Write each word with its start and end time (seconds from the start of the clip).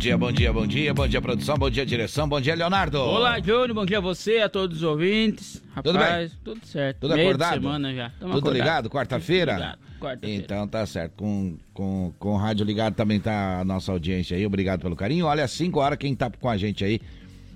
Dia, 0.00 0.16
bom 0.16 0.32
dia, 0.32 0.50
bom 0.50 0.66
dia, 0.66 0.94
bom 0.94 1.06
dia, 1.06 1.20
produção, 1.20 1.58
bom 1.58 1.68
dia, 1.68 1.84
direção, 1.84 2.26
bom 2.26 2.40
dia, 2.40 2.54
Leonardo. 2.54 2.98
Olá, 2.98 3.38
Júnior, 3.38 3.74
bom 3.74 3.84
dia 3.84 3.98
a 3.98 4.00
você, 4.00 4.38
a 4.38 4.48
todos 4.48 4.78
os 4.78 4.82
ouvintes. 4.82 5.62
Rapaz, 5.74 5.84
Tudo 5.84 5.98
bem? 5.98 6.30
Tudo 6.42 6.66
certo. 6.66 7.00
Tudo 7.00 7.14
Meio 7.14 7.28
acordado? 7.28 7.54
Semana 7.60 7.94
já. 7.94 8.08
Tamo 8.18 8.32
Tudo 8.32 8.38
acordado. 8.38 8.52
ligado? 8.54 8.88
Quarta-feira? 8.90 9.78
Quarta-feira. 10.00 10.42
Então 10.42 10.66
tá 10.66 10.86
certo. 10.86 11.12
Com, 11.18 11.58
com, 11.74 12.14
com 12.18 12.32
o 12.32 12.36
rádio 12.38 12.64
ligado 12.64 12.94
também 12.94 13.20
tá 13.20 13.60
a 13.60 13.64
nossa 13.64 13.92
audiência 13.92 14.34
aí. 14.34 14.46
Obrigado 14.46 14.80
pelo 14.80 14.96
carinho. 14.96 15.26
Olha, 15.26 15.44
às 15.44 15.50
5 15.50 15.78
horas, 15.78 15.98
quem 15.98 16.14
tá 16.14 16.30
com 16.30 16.48
a 16.48 16.56
gente 16.56 16.82
aí, 16.82 16.98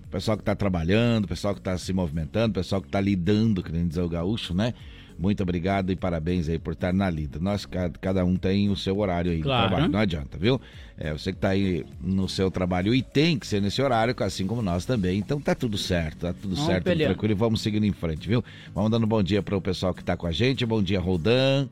o 0.06 0.10
pessoal 0.10 0.37
que 0.37 0.45
tá 0.45 0.54
trabalhando, 0.54 1.24
o 1.24 1.29
pessoal 1.29 1.54
que 1.54 1.62
tá 1.62 1.79
se 1.79 1.95
movimentando, 1.95 2.51
o 2.51 2.54
pessoal 2.54 2.82
que 2.82 2.88
tá 2.88 3.01
lidando, 3.01 3.62
querendo 3.62 3.88
dizer 3.88 4.02
o 4.02 4.09
gaúcho, 4.09 4.52
né? 4.52 4.74
Muito 5.18 5.42
obrigado 5.42 5.91
e 5.92 5.96
parabéns 5.96 6.48
aí 6.48 6.59
por 6.59 6.73
estar 6.73 6.92
na 6.92 7.09
lida. 7.09 7.38
Nós, 7.41 7.64
ca- 7.64 7.91
cada 8.00 8.24
um 8.24 8.36
tem 8.36 8.68
o 8.68 8.77
seu 8.77 8.98
horário 8.98 9.30
aí 9.30 9.40
Claro. 9.42 9.62
do 9.62 9.68
trabalho, 9.70 9.92
não 9.92 9.98
adianta, 10.00 10.37
viu? 10.37 10.60
É, 10.98 11.12
você 11.12 11.32
que 11.32 11.38
tá 11.38 11.50
aí 11.50 11.84
no 12.00 12.28
seu 12.28 12.50
trabalho 12.50 12.95
e 12.95 13.02
tem 13.02 13.38
que 13.38 13.46
ser 13.46 13.60
nesse 13.62 13.80
horário, 13.80 14.14
assim 14.20 14.46
como 14.46 14.60
nós 14.62 14.84
também. 14.84 15.18
Então 15.18 15.40
tá 15.40 15.54
tudo 15.54 15.78
certo, 15.78 16.18
tá 16.20 16.32
tudo 16.32 16.54
Vamos 16.54 16.70
certo, 16.70 16.84
peleando. 16.84 17.14
tranquilo 17.14 17.32
e 17.32 17.37
vamos 17.37 17.60
seguindo 17.62 17.84
em 17.87 17.92
frente, 17.92 18.28
viu? 18.28 18.45
Vamos 18.74 18.90
dando 18.90 19.06
bom 19.06 19.23
dia 19.23 19.42
para 19.42 19.56
o 19.56 19.60
pessoal 19.60 19.95
que 19.95 20.02
tá 20.04 20.16
com 20.16 20.27
a 20.27 20.32
gente. 20.32 20.66
Bom 20.66 20.82
dia, 20.82 20.98
Roldan. 21.00 21.68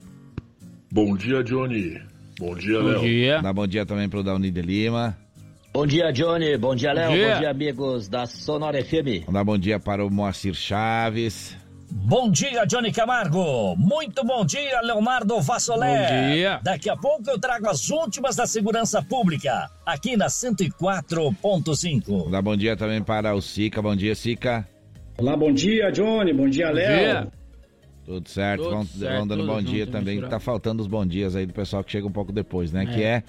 Bom 0.91 1.17
dia, 1.17 1.43
Johnny. 1.43 2.01
Bom 2.39 2.55
dia, 2.57 2.79
Bom 2.81 2.87
Léo. 2.89 3.01
dia. 3.01 3.43
Dá 3.43 3.53
bom 3.53 3.67
dia 3.67 3.85
também 3.87 4.09
pro 4.09 4.23
Dauni 4.23 4.51
de 4.51 4.63
Lima. 4.63 5.17
Bom 5.73 5.87
dia, 5.87 6.11
Johnny. 6.13 6.57
Bom 6.59 6.75
dia, 6.75 6.93
Léo. 6.93 7.11
Bom 7.11 7.17
dia. 7.17 7.33
Bom 7.35 7.41
dia, 7.41 7.51
amigos 7.51 8.09
da 8.09 8.27
Sonora 8.27 8.83
FM. 8.85 9.21
Vamos 9.25 9.33
dar 9.35 9.45
bom 9.45 9.57
dia 9.59 9.81
para 9.81 10.05
o 10.05 10.11
Moacir 10.11 10.55
Chaves. 10.55 11.57
Bom 11.95 12.31
dia, 12.31 12.65
Johnny 12.65 12.91
Camargo. 12.91 13.77
Muito 13.77 14.25
bom 14.25 14.47
dia, 14.47 14.81
Leonardo 14.81 15.39
Vassolé. 15.43 16.09
Bom 16.09 16.35
dia. 16.35 16.61
Daqui 16.63 16.89
a 16.89 16.97
pouco 16.97 17.29
eu 17.29 17.39
trago 17.39 17.69
as 17.69 17.91
últimas 17.91 18.35
da 18.35 18.47
segurança 18.47 19.03
pública, 19.03 19.71
aqui 19.85 20.17
na 20.17 20.29
104.5. 20.29 22.03
Vamos 22.07 22.31
dar 22.31 22.41
bom 22.41 22.57
dia 22.57 22.79
também 22.79 23.03
para 23.03 23.35
o 23.35 23.43
Sica. 23.43 23.83
Bom 23.83 23.95
dia, 23.95 24.15
Sica. 24.15 24.67
Olá, 25.19 25.37
bom 25.37 25.53
dia, 25.53 25.91
Johnny. 25.91 26.33
Bom 26.33 26.49
dia, 26.49 26.71
Léo. 26.71 27.31
Tudo 28.07 28.27
certo. 28.27 28.63
Tudo 28.63 28.75
vamos, 28.75 28.89
certo, 28.89 29.13
vamos 29.13 29.29
dando 29.29 29.41
tudo 29.41 29.53
bom 29.53 29.61
junto, 29.61 29.71
dia 29.71 29.87
também. 29.87 30.15
misturado. 30.15 30.31
Tá 30.31 30.41
faltando 30.41 30.81
os 30.81 30.89
bons 30.89 31.07
dias 31.07 31.37
aí 31.37 31.45
do 31.45 31.53
pessoal 31.53 31.85
que 31.85 31.93
chega 31.93 32.07
um 32.07 32.13
pouco 32.13 32.33
depois, 32.33 32.73
né? 32.73 32.87
Que 32.87 33.03
é 33.03 33.23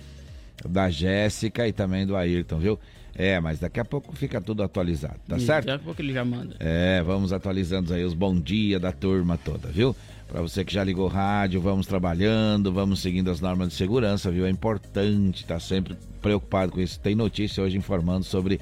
da 0.68 0.90
Jéssica 0.90 1.68
e 1.68 1.74
também 1.74 2.08
do 2.08 2.16
Ayrton, 2.16 2.60
viu? 2.60 2.80
É, 3.16 3.40
mas 3.40 3.60
daqui 3.60 3.80
a 3.80 3.86
pouco 3.86 4.16
fica 4.16 4.42
tudo 4.42 4.64
atualizado, 4.64 5.20
tá 5.28 5.40
certo? 5.40 5.68
Daqui 5.68 5.82
a 5.82 5.86
pouco 5.86 6.02
ele 6.02 6.14
já 6.14 6.26
manda. 6.26 6.56
É, 6.60 7.02
vamos 7.04 7.32
atualizando 7.32 7.94
aí 7.94 8.04
os 8.04 8.14
bom 8.14 8.36
dia 8.36 8.80
da 8.80 8.92
turma 8.92 9.38
toda, 9.38 9.68
viu? 9.68 9.96
Pra 10.28 10.42
você 10.42 10.66
que 10.66 10.74
já 10.74 10.84
ligou 10.84 11.06
o 11.06 11.10
rádio, 11.10 11.62
vamos 11.62 11.86
trabalhando, 11.86 12.74
vamos 12.74 13.02
seguindo 13.02 13.30
as 13.30 13.40
normas 13.40 13.70
de 13.70 13.76
segurança, 13.76 14.32
viu? 14.32 14.48
É 14.48 14.50
importante 14.50 15.44
estar 15.44 15.60
sempre 15.60 15.96
preocupado 16.22 16.72
com 16.72 16.82
isso. 16.82 17.00
Tem 17.00 17.14
notícia 17.14 17.64
hoje 17.64 17.78
informando 17.78 18.24
sobre 18.24 18.60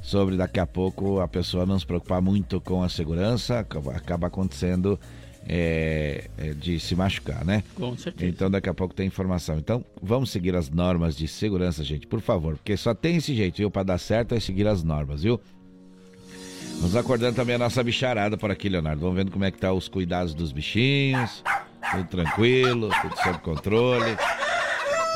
sobre 0.00 0.36
daqui 0.36 0.60
a 0.60 0.66
pouco 0.66 1.20
a 1.20 1.28
pessoa 1.28 1.64
não 1.64 1.78
se 1.78 1.86
preocupar 1.86 2.20
muito 2.20 2.60
com 2.60 2.82
a 2.82 2.88
segurança, 2.88 3.60
acaba 3.60 4.26
acontecendo 4.26 4.98
é, 5.48 6.28
é, 6.38 6.54
de 6.54 6.78
se 6.78 6.94
machucar, 6.94 7.44
né? 7.44 7.62
Com 7.74 7.96
certeza. 7.96 8.30
Então 8.30 8.50
daqui 8.50 8.68
a 8.68 8.74
pouco 8.74 8.94
tem 8.94 9.06
informação. 9.06 9.58
Então 9.58 9.84
vamos 10.00 10.30
seguir 10.30 10.54
as 10.54 10.70
normas 10.70 11.16
de 11.16 11.26
segurança, 11.26 11.82
gente, 11.82 12.06
por 12.06 12.20
favor, 12.20 12.56
porque 12.56 12.76
só 12.76 12.94
tem 12.94 13.16
esse 13.16 13.34
jeito, 13.34 13.56
viu? 13.56 13.70
Pra 13.70 13.82
dar 13.82 13.98
certo 13.98 14.34
é 14.34 14.40
seguir 14.40 14.66
as 14.66 14.82
normas, 14.82 15.22
viu? 15.22 15.40
Nos 16.80 16.96
acordando 16.96 17.36
também 17.36 17.54
a 17.54 17.58
nossa 17.58 17.82
bicharada 17.82 18.36
por 18.36 18.50
aqui, 18.50 18.68
Leonardo. 18.68 19.00
Vamos 19.00 19.16
vendo 19.16 19.30
como 19.30 19.44
é 19.44 19.50
que 19.50 19.58
tá 19.58 19.72
os 19.72 19.88
cuidados 19.88 20.34
dos 20.34 20.50
bichinhos. 20.50 21.42
Tudo 21.92 22.04
tranquilo, 22.04 22.90
tudo 23.02 23.16
sob 23.22 23.38
controle. 23.38 24.16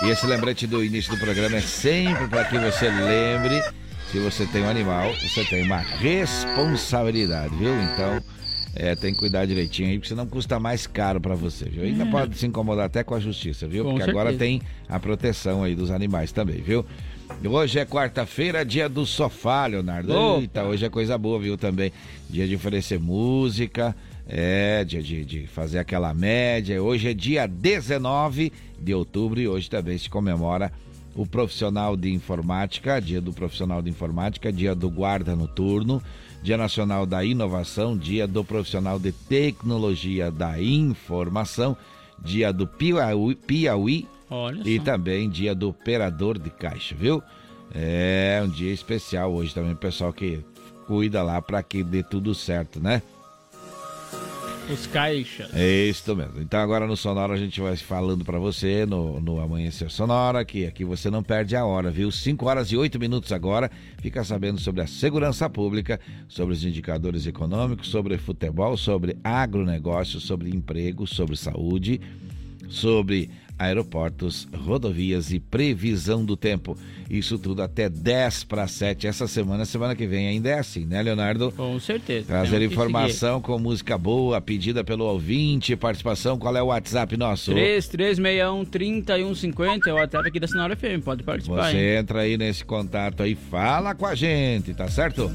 E 0.04 0.08
esse 0.08 0.26
lembrete 0.26 0.66
do 0.66 0.84
início 0.84 1.12
do 1.12 1.18
programa 1.18 1.56
é 1.56 1.60
sempre 1.60 2.28
para 2.28 2.44
que 2.44 2.58
você 2.58 2.88
lembre, 2.88 3.62
se 4.12 4.18
você 4.18 4.46
tem 4.46 4.62
um 4.62 4.68
animal, 4.68 5.10
você 5.14 5.44
tem 5.44 5.64
uma 5.64 5.78
responsabilidade, 5.78 7.54
viu? 7.56 7.74
Então, 7.82 8.22
é, 8.76 8.94
tem 8.94 9.12
que 9.12 9.18
cuidar 9.18 9.46
direitinho 9.46 9.88
aí, 9.88 9.98
porque 9.98 10.08
senão 10.08 10.26
custa 10.26 10.60
mais 10.60 10.86
caro 10.86 11.18
para 11.18 11.34
você, 11.34 11.64
viu? 11.64 11.82
Ainda 11.82 12.04
pode 12.06 12.36
se 12.36 12.46
incomodar 12.46 12.84
até 12.84 13.02
com 13.02 13.14
a 13.14 13.20
justiça, 13.20 13.66
viu? 13.66 13.84
Com 13.84 13.94
porque 13.94 14.10
agora 14.10 14.30
certeza. 14.30 14.50
tem 14.50 14.62
a 14.88 15.00
proteção 15.00 15.64
aí 15.64 15.74
dos 15.74 15.90
animais 15.90 16.30
também, 16.30 16.60
viu? 16.60 16.84
Hoje 17.44 17.78
é 17.78 17.86
quarta-feira, 17.86 18.64
dia 18.64 18.88
do 18.88 19.06
sofá, 19.06 19.66
Leonardo. 19.66 20.12
Opa. 20.12 20.40
Eita, 20.40 20.64
hoje 20.64 20.84
é 20.84 20.90
coisa 20.90 21.16
boa, 21.16 21.38
viu? 21.38 21.56
Também. 21.56 21.90
Dia 22.28 22.46
de 22.46 22.54
oferecer 22.54 23.00
música, 23.00 23.96
é, 24.28 24.84
dia 24.84 25.02
de, 25.02 25.24
de 25.24 25.46
fazer 25.46 25.78
aquela 25.78 26.12
média. 26.12 26.80
Hoje 26.82 27.08
é 27.08 27.14
dia 27.14 27.46
19 27.46 28.52
de 28.78 28.94
outubro 28.94 29.40
e 29.40 29.48
hoje 29.48 29.70
também 29.70 29.96
se 29.96 30.10
comemora 30.10 30.70
o 31.14 31.26
profissional 31.26 31.96
de 31.96 32.12
informática, 32.12 33.00
dia 33.00 33.20
do 33.20 33.32
profissional 33.32 33.80
de 33.80 33.88
informática, 33.88 34.52
dia 34.52 34.74
do 34.74 34.90
guarda 34.90 35.34
noturno, 35.34 36.02
dia 36.46 36.56
nacional 36.56 37.04
da 37.04 37.24
inovação, 37.24 37.98
dia 37.98 38.24
do 38.24 38.44
profissional 38.44 39.00
de 39.00 39.10
tecnologia 39.10 40.30
da 40.30 40.62
informação, 40.62 41.76
dia 42.20 42.52
do 42.52 42.68
Piauí, 42.68 43.34
Piauí 43.34 44.06
e 44.64 44.78
também 44.78 45.28
dia 45.28 45.56
do 45.56 45.70
operador 45.70 46.38
de 46.38 46.48
caixa, 46.48 46.94
viu? 46.94 47.20
É 47.74 48.40
um 48.44 48.48
dia 48.48 48.72
especial 48.72 49.34
hoje 49.34 49.52
também, 49.52 49.74
pessoal 49.74 50.12
que 50.12 50.38
cuida 50.86 51.20
lá 51.20 51.42
para 51.42 51.64
que 51.64 51.82
dê 51.82 52.04
tudo 52.04 52.32
certo, 52.32 52.78
né? 52.78 53.02
Os 54.68 54.84
caixas. 54.88 55.48
É 55.54 55.84
isso 55.84 56.16
mesmo. 56.16 56.40
Então 56.40 56.58
agora 56.58 56.88
no 56.88 56.96
Sonora 56.96 57.34
a 57.34 57.36
gente 57.36 57.60
vai 57.60 57.76
falando 57.76 58.24
para 58.24 58.36
você 58.36 58.84
no, 58.84 59.20
no 59.20 59.38
Amanhecer 59.40 59.88
Sonora, 59.90 60.44
que 60.44 60.66
aqui 60.66 60.84
você 60.84 61.08
não 61.08 61.22
perde 61.22 61.54
a 61.54 61.64
hora, 61.64 61.88
viu? 61.88 62.10
5 62.10 62.44
horas 62.46 62.72
e 62.72 62.76
8 62.76 62.98
minutos 62.98 63.30
agora. 63.30 63.70
Fica 63.98 64.24
sabendo 64.24 64.60
sobre 64.60 64.82
a 64.82 64.86
segurança 64.86 65.48
pública, 65.48 66.00
sobre 66.26 66.52
os 66.52 66.64
indicadores 66.64 67.28
econômicos, 67.28 67.88
sobre 67.88 68.18
futebol, 68.18 68.76
sobre 68.76 69.16
agronegócio, 69.22 70.18
sobre 70.18 70.50
emprego, 70.50 71.06
sobre 71.06 71.36
saúde, 71.36 72.00
sobre 72.68 73.30
aeroportos, 73.58 74.46
rodovias 74.54 75.32
e 75.32 75.40
previsão 75.40 76.24
do 76.24 76.36
tempo. 76.36 76.76
Isso 77.08 77.38
tudo 77.38 77.62
até 77.62 77.88
10 77.88 78.44
para 78.44 78.66
7 78.66 79.06
essa 79.06 79.26
semana. 79.28 79.64
Semana 79.64 79.94
que 79.94 80.06
vem 80.06 80.28
ainda 80.28 80.48
é 80.50 80.58
assim, 80.58 80.84
né, 80.84 81.02
Leonardo? 81.02 81.52
Com 81.52 81.78
certeza. 81.78 82.26
Trazer 82.26 82.60
informação 82.62 83.40
com 83.40 83.58
música 83.58 83.96
boa, 83.96 84.40
pedida 84.40 84.82
pelo 84.82 85.04
ouvinte, 85.04 85.76
participação. 85.76 86.38
Qual 86.38 86.56
é 86.56 86.62
o 86.62 86.66
WhatsApp 86.66 87.16
nosso? 87.16 87.52
seguir. 87.52 87.82
3361-3150 88.14 89.86
é 89.86 89.92
o 89.92 89.96
WhatsApp 89.96 90.28
aqui 90.28 90.40
da 90.40 90.48
Sonora 90.48 90.76
FM. 90.76 91.02
Pode 91.04 91.22
participar, 91.22 91.70
Você 91.70 91.76
hein? 91.76 91.98
entra 91.98 92.20
aí 92.20 92.36
nesse 92.36 92.64
contato 92.64 93.22
aí, 93.22 93.34
fala 93.34 93.94
com 93.94 94.06
a 94.06 94.14
gente, 94.14 94.74
tá 94.74 94.88
certo? 94.88 95.30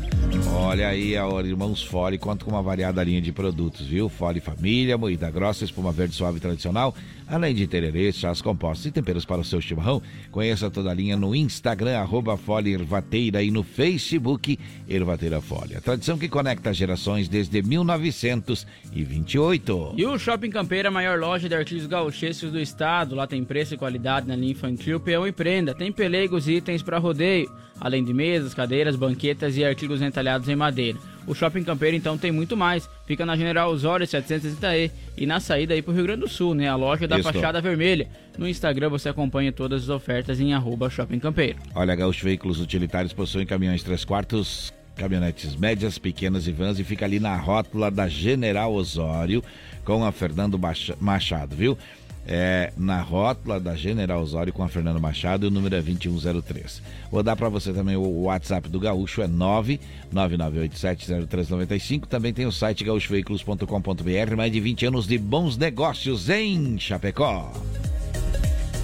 Olha 0.53 0.89
aí, 0.89 1.17
a 1.17 1.25
Irmãos 1.44 1.84
Fole 1.84 2.17
conta 2.17 2.44
com 2.44 2.51
uma 2.51 2.62
variada 2.62 3.01
linha 3.03 3.22
de 3.22 3.31
produtos, 3.31 3.88
viu? 3.88 4.09
Fole 4.09 4.41
Família, 4.41 4.97
moída 4.97 5.31
grossa, 5.31 5.63
espuma 5.63 5.91
verde 5.91 6.16
suave 6.16 6.39
tradicional, 6.39 6.94
além 7.28 7.56
de 7.56 7.67
tererê, 7.67 8.12
chás 8.12 8.41
compostos 8.41 8.85
e 8.85 8.91
temperos 8.91 9.25
para 9.25 9.39
o 9.39 9.44
seu 9.44 9.62
chimarrão. 9.62 10.01
Conheça 10.29 10.69
toda 10.69 10.91
a 10.91 10.94
linha 10.94 11.16
no 11.16 11.34
Instagram, 11.34 11.97
arroba 11.97 12.35
Fole 12.35 12.73
Ervateira 12.73 13.41
e 13.41 13.50
no 13.50 13.63
Facebook 13.63 14.59
Ervateira 14.88 15.41
Fole. 15.41 15.75
A 15.75 15.81
tradição 15.81 16.17
que 16.17 16.28
conecta 16.28 16.73
gerações 16.73 17.29
desde 17.29 17.62
1928. 17.62 19.94
E 19.97 20.06
o 20.06 20.18
Shopping 20.18 20.50
Campeira, 20.50 20.89
a 20.89 20.92
maior 20.92 21.19
loja 21.19 21.47
de 21.47 21.56
artigos 21.56 21.86
gauchescos 21.86 22.51
do 22.51 22.59
estado. 22.59 23.15
Lá 23.15 23.25
tem 23.25 23.44
preço 23.44 23.74
e 23.74 23.77
qualidade 23.77 24.27
na 24.27 24.36
linha 24.36 24.51
infantil, 24.51 25.00
peão 25.00 25.25
e 25.25 25.31
prenda. 25.31 25.74
Tem 25.74 25.92
pelegos 25.92 26.47
e 26.47 26.56
itens 26.56 26.83
para 26.83 26.97
rodeio, 26.97 27.50
além 27.81 28.04
de 28.04 28.13
mesas, 28.13 28.54
cadeiras, 28.54 28.95
banquetas 28.95 29.57
e 29.57 29.66
artigos 29.66 30.04
entalhados 30.04 30.48
em 30.48 30.56
madeira. 30.56 31.00
O 31.25 31.33
Shopping 31.33 31.63
Campeiro 31.63 31.98
então 31.98 32.18
tem 32.18 32.31
muito 32.31 32.56
mais. 32.56 32.88
Fica 33.07 33.25
na 33.25 33.36
General 33.36 33.72
Osório 33.72 34.06
760E 34.06 34.92
e 35.18 35.25
na 35.25 35.39
saída 35.39 35.74
aí 35.74 35.81
pro 35.81 35.94
Rio 35.94 36.04
Grande 36.04 36.22
do 36.22 36.30
Sul, 36.30 36.54
né? 36.54 36.69
A 36.69 36.75
loja 36.75 37.07
da 37.07 37.18
Isso. 37.18 37.31
fachada 37.31 37.60
vermelha. 37.60 38.07
No 38.38 38.48
Instagram 38.48 38.89
você 38.89 39.10
acompanha 39.10 39.51
todas 39.51 39.83
as 39.83 39.89
ofertas 39.89 40.39
em 40.39 40.54
arroba 40.54 40.89
Shopping 40.89 41.19
Campeiro. 41.19 41.57
Olha, 41.74 41.95
Gaúcho 41.95 42.24
Veículos 42.24 42.60
Utilitários 42.60 43.13
possuem 43.13 43.45
caminhões 43.45 43.83
3 43.83 44.06
quartos, 44.06 44.74
caminhonetes 44.95 45.56
médias, 45.56 45.98
pequenas 45.98 46.48
e 46.48 46.51
vans 46.51 46.80
e 46.80 46.83
fica 46.83 47.06
ali 47.06 47.19
na 47.19 47.36
rótula 47.36 47.89
da 47.89 48.07
General 48.07 48.72
Osório 48.72 49.44
com 49.83 50.06
a 50.06 50.12
Fernando 50.12 50.60
Machado, 51.00 51.56
viu? 51.56 51.78
É, 52.27 52.71
na 52.77 53.01
rótula 53.01 53.59
da 53.59 53.75
General 53.75 54.21
Osório 54.21 54.53
com 54.53 54.62
a 54.63 54.69
Fernanda 54.69 55.00
Machado 55.00 55.45
e 55.45 55.47
o 55.47 55.51
número 55.51 55.75
é 55.75 55.81
2103. 55.81 56.83
Vou 57.12 57.23
dar 57.23 57.35
para 57.35 57.50
você 57.50 57.73
também 57.73 57.95
o 57.95 58.23
WhatsApp 58.23 58.69
do 58.69 58.79
Gaúcho, 58.79 59.21
é 59.21 59.27
999870395. 59.27 62.06
Também 62.06 62.31
tem 62.33 62.45
o 62.45 62.51
site 62.51 62.83
gaúchoveículos.com.br, 62.83 64.35
mais 64.35 64.51
de 64.51 64.59
20 64.59 64.88
anos 64.88 65.07
de 65.07 65.18
bons 65.18 65.57
negócios 65.57 66.29
em 66.29 66.77
Chapecó. 66.79 67.51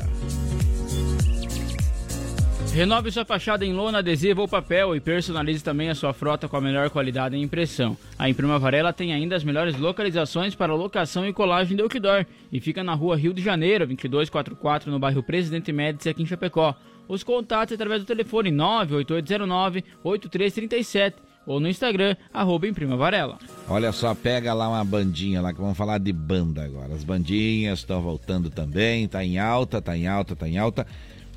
Renove 2.73 3.11
sua 3.11 3.25
fachada 3.25 3.65
em 3.65 3.73
lona, 3.73 3.97
adesivo 3.99 4.39
ou 4.41 4.47
papel 4.47 4.95
e 4.95 5.01
personalize 5.01 5.61
também 5.61 5.89
a 5.89 5.95
sua 5.95 6.13
frota 6.13 6.47
com 6.47 6.55
a 6.55 6.61
melhor 6.61 6.89
qualidade 6.89 7.35
em 7.35 7.43
impressão. 7.43 7.97
A 8.17 8.29
Imprima 8.29 8.57
Varela 8.57 8.93
tem 8.93 9.13
ainda 9.13 9.35
as 9.35 9.43
melhores 9.43 9.77
localizações 9.77 10.55
para 10.55 10.73
locação 10.73 11.27
e 11.27 11.33
colagem 11.33 11.75
de 11.75 11.83
outdoor 11.83 12.25
e 12.49 12.61
fica 12.61 12.81
na 12.81 12.93
rua 12.93 13.17
Rio 13.17 13.33
de 13.33 13.41
Janeiro, 13.41 13.85
2244, 13.85 14.89
no 14.89 14.99
bairro 14.99 15.21
Presidente 15.21 15.73
Médici, 15.73 16.07
aqui 16.07 16.23
em 16.23 16.25
Chapecó. 16.25 16.73
Os 17.09 17.23
contatos 17.23 17.73
através 17.73 18.03
do 18.03 18.05
telefone 18.05 18.51
98809-8337 18.51 21.15
ou 21.45 21.59
no 21.59 21.67
Instagram, 21.67 22.15
arroba 22.33 22.67
Imprima 22.67 22.95
Varela. 22.95 23.37
Olha 23.67 23.91
só, 23.91 24.15
pega 24.15 24.53
lá 24.53 24.69
uma 24.69 24.85
bandinha 24.85 25.41
lá, 25.41 25.53
que 25.53 25.59
vamos 25.59 25.77
falar 25.77 25.97
de 25.97 26.13
banda 26.13 26.63
agora. 26.63 26.93
As 26.93 27.03
bandinhas 27.03 27.79
estão 27.79 28.01
voltando 28.01 28.49
também, 28.49 29.05
tá 29.07 29.25
em 29.25 29.39
alta, 29.39 29.81
tá 29.81 29.97
em 29.97 30.07
alta, 30.07 30.35
tá 30.35 30.47
em 30.47 30.57
alta. 30.57 30.87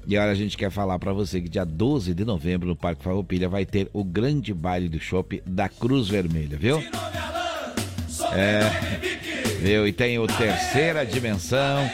E 0.06 0.18
olha, 0.18 0.30
a 0.30 0.34
gente 0.34 0.56
quer 0.56 0.70
falar 0.70 0.98
para 0.98 1.12
você 1.12 1.40
que 1.40 1.48
dia 1.48 1.64
12 1.64 2.12
de 2.12 2.24
novembro 2.24 2.68
no 2.68 2.76
Parque 2.76 3.02
Farroupilha 3.02 3.48
vai 3.48 3.64
ter 3.64 3.88
o 3.92 4.04
grande 4.04 4.52
baile 4.52 4.88
do 4.88 5.00
shopping 5.00 5.40
da 5.46 5.68
Cruz 5.68 6.08
Vermelha, 6.08 6.58
viu? 6.58 6.82
É, 8.32 8.70
viu? 9.60 9.88
E 9.88 9.92
tem 9.92 10.18
o 10.18 10.26
Terceira 10.26 11.06
Dimensão, 11.06 11.90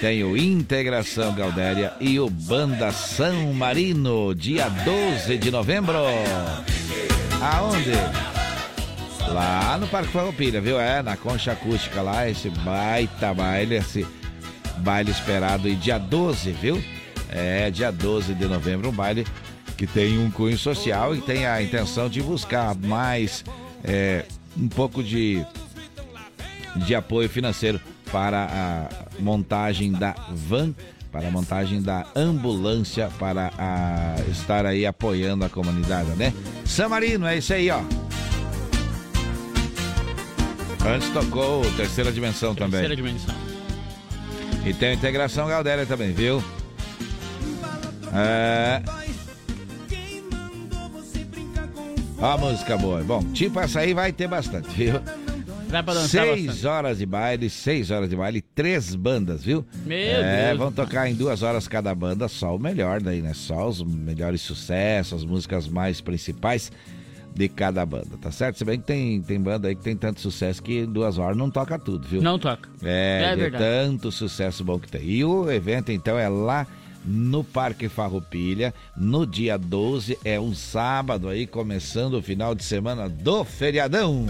tem 0.00 0.24
o 0.24 0.36
Integração 0.36 1.32
Galdéria 1.34 1.92
e 2.00 2.18
o 2.18 2.28
Banda 2.28 2.90
São 2.90 3.52
Marino, 3.52 4.34
dia 4.34 4.68
12 4.68 5.38
de 5.38 5.50
novembro. 5.52 5.98
Aonde? 7.40 7.92
Lá 9.32 9.78
no 9.78 9.86
Parque 9.86 10.10
Farroupilha, 10.10 10.60
viu? 10.60 10.80
É, 10.80 11.00
na 11.00 11.16
Concha 11.16 11.52
Acústica 11.52 12.02
lá, 12.02 12.28
esse 12.28 12.50
baita 12.50 13.32
baile, 13.32 13.76
esse 13.76 14.04
baile 14.78 15.12
esperado 15.12 15.68
e 15.68 15.76
dia 15.76 15.98
12, 15.98 16.50
viu? 16.50 16.82
É, 17.34 17.70
dia 17.70 17.90
12 17.90 18.34
de 18.34 18.44
novembro, 18.46 18.90
um 18.90 18.92
baile 18.92 19.26
que 19.76 19.86
tem 19.86 20.18
um 20.18 20.30
cunho 20.30 20.58
social 20.58 21.16
e 21.16 21.20
tem 21.20 21.46
a 21.46 21.62
intenção 21.62 22.08
de 22.08 22.22
buscar 22.22 22.74
mais 22.76 23.42
é, 23.82 24.26
um 24.56 24.68
pouco 24.68 25.02
de, 25.02 25.44
de 26.76 26.94
apoio 26.94 27.28
financeiro 27.28 27.80
para 28.10 28.44
a 28.44 29.20
montagem 29.20 29.90
da 29.90 30.14
van, 30.30 30.74
para 31.10 31.26
a 31.26 31.30
montagem 31.30 31.80
da 31.80 32.06
ambulância, 32.14 33.10
para 33.18 33.50
a, 33.58 34.14
estar 34.30 34.66
aí 34.66 34.84
apoiando 34.84 35.44
a 35.44 35.48
comunidade, 35.48 36.10
né? 36.10 36.32
Samarino, 36.64 37.26
é 37.26 37.38
isso 37.38 37.54
aí, 37.54 37.70
ó. 37.70 37.80
Antes 40.86 41.08
tocou 41.10 41.62
Terceira 41.76 42.12
Dimensão 42.12 42.54
também. 42.54 42.80
Terceira 42.80 42.96
Dimensão. 42.96 43.34
E 44.66 44.74
tem 44.74 44.90
a 44.90 44.94
Integração 44.94 45.48
Galdéria 45.48 45.86
também, 45.86 46.12
viu? 46.12 46.42
É. 48.12 48.82
Ó 52.20 52.26
a 52.32 52.36
música 52.38 52.76
boa. 52.78 53.02
Bom, 53.02 53.22
tipo 53.32 53.58
essa 53.60 53.80
aí 53.80 53.92
vai 53.94 54.12
ter 54.12 54.28
bastante, 54.28 54.68
viu? 54.70 55.00
Vai 55.68 55.82
pra 55.82 55.94
dançar 55.94 56.08
Seis 56.26 56.46
bastante. 56.46 56.66
horas 56.66 56.98
de 56.98 57.06
baile, 57.06 57.50
seis 57.50 57.90
horas 57.90 58.10
de 58.10 58.14
baile, 58.14 58.42
três 58.42 58.94
bandas, 58.94 59.42
viu? 59.42 59.66
Meu 59.86 59.96
é, 59.96 60.48
Deus. 60.48 60.58
vão 60.58 60.70
tocar 60.70 61.08
em 61.10 61.14
duas 61.14 61.42
horas 61.42 61.66
cada 61.66 61.94
banda, 61.94 62.28
só 62.28 62.54
o 62.54 62.58
melhor 62.58 63.00
daí, 63.00 63.22
né? 63.22 63.32
Só 63.34 63.68
os 63.68 63.82
melhores 63.82 64.42
sucessos, 64.42 65.20
as 65.22 65.24
músicas 65.24 65.66
mais 65.66 66.00
principais 66.00 66.70
de 67.34 67.48
cada 67.48 67.84
banda, 67.86 68.18
tá 68.20 68.30
certo? 68.30 68.58
Se 68.58 68.64
bem 68.66 68.78
que 68.78 68.84
tem, 68.86 69.22
tem 69.22 69.40
banda 69.40 69.66
aí 69.68 69.74
que 69.74 69.82
tem 69.82 69.96
tanto 69.96 70.20
sucesso 70.20 70.62
que 70.62 70.80
em 70.80 70.84
duas 70.86 71.16
horas 71.16 71.36
não 71.38 71.50
toca 71.50 71.78
tudo, 71.78 72.06
viu? 72.06 72.20
Não 72.20 72.38
toca. 72.38 72.68
É, 72.84 73.22
É 73.32 73.34
de 73.34 73.40
verdade. 73.40 73.64
tanto 73.64 74.12
sucesso 74.12 74.62
bom 74.62 74.78
que 74.78 74.88
tem. 74.90 75.02
E 75.02 75.24
o 75.24 75.50
evento, 75.50 75.90
então, 75.90 76.18
é 76.18 76.28
lá 76.28 76.66
no 77.04 77.42
Parque 77.42 77.88
Farroupilha, 77.88 78.72
no 78.96 79.26
dia 79.26 79.56
12, 79.58 80.18
é 80.24 80.38
um 80.38 80.54
sábado 80.54 81.28
aí, 81.28 81.46
começando 81.46 82.14
o 82.14 82.22
final 82.22 82.54
de 82.54 82.62
semana 82.64 83.08
do 83.08 83.44
feriadão. 83.44 84.26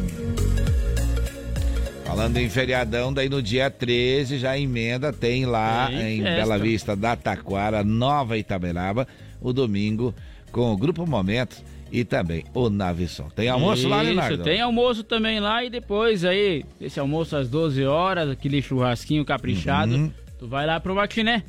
Falando 2.04 2.36
em 2.36 2.48
feriadão, 2.50 3.12
daí 3.12 3.28
no 3.28 3.40
dia 3.40 3.70
13 3.70 4.38
já 4.38 4.58
emenda, 4.58 5.12
tem 5.12 5.46
lá 5.46 5.90
em 5.92 6.22
festa. 6.22 6.36
Bela 6.36 6.58
Vista 6.58 6.96
da 6.96 7.16
Taquara, 7.16 7.82
Nova 7.82 8.36
Itaberaba, 8.36 9.06
o 9.40 9.52
domingo, 9.52 10.14
com 10.50 10.70
o 10.72 10.76
Grupo 10.76 11.06
Momentos 11.06 11.62
e 11.90 12.04
também 12.04 12.44
o 12.52 12.68
Navisson. 12.68 13.28
Tem 13.34 13.48
almoço 13.48 13.88
lá, 13.88 13.98
Isso, 14.02 14.06
Leonardo? 14.12 14.42
tem 14.44 14.60
almoço 14.60 15.02
também 15.04 15.40
lá 15.40 15.64
e 15.64 15.70
depois 15.70 16.24
aí, 16.24 16.64
esse 16.80 17.00
almoço 17.00 17.34
às 17.36 17.48
12 17.48 17.84
horas, 17.84 18.28
aquele 18.28 18.60
churrasquinho 18.60 19.24
caprichado, 19.24 19.94
Uhum. 19.94 20.10
tu 20.38 20.46
vai 20.46 20.66
lá 20.66 20.78
pro 20.80 20.94
maquiné. 20.94 21.42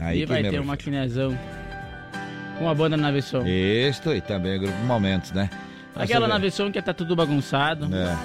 Aí 0.00 0.22
e 0.22 0.26
vai 0.26 0.42
ter 0.42 0.48
um 0.48 0.50
refiro. 0.50 0.64
maquinézão 0.64 1.38
com 2.58 2.68
a 2.68 2.74
banda 2.74 2.96
Naveção. 2.96 3.46
Isto, 3.46 4.12
e 4.14 4.20
também 4.20 4.56
o 4.56 4.60
Grupo 4.60 4.78
Momentos, 4.84 5.32
né? 5.32 5.48
Aquela 5.94 6.26
Nossa, 6.26 6.38
Naveção 6.38 6.70
que 6.70 6.80
tá 6.80 6.94
tudo 6.94 7.16
bagunçado. 7.16 7.88
É. 7.94 8.16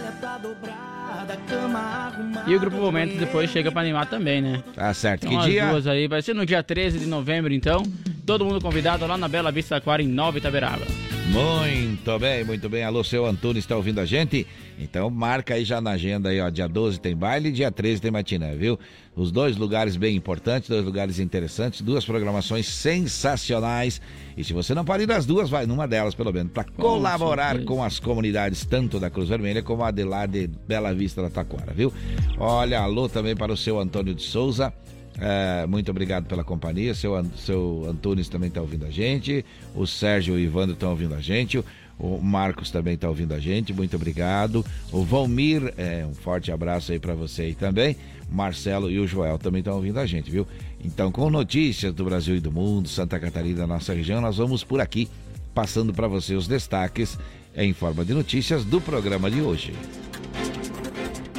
E 2.47 2.55
o 2.55 2.59
Grupo 2.59 2.77
Momentos 2.77 3.17
depois 3.17 3.49
chega 3.49 3.71
pra 3.71 3.81
animar 3.81 4.05
também, 4.07 4.41
né? 4.41 4.63
Tá 4.73 4.93
certo. 4.93 5.25
Então 5.25 5.39
que 5.41 5.49
dia? 5.49 5.67
duas 5.67 5.87
aí, 5.87 6.07
vai 6.07 6.21
ser 6.21 6.33
no 6.33 6.45
dia 6.45 6.61
13 6.61 6.99
de 6.99 7.05
novembro 7.05 7.53
então. 7.53 7.83
Todo 8.25 8.45
mundo 8.45 8.61
convidado 8.61 9.05
lá 9.05 9.17
na 9.17 9.27
Bela 9.27 9.51
Vista 9.51 9.75
Aquário 9.75 10.03
em 10.03 10.07
Nova 10.07 10.37
Itaberaba. 10.37 10.85
Muito 11.27 12.19
bem, 12.19 12.43
muito 12.45 12.69
bem. 12.69 12.83
Alô, 12.83 13.03
seu 13.03 13.25
Antônio 13.25 13.59
está 13.59 13.75
ouvindo 13.75 13.99
a 13.99 14.05
gente? 14.05 14.45
Então 14.77 15.09
marca 15.09 15.55
aí 15.55 15.65
já 15.65 15.81
na 15.81 15.91
agenda 15.91 16.29
aí, 16.29 16.39
ó. 16.39 16.49
Dia 16.49 16.67
12 16.67 16.99
tem 16.99 17.15
baile, 17.15 17.51
dia 17.51 17.71
13 17.71 17.99
tem 17.99 18.11
matiné, 18.11 18.55
viu? 18.55 18.79
Os 19.15 19.31
dois 19.31 19.57
lugares 19.57 19.97
bem 19.97 20.15
importantes, 20.15 20.69
dois 20.69 20.85
lugares 20.85 21.17
interessantes, 21.17 21.81
duas 21.81 22.05
programações 22.05 22.67
sensacionais. 22.67 23.99
E 24.37 24.43
se 24.43 24.53
você 24.53 24.75
não 24.75 24.85
pode 24.85 25.03
ir 25.03 25.07
das 25.07 25.25
duas, 25.25 25.49
vai 25.49 25.65
numa 25.65 25.87
delas, 25.87 26.13
pelo 26.13 26.31
menos, 26.31 26.51
para 26.51 26.63
colaborar 26.63 27.59
com 27.63 27.83
as 27.83 27.99
comunidades, 27.99 28.63
tanto 28.63 28.99
da 28.99 29.09
Cruz 29.09 29.27
Vermelha 29.27 29.63
como 29.63 29.83
a 29.83 29.89
de 29.89 30.03
lá 30.03 30.27
de 30.27 30.47
Bela 30.47 30.93
Vista 30.93 31.23
da 31.23 31.29
Taquara, 31.31 31.73
viu? 31.73 31.91
Olha, 32.37 32.81
alô 32.81 33.09
também 33.09 33.35
para 33.35 33.51
o 33.51 33.57
seu 33.57 33.79
Antônio 33.79 34.13
de 34.13 34.21
Souza. 34.21 34.71
É, 35.19 35.65
muito 35.65 35.89
obrigado 35.89 36.25
pela 36.25 36.43
companhia. 36.43 36.93
Seu, 36.93 37.13
seu 37.37 37.87
Antunes 37.89 38.27
também 38.29 38.49
está 38.49 38.61
ouvindo 38.61 38.85
a 38.85 38.91
gente. 38.91 39.45
O 39.73 39.85
Sérgio 39.85 40.37
e 40.37 40.43
o 40.43 40.47
Ivandro 40.47 40.73
estão 40.73 40.89
ouvindo 40.89 41.15
a 41.15 41.21
gente. 41.21 41.63
O 41.97 42.19
Marcos 42.19 42.71
também 42.71 42.95
está 42.95 43.07
ouvindo 43.07 43.33
a 43.33 43.39
gente. 43.39 43.73
Muito 43.73 43.95
obrigado. 43.95 44.65
O 44.91 45.03
Valmir, 45.03 45.73
é, 45.77 46.05
um 46.05 46.13
forte 46.13 46.51
abraço 46.51 46.91
aí 46.91 46.99
para 46.99 47.13
você 47.13 47.43
aí 47.43 47.55
também. 47.55 47.95
Marcelo 48.29 48.91
e 48.91 48.99
o 48.99 49.07
Joel 49.07 49.37
também 49.37 49.59
estão 49.59 49.75
ouvindo 49.75 49.99
a 49.99 50.05
gente, 50.05 50.29
viu? 50.29 50.45
Então, 50.83 51.11
com 51.11 51.29
notícias 51.29 51.93
do 51.93 52.03
Brasil 52.03 52.35
e 52.35 52.39
do 52.39 52.51
mundo, 52.51 52.89
Santa 52.89 53.19
Catarina, 53.19 53.65
nossa 53.65 53.93
região, 53.93 54.19
nós 54.19 54.37
vamos 54.37 54.63
por 54.63 54.81
aqui 54.81 55.07
passando 55.53 55.93
para 55.93 56.07
você 56.07 56.35
os 56.35 56.47
destaques 56.47 57.17
em 57.55 57.71
forma 57.71 58.03
de 58.03 58.13
notícias 58.13 58.65
do 58.65 58.81
programa 58.81 59.31
de 59.31 59.41
hoje. 59.41 59.73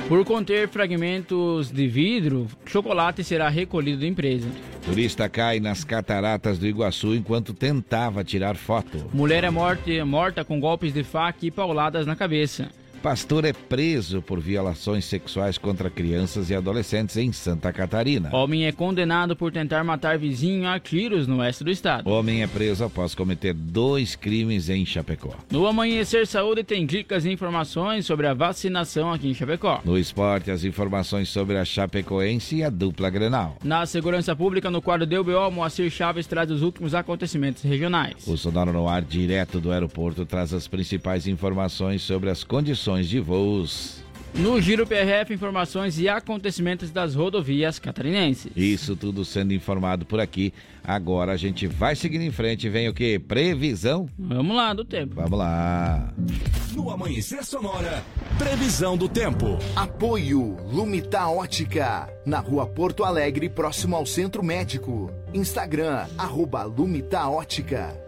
Por 0.09 0.25
conter 0.25 0.69
fragmentos 0.69 1.73
de 1.73 1.89
vidro, 1.89 2.47
chocolate 2.65 3.25
será 3.25 3.49
recolhido 3.49 4.03
da 4.03 4.07
empresa. 4.07 4.49
Turista 4.85 5.29
cai 5.29 5.59
nas 5.59 5.83
cataratas 5.83 6.61
do 6.61 6.67
Iguaçu 6.67 7.13
enquanto 7.13 7.53
tentava 7.53 8.23
tirar 8.23 8.55
foto. 8.55 9.05
Mulher 9.13 9.43
é 9.43 9.51
morte, 9.51 10.01
morta 10.05 10.45
com 10.45 10.61
golpes 10.61 10.95
de 10.95 11.03
faca 11.03 11.45
e 11.45 11.51
pauladas 11.51 12.07
na 12.07 12.15
cabeça. 12.15 12.71
Pastor 13.07 13.45
é 13.45 13.53
preso 13.53 14.21
por 14.21 14.41
violações 14.41 15.05
sexuais 15.05 15.57
contra 15.57 15.89
crianças 15.89 16.51
e 16.51 16.57
adolescentes 16.57 17.17
em 17.17 17.31
Santa 17.31 17.73
Catarina. 17.73 18.35
Homem 18.35 18.67
é 18.67 18.73
condenado 18.73 19.37
por 19.37 19.53
tentar 19.53 19.85
matar 19.85 20.19
vizinho 20.19 20.69
a 20.69 20.81
tiros 20.81 21.29
no 21.29 21.39
oeste 21.39 21.63
do 21.63 21.71
estado. 21.71 22.11
Homem 22.11 22.43
é 22.43 22.49
preso 22.49 22.83
após 22.83 23.15
cometer 23.15 23.55
dois 23.55 24.17
crimes 24.17 24.69
em 24.69 24.85
Chapecó. 24.85 25.37
No 25.53 25.69
Amanhecer 25.69 26.27
Saúde 26.27 26.65
tem 26.65 26.85
dicas 26.85 27.25
e 27.25 27.31
informações 27.31 28.05
sobre 28.05 28.27
a 28.27 28.35
vacinação 28.35 29.13
aqui 29.13 29.29
em 29.29 29.35
Chapecó. 29.35 29.81
No 29.85 29.97
esporte, 29.97 30.51
as 30.51 30.65
informações 30.65 31.29
sobre 31.29 31.59
a 31.59 31.65
Chapecoense 31.65 32.57
e 32.57 32.65
a 32.65 32.71
dupla 32.71 33.09
Grenal. 33.09 33.57
Na 33.63 33.87
segurança 33.87 34.35
pública, 34.35 34.69
no 34.69 34.83
quadro 34.83 35.07
DBO, 35.07 35.49
Moacir 35.53 35.93
Chaves 35.93 36.27
traz 36.27 36.51
os 36.51 36.61
últimos 36.61 36.93
acontecimentos 36.93 37.63
regionais. 37.63 38.27
O 38.27 38.37
Sonoro 38.37 38.73
no 38.73 38.89
ar, 38.89 39.03
direto 39.03 39.61
do 39.61 39.71
aeroporto, 39.71 40.27
traz 40.27 40.53
as 40.53 40.67
principais 40.67 41.29
informações 41.29 42.03
sobre 42.03 42.31
as 42.31 42.43
condições 42.43 42.96
de 43.05 43.21
voos. 43.21 44.07
No 44.37 44.61
Giro 44.61 44.87
PRF, 44.87 45.33
informações 45.33 45.99
e 45.99 46.11
acontecimentos 46.11 46.91
das 46.91 47.15
rodovias 47.15 47.79
catarinenses. 47.79 48.53
Isso 48.55 48.95
tudo 48.95 49.25
sendo 49.25 49.55
informado 49.55 50.05
por 50.05 50.21
aqui. 50.21 50.53
Agora 50.85 51.33
a 51.33 51.37
gente 51.39 51.67
vai 51.67 51.97
seguindo 51.97 52.21
em 52.21 52.31
frente. 52.31 52.69
Vem 52.69 52.87
o 52.87 52.93
que? 52.93 53.19
Previsão? 53.19 54.07
Vamos 54.19 54.55
lá, 54.55 54.75
do 54.75 54.85
tempo. 54.85 55.15
Vamos 55.15 55.39
lá. 55.39 56.13
No 56.75 56.91
Amanhecer 56.91 57.43
Sonora, 57.45 58.05
previsão 58.37 58.95
do 58.95 59.09
tempo. 59.09 59.59
Apoio 59.75 60.59
Lumita 60.71 61.27
Ótica, 61.29 62.07
na 62.27 62.39
rua 62.39 62.67
Porto 62.67 63.05
Alegre, 63.05 63.49
próximo 63.49 63.97
ao 63.97 64.05
Centro 64.05 64.43
Médico. 64.45 65.11
Instagram, 65.33 66.07
arroba 66.19 66.63
Lumita 66.65 67.27
Ótica. 67.27 67.99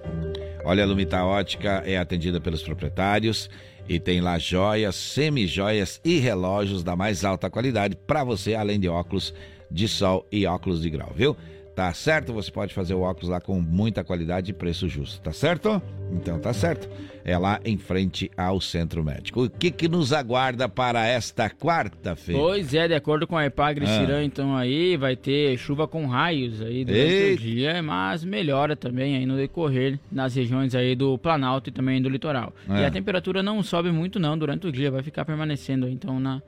Olha, 0.62 0.84
a 0.84 0.86
Lumita 0.86 1.24
Ótica 1.24 1.82
é 1.86 1.96
atendida 1.96 2.38
pelos 2.38 2.62
proprietários 2.62 3.48
e 3.88 3.98
tem 3.98 4.20
lá 4.20 4.38
joias, 4.38 4.94
semi-joias 4.94 6.00
e 6.04 6.18
relógios 6.18 6.84
da 6.84 6.94
mais 6.94 7.24
alta 7.24 7.48
qualidade 7.48 7.96
para 8.06 8.22
você, 8.22 8.54
além 8.54 8.78
de 8.78 8.88
óculos 8.88 9.32
de 9.70 9.88
sol 9.88 10.26
e 10.30 10.46
óculos 10.46 10.82
de 10.82 10.90
grau, 10.90 11.12
viu? 11.14 11.36
Tá 11.78 11.94
certo? 11.94 12.32
Você 12.32 12.50
pode 12.50 12.74
fazer 12.74 12.92
o 12.94 13.02
óculos 13.02 13.28
lá 13.28 13.40
com 13.40 13.60
muita 13.60 14.02
qualidade 14.02 14.50
e 14.50 14.52
preço 14.52 14.88
justo, 14.88 15.20
tá 15.20 15.30
certo? 15.32 15.80
Então 16.12 16.36
tá 16.40 16.52
certo. 16.52 16.88
É 17.24 17.38
lá 17.38 17.60
em 17.64 17.78
frente 17.78 18.28
ao 18.36 18.60
Centro 18.60 19.04
Médico. 19.04 19.44
O 19.44 19.48
que 19.48 19.70
que 19.70 19.86
nos 19.86 20.12
aguarda 20.12 20.68
para 20.68 21.06
esta 21.06 21.48
quarta-feira? 21.48 22.40
Pois 22.42 22.74
é, 22.74 22.88
de 22.88 22.94
acordo 22.94 23.28
com 23.28 23.36
a 23.36 23.46
Epagre 23.46 23.84
Ah. 23.86 23.96
Cirã, 24.00 24.24
então 24.24 24.56
aí 24.56 24.96
vai 24.96 25.14
ter 25.14 25.56
chuva 25.56 25.86
com 25.86 26.04
raios 26.06 26.60
aí 26.60 26.84
durante 26.84 27.00
Eita. 27.12 27.40
o 27.42 27.44
dia, 27.44 27.80
mas 27.80 28.24
melhora 28.24 28.74
também 28.74 29.14
aí 29.16 29.24
no 29.24 29.36
decorrer 29.36 30.00
nas 30.10 30.34
regiões 30.34 30.74
aí 30.74 30.96
do 30.96 31.16
Planalto 31.16 31.70
e 31.70 31.72
também 31.72 32.02
do 32.02 32.08
litoral. 32.08 32.52
É. 32.68 32.80
E 32.80 32.84
a 32.86 32.90
temperatura 32.90 33.40
não 33.40 33.62
sobe 33.62 33.92
muito 33.92 34.18
não 34.18 34.36
durante 34.36 34.66
o 34.66 34.72
dia, 34.72 34.90
vai 34.90 35.04
ficar 35.04 35.24
permanecendo 35.24 35.86
aí, 35.86 35.92
então 35.92 36.18
na 36.18 36.42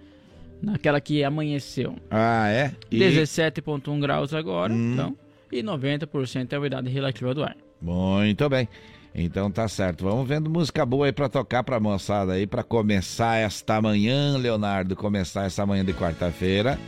naquela 0.62 1.00
que 1.00 1.24
amanheceu. 1.24 1.96
Ah, 2.10 2.46
é? 2.50 2.72
E- 2.90 2.98
17.1 2.98 3.98
graus 3.98 4.34
agora, 4.34 4.70
Hum. 4.70 4.92
então, 4.92 5.16
e 5.52 5.62
90% 5.62 6.52
é 6.52 6.56
a 6.56 6.58
umidade 6.58 6.88
relativa 6.88 7.34
do 7.34 7.42
ar. 7.42 7.56
Muito 7.80 8.48
bem. 8.48 8.68
Então 9.14 9.50
tá 9.50 9.66
certo. 9.66 10.04
Vamos 10.04 10.28
vendo 10.28 10.48
música 10.48 10.86
boa 10.86 11.06
aí 11.06 11.12
pra 11.12 11.28
tocar 11.28 11.64
pra 11.64 11.80
moçada 11.80 12.32
aí, 12.34 12.46
pra 12.46 12.62
começar 12.62 13.36
esta 13.38 13.80
manhã, 13.82 14.36
Leonardo. 14.38 14.94
Começar 14.94 15.44
essa 15.44 15.66
manhã 15.66 15.84
de 15.84 15.92
quarta-feira. 15.92 16.78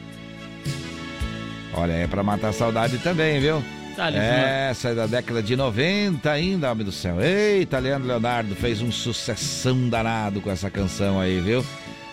Olha, 1.74 1.92
é 1.92 2.06
pra 2.06 2.22
matar 2.22 2.48
a 2.48 2.52
saudade 2.52 2.98
também, 2.98 3.40
viu? 3.40 3.62
Tá, 3.96 4.08
Leandro. 4.08 4.30
Essa 4.30 4.88
é 4.90 4.94
da 4.94 5.06
década 5.06 5.42
de 5.42 5.56
90 5.56 6.30
ainda, 6.30 6.70
homem 6.70 6.84
do 6.84 6.92
céu. 6.92 7.20
Eita, 7.20 7.78
Leandro 7.78 8.08
Leonardo 8.08 8.54
fez 8.54 8.80
um 8.80 8.92
sucessão 8.92 9.88
danado 9.88 10.40
com 10.40 10.50
essa 10.50 10.70
canção 10.70 11.18
aí, 11.20 11.40
viu? 11.40 11.64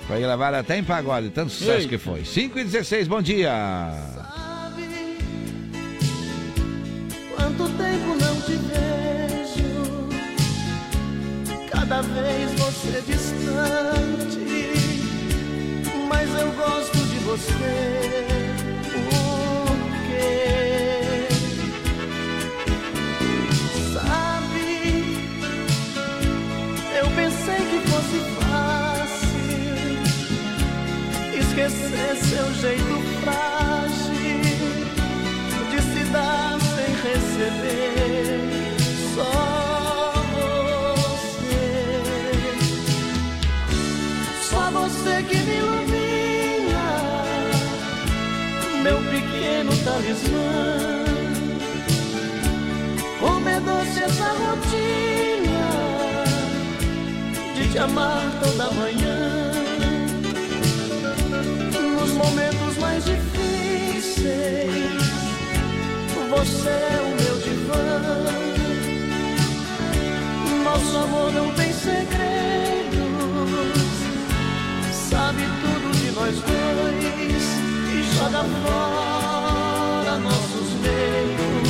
Foi 0.07 0.19
gravada 0.19 0.59
até 0.59 0.77
em 0.77 0.83
pagode, 0.83 1.29
tanto 1.29 1.51
sucesso 1.51 1.79
Eita. 1.79 1.89
que 1.89 1.97
foi. 1.97 2.25
5 2.25 2.57
e 2.59 2.63
16, 2.63 3.07
bom 3.07 3.21
dia! 3.21 3.51
Quanto 7.49 7.67
tempo 7.77 8.15
não 8.15 8.35
te 8.41 8.55
vejo, 8.57 10.07
cada 11.71 12.01
vez 12.03 12.51
você 12.59 13.01
distante, 13.01 14.43
mas 16.07 16.29
eu 16.39 16.51
gosto 16.51 16.97
de 17.07 17.17
você. 17.19 18.27
Por 19.09 19.77
quê? 20.05 21.27
Sabe, 23.93 24.69
eu 26.99 27.07
pensei 27.15 27.61
que 27.65 27.79
fosse 27.89 28.19
fácil 28.39 29.39
esquecer 31.39 32.15
seu 32.15 32.53
jeito 32.53 32.95
frágil 33.23 33.98
sem 37.39 37.45
receber. 37.45 38.75
Só 39.15 40.13
você, 40.33 41.63
só 44.49 44.71
você 44.71 45.23
que 45.23 45.37
me 45.37 45.55
ilumina, 45.57 46.87
meu 48.83 48.97
pequeno 48.97 49.71
talismã. 49.83 51.05
Como 53.19 53.49
doce 53.61 53.99
essa 54.03 54.29
rotina 54.31 55.69
de 57.55 57.63
te 57.69 57.77
amar 57.77 58.23
toda 58.41 58.71
manhã 58.71 59.51
nos 61.97 62.11
momentos 62.13 62.77
mais 62.79 63.03
difíceis. 63.03 64.98
Você 66.29 66.69
é 66.69 67.01
o 67.01 67.09
meu 67.23 67.39
divã. 67.39 68.23
Nosso 70.63 70.97
amor 70.97 71.31
não 71.33 71.51
tem 71.55 71.73
segredos. 71.73 72.99
Sabe 74.93 75.43
tudo 75.61 75.91
de 75.97 76.11
nós 76.11 76.35
dois 76.35 77.43
e 77.93 78.03
joga 78.15 78.43
fora 78.63 80.17
nossos 80.19 80.73
meios. 80.81 81.68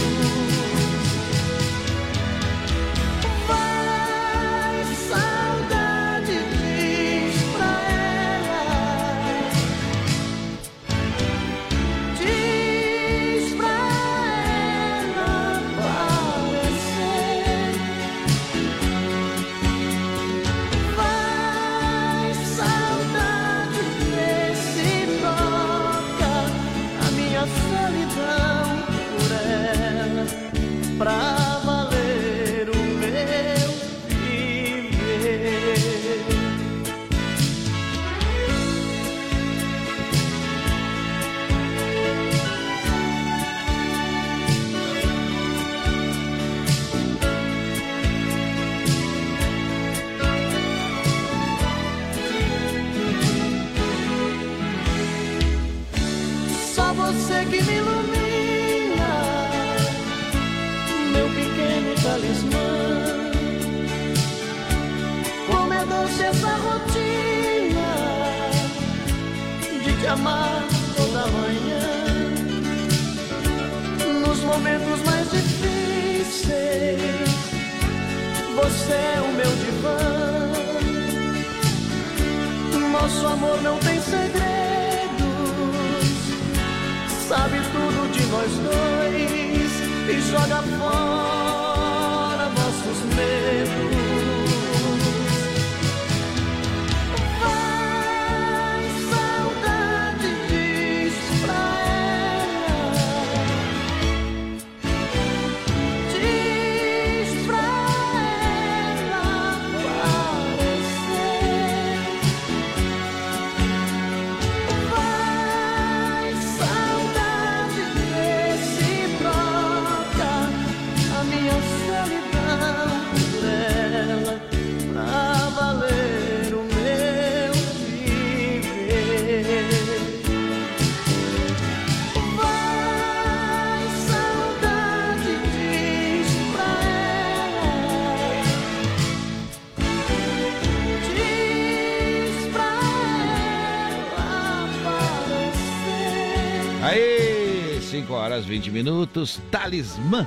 Horas 148.39 148.45
20 148.45 148.71
minutos, 148.71 149.41
Talismã, 149.51 150.25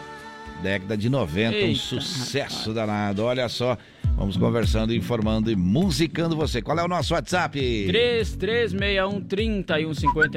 década 0.62 0.96
de 0.96 1.08
90, 1.08 1.56
um 1.56 1.60
Eita, 1.60 1.80
sucesso 1.80 2.74
danado. 2.74 3.24
Olha 3.24 3.48
só, 3.48 3.78
vamos 4.16 4.36
conversando, 4.36 4.94
informando 4.94 5.50
e 5.50 5.56
musicando 5.56 6.36
você. 6.36 6.60
Qual 6.60 6.78
é 6.78 6.84
o 6.84 6.88
nosso 6.88 7.14
WhatsApp? 7.14 7.58
336130 7.86 9.80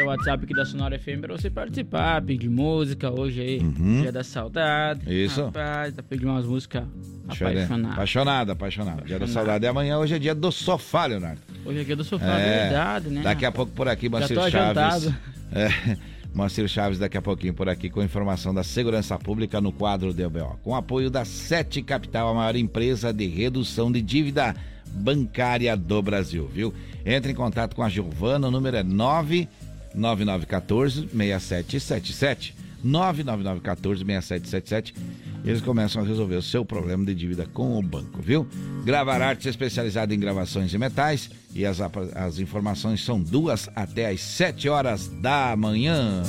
é 0.02 0.04
o 0.04 0.08
WhatsApp 0.08 0.46
aqui 0.46 0.54
da 0.54 0.64
Sonora 0.66 0.98
FM 0.98 1.20
pra 1.22 1.36
você 1.36 1.50
participar, 1.50 2.22
pedir 2.22 2.50
música 2.50 3.12
hoje 3.12 3.42
aí, 3.42 3.60
dia 3.60 4.12
da 4.12 4.24
saudade. 4.24 5.06
Uhum. 5.06 5.12
Isso. 5.14 5.44
Rapaz, 5.46 5.94
tá 5.94 6.04
pedindo 6.04 6.30
umas 6.32 6.46
músicas 6.46 6.84
apaixonadas. 7.28 7.94
Apaixonado, 7.94 8.52
apaixonado. 8.52 9.06
Dia 9.06 9.20
da 9.20 9.28
saudade 9.28 9.66
é 9.66 9.70
amanhã, 9.70 9.98
hoje 9.98 10.16
é 10.16 10.20
dia 10.20 10.34
do 10.34 10.52
sofá, 10.52 11.08
Leonardo. 11.08 11.42
Hoje 11.66 11.82
é 11.82 11.84
dia 11.84 11.96
do 11.96 12.04
sofá, 12.06 12.40
É, 12.40 12.64
verdade, 12.70 13.10
né? 13.10 13.22
Daqui 13.22 13.46
a 13.46 13.52
pouco 13.52 13.72
por 13.74 13.88
aqui, 13.90 14.10
tô 14.10 14.20
Chaves. 14.22 14.38
adiantado. 14.46 15.16
É, 15.52 15.98
Moacir 16.36 16.68
Chaves 16.68 17.00
daqui 17.00 17.18
a 17.18 17.22
pouquinho 17.22 17.54
por 17.54 17.70
aqui 17.70 17.90
com 17.90 18.04
informação 18.04 18.54
da 18.54 18.62
segurança 18.62 19.18
pública 19.18 19.62
no 19.62 19.72
quadro 19.72 20.14
DBO. 20.14 20.60
Com 20.64 20.76
apoio 20.76 21.10
da 21.10 21.24
Sete 21.24 21.82
Capital, 21.82 22.28
a 22.28 22.34
maior 22.34 22.58
empresa 22.58 23.14
de 23.14 23.26
redução 23.26 23.90
de 23.90 24.02
dívida 24.02 24.54
bancária 24.92 25.78
do 25.78 26.02
Brasil, 26.02 26.46
viu? 26.54 26.74
Entre 27.06 27.32
em 27.32 27.36
contato 27.36 27.74
com 27.74 27.84
a 27.84 27.88
Giovana, 27.88 28.50
o 28.50 28.52
número 28.52 28.76
é 28.76 28.84
99914 28.84 31.08
6777. 31.08 32.54
99914 32.84 34.04
6777. 34.04 34.94
Eles 35.46 35.62
começam 35.62 36.04
a 36.04 36.06
resolver 36.06 36.36
o 36.36 36.42
seu 36.42 36.66
problema 36.66 37.06
de 37.06 37.16
dívida 37.16 37.46
com 37.46 37.80
o 37.80 37.82
banco, 37.82 38.22
viu? 38.22 38.46
Gravar 38.84 39.22
Artes 39.22 39.46
especializada 39.46 40.14
em 40.14 40.20
gravações 40.20 40.74
e 40.74 40.78
metais 40.78 41.30
e 41.56 41.66
as, 41.66 41.80
as 41.80 42.38
informações 42.38 43.04
são 43.04 43.20
duas 43.20 43.70
até 43.74 44.10
às 44.12 44.20
7 44.20 44.68
horas 44.68 45.08
da 45.08 45.56
manhã. 45.56 46.22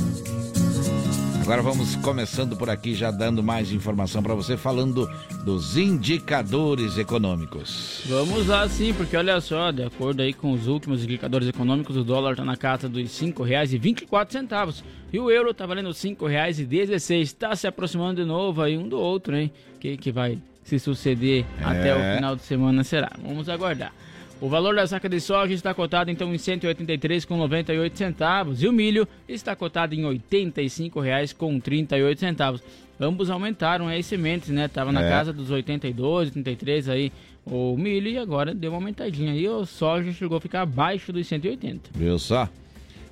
Agora 1.42 1.62
vamos 1.62 1.94
começando 1.96 2.56
por 2.56 2.68
aqui, 2.68 2.92
já 2.92 3.10
dando 3.10 3.40
mais 3.42 3.70
informação 3.70 4.20
para 4.20 4.34
você, 4.34 4.56
falando 4.56 5.08
dos 5.44 5.76
indicadores 5.76 6.98
econômicos. 6.98 8.02
Vamos 8.06 8.48
lá 8.48 8.68
sim, 8.68 8.92
porque 8.92 9.16
olha 9.16 9.40
só, 9.40 9.70
de 9.70 9.84
acordo 9.84 10.22
aí 10.22 10.32
com 10.32 10.52
os 10.52 10.66
últimos 10.66 11.04
indicadores 11.04 11.48
econômicos, 11.48 11.96
o 11.96 12.02
dólar 12.02 12.32
está 12.32 12.44
na 12.44 12.56
casa 12.56 12.88
dos 12.88 13.20
R$ 13.20 13.28
5,24 13.28 14.82
e 15.12 15.20
o 15.20 15.30
euro 15.30 15.50
está 15.50 15.66
valendo 15.66 15.90
R$ 15.90 15.92
5,16. 15.92 17.20
Está 17.20 17.54
se 17.54 17.68
aproximando 17.68 18.20
de 18.20 18.26
novo 18.26 18.60
aí 18.60 18.76
um 18.76 18.88
do 18.88 18.98
outro, 18.98 19.36
hein? 19.36 19.52
Que, 19.78 19.96
que 19.96 20.10
vai 20.10 20.38
se 20.64 20.80
suceder 20.80 21.46
até 21.62 21.94
o 21.94 22.16
final 22.16 22.34
de 22.34 22.42
semana 22.42 22.82
será. 22.82 23.12
Vamos 23.22 23.48
aguardar. 23.48 23.92
O 24.40 24.48
valor 24.50 24.74
da 24.74 24.86
saca 24.86 25.08
de 25.08 25.18
soja 25.18 25.54
está 25.54 25.72
cotado 25.72 26.10
então 26.10 26.28
em 26.28 26.32
R$ 26.32 26.38
183,98 26.38 27.96
centavos 27.96 28.62
e 28.62 28.68
o 28.68 28.72
milho 28.72 29.08
está 29.26 29.56
cotado 29.56 29.94
em 29.94 30.02
R$ 30.06 30.20
85,38 30.30 32.18
centavos. 32.18 32.62
Ambos 33.00 33.30
aumentaram 33.30 33.88
aí 33.88 34.02
sementes, 34.02 34.50
né? 34.50 34.68
Tava 34.68 34.92
na 34.92 35.02
É. 35.02 35.08
casa 35.08 35.32
dos 35.32 35.50
82, 35.50 36.28
83 36.28 36.88
aí 36.88 37.12
o 37.46 37.76
milho 37.78 38.08
e 38.08 38.18
agora 38.18 38.52
deu 38.54 38.72
uma 38.72 38.78
aumentadinha 38.78 39.32
aí. 39.32 39.48
O 39.48 39.64
soja 39.64 40.12
chegou 40.12 40.36
a 40.38 40.40
ficar 40.40 40.62
abaixo 40.62 41.12
dos 41.12 41.26
180. 41.26 41.90
Viu 41.94 42.18
só? 42.18 42.48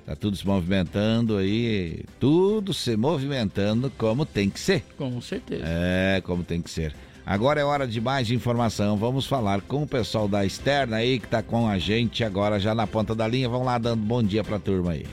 Tá 0.05 0.15
tudo 0.15 0.37
se 0.37 0.45
movimentando 0.45 1.37
aí, 1.37 2.03
tudo 2.19 2.71
se 2.71 2.95
movimentando 2.95 3.91
como 3.97 4.23
tem 4.27 4.49
que 4.51 4.59
ser. 4.59 4.83
Com 4.97 5.19
certeza. 5.19 5.63
É, 5.65 6.21
como 6.23 6.43
tem 6.43 6.61
que 6.61 6.69
ser. 6.69 6.93
Agora 7.25 7.59
é 7.59 7.63
hora 7.63 7.87
de 7.87 7.99
mais 7.99 8.29
informação. 8.29 8.95
Vamos 8.97 9.25
falar 9.25 9.61
com 9.61 9.81
o 9.81 9.87
pessoal 9.87 10.27
da 10.27 10.45
externa 10.45 10.97
aí 10.97 11.19
que 11.19 11.27
tá 11.27 11.41
com 11.41 11.67
a 11.67 11.79
gente 11.79 12.23
agora 12.23 12.59
já 12.59 12.75
na 12.75 12.85
ponta 12.85 13.15
da 13.15 13.27
linha. 13.27 13.49
Vamos 13.49 13.65
lá 13.65 13.79
dando 13.79 14.03
bom 14.03 14.21
dia 14.21 14.43
pra 14.43 14.59
turma 14.59 14.91
aí. 14.91 15.07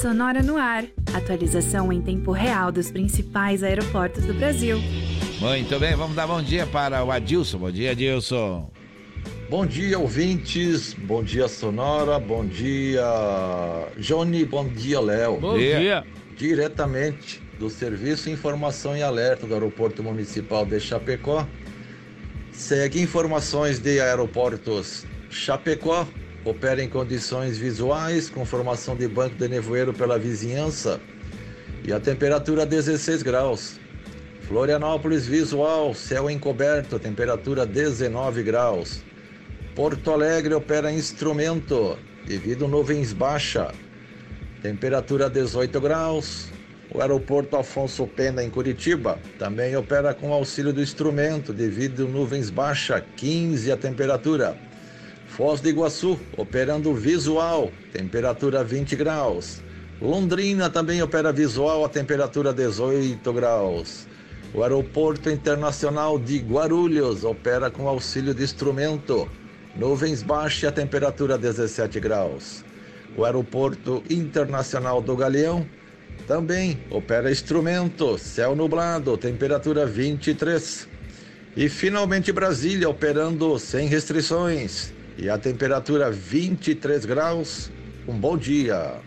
Sonora 0.00 0.44
no 0.44 0.56
ar. 0.56 0.84
Atualização 1.12 1.92
em 1.92 2.00
tempo 2.00 2.30
real 2.30 2.70
dos 2.70 2.88
principais 2.88 3.64
aeroportos 3.64 4.24
do 4.24 4.32
Brasil. 4.32 4.78
Muito 5.40 5.76
bem, 5.80 5.96
vamos 5.96 6.14
dar 6.14 6.28
bom 6.28 6.40
dia 6.40 6.64
para 6.64 7.02
o 7.02 7.10
Adilson. 7.10 7.58
Bom 7.58 7.70
dia, 7.72 7.90
Adilson. 7.90 8.70
Bom 9.50 9.66
dia, 9.66 9.98
ouvintes. 9.98 10.94
Bom 10.94 11.24
dia, 11.24 11.48
Sonora. 11.48 12.20
Bom 12.20 12.46
dia, 12.46 13.02
Johnny. 13.98 14.44
Bom 14.44 14.68
dia, 14.68 15.00
Léo. 15.00 15.40
Bom 15.40 15.58
dia. 15.58 15.80
dia. 15.80 16.04
Diretamente 16.36 17.47
do 17.58 17.68
Serviço 17.68 18.30
Informação 18.30 18.96
e 18.96 19.02
Alerta 19.02 19.46
do 19.46 19.52
Aeroporto 19.52 20.02
Municipal 20.02 20.64
de 20.64 20.78
Chapecó. 20.78 21.46
Segue 22.52 23.00
informações 23.00 23.78
de 23.78 24.00
aeroportos 24.00 25.04
Chapecó. 25.28 26.06
Opera 26.44 26.82
em 26.82 26.88
condições 26.88 27.58
visuais, 27.58 28.30
com 28.30 28.44
formação 28.44 28.96
de 28.96 29.08
banco 29.08 29.34
de 29.34 29.48
nevoeiro 29.48 29.92
pela 29.92 30.18
vizinhança. 30.18 31.00
E 31.84 31.92
a 31.92 31.98
temperatura 31.98 32.64
16 32.64 33.22
graus. 33.22 33.80
Florianópolis 34.42 35.26
visual, 35.26 35.92
céu 35.92 36.30
encoberto, 36.30 36.98
temperatura 36.98 37.66
19 37.66 38.42
graus. 38.44 39.02
Porto 39.74 40.10
Alegre 40.10 40.54
opera 40.54 40.90
instrumento, 40.90 41.98
devido 42.26 42.66
nuvens 42.66 43.12
baixa, 43.12 43.72
temperatura 44.62 45.28
18 45.28 45.80
graus. 45.80 46.57
O 46.98 47.00
aeroporto 47.00 47.56
Afonso 47.56 48.08
Pena 48.08 48.42
em 48.42 48.50
Curitiba 48.50 49.20
também 49.38 49.76
opera 49.76 50.12
com 50.12 50.32
auxílio 50.32 50.72
do 50.72 50.82
instrumento, 50.82 51.52
devido 51.52 52.08
nuvens 52.08 52.50
baixa, 52.50 53.00
15 53.16 53.70
a 53.70 53.76
temperatura. 53.76 54.58
Foz 55.28 55.60
do 55.60 55.68
Iguaçu 55.68 56.18
operando 56.36 56.92
visual, 56.92 57.70
temperatura 57.92 58.64
20 58.64 58.96
graus. 58.96 59.62
Londrina 60.02 60.68
também 60.68 61.00
opera 61.00 61.32
visual, 61.32 61.84
a 61.84 61.88
temperatura 61.88 62.52
18 62.52 63.32
graus. 63.32 64.08
O 64.52 64.64
Aeroporto 64.64 65.30
Internacional 65.30 66.18
de 66.18 66.38
Guarulhos 66.40 67.22
opera 67.22 67.70
com 67.70 67.86
auxílio 67.86 68.34
de 68.34 68.42
instrumento. 68.42 69.30
Nuvens 69.76 70.20
baixas 70.20 70.64
e 70.64 70.66
a 70.66 70.72
temperatura 70.72 71.38
17 71.38 72.00
graus. 72.00 72.64
O 73.16 73.24
Aeroporto 73.24 74.02
Internacional 74.10 75.00
do 75.00 75.14
Galeão 75.14 75.64
também 76.28 76.78
opera 76.90 77.32
instrumento, 77.32 78.18
céu 78.18 78.54
nublado, 78.54 79.16
temperatura 79.16 79.86
23. 79.86 80.86
E 81.56 81.70
finalmente 81.70 82.30
Brasília 82.30 82.88
operando 82.88 83.58
sem 83.58 83.88
restrições 83.88 84.92
e 85.16 85.30
a 85.30 85.38
temperatura 85.38 86.10
23 86.10 87.06
graus. 87.06 87.72
Um 88.06 88.12
bom 88.12 88.36
dia. 88.36 89.00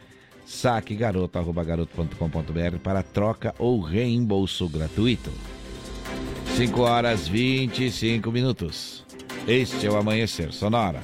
saquegaroto@garoto.com.br 0.46 2.78
para 2.82 3.02
troca 3.02 3.52
ou 3.58 3.80
reembolso 3.80 4.68
gratuito. 4.68 5.32
5 6.56 6.80
horas 6.80 7.26
25 7.26 8.30
minutos. 8.30 9.04
Este 9.48 9.86
é 9.86 9.90
o 9.90 9.96
Amanhecer 9.96 10.52
Sonora. 10.52 11.00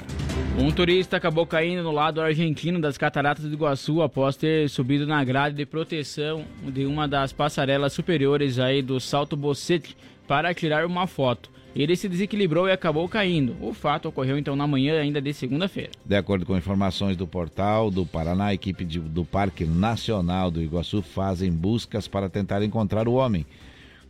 Um 0.59 0.69
turista 0.69 1.15
acabou 1.15 1.47
caindo 1.47 1.81
no 1.81 1.91
lado 1.91 2.19
argentino 2.19 2.77
das 2.77 2.97
Cataratas 2.97 3.45
do 3.45 3.53
Iguaçu 3.53 4.01
após 4.01 4.35
ter 4.35 4.69
subido 4.69 5.07
na 5.07 5.23
grade 5.23 5.55
de 5.55 5.65
proteção 5.65 6.43
de 6.61 6.85
uma 6.85 7.07
das 7.07 7.31
passarelas 7.31 7.93
superiores 7.93 8.59
aí 8.59 8.81
do 8.81 8.99
Salto 8.99 9.37
Bocete 9.37 9.95
para 10.27 10.53
tirar 10.53 10.85
uma 10.85 11.07
foto. 11.07 11.49
Ele 11.73 11.95
se 11.95 12.09
desequilibrou 12.09 12.67
e 12.67 12.73
acabou 12.73 13.07
caindo. 13.07 13.55
O 13.61 13.73
fato 13.73 14.09
ocorreu 14.09 14.37
então 14.37 14.57
na 14.57 14.67
manhã 14.67 14.99
ainda 14.99 15.21
de 15.21 15.33
segunda-feira. 15.33 15.91
De 16.05 16.15
acordo 16.15 16.45
com 16.45 16.57
informações 16.57 17.15
do 17.15 17.25
portal 17.25 17.89
do 17.89 18.05
Paraná, 18.05 18.47
a 18.47 18.53
equipe 18.53 18.83
de, 18.83 18.99
do 18.99 19.23
Parque 19.23 19.63
Nacional 19.63 20.51
do 20.51 20.61
Iguaçu 20.61 21.01
fazem 21.01 21.49
buscas 21.49 22.09
para 22.09 22.29
tentar 22.29 22.61
encontrar 22.61 23.07
o 23.07 23.13
homem. 23.13 23.45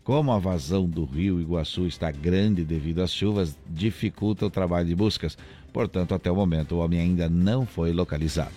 Como 0.04 0.34
a 0.34 0.38
vazão 0.38 0.86
do 0.86 1.06
rio 1.06 1.40
Iguaçu 1.40 1.88
está 1.88 2.12
grande 2.12 2.66
devido 2.66 3.02
às 3.02 3.12
chuvas, 3.12 3.58
dificulta 3.66 4.46
o 4.46 4.50
trabalho 4.50 4.86
de 4.86 4.94
buscas. 4.94 5.38
Portanto, 5.72 6.14
até 6.14 6.30
o 6.30 6.36
momento, 6.36 6.76
o 6.76 6.80
homem 6.80 7.00
ainda 7.00 7.30
não 7.30 7.66
foi 7.66 7.94
localizado. 7.94 8.52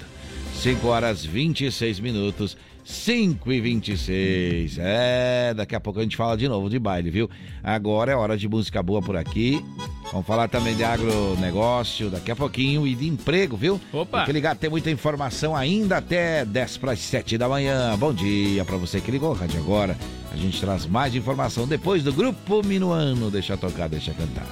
5 0.56 0.88
horas 0.88 1.24
26 1.24 2.00
minutos, 2.00 2.56
5 2.85 3.52
e 3.52 3.61
26. 3.61 4.78
É, 4.80 5.54
daqui 5.54 5.76
a 5.76 5.80
pouco 5.80 6.00
a 6.00 6.02
gente 6.02 6.16
fala 6.16 6.37
de 6.37 6.48
novo 6.48 6.68
de 6.68 6.80
baile, 6.80 7.11
viu? 7.11 7.30
Agora 7.62 8.11
é 8.11 8.16
hora 8.16 8.37
de 8.37 8.48
música 8.48 8.82
boa 8.82 9.00
por 9.00 9.16
aqui. 9.16 9.64
Vamos 10.11 10.26
falar 10.26 10.48
também 10.48 10.74
de 10.74 10.82
agronegócio 10.82 12.11
daqui 12.11 12.30
a 12.32 12.37
pouquinho 12.37 12.87
e 12.87 12.94
de 12.96 13.06
emprego, 13.06 13.56
viu? 13.56 13.80
Opa! 13.92 14.20
Fique 14.20 14.32
ligado, 14.32 14.59
tem 14.59 14.70
muita 14.70 14.90
informação 14.90 15.54
ainda 15.54 15.98
até 15.98 16.44
10 16.44 16.78
para 16.78 16.92
as 16.92 16.98
7 17.00 17.38
da 17.38 17.48
manhã. 17.48 17.96
Bom 17.96 18.12
dia 18.12 18.64
para 18.64 18.76
você 18.76 19.00
que 19.00 19.12
ligou 19.12 19.30
o 19.30 19.35
rádio 19.35 19.61
agora. 19.61 19.96
A 20.37 20.38
gente 20.38 20.61
traz 20.61 20.85
mais 20.85 21.14
informação 21.14 21.66
depois 21.66 22.03
do 22.05 22.12
Grupo 22.12 22.62
Minuano. 22.62 23.31
Deixa 23.31 23.57
tocar, 23.57 23.88
deixa 23.88 24.12
cantar. 24.12 24.46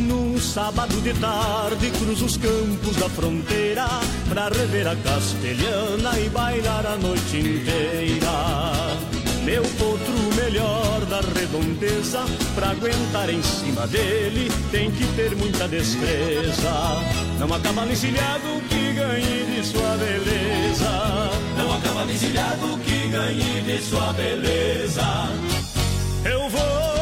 Num 0.00 0.36
sábado 0.40 1.00
de 1.00 1.14
tarde 1.14 1.90
cruzo 1.92 2.24
os 2.24 2.36
campos 2.38 2.96
da 2.96 3.08
fronteira 3.10 3.86
Pra 4.28 4.48
rever 4.48 4.88
a 4.88 4.96
castelhana 4.96 6.18
e 6.18 6.28
bailar 6.30 6.86
a 6.86 6.96
noite 6.96 7.36
inteira 7.36 9.21
Meu 9.44 9.62
potro 9.62 10.14
melhor 10.36 11.04
da 11.06 11.20
redondeza 11.20 12.24
Pra 12.54 12.70
aguentar 12.70 13.28
em 13.28 13.42
cima 13.42 13.86
dele 13.86 14.50
tem 14.70 14.90
que 14.90 15.06
ter 15.16 15.34
muita 15.36 15.66
destreza. 15.66 16.70
Não 17.38 17.52
acaba 17.52 17.86
encilhado 17.86 18.60
que 18.68 18.92
ganhe 18.92 19.44
de 19.46 19.66
sua 19.66 19.96
beleza. 19.96 21.30
Não 21.56 21.74
acaba 21.74 22.04
encilhado 22.10 22.78
que 22.78 23.08
ganhe 23.08 23.62
de 23.62 23.82
sua 23.82 24.12
beleza. 24.12 25.02
Eu 26.24 26.48
vou, 26.48 27.01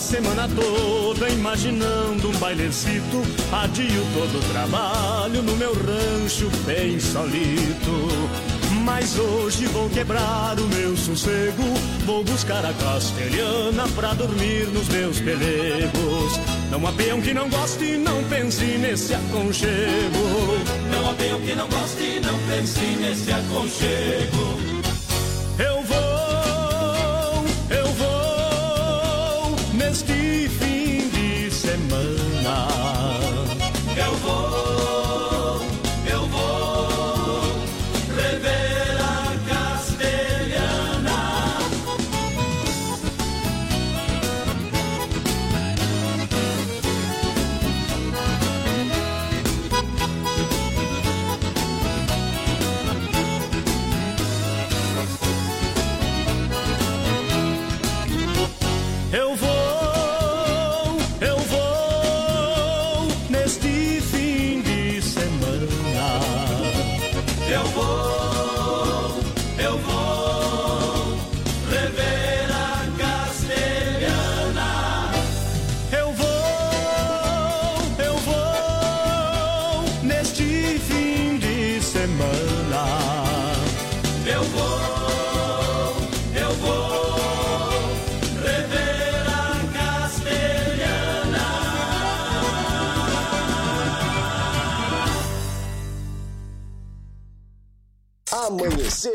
semana 0.00 0.48
toda 0.48 1.28
imaginando 1.28 2.30
um 2.30 2.38
bailecito. 2.38 3.22
Adio 3.52 4.02
todo 4.14 4.38
o 4.38 4.52
trabalho 4.52 5.42
no 5.42 5.54
meu 5.56 5.72
rancho 5.74 6.48
bem 6.64 6.98
solito. 6.98 8.08
Mas 8.82 9.18
hoje 9.18 9.66
vou 9.66 9.90
quebrar 9.90 10.58
o 10.58 10.66
meu 10.68 10.96
sossego. 10.96 11.62
Vou 12.06 12.24
buscar 12.24 12.64
a 12.64 12.72
castelhana 12.72 13.86
pra 13.94 14.14
dormir 14.14 14.66
nos 14.68 14.88
meus 14.88 15.20
pelegos. 15.20 16.40
Não 16.70 16.86
há 16.86 16.92
peão 16.92 17.20
que 17.20 17.34
não 17.34 17.48
goste, 17.50 17.98
não 17.98 18.24
pense 18.24 18.64
nesse 18.64 19.14
aconchego. 19.14 19.78
Não 20.90 21.10
há 21.10 21.14
peão 21.14 21.40
que 21.40 21.54
não 21.54 21.68
goste, 21.68 22.20
não 22.20 22.38
pense 22.48 22.80
nesse 22.80 23.30
aconchego. 23.32 24.69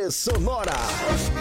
Sonora. 0.10 1.35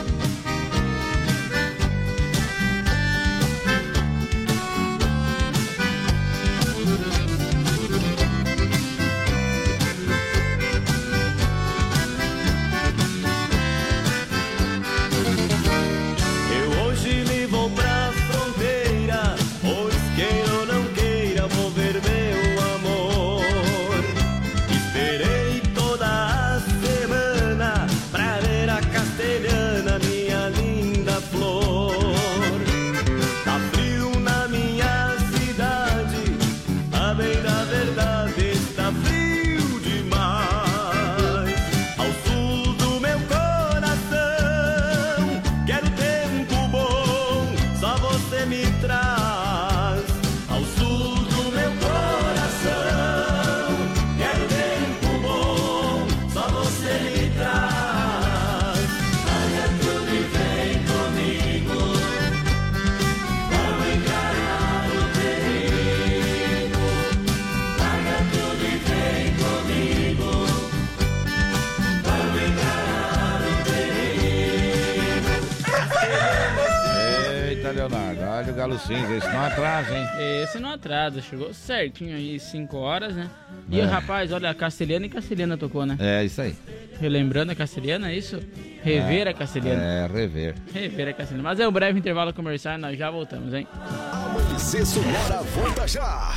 Galo 78.56 78.78
Cinza, 78.78 79.12
esse 79.16 79.28
não 79.28 79.40
atrasa, 79.44 79.98
hein? 79.98 80.06
Esse 80.42 80.58
não 80.60 80.70
atrasa, 80.70 81.20
chegou 81.20 81.52
certinho 81.52 82.14
aí, 82.16 82.38
5 82.38 82.76
horas, 82.76 83.14
né? 83.14 83.28
E 83.68 83.80
É. 83.80 83.84
o 83.84 83.88
rapaz, 83.88 84.30
olha, 84.32 84.50
a 84.50 84.54
Castelhana 84.54 85.06
e 85.06 85.08
Castelhana 85.08 85.56
tocou, 85.56 85.84
né? 85.84 85.96
É, 85.98 86.24
isso 86.24 86.40
aí. 86.40 86.54
Relembrando 87.00 87.50
a 87.52 87.54
Castelhana, 87.54 88.10
é 88.12 88.16
isso? 88.16 88.40
Rever 88.82 89.26
é, 89.26 89.30
a 89.30 89.34
Castelhana. 89.34 89.82
É, 89.82 90.06
rever. 90.06 90.54
Rever 90.72 91.08
a 91.08 91.12
Castelhana. 91.12 91.42
Mas 91.48 91.58
é 91.60 91.66
um 91.66 91.72
breve 91.72 91.98
intervalo 91.98 92.32
comercial 92.32 92.74
e 92.74 92.78
nós 92.78 92.96
já 92.96 93.10
voltamos, 93.10 93.52
hein? 93.52 93.66
Amanhecer 94.12 94.86
Sonora 94.86 95.42
volta 95.54 95.88
já. 95.88 96.32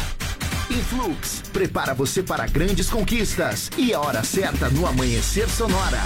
Influx 0.72 1.44
prepara 1.54 1.94
você 1.94 2.22
para 2.24 2.46
grandes 2.48 2.90
conquistas 2.90 3.70
e 3.78 3.94
a 3.94 4.00
hora 4.02 4.24
certa 4.24 4.70
no 4.70 4.86
Amanhecer 4.88 5.48
Sonora. 5.50 6.02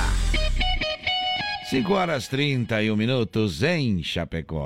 5 1.70 1.94
horas 1.94 2.28
31 2.28 2.96
minutos 2.98 3.64
em 3.64 4.04
Chapecó. 4.04 4.66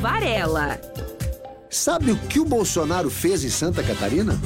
Varela. 0.00 0.80
Sabe 1.70 2.12
o 2.12 2.16
que 2.16 2.38
o 2.38 2.44
Bolsonaro 2.44 3.10
fez 3.10 3.44
em 3.44 3.50
Santa 3.50 3.82
Catarina? 3.82 4.38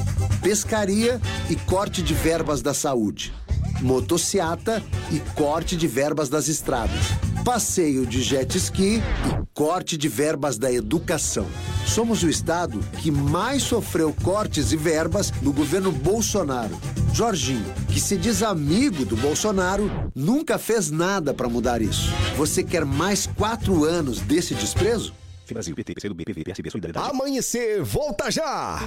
Pescaria 0.42 1.20
e 1.50 1.56
corte 1.56 2.02
de 2.02 2.14
verbas 2.14 2.62
da 2.62 2.72
saúde. 2.72 3.34
Motociata 3.82 4.82
e 5.12 5.20
corte 5.34 5.76
de 5.76 5.86
verbas 5.86 6.28
das 6.28 6.48
estradas. 6.48 7.04
Passeio 7.44 8.06
de 8.06 8.22
jet 8.22 8.56
ski 8.56 9.02
e 9.26 9.46
corte 9.52 9.96
de 9.96 10.08
verbas 10.08 10.58
da 10.58 10.72
educação. 10.72 11.46
Somos 11.86 12.22
o 12.22 12.28
estado 12.28 12.80
que 13.00 13.10
mais 13.10 13.62
sofreu 13.62 14.14
cortes 14.22 14.72
e 14.72 14.76
verbas 14.76 15.32
no 15.42 15.52
governo 15.52 15.92
Bolsonaro. 15.92 16.78
Jorginho, 17.12 17.74
que 17.88 18.00
se 18.00 18.16
diz 18.16 18.42
amigo 18.42 19.04
do 19.04 19.16
Bolsonaro, 19.16 19.90
nunca 20.14 20.58
fez 20.58 20.90
nada 20.90 21.34
para 21.34 21.48
mudar 21.48 21.82
isso. 21.82 22.10
Você 22.36 22.62
quer 22.62 22.84
mais 22.84 23.26
quatro 23.26 23.84
anos 23.84 24.20
desse 24.20 24.54
desprezo? 24.54 25.12
Brasil, 25.54 25.74
PT, 25.74 25.94
PCdoB, 25.94 26.24
PV, 26.24 26.44
PSB, 26.44 26.70
Solidariedade. 26.70 27.10
Amanhecer 27.10 27.82
volta 27.82 28.30
já. 28.30 28.80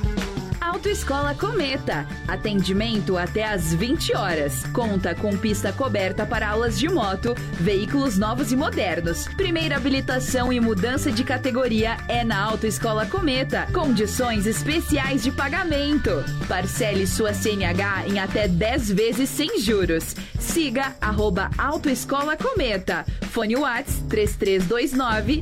Autoescola 0.62 1.34
Cometa. 1.34 2.08
Atendimento 2.28 3.18
até 3.18 3.44
às 3.44 3.74
20 3.74 4.16
horas. 4.16 4.64
Conta 4.68 5.16
com 5.16 5.36
pista 5.36 5.74
coberta 5.74 6.26
para 6.26 6.50
aulas 6.50 6.78
de 6.78 6.88
moto, 6.88 7.34
veículos 7.60 8.18
novos 8.18 8.52
e 8.52 8.56
modernos. 8.56 9.28
Primeira 9.30 9.76
habilitação 9.76 10.54
e 10.54 10.60
mudança 10.60 11.12
de 11.12 11.24
categoria 11.24 11.98
é 12.08 12.24
na 12.24 12.40
Autoescola 12.44 13.08
Cometa. 13.08 13.68
Condições 13.74 14.46
especiais 14.46 15.24
de 15.24 15.32
pagamento. 15.32 16.12
Parcele 16.48 17.08
sua 17.08 17.34
CNH 17.34 18.08
em 18.08 18.20
até 18.20 18.48
10 18.48 18.92
vezes 18.92 19.30
sem 19.30 19.60
juros. 19.60 20.16
Siga 20.40 20.96
arroba 21.02 21.50
Autoescola 21.58 22.38
Cometa. 22.38 23.04
Fone 23.32 23.56
Whats 23.56 24.04
3329 24.10 25.42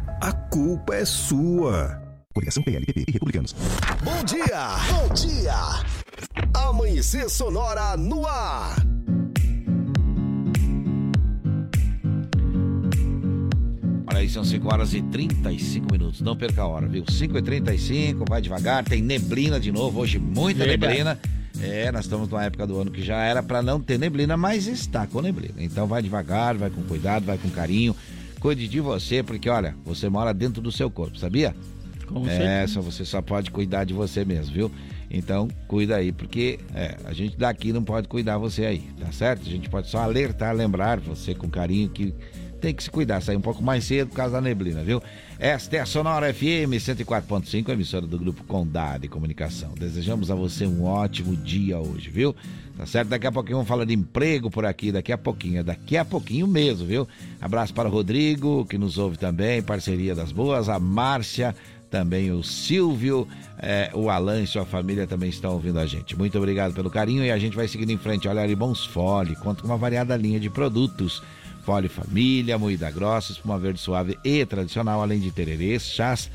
a 0.21 0.31
culpa 0.31 0.95
é 0.95 1.03
sua. 1.03 1.99
Coligação 2.31 2.61
PLPP 2.61 3.05
e 3.07 3.11
Republicanos. 3.11 3.55
Bom 4.03 4.23
dia! 4.23 4.45
Bom 4.91 5.13
dia! 5.15 5.53
Amanhecer 6.53 7.27
Sonora 7.27 7.97
no 7.97 8.25
ar. 8.27 8.75
Olha 14.07 14.19
aí, 14.19 14.29
são 14.29 14.45
5 14.45 14.71
horas 14.71 14.93
e 14.93 15.01
35 15.01 15.91
minutos. 15.91 16.21
Não 16.21 16.37
perca 16.37 16.61
a 16.61 16.67
hora, 16.67 16.87
viu? 16.87 17.03
5 17.09 17.37
e 17.37 17.41
35 17.41 18.25
vai 18.29 18.41
devagar. 18.41 18.83
Tem 18.83 19.01
neblina 19.01 19.59
de 19.59 19.71
novo, 19.71 19.99
hoje 19.99 20.19
muita 20.19 20.65
neblina. 20.65 21.19
É, 21.59 21.91
nós 21.91 22.05
estamos 22.05 22.29
numa 22.29 22.43
época 22.43 22.65
do 22.67 22.79
ano 22.79 22.91
que 22.91 23.01
já 23.01 23.17
era 23.17 23.41
para 23.41 23.61
não 23.61 23.79
ter 23.81 23.97
neblina, 23.97 24.37
mas 24.37 24.67
está 24.67 25.07
com 25.07 25.21
neblina. 25.21 25.55
Então 25.57 25.87
vai 25.87 26.01
devagar, 26.01 26.55
vai 26.55 26.69
com 26.69 26.83
cuidado, 26.83 27.25
vai 27.25 27.37
com 27.37 27.49
carinho. 27.49 27.95
Cuide 28.41 28.67
de 28.67 28.79
você, 28.79 29.21
porque 29.21 29.47
olha, 29.47 29.75
você 29.85 30.09
mora 30.09 30.33
dentro 30.33 30.63
do 30.63 30.71
seu 30.71 30.89
corpo, 30.89 31.15
sabia? 31.15 31.55
Com 32.07 32.27
é, 32.27 32.65
só 32.65 32.81
você 32.81 33.05
só 33.05 33.21
pode 33.21 33.51
cuidar 33.51 33.83
de 33.83 33.93
você 33.93 34.25
mesmo, 34.25 34.51
viu? 34.51 34.71
Então, 35.11 35.47
cuida 35.67 35.97
aí, 35.97 36.11
porque 36.11 36.59
é, 36.73 36.97
a 37.05 37.13
gente 37.13 37.37
daqui 37.37 37.71
não 37.71 37.83
pode 37.83 38.07
cuidar 38.07 38.39
você 38.39 38.65
aí, 38.65 38.79
tá 38.99 39.11
certo? 39.11 39.41
A 39.45 39.49
gente 39.49 39.69
pode 39.69 39.89
só 39.89 39.99
alertar, 39.99 40.55
lembrar 40.55 40.99
você 40.99 41.35
com 41.35 41.47
carinho 41.47 41.87
que 41.89 42.15
tem 42.59 42.73
que 42.73 42.81
se 42.81 42.89
cuidar, 42.89 43.21
sair 43.21 43.35
um 43.35 43.41
pouco 43.41 43.61
mais 43.61 43.83
cedo 43.83 44.09
por 44.09 44.15
causa 44.15 44.33
da 44.33 44.41
neblina, 44.41 44.83
viu? 44.83 45.03
Esta 45.37 45.77
é 45.77 45.79
a 45.79 45.85
Sonora 45.85 46.33
FM 46.33 46.73
104.5, 46.77 47.69
emissora 47.69 48.07
do 48.07 48.17
Grupo 48.17 48.43
Condado 48.45 49.01
de 49.01 49.07
Comunicação. 49.07 49.73
Desejamos 49.77 50.31
a 50.31 50.35
você 50.35 50.65
um 50.65 50.83
ótimo 50.83 51.35
dia 51.35 51.79
hoje, 51.79 52.09
viu? 52.09 52.35
Tá 52.81 52.87
certo? 52.87 53.09
Daqui 53.09 53.27
a 53.27 53.31
pouquinho 53.31 53.57
vamos 53.57 53.69
falar 53.69 53.85
de 53.85 53.93
emprego 53.93 54.49
por 54.49 54.65
aqui, 54.65 54.91
daqui 54.91 55.11
a 55.11 55.17
pouquinho, 55.17 55.63
daqui 55.63 55.95
a 55.95 56.03
pouquinho 56.03 56.47
mesmo, 56.47 56.87
viu? 56.87 57.07
Abraço 57.39 57.71
para 57.75 57.87
o 57.87 57.91
Rodrigo, 57.91 58.65
que 58.65 58.75
nos 58.75 58.97
ouve 58.97 59.19
também, 59.19 59.61
parceria 59.61 60.15
das 60.15 60.31
boas, 60.31 60.67
a 60.67 60.79
Márcia, 60.79 61.55
também 61.91 62.31
o 62.31 62.41
Silvio, 62.41 63.27
é, 63.59 63.91
o 63.93 64.09
Alan 64.09 64.41
e 64.41 64.47
sua 64.47 64.65
família 64.65 65.05
também 65.05 65.29
estão 65.29 65.53
ouvindo 65.53 65.77
a 65.77 65.85
gente. 65.85 66.17
Muito 66.17 66.35
obrigado 66.39 66.73
pelo 66.73 66.89
carinho 66.89 67.23
e 67.23 67.29
a 67.29 67.37
gente 67.37 67.55
vai 67.55 67.67
seguindo 67.67 67.91
em 67.91 67.99
frente. 67.99 68.27
Olha, 68.27 68.41
Aribons 68.41 68.83
Fole 68.83 69.35
conta 69.35 69.61
com 69.61 69.67
uma 69.67 69.77
variada 69.77 70.17
linha 70.17 70.39
de 70.39 70.49
produtos. 70.49 71.21
Fole 71.63 71.87
Família, 71.87 72.57
moída 72.57 72.89
grossa, 72.89 73.31
espuma 73.31 73.59
verde 73.59 73.79
suave 73.79 74.17
e 74.23 74.43
tradicional, 74.43 75.03
além 75.03 75.19
de 75.19 75.29
tererês, 75.29 75.83
chás, 75.83 76.31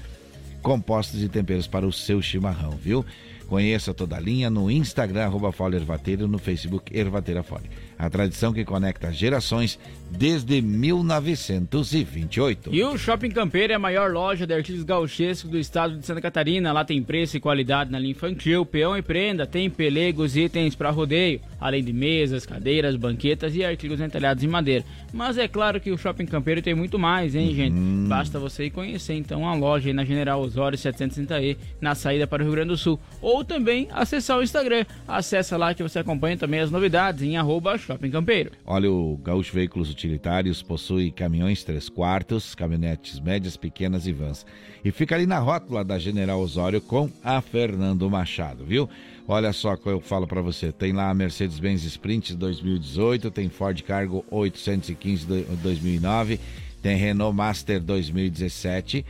compostos 0.63 1.21
e 1.25 1.29
temperos 1.29 1.67
para 1.67 1.85
o 1.85 1.93
seu 1.93 2.23
chimarrão, 2.23 2.79
viu? 2.81 3.05
Conheça 3.47 3.95
toda 3.95 4.17
a 4.17 4.21
linha 4.21 4.51
no 4.51 4.71
Instagram, 4.71 5.25
arroba 5.25 5.53
Fole 5.53 5.77
Ervateira, 5.77 6.25
e 6.25 6.27
no 6.27 6.39
Facebook 6.39 6.97
Ervateira 6.97 7.43
Fole. 7.43 7.71
A 7.97 8.11
tradição 8.11 8.53
que 8.53 8.65
conecta 8.65 9.13
gerações 9.13 9.79
desde 10.11 10.61
1928. 10.63 12.71
E 12.73 12.83
o 12.83 12.97
Shopping 12.97 13.31
Campeiro 13.31 13.73
é 13.73 13.77
a 13.77 13.79
maior 13.79 14.13
loja 14.13 14.47
de 14.47 14.55
artigos 14.55 14.85
gauchescos 14.85 15.51
do 15.51 15.59
estado 15.59 15.97
de 15.97 16.07
Santa 16.07 16.21
Catarina. 16.21 16.73
Lá 16.73 16.85
tem 16.85 17.03
preço 17.03 17.37
e 17.37 17.41
qualidade 17.41 17.91
na 17.91 17.99
linha 17.99 18.13
infantil, 18.13 18.65
peão 18.65 18.97
e 18.97 19.03
prenda, 19.03 19.47
tem 19.47 19.69
pelegos 19.69 20.37
e 20.37 20.43
itens 20.43 20.75
para 20.75 20.91
rodeio, 20.91 21.41
além 21.61 21.83
de 21.83 21.93
mesas, 21.93 22.47
cadeiras, 22.47 22.95
banquetas 22.97 23.55
e 23.55 23.65
artigos 23.65 24.01
entalhados 24.01 24.45
em 24.45 24.49
madeira. 24.49 24.85
Mas 25.13 25.39
é 25.39 25.49
claro 25.49 25.81
que 25.81 25.91
o 25.91 25.99
Shopping 25.99 26.27
Campeiro 26.27 26.63
tem 26.63 26.75
muito 26.75 26.99
mais, 26.99 27.35
hein, 27.35 27.55
gente? 27.55 27.75
Uhum. 27.75 28.07
Basta 28.09 28.39
você 28.39 28.67
ir 28.67 28.71
conhecer 28.71 29.15
então 29.15 29.49
a 29.49 29.55
loja 29.55 29.89
aí 29.89 29.93
na 29.93 30.05
General 30.05 30.41
Osório 30.41 30.79
730E, 30.79 31.57
na 31.81 31.95
saída 31.95 32.27
para 32.27 32.43
o 32.43 32.47
Rio 32.47 32.55
Grande 32.55 32.69
do 32.69 32.77
Sul. 32.77 32.99
Ou 33.21 33.45
também 33.45 33.89
acessar 33.93 34.39
o 34.39 34.43
Instagram. 34.43 34.85
Acesse 35.07 35.55
lá 35.57 35.75
que 35.75 35.83
você 35.83 35.99
acompanha 35.99 36.37
também 36.37 36.61
as 36.61 36.71
novidades 36.71 37.23
em 37.23 37.37
arroba 37.37 37.79
Shopping 37.79 38.11
Campeiro. 38.11 38.53
Olha, 38.65 38.91
o 38.91 39.19
Gaúcho 39.23 39.55
Veículos 39.55 39.96
Utilitários 39.97 40.63
possui 40.63 41.11
caminhões 41.11 41.65
3 41.65 41.89
quartos, 41.89 42.55
caminhonetes 42.55 43.19
médias, 43.19 43.57
pequenas 43.57 44.07
e 44.07 44.13
vans. 44.13 44.45
E 44.85 44.91
fica 44.91 45.15
ali 45.15 45.27
na 45.27 45.39
rótula 45.39 45.83
da 45.83 45.99
General 45.99 46.39
Osório 46.39 46.83
com 46.83 47.11
a 47.25 47.41
Fernando 47.41 48.09
Machado, 48.11 48.63
viu? 48.63 48.89
Olha 49.27 49.55
só 49.55 49.75
que 49.75 49.89
eu 49.89 49.99
falo 49.99 50.27
para 50.27 50.43
você, 50.43 50.71
tem 50.71 50.93
lá 50.93 51.09
a 51.09 51.15
Mercedes-Benz 51.15 51.83
Sprint 51.85 52.35
2018, 52.35 53.31
tem 53.31 53.49
Ford 53.49 53.81
Cargo 53.83 54.23
815 54.31 55.27
2009, 55.63 56.39
tem 56.83 56.97
Renault 56.97 57.35
Master 57.35 57.83
2017, 57.83 59.05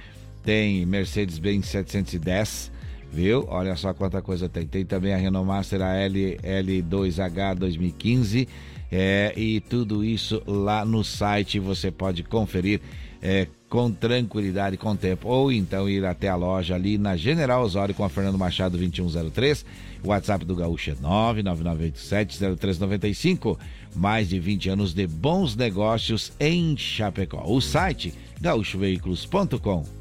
tem 0.45 0.87
Mercedes-Benz 0.87 1.67
710 1.67 2.71
viu? 3.13 3.45
Olha 3.49 3.75
só 3.77 3.95
quanta 3.95 4.21
coisa 4.21 4.49
tem. 4.49 4.67
Tem 4.67 4.85
também 4.85 5.15
a 5.15 5.17
Renault 5.17 5.47
Master 5.47 5.81
a 5.81 5.95
L, 5.95 6.39
L2H 6.43 7.55
2015 7.55 8.49
é, 8.91 9.33
e 9.37 9.61
tudo 9.61 10.03
isso 10.05 10.43
lá 10.47 10.85
no 10.85 11.03
site 11.03 11.59
você 11.59 11.91
pode 11.91 12.23
conferir 12.23 12.81
é, 13.21 13.49
com 13.69 13.91
tranquilidade, 13.91 14.77
com 14.77 14.95
tempo, 14.95 15.27
ou 15.29 15.51
então 15.51 15.89
ir 15.89 16.05
até 16.05 16.29
a 16.29 16.37
loja 16.37 16.77
ali 16.77 16.99
na 16.99 17.17
General 17.17 17.61
Osório 17.63 17.95
com 17.95 18.05
a 18.05 18.09
Fernando 18.09 18.39
Machado 18.39 18.79
2103. 18.79 19.67
O 20.05 20.09
WhatsApp 20.09 20.45
do 20.45 20.55
Gaúcho 20.55 20.91
é 20.91 20.95
999870395. 20.95 23.59
Mais 23.95 24.29
de 24.29 24.39
20 24.39 24.69
anos 24.71 24.95
de 24.95 25.07
bons 25.07 25.57
negócios 25.57 26.33
em 26.39 26.77
Chapecó. 26.77 27.43
O 27.47 27.61
site 27.61 28.15
gaúchoveículos.com.br. 28.41 29.96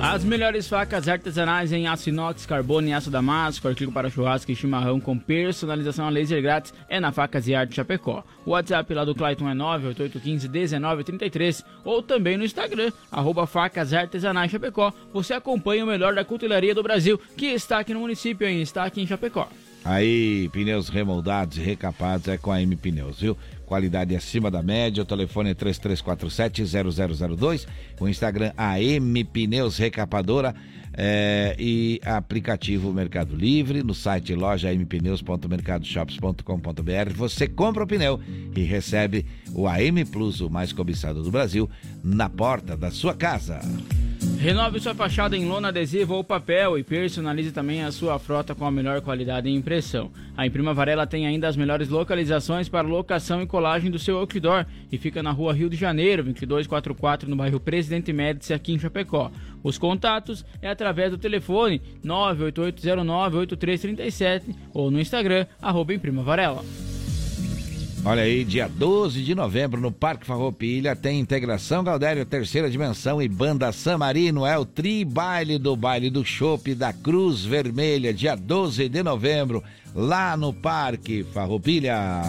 As 0.00 0.22
melhores 0.22 0.68
facas 0.68 1.08
artesanais 1.08 1.72
em 1.72 1.88
aço 1.88 2.08
inox, 2.08 2.46
carbono 2.46 2.86
e 2.86 2.92
aço 2.92 3.10
damasco, 3.10 3.66
artigo 3.66 3.90
para 3.90 4.08
churrasco 4.08 4.52
e 4.52 4.54
chimarrão 4.54 5.00
com 5.00 5.18
personalização 5.18 6.06
a 6.06 6.08
laser 6.08 6.40
grátis 6.40 6.72
é 6.88 7.00
na 7.00 7.10
Facas 7.10 7.48
e 7.48 7.54
Arte 7.54 7.74
Chapecó. 7.74 8.22
O 8.46 8.50
WhatsApp 8.50 8.94
lá 8.94 9.04
do 9.04 9.12
Clayton 9.12 9.50
é 9.50 9.54
988151933 9.54 11.64
ou 11.84 12.00
também 12.00 12.36
no 12.36 12.44
Instagram, 12.44 12.92
arroba 13.10 13.44
Facas 13.44 13.92
Artesanais 13.92 14.52
Chapecó. 14.52 14.92
Você 15.12 15.34
acompanha 15.34 15.82
o 15.82 15.88
melhor 15.88 16.14
da 16.14 16.24
cutelaria 16.24 16.76
do 16.76 16.82
Brasil, 16.82 17.20
que 17.36 17.46
está 17.46 17.80
aqui 17.80 17.92
no 17.92 17.98
município, 18.00 18.46
hein? 18.46 18.62
está 18.62 18.84
aqui 18.84 19.02
em 19.02 19.06
Chapecó. 19.06 19.48
Aí, 19.88 20.50
pneus 20.52 20.90
remoldados 20.90 21.56
e 21.56 21.62
recapados 21.62 22.28
é 22.28 22.36
com 22.36 22.52
a 22.52 22.60
M 22.60 22.76
Pneus, 22.76 23.20
viu? 23.20 23.34
qualidade 23.68 24.16
acima 24.16 24.50
da 24.50 24.62
média. 24.62 25.02
O 25.02 25.06
telefone 25.06 25.50
é 25.50 25.54
3347-0002. 25.54 27.66
O 28.00 28.08
Instagram 28.08 28.54
AM 28.56 29.22
Pneus 29.24 29.76
Recapadora 29.76 30.54
é, 30.94 31.54
e 31.58 32.00
aplicativo 32.04 32.90
Mercado 32.92 33.34
Livre. 33.36 33.82
No 33.82 33.94
site 33.94 34.34
loja 34.34 34.74
mpneus.mercadoshops.com.br 34.74 37.12
você 37.14 37.46
compra 37.46 37.84
o 37.84 37.86
pneu 37.86 38.18
e 38.56 38.62
recebe 38.62 39.26
o 39.52 39.68
AM 39.68 40.02
Plus, 40.06 40.40
o 40.40 40.48
mais 40.48 40.72
cobiçado 40.72 41.22
do 41.22 41.30
Brasil, 41.30 41.68
na 42.02 42.30
porta 42.30 42.76
da 42.76 42.90
sua 42.90 43.14
casa. 43.14 43.60
Renove 44.40 44.78
sua 44.78 44.94
fachada 44.94 45.36
em 45.36 45.46
lona 45.46 45.66
adesiva 45.68 46.14
ou 46.14 46.22
papel 46.22 46.78
e 46.78 46.84
personalize 46.84 47.50
também 47.50 47.82
a 47.82 47.90
sua 47.90 48.20
frota 48.20 48.54
com 48.54 48.64
a 48.64 48.70
melhor 48.70 49.00
qualidade 49.00 49.48
e 49.48 49.54
impressão. 49.54 50.12
A 50.36 50.46
Imprima 50.46 50.72
Varela 50.72 51.08
tem 51.08 51.26
ainda 51.26 51.48
as 51.48 51.56
melhores 51.56 51.88
localizações 51.88 52.68
para 52.68 52.86
locação 52.86 53.42
e 53.42 53.48
colagem 53.48 53.90
do 53.90 53.98
seu 53.98 54.16
outdoor 54.16 54.64
e 54.92 54.96
fica 54.96 55.24
na 55.24 55.32
rua 55.32 55.52
Rio 55.52 55.68
de 55.68 55.76
Janeiro, 55.76 56.22
2244, 56.22 57.28
no 57.28 57.34
bairro 57.34 57.58
Presidente 57.58 58.12
Médici, 58.12 58.54
aqui 58.54 58.72
em 58.72 58.78
Chapecó. 58.78 59.32
Os 59.60 59.76
contatos 59.76 60.44
é 60.62 60.70
através 60.70 61.10
do 61.10 61.18
telefone 61.18 61.82
988098337 62.04 64.54
ou 64.72 64.88
no 64.88 65.00
Instagram, 65.00 65.46
arroba 65.60 65.92
Imprima 65.92 66.22
Varela. 66.22 66.62
Olha 68.04 68.22
aí, 68.22 68.44
dia 68.44 68.68
12 68.68 69.22
de 69.22 69.34
novembro, 69.34 69.80
no 69.80 69.92
Parque 69.92 70.24
Farroupilha, 70.24 70.96
tem 70.96 71.20
Integração 71.20 71.84
Galdério, 71.84 72.24
Terceira 72.24 72.70
Dimensão 72.70 73.20
e 73.20 73.28
Banda 73.28 73.70
San 73.72 73.98
Marino. 73.98 74.46
É 74.46 74.56
o 74.56 74.64
tri-baile 74.64 75.58
do 75.58 75.76
Baile 75.76 76.08
do 76.08 76.24
Chopp 76.24 76.74
da 76.74 76.92
Cruz 76.92 77.44
Vermelha, 77.44 78.14
dia 78.14 78.34
12 78.34 78.88
de 78.88 79.02
novembro, 79.02 79.62
lá 79.94 80.36
no 80.36 80.54
Parque 80.54 81.24
Farroupilha. 81.34 82.22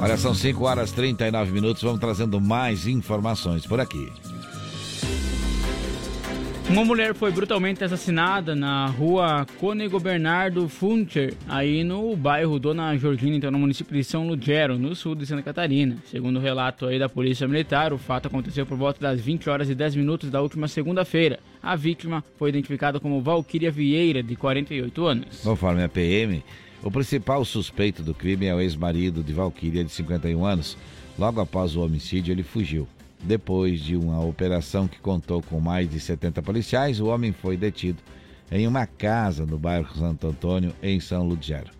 Olha, 0.00 0.16
são 0.16 0.34
5 0.34 0.64
horas 0.64 0.90
e 0.90 0.94
39 0.94 1.52
minutos, 1.52 1.82
vamos 1.82 2.00
trazendo 2.00 2.40
mais 2.40 2.86
informações 2.86 3.66
por 3.66 3.80
aqui. 3.80 4.10
Uma 6.68 6.84
mulher 6.84 7.14
foi 7.14 7.30
brutalmente 7.30 7.84
assassinada 7.84 8.56
na 8.56 8.86
rua 8.86 9.46
Cônego 9.60 10.00
Bernardo 10.00 10.68
Funcher, 10.68 11.32
aí 11.48 11.84
no 11.84 12.16
bairro 12.16 12.58
Dona 12.58 12.96
Georgina, 12.98 13.36
então 13.36 13.52
no 13.52 13.58
município 13.58 13.94
de 13.94 14.02
São 14.02 14.26
Lugero, 14.26 14.76
no 14.76 14.92
sul 14.96 15.14
de 15.14 15.24
Santa 15.24 15.44
Catarina. 15.44 15.96
Segundo 16.10 16.38
o 16.38 16.42
relato 16.42 16.86
aí 16.86 16.98
da 16.98 17.08
Polícia 17.08 17.46
Militar, 17.46 17.92
o 17.92 17.98
fato 17.98 18.26
aconteceu 18.26 18.66
por 18.66 18.76
volta 18.76 19.00
das 19.00 19.20
20 19.20 19.48
horas 19.48 19.70
e 19.70 19.76
10 19.76 19.94
minutos 19.94 20.28
da 20.28 20.42
última 20.42 20.66
segunda-feira. 20.66 21.38
A 21.62 21.76
vítima 21.76 22.22
foi 22.36 22.48
identificada 22.48 22.98
como 22.98 23.22
Valquíria 23.22 23.70
Vieira, 23.70 24.20
de 24.20 24.34
48 24.34 25.06
anos. 25.06 25.40
Conforme 25.44 25.84
a 25.84 25.88
PM, 25.88 26.42
o 26.82 26.90
principal 26.90 27.44
suspeito 27.44 28.02
do 28.02 28.12
crime 28.12 28.46
é 28.46 28.54
o 28.54 28.60
ex-marido 28.60 29.22
de 29.22 29.32
Valquíria, 29.32 29.84
de 29.84 29.92
51 29.92 30.44
anos. 30.44 30.76
Logo 31.16 31.40
após 31.40 31.76
o 31.76 31.80
homicídio, 31.80 32.32
ele 32.32 32.42
fugiu. 32.42 32.88
Depois 33.22 33.80
de 33.80 33.96
uma 33.96 34.24
operação 34.24 34.86
que 34.86 34.98
contou 35.00 35.42
com 35.42 35.60
mais 35.60 35.88
de 35.88 35.98
70 35.98 36.42
policiais, 36.42 37.00
o 37.00 37.06
homem 37.06 37.32
foi 37.32 37.56
detido 37.56 38.02
em 38.50 38.66
uma 38.66 38.86
casa 38.86 39.44
no 39.44 39.58
bairro 39.58 39.92
Santo 39.96 40.28
Antônio, 40.28 40.72
em 40.82 41.00
São 41.00 41.26
Lugero. 41.26 41.70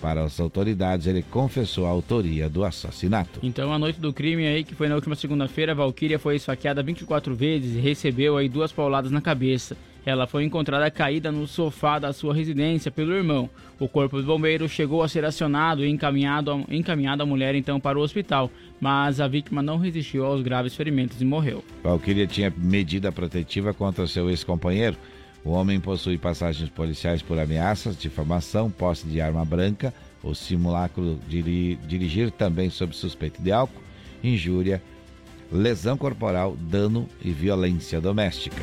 Para 0.00 0.22
as 0.22 0.38
autoridades, 0.38 1.06
ele 1.06 1.22
confessou 1.22 1.86
a 1.86 1.90
autoria 1.90 2.48
do 2.48 2.64
assassinato. 2.64 3.40
Então, 3.42 3.72
a 3.72 3.78
noite 3.78 3.98
do 3.98 4.12
crime 4.12 4.46
aí, 4.46 4.62
que 4.62 4.74
foi 4.74 4.88
na 4.88 4.94
última 4.94 5.14
segunda-feira, 5.14 5.72
a 5.72 5.74
Valquíria 5.74 6.18
foi 6.18 6.36
esfaqueada 6.36 6.82
24 6.82 7.34
vezes 7.34 7.74
e 7.74 7.80
recebeu 7.80 8.36
aí 8.36 8.48
duas 8.48 8.70
pauladas 8.70 9.10
na 9.10 9.20
cabeça. 9.20 9.76
Ela 10.06 10.26
foi 10.26 10.44
encontrada 10.44 10.90
caída 10.90 11.32
no 11.32 11.46
sofá 11.46 11.98
da 11.98 12.12
sua 12.12 12.34
residência 12.34 12.90
pelo 12.90 13.12
irmão. 13.12 13.48
O 13.80 13.88
corpo 13.88 14.20
do 14.20 14.26
bombeiro 14.26 14.68
chegou 14.68 15.02
a 15.02 15.08
ser 15.08 15.24
acionado 15.24 15.84
e 15.84 15.88
encaminhado, 15.88 16.64
encaminhado 16.68 17.22
a 17.22 17.26
mulher 17.26 17.54
então 17.54 17.80
para 17.80 17.98
o 17.98 18.02
hospital, 18.02 18.50
mas 18.80 19.20
a 19.20 19.26
vítima 19.26 19.62
não 19.62 19.78
resistiu 19.78 20.26
aos 20.26 20.42
graves 20.42 20.74
ferimentos 20.74 21.20
e 21.20 21.24
morreu. 21.24 21.64
Valquíria 21.82 22.26
tinha 22.26 22.52
medida 22.56 23.10
protetiva 23.10 23.72
contra 23.72 24.06
seu 24.06 24.28
ex-companheiro. 24.28 24.96
O 25.42 25.50
homem 25.50 25.80
possui 25.80 26.16
passagens 26.16 26.68
policiais 26.70 27.20
por 27.20 27.38
ameaças, 27.38 27.98
difamação, 27.98 28.70
posse 28.70 29.06
de 29.06 29.20
arma 29.20 29.44
branca 29.44 29.92
ou 30.22 30.34
simulacro 30.34 31.18
de 31.28 31.76
dirigir 31.86 32.30
também 32.30 32.70
sob 32.70 32.96
suspeita 32.96 33.42
de 33.42 33.52
álcool, 33.52 33.82
injúria, 34.22 34.82
lesão 35.52 35.98
corporal, 35.98 36.56
dano 36.58 37.06
e 37.22 37.30
violência 37.30 38.00
doméstica. 38.00 38.62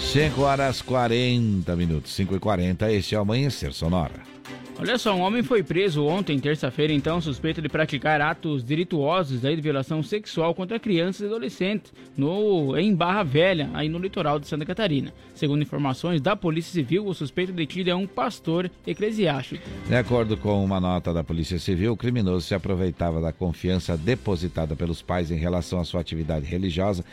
5 0.00 0.40
horas 0.42 0.82
40 0.82 1.76
minutos, 1.76 2.12
5 2.14 2.34
e 2.34 2.40
40 2.40 2.92
este 2.92 3.14
é 3.14 3.18
o 3.18 3.22
Amanhecer 3.22 3.72
Sonora. 3.72 4.30
Olha 4.76 4.98
só, 4.98 5.14
um 5.14 5.20
homem 5.20 5.42
foi 5.42 5.62
preso 5.62 6.04
ontem, 6.04 6.38
terça-feira, 6.38 6.90
então, 6.90 7.20
suspeito 7.20 7.60
de 7.60 7.68
praticar 7.68 8.20
atos 8.20 8.64
delituosos 8.64 9.44
aí 9.44 9.54
de 9.54 9.60
violação 9.60 10.02
sexual 10.02 10.54
contra 10.54 10.80
crianças 10.80 11.20
e 11.20 11.26
adolescentes 11.26 11.92
no, 12.16 12.76
em 12.78 12.94
Barra 12.94 13.22
Velha, 13.22 13.70
aí 13.74 13.90
no 13.90 13.98
litoral 13.98 14.40
de 14.40 14.48
Santa 14.48 14.64
Catarina. 14.64 15.12
Segundo 15.34 15.62
informações 15.62 16.20
da 16.20 16.34
Polícia 16.34 16.72
Civil, 16.72 17.06
o 17.06 17.14
suspeito 17.14 17.52
detido 17.52 17.90
é 17.90 17.94
um 17.94 18.06
pastor 18.06 18.70
eclesiástico. 18.86 19.62
De 19.86 19.94
acordo 19.94 20.34
com 20.36 20.64
uma 20.64 20.80
nota 20.80 21.12
da 21.12 21.22
Polícia 21.22 21.58
Civil, 21.58 21.92
o 21.92 21.96
criminoso 21.96 22.46
se 22.46 22.54
aproveitava 22.54 23.20
da 23.20 23.34
confiança 23.34 23.98
depositada 23.98 24.74
pelos 24.74 25.02
pais 25.02 25.30
em 25.30 25.36
relação 25.36 25.78
à 25.78 25.84
sua 25.84 26.00
atividade 26.00 26.46
religiosa 26.46 27.04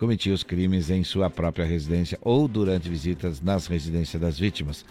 cometia 0.00 0.32
os 0.32 0.42
crimes 0.42 0.88
em 0.88 1.04
sua 1.04 1.28
própria 1.28 1.66
residência 1.66 2.18
ou 2.22 2.48
durante 2.48 2.88
visitas 2.88 3.42
nas 3.42 3.66
residências 3.66 4.18
das 4.18 4.38
vítimas. 4.38 4.82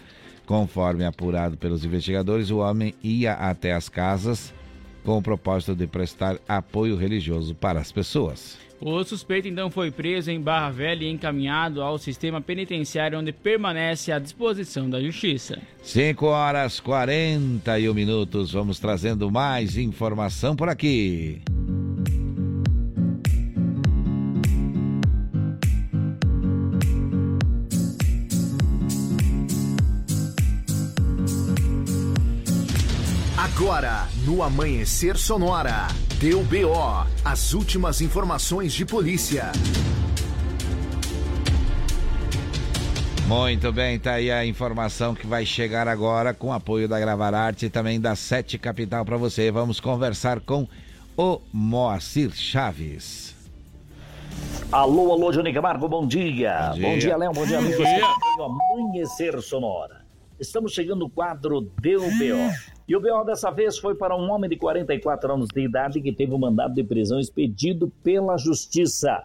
Conforme 0.46 1.04
apurado 1.04 1.56
pelos 1.56 1.84
investigadores, 1.84 2.48
o 2.48 2.58
homem 2.58 2.94
ia 3.02 3.32
até 3.32 3.72
as 3.72 3.88
casas 3.88 4.54
com 5.02 5.18
o 5.18 5.22
propósito 5.22 5.74
de 5.74 5.88
prestar 5.88 6.38
apoio 6.48 6.96
religioso 6.96 7.56
para 7.56 7.80
as 7.80 7.90
pessoas. 7.90 8.56
O 8.80 9.02
suspeito 9.02 9.48
então 9.48 9.68
foi 9.68 9.90
preso 9.90 10.30
em 10.30 10.40
Barra 10.40 10.70
Velha 10.70 11.04
e 11.04 11.10
encaminhado 11.10 11.82
ao 11.82 11.98
sistema 11.98 12.40
penitenciário, 12.40 13.18
onde 13.18 13.32
permanece 13.32 14.12
à 14.12 14.18
disposição 14.18 14.88
da 14.88 15.02
Justiça. 15.02 15.58
5 15.82 16.24
horas 16.24 16.78
41 16.78 17.92
minutos. 17.92 18.52
Vamos 18.52 18.78
trazendo 18.78 19.28
mais 19.28 19.76
informação 19.76 20.54
por 20.54 20.68
aqui. 20.68 21.42
Agora, 34.00 34.08
no 34.24 34.42
Amanhecer 34.42 35.16
Sonora, 35.18 35.88
deu 36.18 36.42
BO, 36.44 37.06
as 37.24 37.52
últimas 37.52 38.00
informações 38.00 38.72
de 38.72 38.86
polícia. 38.86 39.52
Muito 43.26 43.70
bem, 43.72 43.98
tá 43.98 44.14
aí 44.14 44.30
a 44.30 44.44
informação 44.44 45.14
que 45.14 45.26
vai 45.26 45.44
chegar 45.44 45.86
agora 45.86 46.32
com 46.32 46.52
apoio 46.52 46.88
da 46.88 46.98
Gravar 46.98 47.34
Arte 47.34 47.66
e 47.66 47.70
também 47.70 48.00
da 48.00 48.16
Sete 48.16 48.58
Capital 48.58 49.04
para 49.04 49.16
você. 49.16 49.50
Vamos 49.50 49.80
conversar 49.80 50.40
com 50.40 50.66
o 51.16 51.40
Moacir 51.52 52.32
Chaves. 52.34 53.34
Alô, 54.72 55.12
alô, 55.12 55.30
Johnny 55.30 55.52
Camargo, 55.52 55.88
bom 55.88 56.06
dia. 56.06 56.70
Bom 56.70 56.74
dia, 56.74 56.88
bom 56.88 56.98
dia 56.98 57.16
Léo, 57.16 57.32
bom 57.32 57.46
dia, 57.46 57.58
Bom 57.58 57.66
amigos. 57.66 57.86
dia. 57.86 58.06
Amanhecer 58.40 59.40
Sonora. 59.42 59.99
Estamos 60.40 60.72
chegando 60.72 61.00
no 61.00 61.10
quadro 61.10 61.70
Deu 61.82 62.00
BO. 62.00 62.54
E 62.88 62.96
o 62.96 63.00
BO 63.00 63.24
dessa 63.24 63.50
vez 63.50 63.76
foi 63.76 63.94
para 63.94 64.16
um 64.16 64.30
homem 64.30 64.48
de 64.48 64.56
44 64.56 65.34
anos 65.34 65.48
de 65.54 65.60
idade 65.60 66.00
que 66.00 66.10
teve 66.10 66.32
um 66.32 66.38
mandado 66.38 66.72
de 66.72 66.82
prisão 66.82 67.20
expedido 67.20 67.92
pela 68.02 68.38
Justiça. 68.38 69.24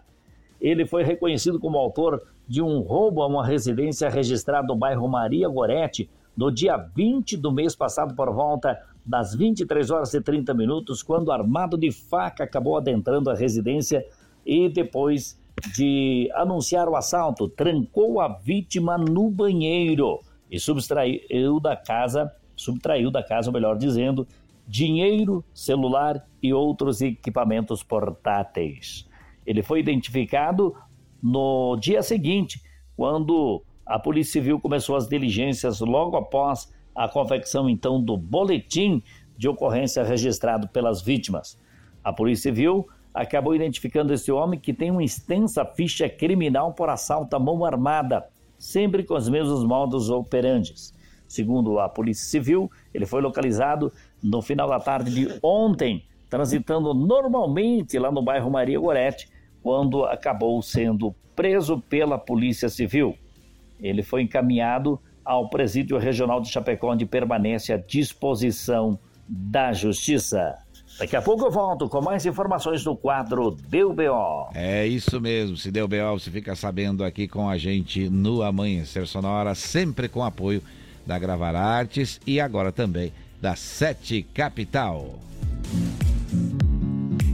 Ele 0.59 0.85
foi 0.85 1.03
reconhecido 1.03 1.57
como 1.57 1.77
autor 1.77 2.21
de 2.45 2.61
um 2.61 2.81
roubo 2.81 3.21
a 3.21 3.27
uma 3.27 3.47
residência 3.47 4.09
registrada 4.09 4.67
no 4.67 4.75
bairro 4.75 5.07
Maria 5.07 5.47
Gorete 5.47 6.09
no 6.35 6.51
dia 6.51 6.75
20 6.75 7.37
do 7.37 7.49
mês 7.49 7.77
passado 7.77 8.13
por 8.13 8.33
volta 8.33 8.77
das 9.05 9.33
23 9.33 9.89
horas 9.91 10.13
e 10.13 10.19
30 10.19 10.53
minutos, 10.53 11.01
quando 11.01 11.31
armado 11.31 11.77
de 11.77 11.93
faca 11.93 12.43
acabou 12.43 12.75
adentrando 12.75 13.29
a 13.29 13.35
residência 13.35 14.05
e 14.45 14.67
depois 14.67 15.39
de 15.73 16.29
anunciar 16.33 16.89
o 16.89 16.95
assalto, 16.97 17.47
trancou 17.47 18.19
a 18.19 18.27
vítima 18.27 18.97
no 18.97 19.29
banheiro 19.31 20.19
e 20.49 20.59
subtraiu 20.59 21.59
da 21.59 21.75
casa, 21.75 22.31
subtraiu 22.55 23.11
da 23.11 23.23
casa, 23.23 23.51
melhor 23.51 23.77
dizendo, 23.77 24.27
dinheiro, 24.67 25.43
celular 25.53 26.25
e 26.41 26.53
outros 26.53 27.01
equipamentos 27.01 27.83
portáteis. 27.83 29.07
Ele 29.45 29.61
foi 29.61 29.79
identificado 29.79 30.75
no 31.21 31.75
dia 31.77 32.01
seguinte, 32.01 32.61
quando 32.95 33.63
a 33.85 33.99
Polícia 33.99 34.33
Civil 34.33 34.59
começou 34.59 34.95
as 34.95 35.07
diligências 35.07 35.79
logo 35.79 36.17
após 36.17 36.73
a 36.95 37.07
confecção 37.07 37.69
então 37.69 38.01
do 38.01 38.17
boletim 38.17 39.03
de 39.37 39.47
ocorrência 39.47 40.03
registrado 40.03 40.67
pelas 40.69 41.01
vítimas. 41.01 41.59
A 42.03 42.13
Polícia 42.13 42.49
Civil 42.49 42.87
acabou 43.13 43.55
identificando 43.55 44.13
esse 44.13 44.31
homem 44.31 44.59
que 44.59 44.73
tem 44.73 44.91
uma 44.91 45.03
extensa 45.03 45.65
ficha 45.65 46.09
criminal 46.09 46.73
por 46.73 46.89
assalto 46.89 47.35
à 47.35 47.39
mão 47.39 47.63
armada, 47.65 48.25
sempre 48.57 49.03
com 49.03 49.15
os 49.15 49.29
mesmos 49.29 49.63
modos 49.63 50.09
operantes. 50.09 50.93
Segundo 51.27 51.79
a 51.79 51.89
Polícia 51.89 52.25
Civil, 52.25 52.69
ele 52.93 53.05
foi 53.05 53.21
localizado 53.21 53.91
no 54.21 54.41
final 54.41 54.69
da 54.69 54.79
tarde 54.79 55.13
de 55.13 55.39
ontem, 55.41 56.05
transitando 56.29 56.93
normalmente 56.93 57.97
lá 57.97 58.11
no 58.11 58.21
bairro 58.21 58.49
Maria 58.51 58.79
Gorete, 58.79 59.29
quando 59.61 60.05
acabou 60.05 60.61
sendo 60.61 61.15
preso 61.35 61.79
pela 61.89 62.17
Polícia 62.17 62.69
Civil. 62.69 63.15
Ele 63.79 64.03
foi 64.03 64.21
encaminhado 64.21 64.99
ao 65.23 65.49
Presídio 65.49 65.97
Regional 65.97 66.39
de 66.39 66.49
Chapecó, 66.49 66.93
onde 66.93 67.05
permanece 67.05 67.73
à 67.73 67.77
disposição 67.77 68.99
da 69.27 69.73
Justiça. 69.73 70.64
Daqui 70.97 71.15
a 71.15 71.21
pouco 71.21 71.45
eu 71.45 71.51
volto 71.51 71.89
com 71.89 72.01
mais 72.01 72.25
informações 72.25 72.85
no 72.85 72.95
quadro 72.95 73.51
Deu 73.67 73.91
BO. 73.91 74.49
É 74.53 74.87
isso 74.87 75.19
mesmo, 75.19 75.57
se 75.57 75.69
deu 75.69 75.89
B.O., 75.89 76.17
você 76.17 76.31
fica 76.31 76.55
sabendo 76.55 77.03
aqui 77.03 77.27
com 77.27 77.49
a 77.49 77.57
gente 77.57 78.07
no 78.07 78.41
Amanhecer 78.41 79.05
Sonora, 79.05 79.53
sempre 79.55 80.07
com 80.07 80.23
apoio 80.23 80.63
da 81.05 81.19
Gravar 81.19 81.53
Artes 81.53 82.19
e 82.25 82.39
agora 82.39 82.71
também 82.71 83.11
da 83.41 83.57
Sete 83.57 84.25
Capital. 84.33 85.19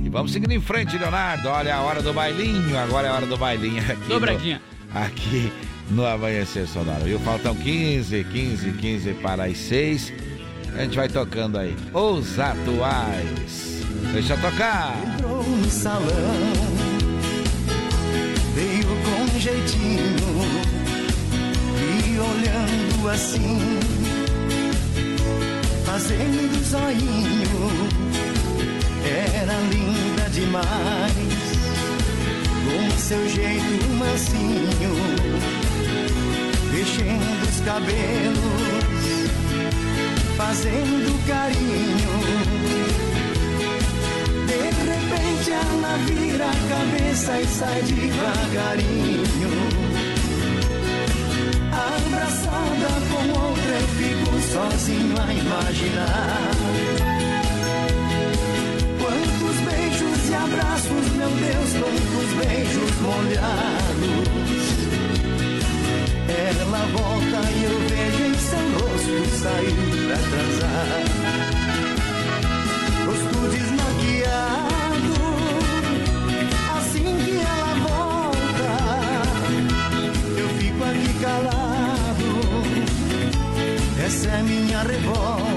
E 0.04 0.10
vamos 0.10 0.32
seguindo 0.32 0.54
em 0.54 0.60
frente, 0.60 0.98
Leonardo. 0.98 1.48
Olha 1.48 1.76
a 1.76 1.82
hora 1.84 2.02
do 2.02 2.12
bailinho, 2.12 2.76
agora 2.80 3.08
é 3.08 3.12
a 3.12 3.14
hora 3.14 3.28
do 3.28 3.38
bailinho 3.38 3.80
aqui. 3.84 4.10
Dobradinha. 4.10 4.60
No, 4.92 5.00
aqui 5.00 5.54
no 5.92 6.06
Amanhecer 6.06 6.68
Sonora. 6.68 7.04
Viu? 7.04 7.20
Faltam 7.20 7.56
15, 7.56 8.24
15, 8.24 8.72
15 8.74 9.14
para 9.16 9.46
as 9.46 9.58
6. 9.58 10.31
A 10.78 10.84
gente 10.84 10.96
vai 10.96 11.10
tocando 11.10 11.58
aí. 11.58 11.76
Os 11.94 12.40
atuais. 12.40 13.72
Deixa 14.14 14.36
tocar. 14.38 14.96
Entrou 15.16 15.44
no 15.44 15.70
salão, 15.70 16.04
veio 18.54 18.88
com 19.06 19.40
jeitinho 19.40 20.42
e 21.80 22.20
olhando 22.20 23.10
assim, 23.10 23.80
fazendo 25.86 26.62
zoinho. 26.70 27.90
Era 29.06 29.54
linda 29.72 30.30
demais, 30.30 30.66
com 32.66 32.98
seu 32.98 33.30
jeito 33.30 33.90
mansinho, 33.98 34.94
mexendo 36.74 37.50
os 37.50 37.60
cabelos, 37.62 38.71
fazendo 40.42 41.14
carinho. 41.28 42.14
De 44.48 44.62
repente 44.90 45.52
ela 45.52 45.98
vira 46.08 46.46
a 46.46 46.58
cabeça 46.72 47.40
e 47.40 47.46
sai 47.46 47.82
devagarinho. 47.84 49.52
Abraçada 51.72 52.90
com 53.10 53.24
outra, 53.40 53.74
eu 53.82 53.88
fico 54.00 54.32
sozinho 54.52 55.16
a 55.22 55.34
imaginar. 55.34 56.52
Quantos 59.00 59.58
beijos 59.68 60.30
e 60.30 60.34
abraços, 60.34 61.06
meu 61.18 61.30
Deus, 61.30 61.70
quantos 61.80 62.30
beijos 62.42 62.92
molhados. 63.02 64.42
Ela 66.28 66.84
volta 66.94 67.40
e 67.52 67.64
eu 67.64 67.81
sair 69.42 69.74
pra 70.06 70.18
transar. 70.30 71.02
Rosto 73.06 73.40
desmaquiado, 73.50 75.16
assim 76.78 77.10
que 77.26 77.36
ela 77.40 77.74
volta, 77.88 78.70
eu 80.38 80.48
fico 80.60 80.84
aqui 80.84 81.12
calado. 81.22 82.30
Essa 84.06 84.30
é 84.30 84.44
minha 84.44 84.84
revolta. 84.84 85.51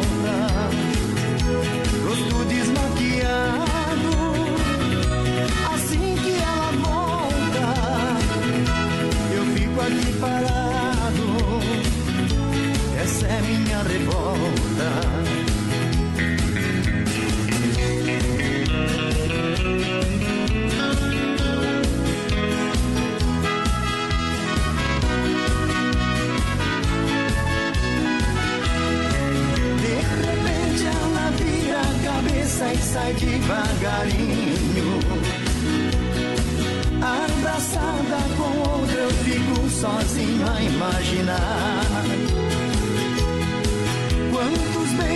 Abraçada 37.01 38.19
com 38.37 38.71
outra, 38.71 39.01
eu 39.01 39.11
fico 39.11 39.69
sozinho 39.69 40.47
a 40.51 40.63
imaginar. 40.63 42.24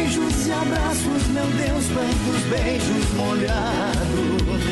Beijos 0.09 0.47
e 0.47 0.53
abraços, 0.53 1.27
meu 1.29 1.45
Deus, 1.45 1.85
quantos 1.93 2.43
beijos 2.49 3.13
molhados. 3.15 4.63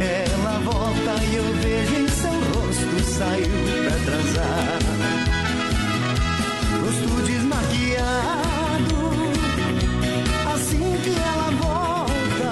Ela 0.00 0.58
volta 0.60 1.22
e 1.24 1.36
eu 1.36 1.44
vejo 1.60 1.94
em 1.96 2.08
seu 2.08 2.32
rosto 2.32 3.04
saiu 3.04 3.50
pra 3.84 3.96
transar. 4.06 4.78
Rosto 6.80 7.22
desmaquiado, 7.26 8.98
assim 10.54 10.96
que 11.02 11.14
ela 11.20 11.50
volta, 11.60 12.50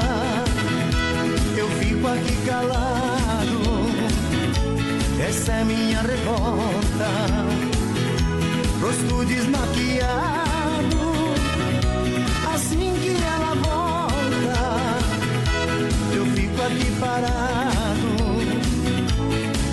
eu 1.56 1.68
fico 1.80 2.06
aqui 2.08 2.36
calado. 2.46 3.62
Essa 5.26 5.52
é 5.52 5.64
minha 5.64 6.02
revolta. 6.02 7.08
Rosto 8.82 9.24
desmaquiado, 9.24 10.45
que 13.06 13.22
ela 13.22 13.54
volta, 13.54 14.58
eu 16.14 16.26
fico 16.26 16.62
aqui 16.62 16.90
parado. 17.00 18.16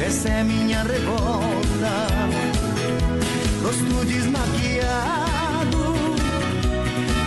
Essa 0.06 0.30
é 0.30 0.44
minha 0.44 0.84
revolta. 0.84 1.94
Rosto 3.64 4.06
desmaquiado, 4.06 5.84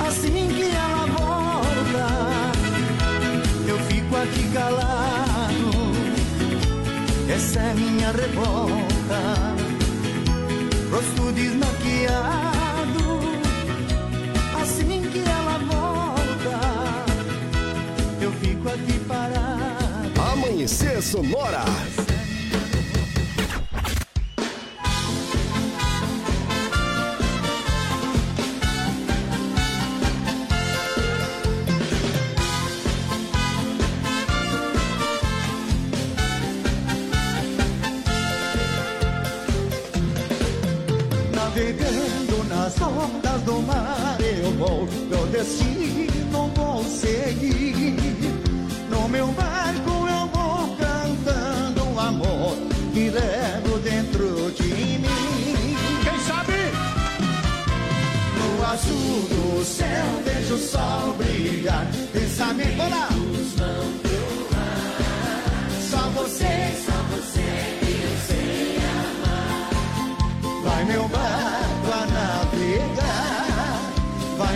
assim 0.07 0.49
que 0.49 0.71
ela 0.71 1.07
volta, 1.07 2.07
eu 3.67 3.79
fico 3.89 4.17
aqui 4.17 4.45
calado. 4.53 5.71
Essa 7.29 7.61
é 7.61 7.75
minha 7.75 8.13
revolta. 8.13 9.57
Rosto 10.91 11.33
desmaquiado, 11.33 12.56
Amanhecer 20.67 21.01
Sonora. 21.01 21.65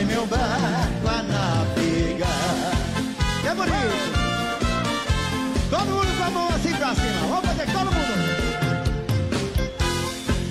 Vai 0.00 0.04
meu 0.04 0.26
barco 0.26 1.08
a 1.08 1.22
navegar. 1.22 2.72
É 3.44 3.54
bonito. 3.54 4.10
Todo 5.68 5.86
mundo 5.86 6.16
com 6.16 6.24
a 6.24 6.30
mão 6.30 6.48
assim 6.48 6.72
pra 6.72 6.94
cima. 6.94 7.26
Vamos 7.28 7.46
fazer 7.46 7.66
todo 7.66 7.92
mundo. 7.92 8.14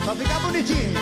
Pra 0.03 0.15
ficar 0.15 0.39
bonitinho. 0.39 0.99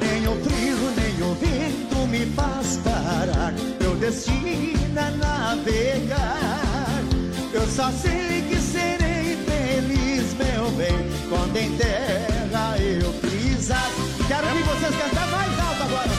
Nem 0.00 0.28
o 0.28 0.36
frio, 0.44 0.76
nem 0.96 1.22
o 1.22 1.34
vento 1.34 2.06
me 2.08 2.26
faz 2.34 2.76
parar. 2.84 3.52
Meu 3.80 3.96
destino 3.96 4.98
é 4.98 5.10
navegar. 5.10 7.02
Eu 7.52 7.66
só 7.68 7.90
sei 7.90 8.42
que 8.48 8.56
serei 8.56 9.36
feliz, 9.46 10.34
meu 10.34 10.70
bem, 10.72 11.15
quando 11.28 11.56
em 11.56 11.76
terra 11.76 12.76
eu 12.78 13.12
pisar. 13.14 13.90
Quero 14.28 14.46
que 14.48 14.62
vocês 14.62 14.96
cantar 14.96 15.26
mais 15.28 15.58
alto 15.58 15.82
agora, 15.82 16.08
do 16.08 16.14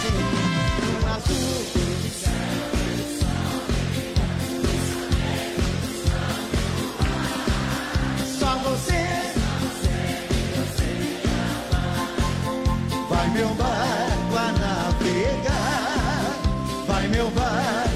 Só 8.39 8.57
você. 8.57 9.07
Vai 13.09 13.29
meu 13.29 13.49
barco 13.55 14.35
a 14.35 14.51
navegar. 14.51 16.33
Vai 16.87 17.07
meu 17.07 17.29
barco 17.31 17.86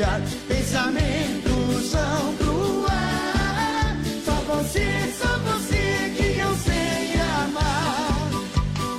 brilhar. 0.00 0.20
Pensamentos 0.48 1.92
vão 1.92 2.34
pro 2.36 2.86
ar. 2.88 3.96
Só 4.24 4.32
você, 4.32 4.86
só 5.18 5.38
você 5.38 6.14
que 6.16 6.38
eu 6.38 6.54
sei 6.56 7.20
amar. 7.44 8.30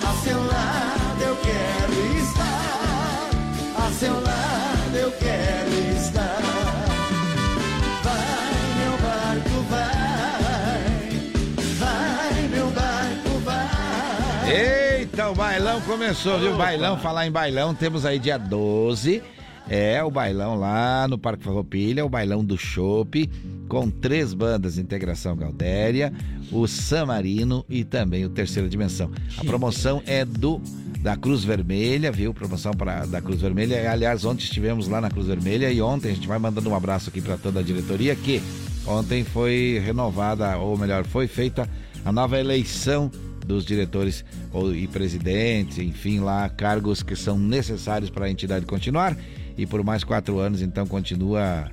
A 0.08 0.14
seu 0.24 0.38
lado 0.38 1.22
eu 1.22 1.36
quero 1.38 2.18
estar. 2.18 3.30
A 3.78 3.92
seu 3.94 4.14
lado 4.14 4.96
eu 4.96 5.12
quero 5.12 5.72
estar. 5.98 6.42
Vai, 8.04 8.54
meu 8.80 8.98
barco, 9.00 9.62
vai. 9.70 10.82
Vai, 11.78 12.48
meu 12.50 12.70
barco, 12.72 13.40
vai. 13.44 14.52
Eita, 14.52 15.30
o 15.30 15.36
bailão 15.36 15.82
começou, 15.82 16.38
viu? 16.40 16.56
Bailão, 16.56 17.00
falar 17.00 17.26
em 17.26 17.32
bailão, 17.32 17.74
temos 17.74 18.06
aí 18.06 18.20
dia 18.20 18.38
12. 18.38 19.24
É 19.74 20.04
o 20.04 20.12
bailão 20.12 20.56
lá 20.56 21.08
no 21.08 21.18
Parque 21.18 21.46
Farroupilha, 21.46 22.06
o 22.06 22.10
bailão 22.10 22.44
do 22.44 22.58
Chopp, 22.58 23.26
com 23.70 23.90
três 23.90 24.34
bandas, 24.34 24.78
Integração 24.78 25.34
Galdéria, 25.34 26.12
o 26.52 26.68
Samarino 26.68 27.66
e 27.70 27.86
também 27.86 28.26
o 28.26 28.30
Terceira 28.30 28.68
Dimensão. 28.68 29.10
A 29.38 29.46
promoção 29.46 30.04
é 30.06 30.26
do 30.26 30.62
da 31.00 31.16
Cruz 31.16 31.46
Vermelha, 31.46 32.12
viu? 32.12 32.34
Promoção 32.34 32.74
para 32.74 33.06
da 33.06 33.22
Cruz 33.22 33.40
Vermelha. 33.40 33.90
Aliás, 33.90 34.26
ontem 34.26 34.44
estivemos 34.44 34.90
lá 34.90 35.00
na 35.00 35.10
Cruz 35.10 35.28
Vermelha 35.28 35.72
e 35.72 35.82
ontem 35.82 36.12
a 36.12 36.14
gente 36.14 36.28
vai 36.28 36.38
mandando 36.38 36.70
um 36.70 36.76
abraço 36.76 37.10
aqui 37.10 37.22
para 37.22 37.38
toda 37.38 37.62
a 37.62 37.64
diretoria 37.64 38.14
que 38.14 38.44
ontem 38.86 39.24
foi 39.24 39.82
renovada, 39.82 40.58
ou 40.58 40.78
melhor, 40.78 41.06
foi 41.06 41.28
feita 41.28 41.66
a 42.04 42.12
nova 42.12 42.38
eleição 42.38 43.10
dos 43.46 43.64
diretores 43.64 44.26
ou, 44.52 44.76
e 44.76 44.86
presidentes, 44.86 45.78
enfim, 45.78 46.20
lá, 46.20 46.50
cargos 46.50 47.02
que 47.02 47.16
são 47.16 47.40
necessários 47.40 48.10
para 48.10 48.26
a 48.26 48.30
entidade 48.30 48.66
continuar. 48.66 49.16
E 49.58 49.66
por 49.66 49.84
mais 49.84 50.04
quatro 50.04 50.40
anos, 50.40 50.62
então, 50.62 50.86
continua 50.88 51.70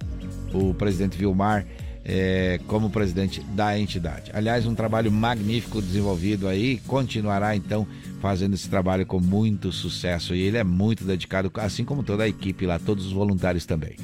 o 0.53 0.75
presidente 0.75 1.17
Vilmar 1.17 1.67
eh, 2.11 2.59
como 2.67 2.89
presidente 2.89 3.41
da 3.55 3.79
entidade. 3.79 4.31
Aliás, 4.33 4.67
um 4.67 4.75
trabalho 4.75 5.13
magnífico 5.13 5.83
desenvolvido 5.83 6.49
aí, 6.49 6.79
continuará 6.87 7.55
então 7.55 7.87
fazendo 8.21 8.55
esse 8.55 8.69
trabalho 8.69 9.05
com 9.05 9.21
muito 9.21 9.71
sucesso 9.71 10.35
e 10.35 10.41
ele 10.41 10.57
é 10.57 10.65
muito 10.65 11.05
dedicado, 11.05 11.53
assim 11.57 11.85
como 11.85 12.03
toda 12.03 12.25
a 12.25 12.29
equipe 12.29 12.65
lá, 12.65 12.79
todos 12.79 13.05
os 13.05 13.13
voluntários 13.13 13.67
também. 13.67 13.95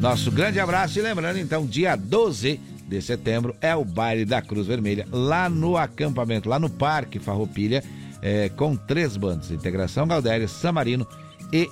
Nosso 0.00 0.30
grande 0.32 0.58
abraço 0.58 0.98
e 0.98 1.02
lembrando 1.02 1.38
então, 1.38 1.64
dia 1.64 1.94
12 1.94 2.58
de 2.88 3.00
setembro 3.00 3.54
é 3.60 3.74
o 3.76 3.84
baile 3.84 4.24
da 4.24 4.42
Cruz 4.42 4.66
Vermelha 4.66 5.06
lá 5.12 5.48
no 5.48 5.76
acampamento, 5.76 6.48
lá 6.48 6.58
no 6.58 6.68
Parque 6.68 7.20
Farroupilha, 7.20 7.82
eh, 8.20 8.50
com 8.56 8.74
três 8.74 9.16
bandas: 9.16 9.52
Integração 9.52 10.06
Galdéria, 10.06 10.48
Samarino 10.48 11.06
e 11.52 11.70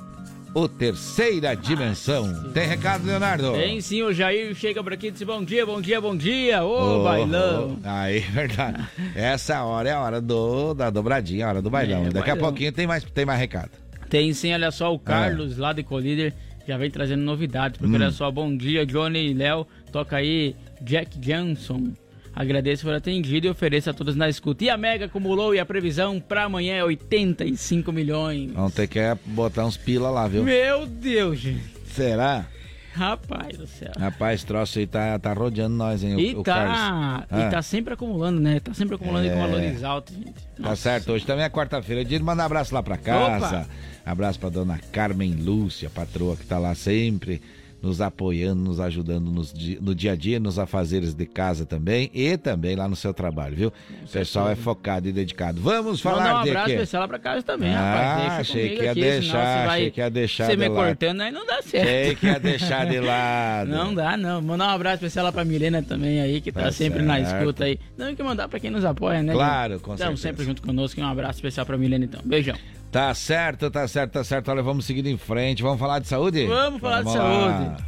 o 0.54 0.68
Terceira 0.68 1.54
Dimensão. 1.54 2.50
Tem 2.52 2.66
recado, 2.66 3.06
Leonardo? 3.06 3.52
Tem 3.52 3.80
sim, 3.80 4.02
o 4.02 4.12
Jair 4.12 4.54
chega 4.54 4.82
por 4.82 4.92
aqui 4.92 5.06
e 5.08 5.10
diz 5.10 5.22
bom 5.22 5.44
dia, 5.44 5.64
bom 5.64 5.80
dia, 5.80 6.00
bom 6.00 6.16
dia, 6.16 6.64
ô 6.64 7.00
Oh, 7.00 7.04
bailão. 7.04 7.78
oh. 7.84 7.88
Aí, 7.88 8.20
verdade. 8.32 8.84
Essa 9.14 9.62
hora 9.62 9.88
é 9.88 9.92
a 9.92 10.00
hora 10.00 10.20
do, 10.20 10.74
da 10.74 10.90
dobradinha, 10.90 11.46
a 11.46 11.48
hora 11.50 11.62
do 11.62 11.70
bailão. 11.70 12.06
É, 12.06 12.10
Daqui 12.10 12.30
a 12.30 12.34
bailão. 12.34 12.48
pouquinho 12.50 12.72
tem 12.72 12.86
mais, 12.86 13.04
tem 13.04 13.24
mais 13.24 13.38
recado. 13.38 13.70
Tem 14.08 14.32
sim, 14.32 14.52
olha 14.52 14.68
Ah. 14.68 14.72
só, 14.72 14.92
o 14.92 14.98
Carlos 14.98 15.56
lá 15.56 15.72
de 15.72 15.84
Colíder 15.84 16.34
já 16.66 16.76
vem 16.76 16.90
trazendo 16.90 17.22
novidades, 17.22 17.78
porque 17.78 17.92
Hum. 17.92 17.96
olha 17.96 18.10
só, 18.10 18.28
bom 18.30 18.54
dia, 18.56 18.84
Johnny 18.84 19.30
e 19.30 19.34
Léo, 19.34 19.66
toca 19.92 20.16
aí 20.16 20.56
Jack 20.82 21.16
Johnson. 21.18 21.92
Agradeço 22.34 22.84
por 22.84 22.94
atendido 22.94 23.46
e 23.46 23.50
ofereço 23.50 23.90
a 23.90 23.92
todos 23.92 24.14
na 24.14 24.28
escuta. 24.28 24.64
E 24.64 24.70
a 24.70 24.76
Mega 24.76 25.06
acumulou 25.06 25.54
e 25.54 25.58
a 25.58 25.66
previsão 25.66 26.20
pra 26.20 26.44
amanhã 26.44 26.74
é 26.76 26.84
85 26.84 27.90
milhões. 27.92 28.52
Vamos 28.52 28.72
ter 28.74 28.86
que 28.86 28.98
é, 28.98 29.16
botar 29.26 29.64
uns 29.66 29.76
pila 29.76 30.10
lá, 30.10 30.28
viu? 30.28 30.42
Meu 30.44 30.86
Deus, 30.86 31.38
gente. 31.38 31.62
Será? 31.92 32.46
Rapaz 32.92 33.56
do 33.56 33.66
céu. 33.66 33.92
Rapaz, 33.98 34.42
troço 34.42 34.78
aí 34.78 34.86
tá, 34.86 35.16
tá 35.18 35.32
rodeando 35.32 35.74
nós, 35.76 36.02
hein? 36.02 36.14
o- 36.16 36.20
E 36.20 36.34
o, 36.34 36.42
tá, 36.42 37.24
e 37.30 37.34
Ah, 37.42 37.48
tá 37.50 37.62
sempre 37.62 37.94
acumulando, 37.94 38.40
né? 38.40 38.58
Tá 38.60 38.74
sempre 38.74 38.96
acumulando 38.96 39.28
aí 39.28 39.32
com 39.32 39.38
É. 39.38 39.46
valores 39.46 39.84
altos, 39.84 40.14
gente. 40.16 40.34
Tá 40.60 40.74
certo, 40.76 41.12
hoje 41.12 41.24
também 41.24 41.44
é 41.44 41.48
quarta-feira. 41.48 42.02
É 42.02 42.04
dia 42.04 42.18
de 42.18 42.24
mandar 42.24 42.44
abraço 42.46 42.74
lá 42.74 42.82
pra 42.82 42.96
casa. 42.96 43.68
Abraço 44.04 44.40
pra 44.40 44.48
dona 44.48 44.80
Carmen 44.92 45.34
Lúcia, 45.34 45.88
patroa, 45.88 46.36
que 46.36 46.44
tá 46.46 46.58
lá 46.58 46.74
sempre 46.74 47.40
nos 47.82 48.00
apoiando, 48.00 48.62
nos 48.62 48.78
ajudando 48.80 49.30
nos 49.30 49.52
no 49.80 49.94
dia 49.94 50.12
a 50.12 50.16
dia, 50.16 50.38
nos 50.38 50.58
afazeres 50.58 51.14
de 51.14 51.26
casa 51.26 51.64
também 51.64 52.10
e 52.12 52.36
também 52.36 52.76
lá 52.76 52.88
no 52.88 52.94
seu 52.96 53.14
trabalho, 53.14 53.56
viu? 53.56 53.72
O 54.04 54.08
pessoal 54.08 54.50
é 54.50 54.54
focado 54.56 55.08
e 55.08 55.12
dedicado. 55.12 55.60
Vamos 55.60 56.00
falar 56.00 56.22
Mandar 56.24 56.40
um 56.40 56.44
de 56.44 56.50
abraço 56.50 56.70
especial 56.70 57.02
lá 57.02 57.08
pra 57.08 57.18
casa 57.18 57.42
também, 57.42 57.74
Ah, 57.74 58.16
rapaz. 58.24 58.40
Achei 58.40 58.76
que 58.76 58.82
ia 58.84 58.90
aqui, 58.92 59.00
deixar, 59.00 59.28
você 59.32 59.66
vai- 59.66 59.78
achei 59.78 59.90
que 59.90 60.00
ia 60.00 60.10
deixar 60.10 60.44
Você 60.46 60.50
de 60.52 60.56
me 60.58 60.68
lado. 60.68 60.86
cortando 60.86 61.20
aí 61.22 61.30
não 61.32 61.46
dá 61.46 61.62
certo. 61.62 61.86
Sei 61.88 62.14
que 62.16 62.26
ia 62.26 62.38
deixar 62.40 62.86
de 62.86 63.00
lado. 63.00 63.70
Não 63.70 63.94
dá, 63.94 64.16
não. 64.16 64.42
Mandar 64.42 64.68
um 64.68 64.70
abraço 64.74 64.96
especial 64.96 65.24
lá 65.24 65.32
pra 65.32 65.44
Milena 65.44 65.82
também 65.82 66.20
aí, 66.20 66.40
que 66.40 66.52
tá, 66.52 66.62
Tá 66.64 66.72
sempre 66.72 67.02
na 67.02 67.16
certo. 67.16 67.36
escuta 67.38 67.64
aí. 67.64 67.78
Não, 67.96 68.14
que 68.14 68.22
mandar 68.22 68.48
pra 68.48 68.60
quem 68.60 68.70
nos 68.70 68.84
apoia, 68.84 69.22
né? 69.22 69.32
Claro, 69.32 69.80
com 69.80 69.94
Então, 69.94 70.08
certeza. 70.08 70.22
sempre 70.22 70.44
junto 70.44 70.62
conosco. 70.62 71.00
Um 71.00 71.06
abraço 71.06 71.38
especial 71.38 71.64
pra 71.64 71.78
Milena, 71.78 72.04
então. 72.04 72.20
Beijão. 72.24 72.54
Tá 72.90 73.14
certo, 73.14 73.70
tá 73.70 73.86
certo, 73.86 74.12
tá 74.12 74.24
certo. 74.24 74.50
Olha, 74.50 74.62
vamos 74.62 74.84
seguir 74.84 75.06
em 75.06 75.16
frente. 75.16 75.62
Vamos 75.62 75.78
falar 75.78 76.00
de 76.00 76.08
saúde? 76.08 76.44
Vamos 76.46 76.80
falar 76.80 77.02
de 77.02 77.08
lá. 77.08 77.14
saúde. 77.14 77.84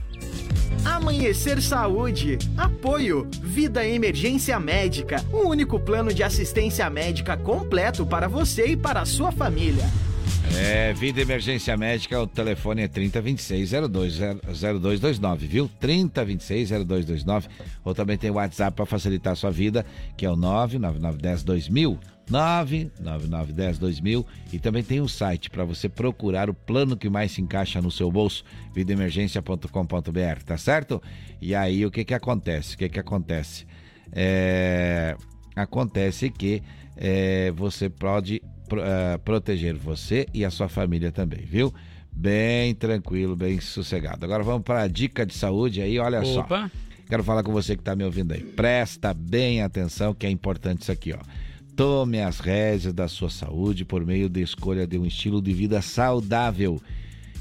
Amanhecer 0.85 1.61
Saúde. 1.61 2.39
Apoio. 2.57 3.29
Vida 3.43 3.85
Emergência 3.87 4.59
Médica. 4.61 5.17
O 5.33 5.49
único 5.49 5.81
plano 5.81 6.15
de 6.15 6.23
assistência 6.23 6.89
médica 6.91 7.37
completo 7.37 8.07
para 8.07 8.29
você 8.29 8.67
e 8.69 8.77
para 8.77 9.01
a 9.01 9.05
sua 9.05 9.33
família. 9.33 9.85
É, 10.57 10.93
Vida 10.93 11.21
Emergência 11.21 11.77
Médica, 11.77 12.21
o 12.21 12.27
telefone 12.27 12.83
é 12.83 12.89
3026-0229, 12.89 15.37
viu? 15.39 15.71
3026-0229. 15.81 17.45
Ou 17.85 17.95
também 17.95 18.19
tem 18.19 18.31
o 18.31 18.35
WhatsApp 18.35 18.77
para 18.77 18.85
facilitar 18.85 19.33
a 19.33 19.37
sua 19.37 19.51
vida, 19.51 19.87
que 20.17 20.27
é 20.27 20.31
o 20.31 20.37
99910-2000. 20.37 21.97
99910-2000. 22.31 24.25
E 24.53 24.59
também 24.59 24.83
tem 24.83 25.01
o 25.01 25.09
site 25.09 25.51
para 25.51 25.65
você 25.65 25.89
procurar 25.89 26.51
o 26.51 26.55
plano 26.55 26.97
que 26.97 27.09
mais 27.09 27.33
se 27.33 27.43
encaixa 27.43 27.81
no 27.81 27.91
seu 27.91 28.11
bolso, 28.11 28.45
vidaemergência.com.br, 28.75 30.45
tá 30.45 30.57
certo? 30.57 31.03
E 31.41 31.55
aí 31.55 31.85
o 31.85 31.91
que 31.91 32.05
que 32.05 32.15
acontece? 32.15 32.75
O 32.75 32.79
que 32.79 32.89
que 32.89 33.01
acontece? 33.01 33.67
É, 34.13 35.17
acontece 35.57 36.31
que 36.31 36.63
é, 36.97 37.51
você 37.53 37.89
pode 37.89 38.43
ah, 38.81 39.19
proteger 39.25 39.75
você 39.75 40.27
e 40.33 40.45
a 40.45 40.51
sua 40.51 40.69
família 40.69 41.11
também, 41.13 41.45
viu? 41.45 41.73
Bem 42.11 42.75
tranquilo, 42.75 43.35
bem 43.35 43.61
sossegado. 43.61 44.25
Agora 44.25 44.43
vamos 44.43 44.63
para 44.63 44.83
a 44.83 44.89
dica 44.89 45.25
de 45.25 45.35
saúde 45.35 45.81
aí, 45.81 45.99
olha 45.99 46.25
só. 46.25 46.41
Opa. 46.41 46.71
Quero 47.09 47.25
falar 47.25 47.43
com 47.43 47.53
você 47.53 47.75
que 47.75 47.83
está 47.83 47.95
me 47.97 48.05
ouvindo 48.05 48.33
aí. 48.33 48.43
Presta 48.43 49.13
bem 49.13 49.63
atenção 49.63 50.15
que 50.15 50.27
é 50.27 50.31
importante 50.31 50.83
isso 50.83 50.93
aqui, 50.93 51.13
ó. 51.13 51.19
Tome 51.75 52.21
as 52.21 52.39
rédeas 52.39 52.93
da 52.93 53.09
sua 53.09 53.31
saúde 53.31 53.85
por 53.85 54.05
meio 54.05 54.29
da 54.29 54.41
escolha 54.41 54.87
de 54.87 54.99
um 54.99 55.07
estilo 55.07 55.41
de 55.41 55.55
vida 55.55 55.81
saudável. 55.81 56.81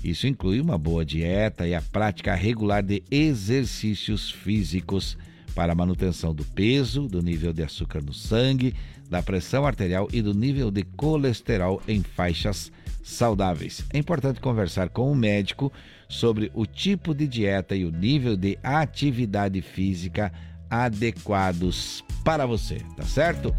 Isso 0.01 0.25
inclui 0.25 0.61
uma 0.61 0.77
boa 0.77 1.03
dieta 1.03 1.67
e 1.67 1.75
a 1.75 1.81
prática 1.81 2.33
regular 2.33 2.81
de 2.81 3.03
exercícios 3.11 4.31
físicos 4.31 5.17
para 5.53 5.73
a 5.73 5.75
manutenção 5.75 6.33
do 6.33 6.45
peso, 6.45 7.07
do 7.07 7.21
nível 7.21 7.51
de 7.51 7.61
açúcar 7.61 8.01
no 8.01 8.13
sangue, 8.13 8.73
da 9.09 9.21
pressão 9.21 9.65
arterial 9.65 10.07
e 10.13 10.21
do 10.21 10.33
nível 10.33 10.71
de 10.71 10.83
colesterol 10.83 11.81
em 11.85 12.01
faixas 12.01 12.71
saudáveis. 13.03 13.83
É 13.91 13.97
importante 13.97 14.39
conversar 14.39 14.87
com 14.89 15.11
o 15.11 15.15
médico 15.15 15.73
sobre 16.07 16.49
o 16.53 16.65
tipo 16.65 17.13
de 17.13 17.27
dieta 17.27 17.75
e 17.75 17.83
o 17.83 17.91
nível 17.91 18.37
de 18.37 18.57
atividade 18.63 19.61
física 19.61 20.31
adequados 20.69 22.01
para 22.23 22.45
você, 22.45 22.81
tá 22.95 23.03
certo? 23.03 23.53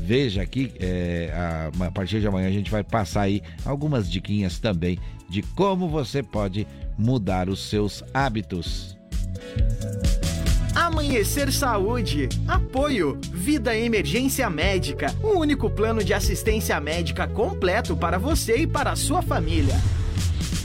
Veja 0.00 0.42
aqui, 0.42 0.72
é, 0.78 1.32
a, 1.34 1.86
a 1.86 1.90
partir 1.90 2.20
de 2.20 2.26
amanhã 2.26 2.48
a 2.48 2.52
gente 2.52 2.70
vai 2.70 2.84
passar 2.84 3.22
aí 3.22 3.42
algumas 3.64 4.10
diquinhas 4.10 4.58
também 4.58 4.98
de 5.28 5.42
como 5.42 5.88
você 5.88 6.22
pode 6.22 6.66
mudar 6.96 7.48
os 7.48 7.68
seus 7.68 8.04
hábitos. 8.14 8.96
Amanhecer 10.74 11.50
Saúde. 11.52 12.28
Apoio. 12.46 13.18
Vida 13.32 13.74
Emergência 13.74 14.48
Médica. 14.50 15.14
O 15.22 15.38
único 15.38 15.70
plano 15.70 16.04
de 16.04 16.12
assistência 16.12 16.78
médica 16.80 17.26
completo 17.26 17.96
para 17.96 18.18
você 18.18 18.58
e 18.58 18.66
para 18.66 18.92
a 18.92 18.96
sua 18.96 19.22
família. 19.22 19.74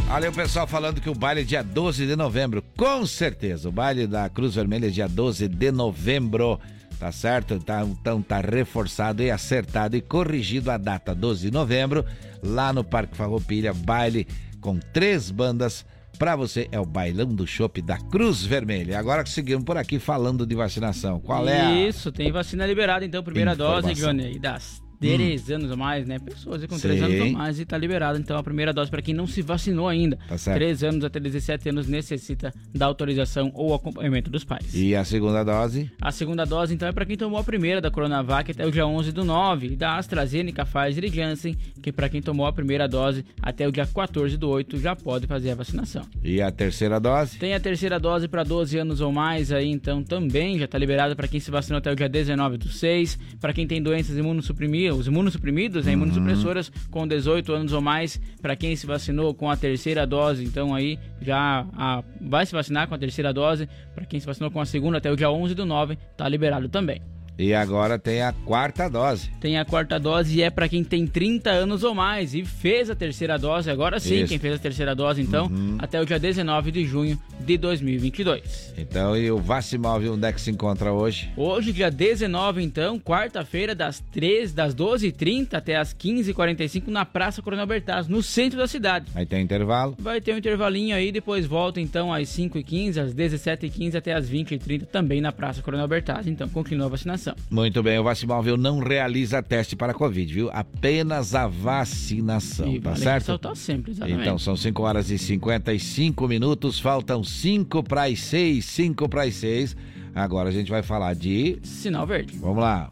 Olha 0.09 0.29
o 0.29 0.33
pessoal 0.33 0.67
falando 0.67 0.99
que 0.99 1.09
o 1.09 1.15
baile 1.15 1.41
é 1.41 1.43
dia 1.45 1.63
12 1.63 2.05
de 2.05 2.15
novembro. 2.17 2.61
Com 2.75 3.05
certeza, 3.05 3.69
o 3.69 3.71
baile 3.71 4.05
da 4.05 4.27
Cruz 4.29 4.55
Vermelha 4.55 4.87
é 4.87 4.89
dia 4.89 5.07
12 5.07 5.47
de 5.47 5.71
novembro 5.71 6.59
tá 7.01 7.11
certo? 7.11 7.59
Tá, 7.59 7.83
então 7.83 8.21
tá 8.21 8.39
reforçado 8.39 9.23
e 9.23 9.31
acertado 9.31 9.97
e 9.97 10.01
corrigido 10.01 10.69
a 10.69 10.77
data 10.77 11.15
12 11.15 11.49
de 11.49 11.51
novembro, 11.51 12.05
lá 12.43 12.71
no 12.71 12.83
Parque 12.83 13.17
Farroupilha, 13.17 13.73
baile 13.73 14.27
com 14.61 14.77
três 14.77 15.31
bandas 15.31 15.83
para 16.19 16.35
você 16.35 16.67
é 16.71 16.79
o 16.79 16.85
Bailão 16.85 17.33
do 17.33 17.47
Chopp 17.47 17.81
da 17.81 17.97
Cruz 17.97 18.43
Vermelha. 18.43 18.99
Agora 18.99 19.25
seguimos 19.25 19.65
por 19.65 19.75
aqui 19.75 19.97
falando 19.97 20.45
de 20.45 20.53
vacinação. 20.53 21.19
Qual 21.19 21.47
é 21.47 21.61
a... 21.61 21.71
Isso, 21.71 22.11
tem 22.11 22.31
vacina 22.31 22.67
liberada 22.67 23.03
então, 23.03 23.23
primeira 23.23 23.53
Informação. 23.53 23.81
dose, 23.81 23.99
Johnny, 23.99 24.37
das 24.37 24.80
3 25.01 25.49
hum. 25.49 25.55
anos 25.55 25.71
ou 25.71 25.77
mais, 25.77 26.05
né? 26.05 26.19
Pessoas 26.19 26.63
com 26.65 26.77
3 26.77 27.01
anos 27.01 27.19
ou 27.19 27.31
mais 27.31 27.59
e 27.59 27.65
tá 27.65 27.77
liberado. 27.77 28.19
Então 28.19 28.37
a 28.37 28.43
primeira 28.43 28.71
dose 28.71 28.91
para 28.91 29.01
quem 29.01 29.13
não 29.13 29.25
se 29.25 29.41
vacinou 29.41 29.87
ainda, 29.87 30.17
tá 30.29 30.37
certo. 30.37 30.57
3 30.57 30.83
anos 30.83 31.03
até 31.03 31.19
17 31.19 31.69
anos 31.69 31.87
necessita 31.87 32.53
da 32.73 32.85
autorização 32.85 33.51
ou 33.55 33.73
acompanhamento 33.73 34.29
dos 34.29 34.43
pais. 34.43 34.73
E 34.73 34.95
a 34.95 35.03
segunda 35.03 35.43
dose? 35.43 35.91
A 35.99 36.11
segunda 36.11 36.45
dose 36.45 36.73
então 36.73 36.87
é 36.87 36.91
para 36.91 37.05
quem 37.05 37.17
tomou 37.17 37.39
a 37.39 37.43
primeira 37.43 37.81
da 37.81 37.89
Coronavac 37.89 38.51
até 38.51 38.65
o 38.65 38.71
dia 38.71 38.85
11 38.85 39.11
do 39.11 39.25
9 39.25 39.67
e 39.67 39.75
da 39.75 39.97
AstraZeneca, 39.97 40.65
Pfizer 40.65 41.05
e 41.05 41.09
Janssen, 41.09 41.57
que 41.81 41.89
é 41.89 41.91
para 41.91 42.07
quem 42.07 42.21
tomou 42.21 42.45
a 42.45 42.53
primeira 42.53 42.87
dose 42.87 43.25
até 43.41 43.67
o 43.67 43.71
dia 43.71 43.87
14 43.87 44.37
do 44.37 44.49
8 44.49 44.77
já 44.77 44.95
pode 44.95 45.25
fazer 45.25 45.51
a 45.51 45.55
vacinação. 45.55 46.03
E 46.23 46.41
a 46.41 46.51
terceira 46.51 46.99
dose? 46.99 47.39
Tem 47.39 47.55
a 47.55 47.59
terceira 47.59 47.99
dose 47.99 48.27
para 48.27 48.43
12 48.43 48.77
anos 48.77 49.01
ou 49.01 49.11
mais 49.11 49.51
aí, 49.51 49.67
então 49.67 50.03
também 50.03 50.59
já 50.59 50.67
tá 50.67 50.77
liberado 50.77 51.15
para 51.15 51.27
quem 51.27 51.39
se 51.39 51.49
vacinou 51.49 51.79
até 51.79 51.91
o 51.91 51.95
dia 51.95 52.07
19 52.07 52.57
do 52.57 52.69
6, 52.69 53.17
para 53.39 53.51
quem 53.51 53.65
tem 53.65 53.81
doenças 53.81 54.15
imunossuprimidas 54.15 54.90
os 54.91 55.07
imunossuprimidos, 55.07 55.85
né, 55.85 55.93
imunossupressoras 55.93 56.71
com 56.89 57.07
18 57.07 57.51
anos 57.53 57.73
ou 57.73 57.81
mais, 57.81 58.19
para 58.41 58.55
quem 58.55 58.75
se 58.75 58.85
vacinou 58.85 59.33
com 59.33 59.49
a 59.49 59.55
terceira 59.57 60.05
dose, 60.05 60.43
então 60.43 60.73
aí 60.75 60.97
já 61.21 61.65
a- 61.77 62.03
vai 62.21 62.45
se 62.45 62.51
vacinar 62.53 62.87
com 62.87 62.95
a 62.95 62.97
terceira 62.97 63.33
dose, 63.33 63.67
para 63.95 64.05
quem 64.05 64.19
se 64.19 64.25
vacinou 64.25 64.49
com 64.51 64.59
a 64.61 64.65
segunda 64.65 64.97
até 64.97 65.11
o 65.11 65.15
dia 65.15 65.29
11 65.31 65.53
do 65.55 65.65
9, 65.65 65.97
tá 66.17 66.27
liberado 66.27 66.67
também. 66.69 67.01
E 67.37 67.53
agora 67.53 67.97
tem 67.97 68.21
a 68.21 68.33
quarta 68.45 68.89
dose. 68.89 69.29
Tem 69.39 69.57
a 69.57 69.65
quarta 69.65 69.99
dose 69.99 70.37
e 70.37 70.41
é 70.43 70.49
para 70.49 70.69
quem 70.69 70.83
tem 70.83 71.07
30 71.07 71.49
anos 71.49 71.83
ou 71.83 71.95
mais 71.95 72.35
e 72.35 72.45
fez 72.45 72.89
a 72.89 72.95
terceira 72.95 73.37
dose, 73.39 73.69
agora 73.69 73.99
sim, 73.99 74.19
Isso. 74.19 74.27
quem 74.27 74.37
fez 74.37 74.55
a 74.55 74.59
terceira 74.59 74.95
dose 74.95 75.21
então, 75.21 75.49
até 75.79 75.99
o 75.99 76.05
dia 76.05 76.19
19 76.19 76.71
de 76.71 76.85
junho 76.85 77.19
de 77.39 77.57
2022. 77.57 78.73
Então, 78.77 79.17
e 79.17 79.31
o 79.31 79.37
Vacimóvel, 79.37 80.13
onde 80.13 80.27
é 80.27 80.31
que 80.31 80.39
se 80.39 80.51
encontra 80.51 80.93
hoje? 80.93 81.31
Hoje, 81.35 81.73
dia 81.73 81.89
19, 81.89 82.61
então, 82.63 82.99
quarta-feira, 82.99 83.73
das 83.73 83.99
13, 84.11 84.53
das 84.53 84.75
12h30 84.75 85.53
até 85.53 85.77
as 85.77 85.93
15h45 85.93 86.87
na 86.87 87.05
Praça 87.05 87.41
Coronel 87.41 87.65
Bertaz, 87.65 88.07
no 88.07 88.21
centro 88.21 88.59
da 88.59 88.67
cidade. 88.67 89.07
Aí 89.15 89.25
tem 89.25 89.41
intervalo. 89.41 89.95
Vai 89.97 90.21
ter 90.21 90.33
um 90.33 90.37
intervalinho 90.37 90.95
aí, 90.95 91.11
depois 91.11 91.45
volta 91.45 91.81
então 91.81 92.13
às 92.13 92.29
5h15, 92.29 92.97
às 92.97 93.13
17h15 93.15 93.95
até 93.95 94.13
às 94.13 94.29
20h30 94.29 94.85
também 94.85 95.21
na 95.21 95.31
Praça 95.31 95.61
Coronel 95.61 95.87
Bertaz. 95.87 96.27
Então, 96.27 96.47
continua 96.47 96.85
a 96.85 96.89
vacinação. 96.89 97.20
Muito 97.49 97.81
bem, 97.83 97.99
o 97.99 98.03
Vacimóvel 98.03 98.57
não 98.57 98.79
realiza 98.79 99.41
teste 99.43 99.75
para 99.75 99.93
Covid, 99.93 100.33
viu? 100.33 100.49
Apenas 100.51 101.35
a 101.35 101.47
vacinação, 101.47 102.67
E 102.67 102.79
tá 102.79 102.91
vale 102.91 103.03
certo? 103.03 103.21
ressaltar 103.21 103.55
sempre, 103.55 103.91
exatamente. 103.91 104.21
Então, 104.21 104.37
são 104.39 104.55
5 104.55 104.81
horas 104.83 105.09
e 105.09 105.17
55 105.17 106.27
minutos, 106.27 106.79
faltam 106.79 107.23
5 107.23 107.83
para 107.83 108.05
as 108.05 108.19
6, 108.19 108.63
5 108.65 109.09
para 109.09 109.23
as 109.23 109.35
6. 109.35 109.75
Agora 110.13 110.49
a 110.49 110.51
gente 110.51 110.69
vai 110.69 110.81
falar 110.83 111.13
de. 111.15 111.57
Sinal 111.63 112.05
verde. 112.05 112.37
Vamos 112.37 112.57
lá. 112.61 112.89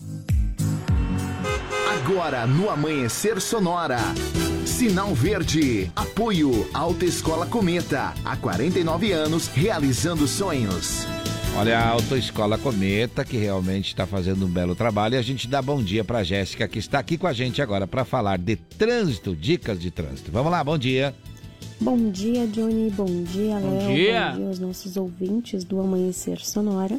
Agora 2.01 2.47
no 2.47 2.69
Amanhecer 2.69 3.39
Sonora. 3.41 3.99
Sinal 4.65 5.13
Verde. 5.13 5.91
Apoio 5.95 6.67
Alta 6.73 7.03
Escola 7.03 7.45
Cometa. 7.45 8.13
Há 8.23 8.37
49 8.37 9.11
anos 9.11 9.47
realizando 9.47 10.25
sonhos. 10.25 11.05
Olha, 11.57 11.77
a 11.77 11.89
Autoescola 11.89 12.57
Cometa, 12.57 13.25
que 13.25 13.35
realmente 13.35 13.87
está 13.89 14.05
fazendo 14.05 14.45
um 14.45 14.49
belo 14.49 14.75
trabalho, 14.75 15.15
e 15.15 15.17
a 15.17 15.21
gente 15.21 15.47
dá 15.47 15.61
bom 15.61 15.83
dia 15.83 16.05
para 16.05 16.23
Jéssica, 16.23 16.67
que 16.69 16.79
está 16.79 16.99
aqui 16.99 17.17
com 17.17 17.27
a 17.27 17.33
gente 17.33 17.61
agora 17.61 17.85
para 17.85 18.05
falar 18.05 18.37
de 18.37 18.55
trânsito, 18.55 19.35
dicas 19.35 19.77
de 19.77 19.91
trânsito. 19.91 20.31
Vamos 20.31 20.51
lá, 20.51 20.63
bom 20.63 20.77
dia. 20.77 21.13
Bom 21.81 22.09
dia, 22.11 22.47
Johnny. 22.47 22.89
Bom 22.89 23.23
dia, 23.23 23.59
Bom 23.59 23.77
Léo. 23.77 23.93
dia. 23.93 24.29
Bom 24.31 24.37
dia 24.37 24.47
aos 24.47 24.59
nossos 24.59 24.95
ouvintes 24.95 25.65
do 25.65 25.81
Amanhecer 25.81 26.39
Sonora. 26.39 26.97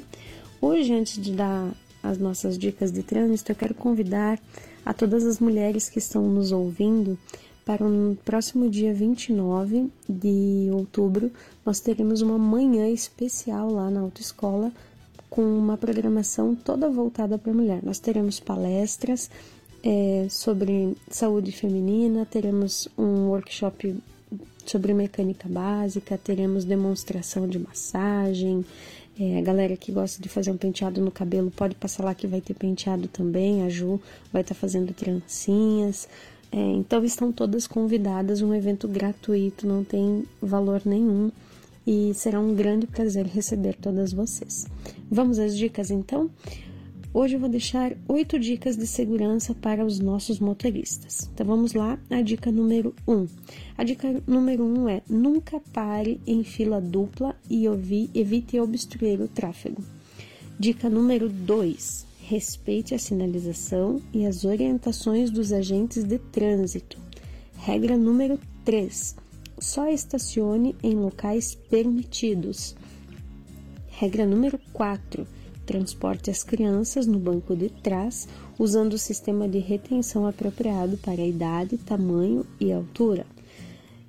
Hoje, 0.60 0.92
antes 0.92 1.20
de 1.22 1.32
dar 1.32 1.70
as 2.02 2.18
nossas 2.18 2.58
dicas 2.58 2.92
de 2.92 3.02
trânsito, 3.02 3.52
eu 3.52 3.56
quero 3.56 3.74
convidar 3.74 4.38
a 4.84 4.92
todas 4.92 5.24
as 5.24 5.38
mulheres 5.38 5.88
que 5.88 5.98
estão 5.98 6.22
nos 6.28 6.52
ouvindo 6.52 7.18
para 7.64 7.84
o 7.86 8.16
próximo 8.24 8.68
dia 8.68 8.92
29 8.92 9.88
de 10.08 10.68
outubro. 10.72 11.30
Nós 11.64 11.80
teremos 11.80 12.22
uma 12.22 12.38
manhã 12.38 12.88
especial 12.88 13.70
lá 13.70 13.90
na 13.90 14.00
autoescola 14.00 14.72
com 15.28 15.42
uma 15.42 15.76
programação 15.76 16.54
toda 16.54 16.88
voltada 16.88 17.38
para 17.38 17.52
a 17.52 17.54
mulher. 17.54 17.80
Nós 17.82 17.98
teremos 17.98 18.40
palestras 18.40 19.30
eh, 19.84 20.26
sobre 20.28 20.96
saúde 21.08 21.52
feminina, 21.52 22.26
teremos 22.26 22.88
um 22.98 23.28
workshop 23.28 23.96
sobre 24.66 24.94
mecânica 24.94 25.48
básica, 25.48 26.18
teremos 26.18 26.64
demonstração 26.64 27.48
de 27.48 27.58
massagem. 27.58 28.64
É, 29.18 29.38
a 29.38 29.42
galera 29.42 29.76
que 29.76 29.92
gosta 29.92 30.22
de 30.22 30.28
fazer 30.28 30.50
um 30.50 30.56
penteado 30.56 31.00
no 31.00 31.10
cabelo 31.10 31.50
pode 31.50 31.74
passar 31.74 32.04
lá 32.04 32.14
que 32.14 32.26
vai 32.26 32.40
ter 32.40 32.54
penteado 32.54 33.06
também. 33.08 33.62
A 33.64 33.68
Ju 33.68 34.00
vai 34.32 34.42
estar 34.42 34.54
fazendo 34.54 34.92
trancinhas. 34.94 36.08
É, 36.50 36.58
então 36.58 37.04
estão 37.04 37.30
todas 37.30 37.66
convidadas, 37.66 38.42
um 38.42 38.54
evento 38.54 38.88
gratuito, 38.88 39.66
não 39.66 39.84
tem 39.84 40.24
valor 40.40 40.82
nenhum 40.84 41.30
e 41.86 42.12
será 42.14 42.40
um 42.40 42.54
grande 42.54 42.86
prazer 42.86 43.26
receber 43.26 43.76
todas 43.76 44.12
vocês. 44.12 44.66
Vamos 45.10 45.38
às 45.38 45.56
dicas 45.56 45.90
então? 45.90 46.30
Hoje 47.12 47.34
eu 47.34 47.40
vou 47.40 47.48
deixar 47.48 47.96
oito 48.06 48.38
dicas 48.38 48.76
de 48.76 48.86
segurança 48.86 49.52
para 49.52 49.84
os 49.84 49.98
nossos 49.98 50.38
motoristas. 50.38 51.28
Então 51.34 51.44
vamos 51.44 51.72
lá, 51.74 51.98
a 52.08 52.22
dica 52.22 52.52
número 52.52 52.94
um. 53.06 53.26
A 53.76 53.82
dica 53.82 54.22
número 54.26 54.64
um 54.64 54.88
é 54.88 55.02
nunca 55.08 55.60
pare 55.72 56.20
em 56.26 56.44
fila 56.44 56.80
dupla 56.80 57.34
e 57.48 57.66
evite 58.14 58.60
obstruir 58.60 59.20
o 59.20 59.26
tráfego. 59.26 59.82
Dica 60.58 60.88
número 60.88 61.28
dois: 61.28 62.06
respeite 62.30 62.94
a 62.94 62.98
sinalização 62.98 64.00
e 64.14 64.24
as 64.24 64.44
orientações 64.44 65.30
dos 65.30 65.52
agentes 65.52 66.04
de 66.04 66.16
trânsito. 66.16 66.96
Regra 67.56 67.96
número 67.96 68.38
3: 68.64 69.16
só 69.60 69.88
estacione 69.88 70.74
em 70.82 70.94
locais 70.94 71.54
permitidos. 71.54 72.74
Regra 73.88 74.26
número 74.26 74.58
4: 74.72 75.26
transporte 75.66 76.30
as 76.30 76.42
crianças 76.42 77.06
no 77.06 77.18
banco 77.18 77.54
de 77.54 77.68
trás, 77.68 78.26
usando 78.58 78.94
o 78.94 78.98
sistema 78.98 79.48
de 79.48 79.58
retenção 79.58 80.26
apropriado 80.26 80.96
para 80.96 81.22
a 81.22 81.26
idade, 81.26 81.78
tamanho 81.78 82.44
e 82.58 82.72
altura. 82.72 83.26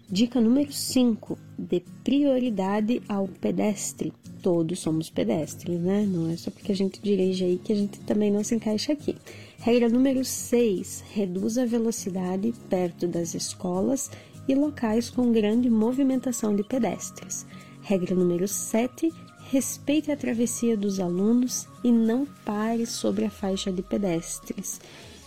Dica 0.10 0.42
número 0.42 0.74
5: 0.74 1.38
dê 1.58 1.84
prioridade 2.04 3.02
ao 3.08 3.28
pedestre. 3.28 4.12
Todos 4.42 4.80
somos 4.80 5.10
pedestres, 5.10 5.80
né? 5.80 6.04
Não 6.06 6.30
é 6.30 6.36
só 6.36 6.50
porque 6.50 6.72
a 6.72 6.76
gente 6.76 7.00
dirige 7.02 7.44
aí 7.44 7.58
que 7.64 7.72
a 7.72 7.76
gente 7.76 8.00
também 8.00 8.32
não 8.32 8.44
se 8.44 8.56
encaixa 8.56 8.92
aqui. 8.94 9.16
Regra 9.60 9.88
número 9.88 10.26
6: 10.26 11.04
reduza 11.14 11.62
a 11.62 11.66
velocidade 11.66 12.54
perto 12.70 13.08
das 13.08 13.36
escolas 13.36 14.10
e 14.48 14.56
locais 14.56 15.10
com 15.10 15.32
grande 15.32 15.70
movimentação 15.70 16.56
de 16.56 16.64
pedestres. 16.64 17.46
Regra 17.82 18.16
número 18.16 18.48
7: 18.48 19.12
respeite 19.50 20.12
a 20.12 20.18
travessia 20.18 20.78
dos 20.78 21.00
alunos 21.00 21.68
e 21.84 21.92
não 21.92 22.26
pare 22.46 22.86
sobre 22.86 23.26
a 23.26 23.30
faixa 23.30 23.72
de 23.72 23.82
pedestres. 23.82 24.80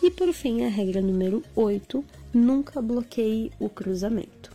E 0.03 0.11
por 0.11 0.33
fim, 0.33 0.65
a 0.65 0.69
regra 0.69 1.01
número 1.01 1.43
8: 1.55 2.05
nunca 2.33 2.81
bloqueie 2.81 3.51
o 3.59 3.69
cruzamento. 3.69 4.51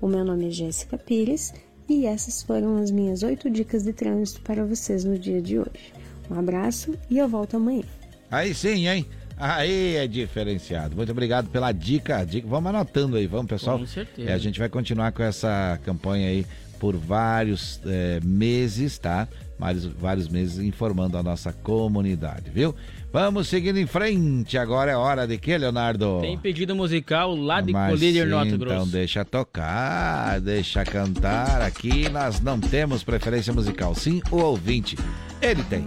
O 0.00 0.06
meu 0.06 0.24
nome 0.24 0.48
é 0.48 0.50
Jéssica 0.50 0.98
Pires 0.98 1.52
e 1.88 2.06
essas 2.06 2.42
foram 2.42 2.76
as 2.76 2.90
minhas 2.90 3.22
oito 3.22 3.50
dicas 3.50 3.82
de 3.82 3.92
trânsito 3.92 4.40
para 4.42 4.64
vocês 4.64 5.04
no 5.04 5.18
dia 5.18 5.40
de 5.40 5.58
hoje. 5.58 5.92
Um 6.30 6.38
abraço 6.38 6.94
e 7.10 7.18
eu 7.18 7.28
volto 7.28 7.56
amanhã. 7.56 7.84
Aí 8.30 8.54
sim, 8.54 8.88
hein? 8.88 9.06
Aí 9.36 9.96
é 9.96 10.06
diferenciado. 10.06 10.96
Muito 10.96 11.10
obrigado 11.10 11.48
pela 11.48 11.72
dica. 11.72 12.24
dica. 12.24 12.46
Vamos 12.46 12.70
anotando 12.70 13.16
aí, 13.16 13.26
vamos, 13.26 13.46
pessoal. 13.46 13.78
Com 13.78 13.86
certeza. 13.86 14.30
É, 14.30 14.32
a 14.32 14.38
gente 14.38 14.58
vai 14.58 14.68
continuar 14.68 15.12
com 15.12 15.22
essa 15.22 15.78
campanha 15.84 16.28
aí 16.28 16.46
por 16.78 16.96
vários 16.96 17.80
é, 17.86 18.20
meses, 18.22 18.98
tá? 18.98 19.26
Vários, 19.58 19.84
vários 19.86 20.28
meses 20.28 20.58
informando 20.58 21.16
a 21.16 21.22
nossa 21.22 21.52
comunidade, 21.52 22.50
viu? 22.50 22.74
Vamos 23.12 23.46
seguindo 23.46 23.78
em 23.78 23.86
frente. 23.86 24.58
Agora 24.58 24.90
é 24.90 24.96
hora 24.96 25.26
de 25.26 25.38
quê, 25.38 25.56
Leonardo? 25.56 26.18
Tem 26.20 26.36
pedido 26.36 26.74
musical 26.74 27.36
lá 27.36 27.60
de 27.60 27.72
Mas 27.72 27.90
Colíder 27.90 28.26
Norte 28.26 28.56
Grosso. 28.56 28.74
Então 28.74 28.88
deixa 28.88 29.24
tocar, 29.24 30.40
deixa 30.40 30.84
cantar. 30.84 31.62
Aqui 31.62 32.08
nós 32.08 32.40
não 32.40 32.58
temos 32.58 33.04
preferência 33.04 33.52
musical. 33.52 33.94
Sim, 33.94 34.20
o 34.30 34.38
ouvinte. 34.38 34.98
Ele 35.40 35.62
tem. 35.64 35.84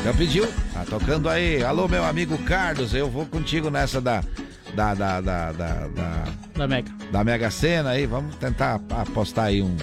Então 0.00 0.14
pediu, 0.16 0.46
tá 0.72 0.84
tocando 0.88 1.28
aí. 1.28 1.62
Alô, 1.62 1.86
meu 1.86 2.04
amigo 2.04 2.38
Carlos, 2.44 2.94
eu 2.94 3.10
vou 3.10 3.26
contigo 3.26 3.68
nessa 3.70 4.00
da. 4.00 4.24
Da, 4.74 4.94
da, 4.94 5.20
da, 5.20 5.50
da, 5.52 5.88
da, 5.88 6.24
Da 6.54 6.68
Mega. 6.68 6.90
da 7.10 7.24
Mega 7.24 7.50
Sena 7.50 7.90
aí. 7.90 8.06
Vamos 8.06 8.36
tentar 8.36 8.80
apostar 8.90 9.46
aí 9.46 9.60
um, 9.60 9.76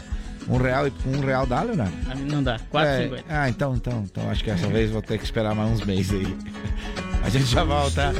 um 0.50 0.58
real 0.58 0.88
e 0.88 0.94
um 1.06 1.20
real 1.20 1.46
dá, 1.46 1.62
Leonardo? 1.62 1.94
Ah, 2.10 2.16
Não 2.16 2.42
dá, 2.42 2.60
4,50. 2.72 3.18
É, 3.18 3.24
ah, 3.30 3.50
então, 3.50 3.76
então, 3.76 4.04
então 4.10 4.30
acho 4.30 4.44
que 4.44 4.50
essa 4.50 4.68
vez 4.68 4.90
vou 4.92 5.02
ter 5.02 5.18
que 5.18 5.24
esperar 5.24 5.54
mais 5.54 5.72
uns 5.72 5.86
meses 5.86 6.12
aí. 6.14 6.38
A 7.24 7.30
gente 7.30 7.46
já 7.46 7.64
volta. 7.64 8.14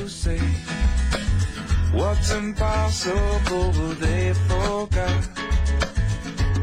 What's 1.94 2.32
impossible 2.32 3.96
they 4.00 4.34
forgot. 4.48 5.30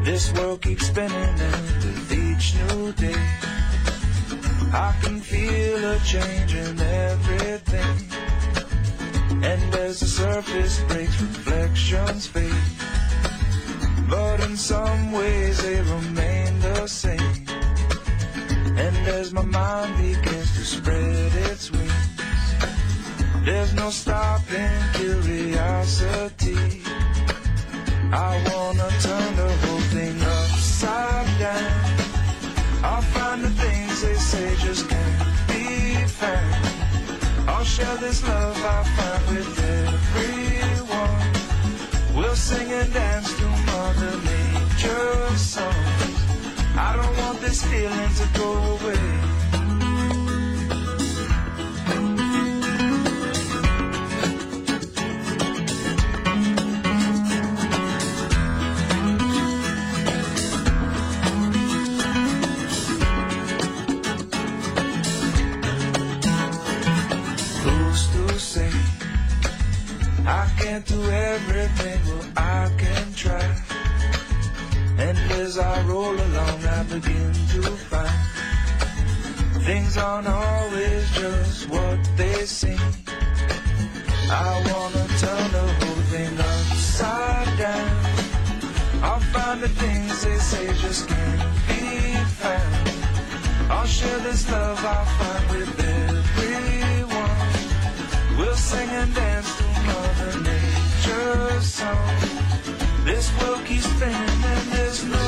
This 0.03 0.31
world 0.33 0.61
keeps 0.61 0.85
spinning 0.85 1.11
and 1.11 1.83
with 1.83 2.11
each 2.13 2.53
new 2.55 2.93
day, 2.93 3.15
I 4.71 4.93
can 5.01 5.19
feel 5.19 5.83
a 5.83 5.99
change 6.01 6.53
in 6.53 6.79
everything. 6.79 8.11
And 9.43 9.75
as 9.75 9.99
the 9.99 10.05
surface 10.05 10.79
breaks, 10.87 11.19
reflections 11.19 12.27
fade. 12.27 12.74
But 14.09 14.39
in 14.41 14.55
some 14.55 15.11
ways 15.11 15.61
they 15.63 15.81
remain 15.81 16.59
the 16.59 16.87
same. 16.87 17.45
And 18.77 18.95
as 19.07 19.33
my 19.33 19.43
mind 19.43 19.97
begins 19.97 20.53
to 20.57 20.63
spread 20.63 21.33
its 21.49 21.71
wings, 21.71 21.91
there's 23.43 23.73
no 23.73 23.89
stopping 23.89 24.69
curiosity. 24.93 26.81
I 28.11 28.33
wanna 28.49 28.89
turn 29.01 29.35
the 29.35 29.51
whole 29.61 29.85
thing 29.93 30.21
upside 30.21 31.39
down. 31.39 31.85
I'll 32.83 33.01
find 33.01 33.43
the 33.43 33.49
things 33.49 34.01
they 34.01 34.15
say 34.15 34.55
just 34.57 34.87
can't 34.87 35.47
be 35.47 35.95
found. 36.05 37.49
I'll 37.49 37.63
share 37.63 37.97
this 37.97 38.21
love 38.27 38.57
I 38.57 38.83
find 38.83 39.35
with 39.35 39.59
everyone. 39.59 40.54
Sing 42.45 42.71
and 42.71 42.93
dance 42.93 43.35
to 43.39 43.43
Mother 43.43 44.17
Nature's 44.21 45.41
songs. 45.41 46.15
I 46.77 46.95
don't 46.95 47.17
want 47.17 47.41
this 47.41 47.65
feeling 47.65 48.13
to 48.19 48.39
go 48.39 48.53
away. 48.75 49.44
I 70.27 70.49
can't 70.57 70.85
do 70.85 71.01
everything? 71.09 72.01
but 72.05 72.41
I 72.41 72.71
can 72.77 73.13
try. 73.13 73.55
And 74.97 75.17
as 75.33 75.59
I 75.59 75.81
roll 75.83 76.15
along, 76.15 76.65
I 76.65 76.83
begin 76.83 77.33
to 77.53 77.61
find 77.89 78.35
things 79.65 79.97
aren't 79.97 80.27
always 80.27 81.11
just 81.11 81.69
what 81.69 81.99
they 82.17 82.45
seem. 82.45 82.79
I 84.31 84.49
wanna 84.69 85.05
turn 85.21 85.51
the 85.57 85.65
whole 85.77 86.03
thing 86.11 86.39
upside 86.39 87.57
down. 87.57 87.89
I'll 89.03 89.19
find 89.19 89.61
the 89.61 89.69
things 89.69 90.23
they 90.23 90.37
say 90.37 90.67
just 90.81 91.07
can't 91.07 91.41
be 91.67 92.15
found. 92.41 92.89
I'll 93.69 93.85
share 93.85 94.19
this 94.19 94.49
love 94.51 94.83
I 94.83 95.05
find 95.17 95.45
with 95.51 95.79
everyone. 95.79 97.39
We'll 98.39 98.55
sing 98.55 98.89
and 98.89 99.13
dance 99.13 99.74
Nature's 100.43 101.65
song. 101.65 102.15
This 103.05 103.31
world 103.39 103.63
keeps 103.65 103.85
spinning 103.85 104.43
and 104.51 104.71
there's 104.73 105.03
no 105.05 105.25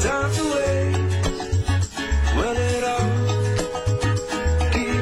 time 0.00 0.30
to. 0.36 0.44
Well, 2.36 2.56
it 2.56 2.84
all 2.84 3.30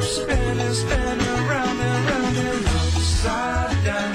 spinning, 0.03 0.75
spinning 0.75 1.21
and 2.17 2.67
upside 2.67 3.85
down. 3.85 4.15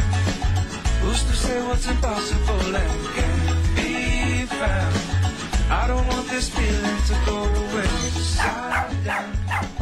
Who's 1.01 1.23
to 1.23 1.33
say 1.35 1.61
what's 1.67 1.87
impossible 1.87 2.75
and 2.75 3.07
can't 3.15 3.75
be 3.75 4.45
found? 4.45 4.95
I 5.69 5.87
don't 5.87 6.07
want 6.07 6.27
this 6.29 6.49
feeling 6.49 7.01
to 7.09 7.15
go. 7.25 7.52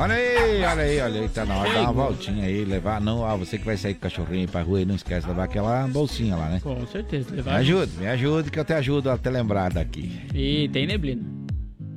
Olha 0.01 0.15
aí, 0.15 0.63
olha 0.63 0.81
aí, 0.81 0.99
olha 0.99 1.21
aí, 1.21 1.29
tá 1.29 1.45
na 1.45 1.57
hora 1.57 1.69
de 1.69 1.75
dar 1.75 1.81
uma 1.83 1.93
voltinha 1.93 2.45
aí, 2.45 2.65
levar, 2.65 2.99
não, 2.99 3.23
ah, 3.23 3.35
você 3.35 3.59
que 3.59 3.63
vai 3.63 3.77
sair 3.77 3.93
com 3.93 3.99
o 3.99 4.01
cachorrinho 4.01 4.41
aí 4.41 4.47
pra 4.47 4.63
rua 4.63 4.81
e 4.81 4.85
não 4.85 4.95
esquece 4.95 5.21
de 5.21 5.27
levar 5.27 5.43
aquela 5.43 5.87
bolsinha 5.87 6.35
lá, 6.35 6.49
né? 6.49 6.59
Com 6.59 6.87
certeza. 6.87 7.29
Me 7.29 7.35
Levar 7.35 7.57
ajude, 7.57 7.91
me 7.99 8.07
ajude 8.07 8.49
que 8.49 8.59
eu 8.59 8.65
te 8.65 8.73
ajudo 8.73 9.11
a 9.11 9.17
ter 9.19 9.29
lembrado 9.29 9.77
aqui. 9.77 10.19
E 10.33 10.67
tem 10.69 10.87
neblina. 10.87 11.21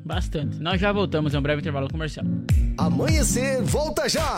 Bastante. 0.04 0.58
Nós 0.58 0.78
já 0.78 0.92
voltamos 0.92 1.34
a 1.34 1.38
um 1.38 1.42
breve 1.42 1.62
intervalo 1.62 1.88
comercial. 1.88 2.26
Amanhecer, 2.76 3.62
volta 3.62 4.06
já! 4.06 4.36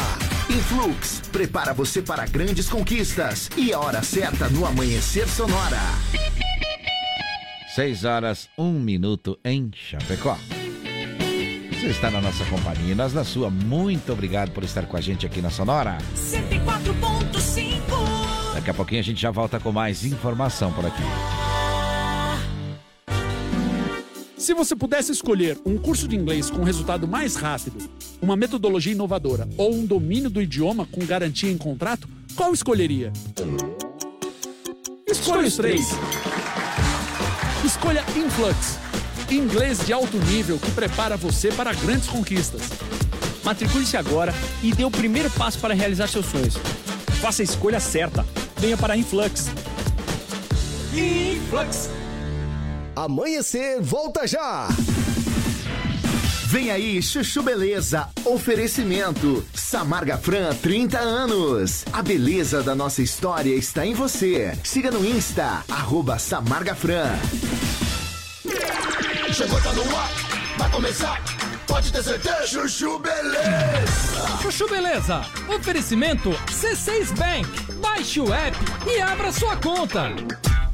Influx, 0.49 1.23
prepara 1.33 1.75
você 1.75 2.01
para 2.01 2.25
grandes 2.25 2.69
conquistas. 2.69 3.51
E 3.57 3.73
a 3.73 3.81
hora 3.81 4.01
certa 4.01 4.49
no 4.49 4.65
Amanhecer 4.65 5.29
Sonora. 5.29 5.81
6 7.75 8.05
horas, 8.05 8.49
1 8.57 8.73
minuto 8.75 9.37
em 9.45 9.73
Chapecó. 9.75 10.39
Você 11.79 11.89
está 11.89 12.11
na 12.11 12.23
nossa 12.23 12.43
companhia, 12.47 12.95
nós 12.95 13.13
na 13.13 13.23
sua. 13.23 13.51
Muito 13.51 14.11
obrigado 14.11 14.51
por 14.51 14.65
estar 14.65 14.87
com 14.87 14.97
a 14.97 15.01
gente 15.01 15.27
aqui 15.27 15.43
na 15.43 15.51
Sonora. 15.51 15.99
104.5 16.17 18.55
Daqui 18.55 18.71
a 18.71 18.75
pouquinho 18.75 19.01
a 19.01 19.05
gente 19.05 19.21
já 19.21 19.31
volta 19.31 19.61
com 19.61 19.71
mais 19.71 20.03
informação 20.03 20.73
por 20.73 20.87
aqui. 20.87 21.03
Se 24.39 24.55
você 24.55 24.75
pudesse 24.75 25.13
escolher 25.13 25.59
um 25.67 25.77
curso 25.77 26.09
de 26.09 26.17
inglês 26.17 26.49
com 26.49 26.65
resultado 26.65 27.07
mais 27.07 27.37
rápido, 27.37 27.91
uma 28.23 28.37
metodologia 28.37 28.93
inovadora 28.93 29.47
ou 29.59 29.75
um 29.75 29.85
domínio 29.85 30.31
do 30.31 30.41
idioma 30.41 30.89
com 30.91 31.05
garantia 31.05 31.53
em 31.53 31.59
contrato, 31.59 32.09
qual 32.35 32.55
escolheria? 32.55 33.13
Escolha 35.07 35.47
os 35.47 35.57
três. 35.57 35.91
Escolha 37.65 38.03
Influx, 38.17 38.79
inglês 39.35 39.85
de 39.85 39.93
alto 39.93 40.19
nível 40.19 40.59
que 40.59 40.71
prepara 40.71 41.17
você 41.17 41.51
para 41.51 41.73
grandes 41.73 42.09
conquistas. 42.09 42.63
Matricule-se 43.45 43.97
agora 43.97 44.35
e 44.63 44.73
dê 44.73 44.85
o 44.85 44.91
primeiro 44.91 45.31
passo 45.31 45.59
para 45.59 45.75
realizar 45.75 46.09
seus 46.09 46.27
sonhos. 46.27 46.57
Faça 47.21 47.43
a 47.43 47.45
escolha 47.45 47.81
certa. 47.81 48.25
Venha 48.59 48.77
para 48.77 48.95
a 48.95 48.97
Influx. 48.97 49.51
Influx. 50.93 51.91
Amanhecer, 52.95 53.81
volta 53.81 54.27
já! 54.27 54.69
Vem 56.49 56.71
aí, 56.71 57.03
Chuchu 57.03 57.43
Beleza. 57.43 58.09
Oferecimento. 58.25 59.45
Samarga 59.53 60.17
Fran, 60.17 60.55
30 60.55 60.99
anos. 60.99 61.85
A 61.93 62.03
beleza 62.03 62.63
da 62.63 62.75
nossa 62.75 63.03
história 63.03 63.55
está 63.55 63.85
em 63.85 63.95
você. 63.95 64.57
Siga 64.63 64.91
no 64.91 65.05
Insta, 65.05 65.65
arroba 65.69 66.19
Samarga 66.19 66.75
Fran. 66.75 67.11
Chegou, 69.33 69.61
tá 69.61 69.73
no 69.73 69.97
ar, 69.97 70.11
vai 70.57 70.71
começar. 70.71 71.23
Pode 71.67 71.93
ter 71.93 72.03
certeza. 72.03 72.47
Chuchu 72.47 72.99
Beleza. 72.99 74.39
Chuchu 74.41 74.69
Beleza. 74.69 75.21
Oferecimento 75.49 76.31
C6 76.49 77.13
Bank. 77.17 77.73
Baixe 77.81 78.21
o 78.21 78.33
app 78.33 78.57
e 78.87 79.01
abra 79.01 79.33
sua 79.33 79.57
conta. 79.57 80.13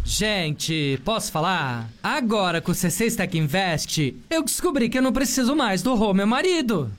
Gente, 0.04 1.00
posso 1.04 1.32
falar? 1.32 1.88
Agora 2.02 2.60
com 2.60 2.72
o 2.72 2.74
C6 2.74 3.16
Tech 3.16 3.36
Invest, 3.36 4.14
eu 4.28 4.44
descobri 4.44 4.88
que 4.88 4.98
eu 4.98 5.02
não 5.02 5.12
preciso 5.12 5.56
mais 5.56 5.82
do 5.82 5.94
Rô, 5.94 6.12
meu 6.12 6.26
marido. 6.26 6.90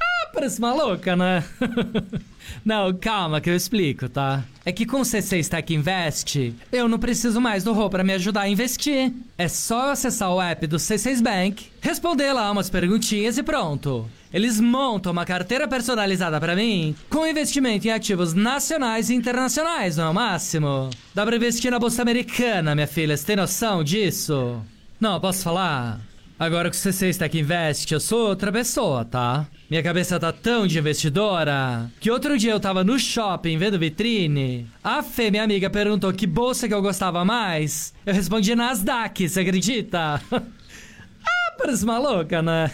Ah, 0.00 0.30
parece 0.34 0.60
maluca, 0.60 1.14
né? 1.14 1.44
não, 2.64 2.92
calma 2.94 3.40
que 3.40 3.50
eu 3.50 3.56
explico, 3.56 4.08
tá? 4.08 4.44
É 4.64 4.72
que 4.72 4.84
com 4.84 4.98
o 4.98 5.04
C6 5.04 5.48
Tech 5.48 5.74
Invest, 5.74 6.54
eu 6.70 6.88
não 6.88 6.98
preciso 6.98 7.40
mais 7.40 7.64
do 7.64 7.72
Rô 7.72 7.88
pra 7.88 8.04
me 8.04 8.12
ajudar 8.12 8.42
a 8.42 8.48
investir. 8.48 9.12
É 9.36 9.48
só 9.48 9.92
acessar 9.92 10.30
o 10.30 10.40
app 10.40 10.66
do 10.66 10.76
C6 10.76 11.22
Bank, 11.22 11.66
responder 11.80 12.32
lá 12.32 12.50
umas 12.50 12.68
perguntinhas 12.68 13.38
e 13.38 13.42
pronto. 13.42 14.08
Eles 14.32 14.60
montam 14.60 15.12
uma 15.12 15.24
carteira 15.24 15.66
personalizada 15.66 16.38
pra 16.38 16.54
mim 16.54 16.94
com 17.08 17.26
investimento 17.26 17.86
em 17.86 17.90
ativos 17.90 18.34
nacionais 18.34 19.08
e 19.08 19.14
internacionais, 19.14 19.96
não 19.96 20.04
é 20.04 20.10
o 20.10 20.14
máximo? 20.14 20.90
Dá 21.14 21.24
pra 21.24 21.36
investir 21.36 21.70
na 21.70 21.78
bolsa 21.78 22.02
americana, 22.02 22.74
minha 22.74 22.86
filha, 22.86 23.16
você 23.16 23.24
tem 23.24 23.36
noção 23.36 23.82
disso? 23.82 24.60
Não, 25.00 25.18
posso 25.18 25.42
falar? 25.42 26.00
Agora 26.38 26.68
o 26.68 26.70
C6 26.70 27.18
Tech 27.18 27.36
Invest, 27.36 27.92
eu 27.92 27.98
sou 27.98 28.28
outra 28.28 28.52
pessoa, 28.52 29.04
tá? 29.04 29.44
Minha 29.68 29.82
cabeça 29.82 30.20
tá 30.20 30.30
tão 30.30 30.68
de 30.68 30.78
investidora 30.78 31.90
que 31.98 32.12
outro 32.12 32.38
dia 32.38 32.52
eu 32.52 32.60
tava 32.60 32.84
no 32.84 32.96
shopping 32.96 33.58
vendo 33.58 33.76
vitrine. 33.76 34.68
A 34.82 35.02
Fê, 35.02 35.32
minha 35.32 35.42
amiga, 35.42 35.68
perguntou 35.68 36.12
que 36.12 36.28
bolsa 36.28 36.68
que 36.68 36.74
eu 36.74 36.80
gostava 36.80 37.24
mais. 37.24 37.92
Eu 38.06 38.14
respondi 38.14 38.54
Nasdaq, 38.54 39.28
você 39.28 39.40
acredita? 39.40 40.22
ah, 40.30 41.52
parece 41.58 41.84
maluca, 41.84 42.40
né? 42.40 42.70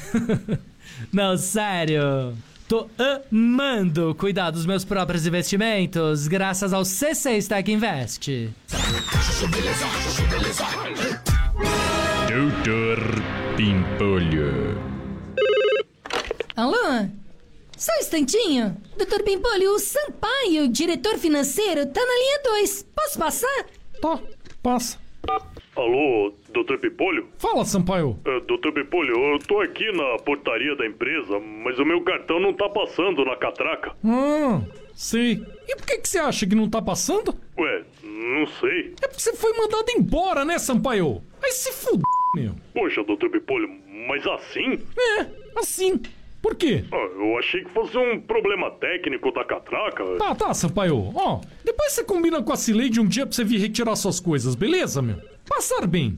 Não, 1.11 1.35
sério. 1.39 2.35
Tô 2.69 2.87
amando 3.31 4.15
cuidar 4.15 4.51
dos 4.51 4.67
meus 4.67 4.85
próprios 4.85 5.27
investimentos 5.27 6.29
graças 6.29 6.75
ao 6.75 6.83
C6 6.83 7.49
Tech 7.49 7.73
Invest. 7.73 8.51
Doutor 12.29 13.44
Pimpolho. 13.57 14.77
Alô? 16.57 16.75
Só 17.77 17.93
um 17.93 17.99
instantinho. 18.01 18.77
Doutor 18.97 19.23
Pimpolho, 19.23 19.71
o 19.75 19.79
Sampaio, 19.79 20.69
diretor 20.69 21.19
financeiro, 21.19 21.87
tá 21.87 22.01
na 22.05 22.15
linha 22.15 22.41
2. 22.45 22.87
Posso 22.95 23.19
passar? 23.19 23.67
Tá, 24.01 24.19
passa. 24.63 24.99
Alô, 25.77 26.33
doutor 26.53 26.79
Pipolho? 26.79 27.29
Fala, 27.39 27.65
Sampaio. 27.65 28.19
É, 28.25 28.41
doutor 28.41 28.73
Pipolho, 28.73 29.15
eu 29.15 29.39
tô 29.41 29.61
aqui 29.61 29.91
na 29.93 30.19
portaria 30.19 30.77
da 30.77 30.87
empresa, 30.87 31.39
mas 31.65 31.79
o 31.79 31.85
meu 31.85 32.03
cartão 32.03 32.39
não 32.39 32.53
tá 32.53 32.69
passando 32.69 33.25
na 33.25 33.37
catraca. 33.37 33.93
Hum, 34.05 34.65
Sei. 34.95 35.45
E 35.67 35.77
por 35.77 35.87
que, 35.87 35.99
que 35.99 36.09
você 36.09 36.19
acha 36.19 36.47
que 36.47 36.55
não 36.55 36.71
tá 36.71 36.81
passando? 36.81 37.35
Ué, 37.59 37.85
não 38.03 38.47
sei. 38.61 38.95
É 39.03 39.09
porque 39.09 39.21
você 39.21 39.35
foi 39.35 39.53
mandado 39.57 39.91
embora, 39.91 40.45
né, 40.45 40.59
Sampaio? 40.59 41.21
Aí 41.43 41.51
se 41.51 41.73
fuder, 41.73 42.03
meu. 42.35 42.55
Poxa, 42.73 43.03
doutor 43.05 43.31
Pipolho, 43.31 43.69
mas 44.09 44.27
assim? 44.27 44.79
É, 44.99 45.27
assim. 45.57 46.01
Por 46.43 46.55
quê? 46.57 46.85
Ah, 46.93 46.97
eu 46.97 47.39
achei 47.39 47.65
que 47.65 47.71
fosse 47.71 47.97
um 47.97 48.21
problema 48.21 48.71
técnico 48.73 49.33
da 49.33 49.45
catraca. 49.45 50.05
Tá, 50.19 50.35
tá, 50.35 50.53
Sampaio. 50.53 51.11
Ó, 51.15 51.41
depois 51.65 51.93
você 51.93 52.05
combina 52.05 52.43
com 52.43 52.53
a 52.53 52.57
Cileide 52.57 53.01
um 53.01 53.07
dia 53.07 53.25
pra 53.25 53.35
você 53.35 53.43
vir 53.43 53.59
retirar 53.59 53.97
suas 53.97 54.21
coisas, 54.21 54.55
beleza, 54.55 55.01
meu? 55.01 55.17
Passar 55.49 55.87
bem. 55.87 56.17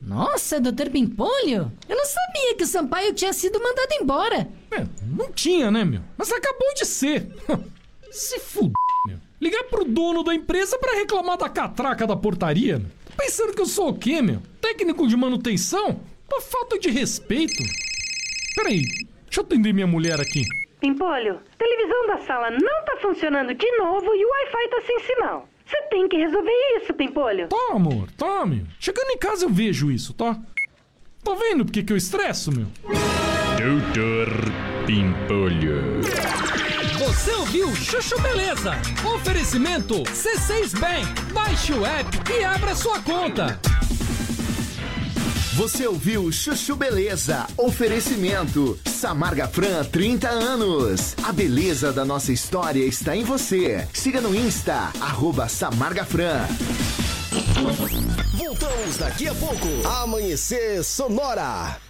Nossa, 0.00 0.58
doutor 0.58 0.88
Pimpolho, 0.88 1.70
eu 1.86 1.96
não 1.96 2.06
sabia 2.06 2.54
que 2.56 2.64
o 2.64 2.66
Sampaio 2.66 3.12
tinha 3.12 3.34
sido 3.34 3.62
mandado 3.62 3.92
embora. 4.00 4.48
É, 4.70 4.82
não 5.06 5.30
tinha, 5.30 5.70
né, 5.70 5.84
meu? 5.84 6.00
Mas 6.16 6.32
acabou 6.32 6.72
de 6.74 6.86
ser. 6.86 7.26
Se 8.10 8.40
fuder, 8.40 8.72
meu. 9.06 9.18
Ligar 9.40 9.64
pro 9.64 9.84
dono 9.84 10.24
da 10.24 10.34
empresa 10.34 10.78
pra 10.78 10.94
reclamar 10.94 11.36
da 11.36 11.50
catraca 11.50 12.06
da 12.06 12.16
portaria, 12.16 12.78
meu. 12.78 12.88
Pensando 13.16 13.54
que 13.54 13.60
eu 13.60 13.66
sou 13.66 13.88
o 13.88 13.98
quê, 13.98 14.20
meu? 14.22 14.40
Técnico 14.60 15.06
de 15.06 15.16
manutenção? 15.16 16.00
Uma 16.30 16.40
falta 16.40 16.78
de 16.78 16.90
respeito. 16.90 17.62
Peraí, 18.54 18.82
deixa 19.24 19.40
eu 19.40 19.44
atender 19.44 19.72
minha 19.72 19.86
mulher 19.86 20.20
aqui. 20.20 20.44
Pimpolho, 20.80 21.40
televisão 21.58 22.06
da 22.06 22.18
sala 22.18 22.50
não 22.50 22.84
tá 22.84 22.96
funcionando 23.02 23.52
de 23.54 23.70
novo 23.76 24.14
e 24.14 24.24
o 24.24 24.28
Wi-Fi 24.28 24.68
tá 24.70 24.80
sem 24.86 24.98
sinal. 25.00 25.48
Você 25.66 25.82
tem 25.90 26.08
que 26.08 26.16
resolver 26.16 26.50
isso, 26.76 26.94
Pimpolho. 26.94 27.48
Tá, 27.48 27.74
amor, 27.74 28.10
tá, 28.16 28.44
meu. 28.46 28.64
Chegando 28.78 29.10
em 29.10 29.18
casa 29.18 29.44
eu 29.44 29.50
vejo 29.50 29.90
isso, 29.90 30.12
tá? 30.14 30.36
Tá 31.22 31.34
vendo 31.34 31.64
por 31.64 31.72
que 31.72 31.82
que 31.82 31.92
eu 31.92 31.96
estresso, 31.96 32.50
meu? 32.50 32.66
Doutor 33.58 34.28
Pimpolho. 34.86 36.00
Você 37.30 37.36
ouviu 37.36 37.76
Chuchu 37.76 38.20
Beleza? 38.20 38.72
Oferecimento 39.14 40.02
C6 40.02 40.76
Bank. 40.80 41.32
Baixe 41.32 41.72
o 41.72 41.86
app 41.86 42.18
e 42.28 42.42
abra 42.42 42.74
sua 42.74 43.00
conta. 43.02 43.56
Você 45.54 45.86
ouviu 45.86 46.32
Chuchu 46.32 46.74
Beleza? 46.74 47.46
Oferecimento. 47.56 48.76
Samarga 48.84 49.46
Fran, 49.46 49.84
30 49.84 50.28
anos. 50.28 51.14
A 51.22 51.30
beleza 51.30 51.92
da 51.92 52.04
nossa 52.04 52.32
história 52.32 52.84
está 52.84 53.14
em 53.14 53.22
você. 53.22 53.86
Siga 53.94 54.20
no 54.20 54.34
Insta, 54.34 54.90
arroba 55.00 55.48
Samarga 55.48 56.04
Fran. 56.04 56.48
Voltamos 58.36 58.96
daqui 58.96 59.28
a 59.28 59.34
pouco. 59.36 59.68
Amanhecer 60.02 60.82
Sonora. 60.82 61.89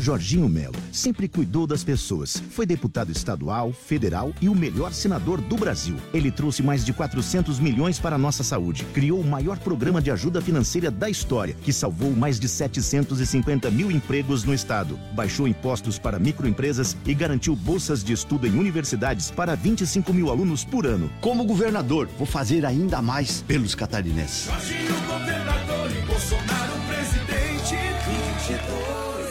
Jorginho 0.00 0.48
Melo 0.48 0.74
sempre 0.90 1.28
cuidou 1.28 1.66
das 1.66 1.84
pessoas. 1.84 2.42
Foi 2.50 2.64
deputado 2.64 3.12
estadual, 3.12 3.70
federal 3.70 4.32
e 4.40 4.48
o 4.48 4.54
melhor 4.54 4.94
senador 4.94 5.42
do 5.42 5.56
Brasil. 5.56 5.96
Ele 6.14 6.30
trouxe 6.30 6.62
mais 6.62 6.84
de 6.84 6.92
400 6.94 7.60
milhões 7.60 7.98
para 7.98 8.16
a 8.16 8.18
nossa 8.18 8.42
saúde. 8.42 8.84
Criou 8.94 9.20
o 9.20 9.26
maior 9.26 9.58
programa 9.58 10.00
de 10.00 10.10
ajuda 10.10 10.40
financeira 10.40 10.90
da 10.90 11.10
história, 11.10 11.54
que 11.62 11.72
salvou 11.72 12.12
mais 12.12 12.40
de 12.40 12.48
750 12.48 13.70
mil 13.70 13.90
empregos 13.90 14.42
no 14.42 14.54
estado. 14.54 14.98
Baixou 15.12 15.46
impostos 15.46 15.98
para 15.98 16.18
microempresas 16.18 16.96
e 17.04 17.12
garantiu 17.12 17.54
bolsas 17.54 18.02
de 18.02 18.14
estudo 18.14 18.46
em 18.46 18.58
universidades 18.58 19.30
para 19.30 19.54
25 19.54 20.14
mil 20.14 20.30
alunos 20.30 20.64
por 20.64 20.86
ano. 20.86 21.10
Como 21.20 21.44
governador, 21.44 22.08
vou 22.16 22.26
fazer 22.26 22.64
ainda 22.64 23.02
mais 23.02 23.42
pelos 23.42 23.74
catarinenses. 23.74 24.46
Jorginho, 24.46 24.94
governador 25.06 25.90
e 25.90 26.06
Bolsonaro, 26.06 26.72
presidente. 26.88 27.76
22. 28.48 28.79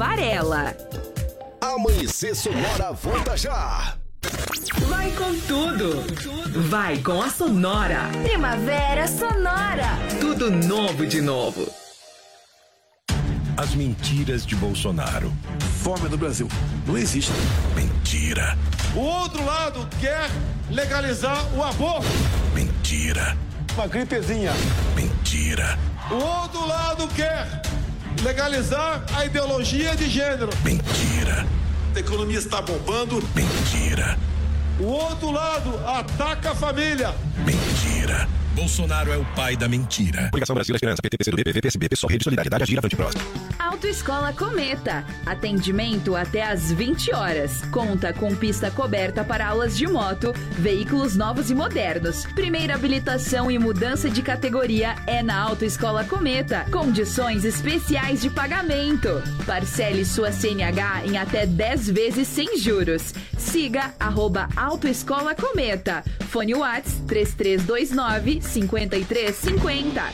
Varela. 0.00 0.74
Amanhecer 1.60 2.34
Sonora 2.34 2.90
volta 2.90 3.36
já! 3.36 3.98
Vai 4.88 5.10
com 5.10 5.38
tudo! 5.40 6.02
Vai 6.70 6.96
com 7.02 7.20
a 7.20 7.28
Sonora! 7.28 8.08
Primavera 8.22 9.06
Sonora! 9.06 9.98
Tudo 10.18 10.50
novo 10.50 11.06
de 11.06 11.20
novo! 11.20 11.70
As 13.58 13.74
mentiras 13.74 14.46
de 14.46 14.56
Bolsonaro. 14.56 15.30
Fome 15.82 16.08
no 16.08 16.16
Brasil. 16.16 16.48
Não 16.86 16.96
existe. 16.96 17.30
Mentira. 17.74 18.56
O 18.96 19.00
outro 19.00 19.44
lado 19.44 19.86
quer 20.00 20.30
legalizar 20.70 21.44
o 21.54 21.62
aborto. 21.62 22.08
Mentira. 22.54 23.36
Uma 23.74 23.86
gripezinha. 23.86 24.52
Mentira. 24.96 25.78
O 26.10 26.14
outro 26.14 26.66
lado 26.66 27.06
quer 27.08 27.60
legalizar 28.22 29.04
a 29.14 29.24
ideologia 29.24 29.94
de 29.96 30.08
gênero. 30.08 30.50
Mentira. 30.64 31.46
A 31.94 31.98
economia 31.98 32.38
está 32.38 32.60
bombando. 32.60 33.22
Mentira. 33.34 34.18
O 34.78 34.84
outro 34.84 35.30
lado 35.30 35.78
ataca 35.86 36.52
a 36.52 36.54
família. 36.54 37.14
Mentira. 37.44 38.28
Bolsonaro 38.54 39.12
é 39.12 39.16
o 39.16 39.24
pai 39.36 39.56
da 39.56 39.68
mentira. 39.68 40.26
Obrigação 40.26 40.54
Brasil 40.54 40.74
Esperança, 40.74 41.00
PT, 41.00 41.16
PCdoB, 41.18 41.44
PV, 41.44 41.60
PSB, 41.60 41.88
PSOL, 41.88 42.10
Rede 42.10 42.24
Solidariedade, 42.24 42.64
Agir, 42.64 42.78
Avante 42.78 42.96
Próximo. 42.96 43.22
Autoescola 43.58 44.32
Cometa. 44.32 45.04
Atendimento 45.24 46.16
até 46.16 46.42
às 46.42 46.72
20 46.72 47.14
horas. 47.14 47.62
Conta 47.70 48.12
com 48.12 48.34
pista 48.34 48.70
coberta 48.70 49.22
para 49.22 49.46
aulas 49.46 49.76
de 49.76 49.86
moto, 49.86 50.32
veículos 50.58 51.16
novos 51.16 51.50
e 51.50 51.54
modernos. 51.54 52.26
Primeira 52.34 52.74
habilitação 52.74 53.50
e 53.50 53.58
mudança 53.58 54.10
de 54.10 54.20
categoria 54.20 54.96
é 55.06 55.22
na 55.22 55.40
Autoescola 55.40 56.04
Cometa. 56.04 56.66
Condições 56.72 57.44
especiais 57.44 58.20
de 58.20 58.30
pagamento. 58.30 59.08
Parcele 59.46 60.04
sua 60.04 60.32
CNH 60.32 61.06
em 61.06 61.16
até 61.16 61.46
10 61.46 61.90
vezes 61.90 62.26
sem 62.26 62.58
juros. 62.58 63.14
Siga 63.38 63.94
arroba 64.00 64.48
Autoescola 64.56 65.34
Cometa. 65.34 66.02
Fone 66.28 66.54
Whats 66.54 67.00
3329 67.06 68.39
5350. 68.40 70.12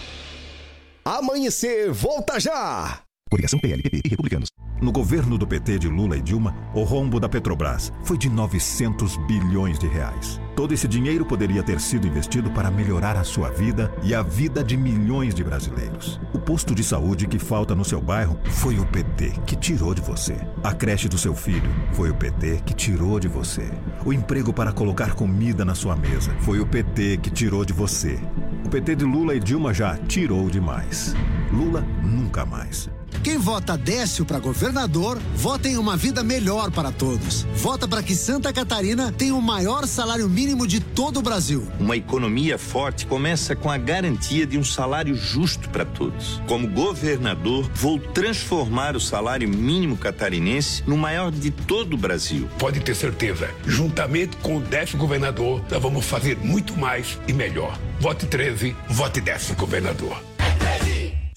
Amanhecer, 1.05 1.93
volta 1.93 2.41
já! 2.41 3.03
Coligação 3.31 3.59
PL, 3.59 3.83
PP 3.83 4.03
e 4.05 4.09
Republicanos. 4.09 4.49
No 4.79 4.93
governo 4.93 5.39
do 5.39 5.47
PT 5.47 5.79
de 5.79 5.89
Lula 5.89 6.19
e 6.19 6.21
Dilma, 6.21 6.55
o 6.75 6.83
rombo 6.83 7.19
da 7.19 7.31
Petrobras 7.31 7.91
foi 8.05 8.19
de 8.19 8.29
900 8.29 9.17
bilhões 9.27 9.79
de 9.79 9.87
reais. 9.87 10.39
Todo 10.55 10.75
esse 10.75 10.87
dinheiro 10.87 11.25
poderia 11.25 11.63
ter 11.63 11.81
sido 11.81 12.07
investido 12.07 12.51
para 12.51 12.71
melhorar 12.71 13.17
a 13.17 13.25
sua 13.25 13.49
vida 13.49 13.91
e 14.03 14.15
a 14.15 14.23
vida 14.23 14.63
de 14.63 14.77
milhões 14.77 15.35
de 15.35 15.43
brasileiros. 15.43 16.21
O 16.35 16.39
posto 16.39 16.75
de 16.75 16.85
saúde 16.85 17.27
que 17.27 17.39
falta 17.39 17.75
no 17.75 17.87
seu 17.87 18.03
bairro 18.03 18.39
foi 18.51 18.79
o 18.79 18.85
PT 18.85 19.33
que 19.47 19.57
tirou 19.57 19.95
de 19.95 20.03
você. 20.03 20.37
A 20.63 20.75
creche 20.75 21.09
do 21.09 21.17
seu 21.17 21.35
filho 21.35 21.71
foi 21.93 22.11
o 22.11 22.15
PT 22.15 22.61
que 22.67 22.75
tirou 22.75 23.19
de 23.19 23.29
você. 23.29 23.71
O 24.05 24.13
emprego 24.13 24.53
para 24.53 24.73
colocar 24.73 25.15
comida 25.15 25.65
na 25.65 25.75
sua 25.75 25.97
mesa 25.97 26.37
foi 26.41 26.61
o 26.61 26.67
PT 26.67 27.17
que 27.23 27.31
tirou 27.31 27.65
de 27.65 27.73
você. 27.73 28.21
O 28.63 28.69
PT 28.69 28.97
de 28.97 29.05
Lula 29.07 29.35
e 29.35 29.41
Dilma 29.41 29.73
já 29.73 29.97
tirou 29.97 30.51
demais. 30.51 31.15
Lula 31.51 31.81
nunca 32.03 32.45
mais. 32.45 32.91
Quem 33.27 33.39
vota 33.39 33.77
Décio 33.77 34.25
para 34.25 34.39
governador, 34.39 35.19
vota 35.35 35.69
em 35.69 35.77
uma 35.77 35.97
vida 35.97 36.23
melhor 36.23 36.71
para 36.71 36.93
todos. 36.93 37.43
Vota 37.57 37.89
para 37.89 38.01
que 38.01 38.15
Santa 38.15 38.53
Catarina 38.53 39.11
tenha 39.11 39.35
o 39.35 39.43
maior 39.43 39.85
salário 39.89 40.29
mínimo 40.29 40.65
de 40.65 40.79
todo 40.79 41.19
o 41.19 41.23
Brasil. 41.23 41.67
Uma 41.81 41.97
economia 41.97 42.57
forte 42.57 43.05
começa 43.05 43.57
com 43.57 43.69
a 43.69 43.77
garantia 43.77 44.47
de 44.47 44.57
um 44.57 44.63
salário 44.63 45.17
justo 45.17 45.69
para 45.71 45.85
todos. 45.85 46.41
Como 46.47 46.69
governador, 46.69 47.69
vou 47.75 47.99
transformar 47.99 48.95
o 48.95 49.01
salário 49.01 49.49
mínimo 49.49 49.97
catarinense 49.97 50.85
no 50.87 50.97
maior 50.97 51.33
de 51.33 51.51
todo 51.51 51.95
o 51.95 51.99
Brasil. 51.99 52.49
Pode 52.61 52.79
ter 52.79 52.95
certeza, 52.95 53.51
juntamente 53.67 54.37
com 54.37 54.59
o 54.59 54.61
décimo 54.61 55.01
governador, 55.01 55.65
nós 55.69 55.83
vamos 55.83 56.07
fazer 56.07 56.39
muito 56.39 56.79
mais 56.79 57.19
e 57.27 57.33
melhor. 57.33 57.77
Vote 57.99 58.25
13, 58.25 58.77
vote 58.89 59.21
décimo 59.21 59.57
governador. 59.59 60.36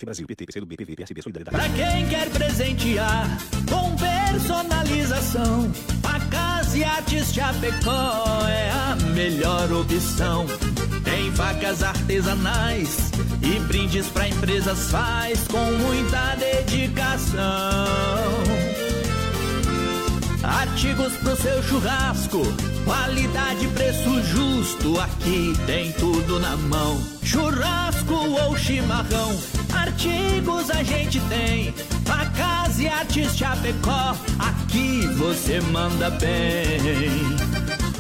Brasil, 0.05 0.25
PT, 0.27 0.45
PCdoB, 0.45 0.75
PV, 0.77 0.95
PSB, 0.95 1.21
Solidariedade. 1.21 1.57
Pra 1.57 1.69
quem 1.69 2.07
quer 2.07 2.29
presentear 2.29 3.27
com 3.69 3.95
personalização, 3.95 5.71
a 6.03 6.19
Casa 6.29 6.77
e 6.77 6.83
Artes 6.83 7.33
Chapecó 7.33 8.47
é 8.47 8.69
a 8.71 8.95
melhor 9.13 9.71
opção. 9.71 10.45
Tem 11.03 11.31
facas 11.33 11.83
artesanais 11.83 13.11
e 13.41 13.59
brindes 13.61 14.07
pra 14.07 14.27
empresas 14.27 14.91
faz 14.91 15.47
com 15.47 15.71
muita 15.73 16.35
dedicação. 16.35 17.39
Artigos 20.49 21.13
pro 21.17 21.35
seu 21.35 21.61
churrasco, 21.61 22.41
qualidade, 22.83 23.67
preço 23.67 24.21
justo, 24.23 24.99
aqui 24.99 25.53
tem 25.67 25.91
tudo 25.91 26.39
na 26.39 26.57
mão. 26.57 26.99
Churrasco 27.23 28.15
ou 28.15 28.57
chimarrão, 28.57 29.39
artigos 29.71 30.71
a 30.71 30.81
gente 30.81 31.19
tem. 31.29 31.71
Facas 32.03 32.79
e 32.79 32.87
artes 32.87 33.37
Chapecó, 33.37 34.15
aqui 34.39 35.07
você 35.17 35.61
manda 35.61 36.09
bem. 36.09 37.48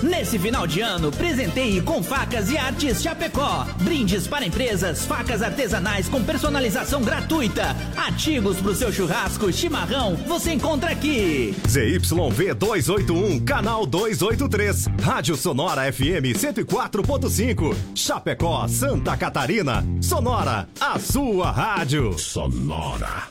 Nesse 0.01 0.39
final 0.39 0.65
de 0.65 0.79
ano, 0.79 1.11
presenteie 1.11 1.81
com 1.81 2.01
facas 2.01 2.49
e 2.49 2.57
artes 2.57 3.01
Chapecó. 3.01 3.65
Brindes 3.81 4.27
para 4.27 4.45
empresas, 4.45 5.05
facas 5.05 5.41
artesanais 5.41 6.07
com 6.07 6.23
personalização 6.23 7.01
gratuita. 7.01 7.75
Artigos 7.97 8.61
pro 8.61 8.73
seu 8.73 8.93
churrasco, 8.93 9.51
chimarrão, 9.51 10.15
você 10.25 10.53
encontra 10.53 10.91
aqui. 10.91 11.53
ZYV 11.67 12.53
281, 12.53 13.41
canal 13.41 13.85
283. 13.85 14.87
Rádio 15.01 15.35
Sonora 15.35 15.91
FM 15.91 16.31
104.5. 16.33 17.75
Chapecó, 17.93 18.67
Santa 18.69 19.17
Catarina. 19.17 19.83
Sonora, 20.01 20.69
a 20.79 20.97
sua 20.97 21.51
rádio. 21.51 22.17
Sonora. 22.17 23.27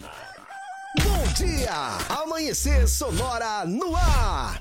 Bom 1.03 1.33
dia! 1.35 1.99
Amanhecer 2.09 2.87
Sonora 2.89 3.65
no 3.65 3.97
ar. 3.97 4.61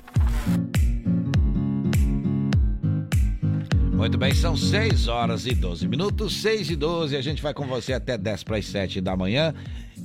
Muito 3.98 4.16
bem, 4.16 4.32
são 4.34 4.56
6 4.56 5.08
horas 5.08 5.48
e 5.48 5.56
12 5.56 5.88
minutos, 5.88 6.40
6 6.42 6.70
e 6.70 6.76
12. 6.76 7.18
A 7.18 7.22
gente 7.22 7.42
vai 7.42 7.52
com 7.52 7.66
você 7.66 7.94
até 7.94 8.16
10 8.16 8.44
para 8.44 8.58
as 8.58 8.68
7 8.68 9.02
da 9.02 9.18
manhã, 9.18 9.56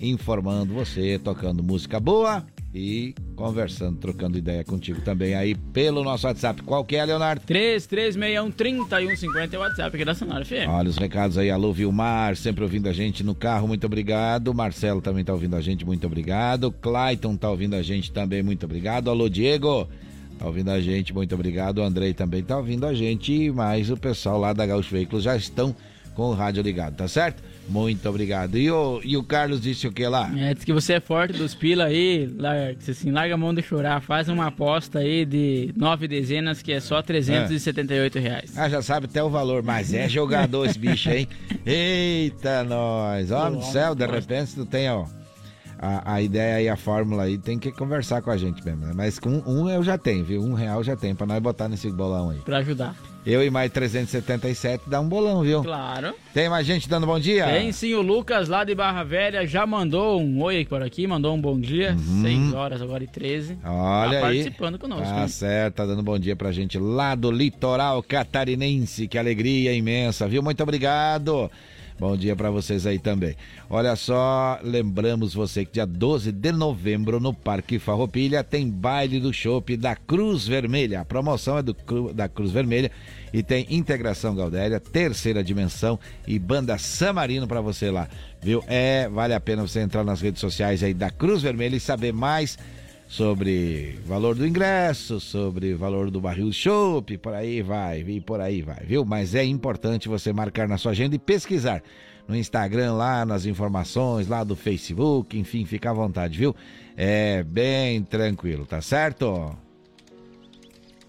informando 0.00 0.72
você, 0.72 1.20
tocando 1.22 1.62
música 1.62 2.00
boa 2.00 2.42
e 2.74 3.14
conversando, 3.36 3.98
trocando 3.98 4.38
ideia 4.38 4.64
contigo 4.64 5.02
também 5.02 5.34
aí 5.34 5.54
pelo 5.54 6.02
nosso 6.02 6.26
WhatsApp. 6.26 6.62
Qual 6.62 6.82
que 6.86 6.96
é, 6.96 7.04
Leonardo? 7.04 7.42
3361-3150 7.46 9.52
é 9.52 9.58
o 9.58 9.60
WhatsApp 9.60 9.94
aqui 9.94 10.06
da 10.06 10.14
Sonora 10.14 10.42
FM. 10.42 10.68
Olha 10.68 10.88
os 10.88 10.96
recados 10.96 11.36
aí, 11.36 11.50
alô 11.50 11.70
Vilmar, 11.70 12.34
sempre 12.34 12.64
ouvindo 12.64 12.88
a 12.88 12.94
gente 12.94 13.22
no 13.22 13.34
carro, 13.34 13.68
muito 13.68 13.84
obrigado. 13.84 14.54
Marcelo 14.54 15.02
também 15.02 15.22
tá 15.22 15.34
ouvindo 15.34 15.54
a 15.54 15.60
gente, 15.60 15.84
muito 15.84 16.06
obrigado. 16.06 16.72
Clayton 16.72 17.36
tá 17.36 17.50
ouvindo 17.50 17.74
a 17.74 17.82
gente 17.82 18.10
também, 18.10 18.42
muito 18.42 18.64
obrigado. 18.64 19.10
Alô 19.10 19.28
Diego, 19.28 19.86
tá 20.38 20.46
ouvindo 20.46 20.70
a 20.70 20.80
gente, 20.80 21.12
muito 21.12 21.34
obrigado. 21.34 21.78
O 21.78 21.82
Andrei 21.82 22.12
também 22.12 22.42
tá 22.42 22.56
ouvindo 22.56 22.86
a 22.86 22.94
gente, 22.94 23.50
mas 23.50 23.90
o 23.90 23.96
pessoal 23.96 24.38
lá 24.38 24.52
da 24.52 24.66
Gaúcho 24.66 24.90
Veículos 24.90 25.24
já 25.24 25.36
estão 25.36 25.74
com 26.14 26.30
o 26.30 26.34
rádio 26.34 26.62
ligado, 26.62 26.96
tá 26.96 27.08
certo? 27.08 27.42
Muito 27.68 28.06
obrigado. 28.08 28.58
E 28.58 28.70
o, 28.70 29.00
e 29.04 29.16
o 29.16 29.22
Carlos 29.22 29.60
disse 29.60 29.86
o 29.86 29.92
que 29.92 30.06
lá? 30.06 30.30
É, 30.36 30.52
diz 30.52 30.64
que 30.64 30.72
você 30.72 30.94
é 30.94 31.00
forte 31.00 31.38
dos 31.38 31.54
pila 31.54 31.84
aí, 31.84 32.28
larga, 32.36 32.76
assim, 32.88 33.10
larga 33.10 33.34
a 33.34 33.36
mão 33.36 33.54
de 33.54 33.62
chorar, 33.62 34.00
faz 34.02 34.28
uma 34.28 34.48
aposta 34.48 34.98
aí 34.98 35.24
de 35.24 35.72
nove 35.76 36.06
dezenas 36.08 36.60
que 36.60 36.72
é 36.72 36.80
só 36.80 37.00
378 37.00 38.18
reais. 38.18 38.52
Ah, 38.56 38.68
já 38.68 38.82
sabe 38.82 39.06
até 39.06 39.22
o 39.22 39.30
valor, 39.30 39.62
mas 39.62 39.94
é 39.94 40.08
jogador 40.08 40.66
esse 40.66 40.78
bicho, 40.78 41.08
hein? 41.10 41.28
Eita, 41.64 42.64
nós! 42.64 43.30
Homem 43.30 43.60
do 43.60 43.64
céu, 43.64 43.94
de 43.94 44.06
repente 44.06 44.54
tu 44.54 44.66
tem, 44.66 44.90
ó. 44.90 45.06
A, 45.82 46.14
a 46.14 46.22
ideia 46.22 46.62
e 46.62 46.68
a 46.68 46.76
fórmula 46.76 47.24
aí 47.24 47.36
tem 47.36 47.58
que 47.58 47.72
conversar 47.72 48.22
com 48.22 48.30
a 48.30 48.36
gente 48.36 48.64
mesmo, 48.64 48.86
né? 48.86 48.92
Mas 48.94 49.18
com 49.18 49.42
um 49.44 49.68
eu 49.68 49.82
já 49.82 49.98
tenho, 49.98 50.24
viu? 50.24 50.40
Um 50.40 50.54
real 50.54 50.84
já 50.84 50.94
tem 50.94 51.12
pra 51.12 51.26
nós 51.26 51.42
botar 51.42 51.68
nesse 51.68 51.90
bolão 51.90 52.30
aí. 52.30 52.38
Pra 52.38 52.58
ajudar. 52.58 52.94
Eu 53.24 53.42
e 53.44 53.50
mais 53.50 53.70
377 53.70 54.84
dá 54.88 55.00
um 55.00 55.08
bolão, 55.08 55.42
viu? 55.42 55.62
Claro. 55.62 56.12
Tem 56.34 56.48
mais 56.48 56.66
gente 56.66 56.88
dando 56.88 57.06
bom 57.06 57.20
dia? 57.20 57.46
Tem 57.46 57.70
sim, 57.70 57.94
o 57.94 58.02
Lucas 58.02 58.48
lá 58.48 58.64
de 58.64 58.74
Barra 58.74 59.04
Velha 59.04 59.46
já 59.46 59.64
mandou 59.64 60.20
um 60.20 60.42
oi 60.42 60.64
por 60.64 60.82
aqui, 60.82 61.06
mandou 61.06 61.34
um 61.34 61.40
bom 61.40 61.58
dia. 61.58 61.96
6 62.20 62.52
horas 62.52 62.82
agora 62.82 63.04
e 63.04 63.06
13. 63.06 63.52
Uhum. 63.52 63.58
Olha 63.64 64.20
tá 64.20 64.26
aí. 64.26 64.38
participando 64.38 64.78
conosco. 64.78 65.04
Tá 65.04 65.28
certo, 65.28 65.76
tá 65.76 65.86
dando 65.86 66.02
bom 66.02 66.18
dia 66.18 66.34
pra 66.34 66.50
gente 66.50 66.78
lá 66.78 67.14
do 67.14 67.30
litoral 67.30 68.02
catarinense. 68.02 69.06
Que 69.06 69.16
alegria 69.16 69.72
imensa, 69.72 70.26
viu? 70.26 70.42
Muito 70.42 70.62
obrigado. 70.62 71.48
Bom 72.02 72.16
dia 72.16 72.34
pra 72.34 72.50
vocês 72.50 72.84
aí 72.84 72.98
também. 72.98 73.36
Olha 73.70 73.94
só, 73.94 74.58
lembramos 74.60 75.34
você 75.34 75.64
que 75.64 75.74
dia 75.74 75.86
12 75.86 76.32
de 76.32 76.50
novembro 76.50 77.20
no 77.20 77.32
Parque 77.32 77.78
Farroupilha 77.78 78.42
tem 78.42 78.68
baile 78.68 79.20
do 79.20 79.32
chopp 79.32 79.76
da 79.76 79.94
Cruz 79.94 80.44
Vermelha. 80.44 81.02
A 81.02 81.04
promoção 81.04 81.58
é 81.58 81.62
do, 81.62 81.76
da 82.12 82.28
Cruz 82.28 82.50
Vermelha 82.50 82.90
e 83.32 83.40
tem 83.40 83.68
Integração 83.70 84.34
Gaudéria, 84.34 84.80
Terceira 84.80 85.44
Dimensão 85.44 85.96
e 86.26 86.40
Banda 86.40 86.76
Samarino 86.76 87.46
pra 87.46 87.60
você 87.60 87.88
lá, 87.88 88.08
viu? 88.42 88.64
É, 88.66 89.08
vale 89.08 89.32
a 89.32 89.38
pena 89.38 89.62
você 89.62 89.78
entrar 89.78 90.02
nas 90.02 90.20
redes 90.20 90.40
sociais 90.40 90.82
aí 90.82 90.92
da 90.92 91.08
Cruz 91.08 91.40
Vermelha 91.40 91.76
e 91.76 91.80
saber 91.80 92.12
mais 92.12 92.58
sobre 93.12 93.98
valor 94.06 94.34
do 94.34 94.46
ingresso, 94.46 95.20
sobre 95.20 95.74
valor 95.74 96.10
do 96.10 96.18
barril 96.18 96.48
de 96.48 96.54
chopp, 96.54 97.18
por 97.18 97.34
aí 97.34 97.60
vai, 97.60 98.00
e 98.00 98.22
por 98.22 98.40
aí 98.40 98.62
vai, 98.62 98.86
viu? 98.86 99.04
Mas 99.04 99.34
é 99.34 99.44
importante 99.44 100.08
você 100.08 100.32
marcar 100.32 100.66
na 100.66 100.78
sua 100.78 100.92
agenda 100.92 101.14
e 101.14 101.18
pesquisar 101.18 101.82
no 102.26 102.34
Instagram 102.34 102.94
lá, 102.94 103.26
nas 103.26 103.44
informações 103.44 104.28
lá 104.28 104.42
do 104.42 104.56
Facebook, 104.56 105.38
enfim, 105.38 105.66
fica 105.66 105.90
à 105.90 105.92
vontade, 105.92 106.38
viu? 106.38 106.56
É 106.96 107.42
bem 107.42 108.02
tranquilo, 108.02 108.64
tá 108.64 108.80
certo? 108.80 109.54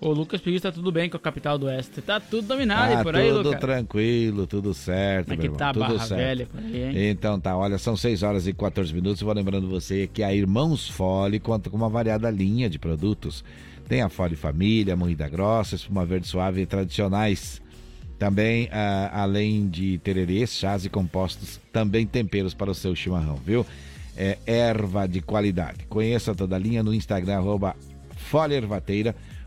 O 0.04 0.12
Lucas 0.12 0.42
se 0.42 0.60
tá 0.60 0.70
tudo 0.70 0.92
bem 0.92 1.10
com 1.10 1.16
a 1.16 1.20
capital 1.20 1.58
do 1.58 1.66
Oeste. 1.68 2.02
Tá 2.02 2.20
tudo 2.20 2.46
dominado 2.46 2.92
Tá 2.94 3.04
por 3.04 3.16
aí, 3.16 3.30
tudo 3.30 3.44
Lucas. 3.44 3.62
tranquilo, 3.62 4.46
tudo 4.46 4.74
certo, 4.74 5.30
Como 5.30 5.42
é 5.42 5.48
que 5.48 5.58
tá 5.58 5.70
a 5.70 5.74
tudo 5.74 5.80
Barra 5.80 6.00
certo. 6.00 6.20
Velha 6.20 6.46
por 6.46 6.60
aí, 6.60 6.84
hein? 6.84 7.10
Então 7.10 7.40
tá, 7.40 7.56
olha, 7.56 7.78
são 7.78 7.96
6 7.96 8.22
horas 8.22 8.46
e 8.46 8.52
14 8.52 8.94
minutos. 8.94 9.22
Vou 9.22 9.34
lembrando 9.34 9.70
você 9.70 10.06
que 10.06 10.22
a 10.22 10.34
Irmãos 10.34 10.90
Fole 10.90 11.40
conta 11.40 11.70
com 11.70 11.78
uma 11.78 11.88
variada 11.88 12.30
linha 12.30 12.70
de 12.70 12.78
produtos. 12.78 13.46
Tem 13.88 14.02
a 14.02 14.10
Fole 14.10 14.36
Família, 14.36 14.94
moída 14.94 15.30
grossa, 15.30 15.76
espuma 15.76 16.06
verde 16.06 16.28
suave 16.28 16.62
e 16.62 16.66
tradicionais. 16.66 17.62
Também, 18.20 18.68
ah, 18.74 19.22
além 19.24 19.70
de 19.70 20.00
tererês, 20.00 20.54
chás 20.54 20.84
e 20.84 20.90
compostos, 20.90 21.62
também 21.72 22.06
temperos 22.06 22.54
para 22.54 22.70
o 22.70 22.76
seu 22.76 22.94
chimarrão, 22.94 23.38
viu? 23.38 23.66
É 24.18 24.38
erva 24.46 25.08
de 25.08 25.22
qualidade. 25.22 25.86
Conheça 25.88 26.36
toda 26.36 26.58
a 26.58 26.60
linha 26.60 26.84
no 26.84 26.94
Instagram, 26.94 27.38
arroba 27.38 27.74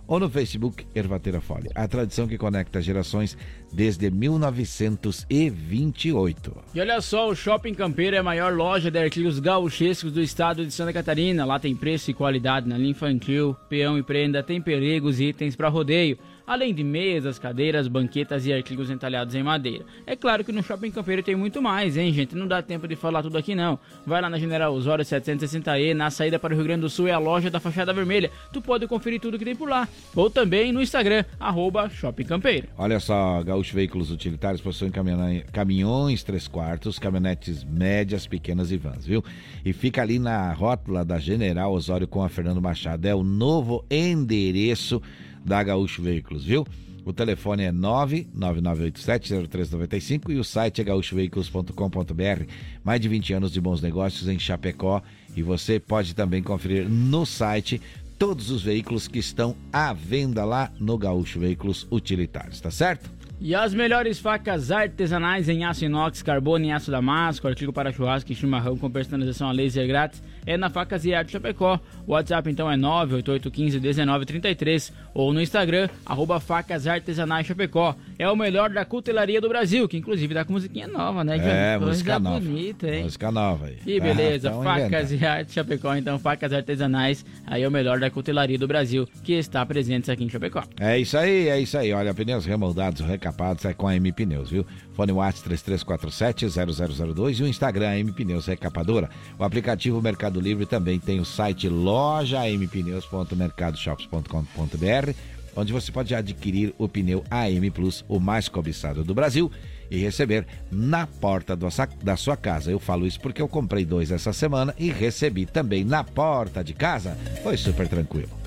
ou 0.06 0.20
no 0.20 0.30
Facebook 0.30 0.86
Ervateira 0.94 1.40
Folha. 1.40 1.70
A 1.74 1.88
tradição 1.88 2.28
que 2.28 2.38
conecta 2.38 2.80
gerações 2.80 3.36
desde 3.72 4.08
1928. 4.10 6.56
E 6.74 6.80
olha 6.80 7.00
só, 7.00 7.28
o 7.28 7.34
Shopping 7.34 7.74
Campeiro 7.74 8.14
é 8.16 8.20
a 8.20 8.22
maior 8.22 8.54
loja 8.54 8.90
de 8.90 8.98
artigos 8.98 9.38
gauchescos 9.38 10.12
do 10.12 10.22
estado 10.22 10.64
de 10.64 10.72
Santa 10.72 10.92
Catarina. 10.92 11.44
Lá 11.44 11.58
tem 11.58 11.74
preço 11.74 12.10
e 12.10 12.14
qualidade 12.14 12.68
na 12.68 12.78
linha 12.78 12.90
infantil, 12.90 13.56
peão 13.68 13.98
e 13.98 14.02
prenda, 14.02 14.42
tem 14.42 14.60
perigos 14.60 15.20
e 15.20 15.26
itens 15.26 15.56
para 15.56 15.68
rodeio 15.68 16.18
além 16.47 16.73
de 16.73 16.85
mesas, 16.85 17.39
cadeiras, 17.39 17.89
banquetas 17.89 18.47
e 18.47 18.52
artigos 18.52 18.90
entalhados 18.90 19.35
em 19.35 19.43
madeira. 19.43 19.85
É 20.06 20.14
claro 20.14 20.44
que 20.44 20.52
no 20.52 20.62
Shopping 20.62 20.90
Campeiro 20.90 21.23
tem 21.23 21.35
muito 21.35 21.60
mais, 21.60 21.97
hein, 21.97 22.12
gente? 22.12 22.36
Não 22.36 22.47
dá 22.47 22.62
tempo 22.62 22.86
de 22.86 22.94
falar 22.94 23.23
tudo 23.23 23.36
aqui, 23.36 23.55
não. 23.55 23.78
Vai 24.06 24.20
lá 24.20 24.31
na 24.31 24.39
General 24.39 24.73
Osório 24.73 25.05
760E, 25.05 25.94
na 25.94 26.10
saída 26.10 26.39
para 26.39 26.52
o 26.52 26.56
Rio 26.56 26.64
Grande 26.64 26.82
do 26.82 26.90
Sul 26.90 27.09
é 27.09 27.12
a 27.12 27.18
loja 27.18 27.51
da 27.51 27.59
Fachada 27.59 27.93
Vermelha. 27.93 28.31
Tu 28.52 28.62
pode 28.62 28.86
conferir 28.86 29.20
tudo 29.20 29.39
que 29.39 29.44
tem 29.44 29.56
por 29.56 29.68
lá. 29.68 29.89
Ou 30.14 30.31
também 30.31 30.73
no 30.73 30.81
Instagram, 30.81 31.24
arroba 31.40 31.89
Shopping 31.90 32.24
Campeiro. 32.24 32.68
Olha 32.78 33.01
só, 33.01 33.43
Gaúcho 33.43 33.74
Veículos 33.74 34.10
Utilitários 34.10 34.60
possuem 34.60 34.90
caminhões, 34.90 35.44
caminhões 35.52 36.23
3 36.23 36.47
quartos, 36.48 36.98
caminhonetes 36.98 37.64
médias, 37.64 38.27
pequenas 38.27 38.70
e 38.70 38.77
vans, 38.77 39.05
viu? 39.05 39.24
E 39.64 39.73
fica 39.73 40.02
ali 40.02 40.18
na 40.18 40.52
rótula 40.52 41.05
da 41.05 41.18
General 41.18 41.73
Osório 41.73 42.06
com 42.06 42.23
a 42.23 42.28
Fernando 42.28 42.62
Machado. 42.62 43.06
É 43.06 43.14
o 43.14 43.23
novo 43.23 43.85
endereço 43.90 45.02
da 45.47 45.62
Gaúcho 45.62 46.02
Veículos, 46.02 46.44
viu? 46.44 46.66
O 47.05 47.12
telefone 47.12 47.62
é 47.62 47.73
999870395 47.73 50.31
e 50.31 50.39
o 50.39 50.44
site 50.44 50.81
é 50.81 50.85
gaúchoveículos.com.br. 50.85 52.44
Mais 52.82 53.01
de 53.01 53.09
20 53.09 53.35
anos 53.35 53.52
de 53.52 53.60
bons 53.60 53.81
negócios 53.81 54.28
em 54.28 54.40
Chapecó 54.40 55.01
e 55.36 55.43
você 55.43 55.78
pode 55.78 56.16
também 56.16 56.43
conferir 56.43 56.89
no 56.89 57.24
site 57.24 57.81
todos 58.18 58.51
os 58.51 58.62
veículos 58.62 59.06
que 59.06 59.20
estão 59.20 59.55
à 59.73 59.93
venda 59.93 60.44
lá 60.44 60.73
no 60.81 60.98
Gaúcho 60.98 61.39
Veículos 61.39 61.86
Utilitários, 61.93 62.60
tá 62.60 62.73
certo? 62.73 63.09
E 63.40 63.55
as 63.55 63.73
melhores 63.73 64.18
facas 64.18 64.73
artesanais 64.73 65.48
em 65.48 65.64
aço 65.64 65.85
inox, 65.85 66.23
carbono 66.23 66.64
e 66.64 66.73
aço 66.73 66.90
damasco, 66.90 67.47
artigo 67.47 67.73
para 67.73 67.93
churrasco 67.93 68.32
e 68.32 68.35
chimarrão 68.35 68.77
com 68.77 68.90
personalização 68.90 69.48
a 69.48 69.52
laser 69.52 69.86
grátis 69.86 70.20
é 70.47 70.56
na 70.56 70.70
Facas 70.70 71.05
e 71.05 71.12
Arte 71.12 71.32
Chapecó. 71.32 71.81
O 72.06 72.12
WhatsApp 72.12 72.48
então 72.48 72.70
é 72.70 72.77
988151933 72.77 74.93
ou 75.12 75.32
no 75.32 75.40
Instagram, 75.40 75.89
arroba 76.05 76.39
Facas 76.39 76.86
Artesanais 76.86 77.47
Chapecó. 77.47 77.94
É 78.18 78.31
o 78.31 78.36
melhor 78.36 78.70
da 78.70 78.85
cutelaria 78.85 79.40
do 79.40 79.48
Brasil, 79.48 79.89
que 79.89 79.97
inclusive 79.97 80.32
dá 80.32 80.44
com 80.44 80.52
musiquinha 80.52 80.86
nova, 80.86 81.24
né? 81.24 81.39
É, 81.39 81.78
música 81.78 82.18
nova. 82.18 82.39
bonita, 82.39 82.89
hein? 82.89 83.05
Música 83.05 83.31
nova 83.31 83.66
aí. 83.66 83.78
E 83.85 84.01
beleza, 84.01 84.51
ah, 84.51 84.62
Facas 84.62 85.10
inventando. 85.10 85.23
e 85.23 85.27
Arte 85.27 85.52
Chapecó, 85.52 85.94
então 85.97 86.18
Facas 86.18 86.52
Artesanais, 86.52 87.24
aí 87.47 87.62
é 87.62 87.68
o 87.68 87.70
melhor 87.70 87.98
da 87.98 88.10
cutelaria 88.10 88.59
do 88.59 88.68
Brasil, 88.68 89.09
que 89.24 89.32
está 89.32 89.64
presente 89.66 90.10
aqui 90.10 90.24
em 90.24 90.28
Chapecó. 90.28 90.62
É 90.78 90.98
isso 90.98 91.16
aí, 91.18 91.48
é 91.48 91.59
isso 91.59 91.77
aí. 91.77 91.93
Olha, 91.93 92.14
pneus 92.14 92.44
remoldados, 92.44 93.01
recapados 93.01 93.64
é 93.64 93.74
com 93.74 93.89
a 93.89 93.97
M 93.97 94.12
Pneus, 94.12 94.51
viu? 94.51 94.64
Fone 94.94 95.12
WhatsApp 95.12 95.48
3347-0002 95.51 97.40
e 97.40 97.43
o 97.43 97.47
Instagram 97.47 97.98
M 97.98 98.12
Pneus 98.12 98.47
Recapadora. 98.47 99.10
O 99.39 99.44
aplicativo 99.44 100.01
Mercado 100.01 100.35
Livre 100.40 100.66
também 100.66 100.98
tem 100.98 101.20
o 101.20 101.24
site 101.24 101.68
loja 101.68 102.40
mpneus.mercadoshops.com.br, 102.48 105.10
onde 105.54 105.72
você 105.72 105.90
pode 105.90 106.14
adquirir 106.14 106.74
o 106.78 106.88
pneu 106.88 107.24
AM 107.30 107.70
Plus, 107.70 108.04
o 108.08 108.20
mais 108.20 108.48
cobiçado 108.48 109.02
do 109.02 109.14
Brasil, 109.14 109.50
e 109.90 109.98
receber 109.98 110.46
na 110.70 111.06
porta 111.06 111.56
da 111.56 112.16
sua 112.16 112.36
casa. 112.36 112.70
Eu 112.70 112.78
falo 112.78 113.06
isso 113.06 113.20
porque 113.20 113.40
eu 113.40 113.48
comprei 113.48 113.84
dois 113.84 114.10
essa 114.10 114.32
semana 114.32 114.74
e 114.78 114.90
recebi 114.90 115.46
também 115.46 115.84
na 115.84 116.02
porta 116.02 116.62
de 116.62 116.74
casa. 116.74 117.16
Foi 117.42 117.56
super 117.56 117.88
tranquilo. 117.88 118.45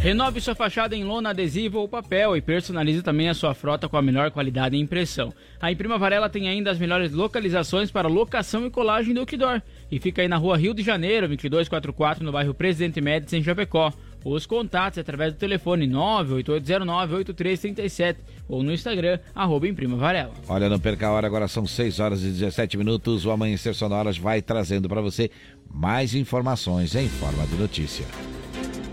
Renove 0.00 0.40
sua 0.40 0.54
fachada 0.54 0.94
em 0.94 1.02
lona, 1.02 1.30
adesivo 1.30 1.80
ou 1.80 1.88
papel 1.88 2.36
e 2.36 2.40
personalize 2.40 3.02
também 3.02 3.28
a 3.28 3.34
sua 3.34 3.52
frota 3.52 3.88
com 3.88 3.96
a 3.96 4.02
melhor 4.02 4.30
qualidade 4.30 4.76
e 4.76 4.80
impressão. 4.80 5.34
A 5.60 5.72
Imprima 5.72 5.98
Varela 5.98 6.30
tem 6.30 6.48
ainda 6.48 6.70
as 6.70 6.78
melhores 6.78 7.10
localizações 7.12 7.90
para 7.90 8.06
locação 8.06 8.64
e 8.64 8.70
colagem 8.70 9.12
do 9.12 9.18
outdoor. 9.20 9.60
E 9.90 9.98
fica 9.98 10.22
aí 10.22 10.28
na 10.28 10.36
rua 10.36 10.56
Rio 10.56 10.72
de 10.72 10.84
Janeiro, 10.84 11.26
2244, 11.26 12.24
no 12.24 12.30
bairro 12.30 12.54
Presidente 12.54 13.00
Médici, 13.00 13.36
em 13.36 13.42
Chapecó. 13.42 13.92
Os 14.24 14.46
contatos 14.46 15.00
através 15.00 15.32
do 15.32 15.38
telefone 15.38 15.88
98809-8337 15.88 18.18
ou 18.48 18.62
no 18.62 18.72
Instagram, 18.72 19.18
arroba 19.34 19.66
Imprima 19.66 19.96
Varela. 19.96 20.32
Olha, 20.48 20.68
não 20.68 20.78
perca 20.78 21.08
a 21.08 21.12
hora, 21.12 21.26
agora 21.26 21.48
são 21.48 21.66
6 21.66 21.98
horas 21.98 22.22
e 22.22 22.28
17 22.28 22.78
minutos. 22.78 23.26
O 23.26 23.32
Amanhecer 23.32 23.74
Sonoras 23.74 24.16
vai 24.16 24.40
trazendo 24.40 24.88
para 24.88 25.00
você 25.00 25.28
mais 25.68 26.14
informações 26.14 26.94
em 26.94 27.08
forma 27.08 27.44
de 27.48 27.56
notícia. 27.56 28.06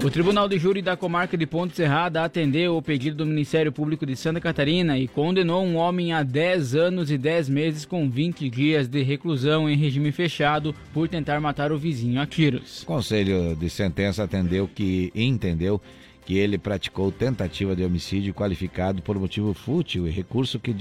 O 0.05 0.11
Tribunal 0.11 0.47
de 0.47 0.59
Júri 0.59 0.83
da 0.83 0.95
Comarca 0.95 1.35
de 1.35 1.47
Ponte 1.47 1.75
Serrada 1.75 2.23
atendeu 2.23 2.77
o 2.77 2.81
pedido 2.81 3.17
do 3.17 3.25
Ministério 3.25 3.71
Público 3.71 4.05
de 4.05 4.15
Santa 4.15 4.39
Catarina 4.39 4.99
e 4.99 5.07
condenou 5.07 5.65
um 5.65 5.77
homem 5.77 6.13
a 6.13 6.21
10 6.21 6.75
anos 6.75 7.09
e 7.09 7.17
10 7.17 7.49
meses 7.49 7.85
com 7.85 8.07
20 8.07 8.47
dias 8.47 8.87
de 8.87 9.01
reclusão 9.01 9.67
em 9.67 9.75
regime 9.75 10.11
fechado 10.11 10.75
por 10.93 11.09
tentar 11.09 11.41
matar 11.41 11.71
o 11.71 11.79
vizinho 11.79 12.21
a 12.21 12.27
tiros. 12.27 12.83
O 12.83 12.85
Conselho 12.85 13.55
de 13.55 13.67
Sentença 13.67 14.23
atendeu 14.23 14.67
que 14.67 15.11
entendeu 15.15 15.81
que 16.23 16.37
ele 16.37 16.59
praticou 16.59 17.11
tentativa 17.11 17.75
de 17.75 17.83
homicídio 17.83 18.31
qualificado 18.31 19.01
por 19.01 19.17
motivo 19.17 19.55
fútil 19.55 20.07
e 20.07 20.11
recurso 20.11 20.59
que 20.59 20.71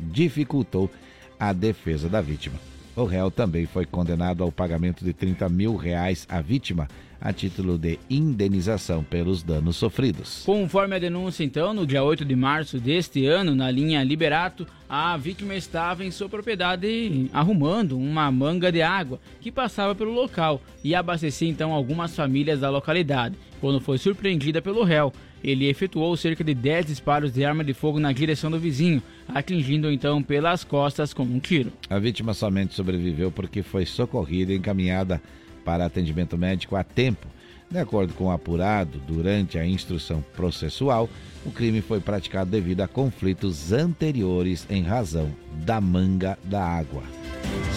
dificultou 0.00 0.90
a 1.38 1.52
defesa 1.52 2.08
da 2.08 2.22
vítima. 2.22 2.58
O 2.96 3.04
réu 3.04 3.30
também 3.30 3.66
foi 3.66 3.84
condenado 3.84 4.42
ao 4.42 4.50
pagamento 4.50 5.04
de 5.04 5.12
30 5.12 5.46
mil 5.50 5.76
reais 5.76 6.26
à 6.30 6.40
vítima 6.40 6.88
a 7.20 7.32
título 7.32 7.78
de 7.78 7.98
indenização 8.08 9.02
pelos 9.02 9.42
danos 9.42 9.76
sofridos. 9.76 10.42
Conforme 10.44 10.96
a 10.96 10.98
denúncia, 10.98 11.44
então, 11.44 11.72
no 11.72 11.86
dia 11.86 12.02
8 12.02 12.24
de 12.24 12.36
março 12.36 12.78
deste 12.78 13.26
ano, 13.26 13.54
na 13.54 13.70
linha 13.70 14.02
Liberato, 14.02 14.66
a 14.88 15.16
vítima 15.16 15.54
estava 15.54 16.04
em 16.04 16.10
sua 16.10 16.28
propriedade 16.28 17.28
arrumando 17.32 17.98
uma 17.98 18.30
manga 18.30 18.70
de 18.70 18.82
água 18.82 19.18
que 19.40 19.50
passava 19.50 19.94
pelo 19.94 20.12
local 20.12 20.60
e 20.84 20.94
abastecia 20.94 21.48
então 21.48 21.72
algumas 21.72 22.14
famílias 22.14 22.60
da 22.60 22.70
localidade. 22.70 23.36
Quando 23.60 23.80
foi 23.80 23.98
surpreendida 23.98 24.60
pelo 24.60 24.84
réu, 24.84 25.12
ele 25.42 25.66
efetuou 25.66 26.16
cerca 26.16 26.42
de 26.42 26.54
10 26.54 26.86
disparos 26.86 27.32
de 27.32 27.44
arma 27.44 27.64
de 27.64 27.72
fogo 27.72 27.98
na 27.98 28.12
direção 28.12 28.50
do 28.50 28.58
vizinho, 28.58 29.02
atingindo 29.28 29.90
então 29.90 30.22
pelas 30.22 30.64
costas 30.64 31.14
com 31.14 31.22
um 31.22 31.38
tiro. 31.38 31.72
A 31.88 31.98
vítima 31.98 32.34
somente 32.34 32.74
sobreviveu 32.74 33.30
porque 33.30 33.62
foi 33.62 33.86
socorrida 33.86 34.52
e 34.52 34.56
encaminhada 34.56 35.20
para 35.66 35.84
atendimento 35.84 36.38
médico 36.38 36.76
a 36.76 36.84
tempo. 36.84 37.26
De 37.68 37.78
acordo 37.78 38.14
com 38.14 38.26
o 38.26 38.30
apurado, 38.30 39.00
durante 39.08 39.58
a 39.58 39.66
instrução 39.66 40.24
processual, 40.36 41.10
o 41.44 41.50
crime 41.50 41.80
foi 41.80 41.98
praticado 41.98 42.48
devido 42.48 42.82
a 42.82 42.88
conflitos 42.88 43.72
anteriores 43.72 44.64
em 44.70 44.82
razão 44.82 45.28
da 45.64 45.80
manga 45.80 46.38
da 46.44 46.64
água. 46.64 47.02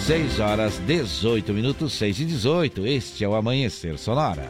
6 0.06 0.40
horas 0.40 0.80
18 0.86 1.52
minutos, 1.52 1.94
6 1.94 2.20
e 2.20 2.26
18. 2.26 2.86
Este 2.86 3.24
é 3.24 3.28
o 3.28 3.34
Amanhecer 3.34 3.98
Sonora. 3.98 4.48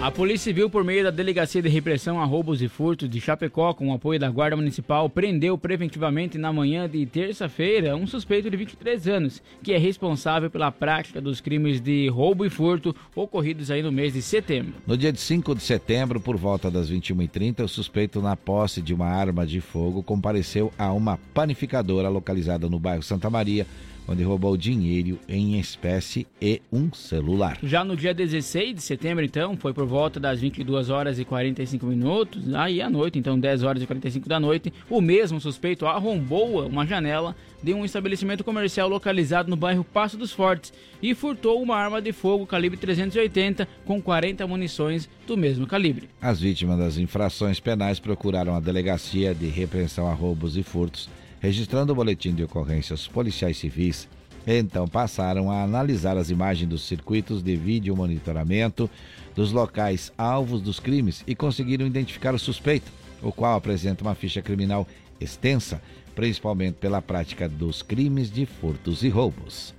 A 0.00 0.10
Polícia 0.10 0.44
Civil, 0.44 0.70
por 0.70 0.82
meio 0.82 1.04
da 1.04 1.10
Delegacia 1.10 1.60
de 1.60 1.68
Repressão 1.68 2.18
a 2.18 2.24
Roubos 2.24 2.62
e 2.62 2.68
Furtos 2.68 3.06
de 3.06 3.20
Chapecó, 3.20 3.74
com 3.74 3.90
o 3.90 3.92
apoio 3.92 4.18
da 4.18 4.30
Guarda 4.30 4.56
Municipal, 4.56 5.10
prendeu 5.10 5.58
preventivamente 5.58 6.38
na 6.38 6.50
manhã 6.50 6.88
de 6.88 7.04
terça-feira 7.04 7.94
um 7.94 8.06
suspeito 8.06 8.48
de 8.50 8.56
23 8.56 9.06
anos, 9.06 9.42
que 9.62 9.74
é 9.74 9.76
responsável 9.76 10.50
pela 10.50 10.72
prática 10.72 11.20
dos 11.20 11.42
crimes 11.42 11.82
de 11.82 12.08
roubo 12.08 12.46
e 12.46 12.50
furto 12.50 12.96
ocorridos 13.14 13.70
aí 13.70 13.82
no 13.82 13.92
mês 13.92 14.14
de 14.14 14.22
setembro. 14.22 14.72
No 14.86 14.96
dia 14.96 15.12
de 15.12 15.20
5 15.20 15.54
de 15.54 15.62
setembro, 15.62 16.18
por 16.18 16.38
volta 16.38 16.70
das 16.70 16.90
21h30, 16.90 17.62
o 17.64 17.68
suspeito, 17.68 18.22
na 18.22 18.34
posse 18.34 18.80
de 18.80 18.94
uma 18.94 19.06
arma 19.06 19.46
de 19.46 19.60
fogo, 19.60 20.02
compareceu 20.02 20.72
a 20.78 20.90
uma 20.94 21.18
panificadora 21.34 22.08
localizada 22.08 22.70
no 22.70 22.78
bairro 22.78 23.02
Santa 23.02 23.28
Maria, 23.28 23.66
onde 24.10 24.24
roubou 24.24 24.56
dinheiro 24.56 25.20
em 25.28 25.60
espécie 25.60 26.26
e 26.42 26.60
um 26.72 26.92
celular. 26.92 27.58
Já 27.62 27.84
no 27.84 27.96
dia 27.96 28.12
16 28.12 28.74
de 28.74 28.82
setembro, 28.82 29.24
então, 29.24 29.56
foi 29.56 29.72
por 29.72 29.86
volta 29.86 30.18
das 30.18 30.40
22 30.40 30.90
horas 30.90 31.20
e 31.20 31.24
45 31.24 31.86
minutos, 31.86 32.52
aí 32.54 32.82
à 32.82 32.90
noite, 32.90 33.18
então 33.20 33.38
10 33.38 33.62
horas 33.62 33.82
e 33.82 33.86
45 33.86 34.28
da 34.28 34.40
noite, 34.40 34.72
o 34.88 35.00
mesmo 35.00 35.40
suspeito 35.40 35.86
arrombou 35.86 36.66
uma 36.66 36.84
janela 36.84 37.36
de 37.62 37.72
um 37.72 37.84
estabelecimento 37.84 38.42
comercial 38.42 38.88
localizado 38.88 39.48
no 39.48 39.56
bairro 39.56 39.84
Passo 39.84 40.16
dos 40.16 40.32
Fortes 40.32 40.72
e 41.00 41.14
furtou 41.14 41.62
uma 41.62 41.76
arma 41.76 42.02
de 42.02 42.12
fogo 42.12 42.46
calibre 42.46 42.78
380 42.78 43.68
com 43.84 44.02
40 44.02 44.44
munições 44.46 45.08
do 45.26 45.36
mesmo 45.36 45.66
calibre. 45.66 46.08
As 46.20 46.40
vítimas 46.40 46.78
das 46.78 46.96
infrações 46.96 47.60
penais 47.60 48.00
procuraram 48.00 48.56
a 48.56 48.60
delegacia 48.60 49.34
de 49.34 49.46
repreensão 49.46 50.08
a 50.08 50.14
roubos 50.14 50.56
e 50.56 50.62
furtos 50.62 51.08
registrando 51.40 51.92
o 51.92 51.96
boletim 51.96 52.34
de 52.34 52.44
ocorrência 52.44 52.94
os 52.94 53.08
policiais 53.08 53.56
civis, 53.56 54.06
então 54.46 54.86
passaram 54.86 55.50
a 55.50 55.62
analisar 55.62 56.16
as 56.16 56.30
imagens 56.30 56.68
dos 56.68 56.82
circuitos 56.82 57.42
de 57.42 57.56
vídeo 57.56 57.96
monitoramento 57.96 58.88
dos 59.34 59.52
locais 59.52 60.12
alvos 60.16 60.60
dos 60.60 60.78
crimes 60.78 61.22
e 61.26 61.34
conseguiram 61.34 61.86
identificar 61.86 62.34
o 62.34 62.38
suspeito, 62.38 62.90
o 63.22 63.32
qual 63.32 63.56
apresenta 63.56 64.02
uma 64.02 64.14
ficha 64.14 64.40
criminal 64.40 64.86
extensa, 65.20 65.82
principalmente 66.14 66.74
pela 66.74 67.02
prática 67.02 67.48
dos 67.48 67.82
crimes 67.82 68.30
de 68.30 68.46
furtos 68.46 69.02
e 69.02 69.08
roubos. 69.08 69.74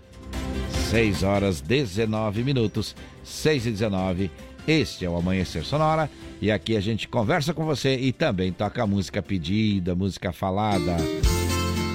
6 0.89 1.23
horas 1.23 1.61
19 1.61 2.43
minutos, 2.43 2.95
6 3.23 3.65
e 3.65 3.71
19. 3.71 4.31
Este 4.67 5.05
é 5.05 5.09
o 5.09 5.15
Amanhecer 5.15 5.63
Sonora 5.63 6.09
e 6.41 6.51
aqui 6.51 6.75
a 6.75 6.81
gente 6.81 7.07
conversa 7.07 7.53
com 7.53 7.65
você 7.65 7.95
e 7.95 8.11
também 8.11 8.51
toca 8.51 8.85
música 8.85 9.21
pedida, 9.21 9.95
música 9.95 10.31
falada. 10.31 10.97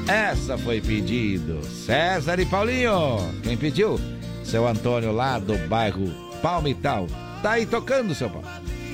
Essa 0.08 0.56
foi 0.56 0.80
pedido. 0.80 1.60
César 1.66 2.38
e 2.38 2.46
Paulinho. 2.46 3.18
Quem 3.42 3.56
pediu? 3.56 4.00
Seu 4.44 4.66
Antônio 4.66 5.10
lá 5.10 5.38
do 5.38 5.58
bairro 5.66 6.08
Palmital. 6.40 7.08
Tá 7.42 7.52
aí 7.52 7.66
tocando, 7.66 8.14
seu 8.14 8.30
Paulo. 8.30 8.46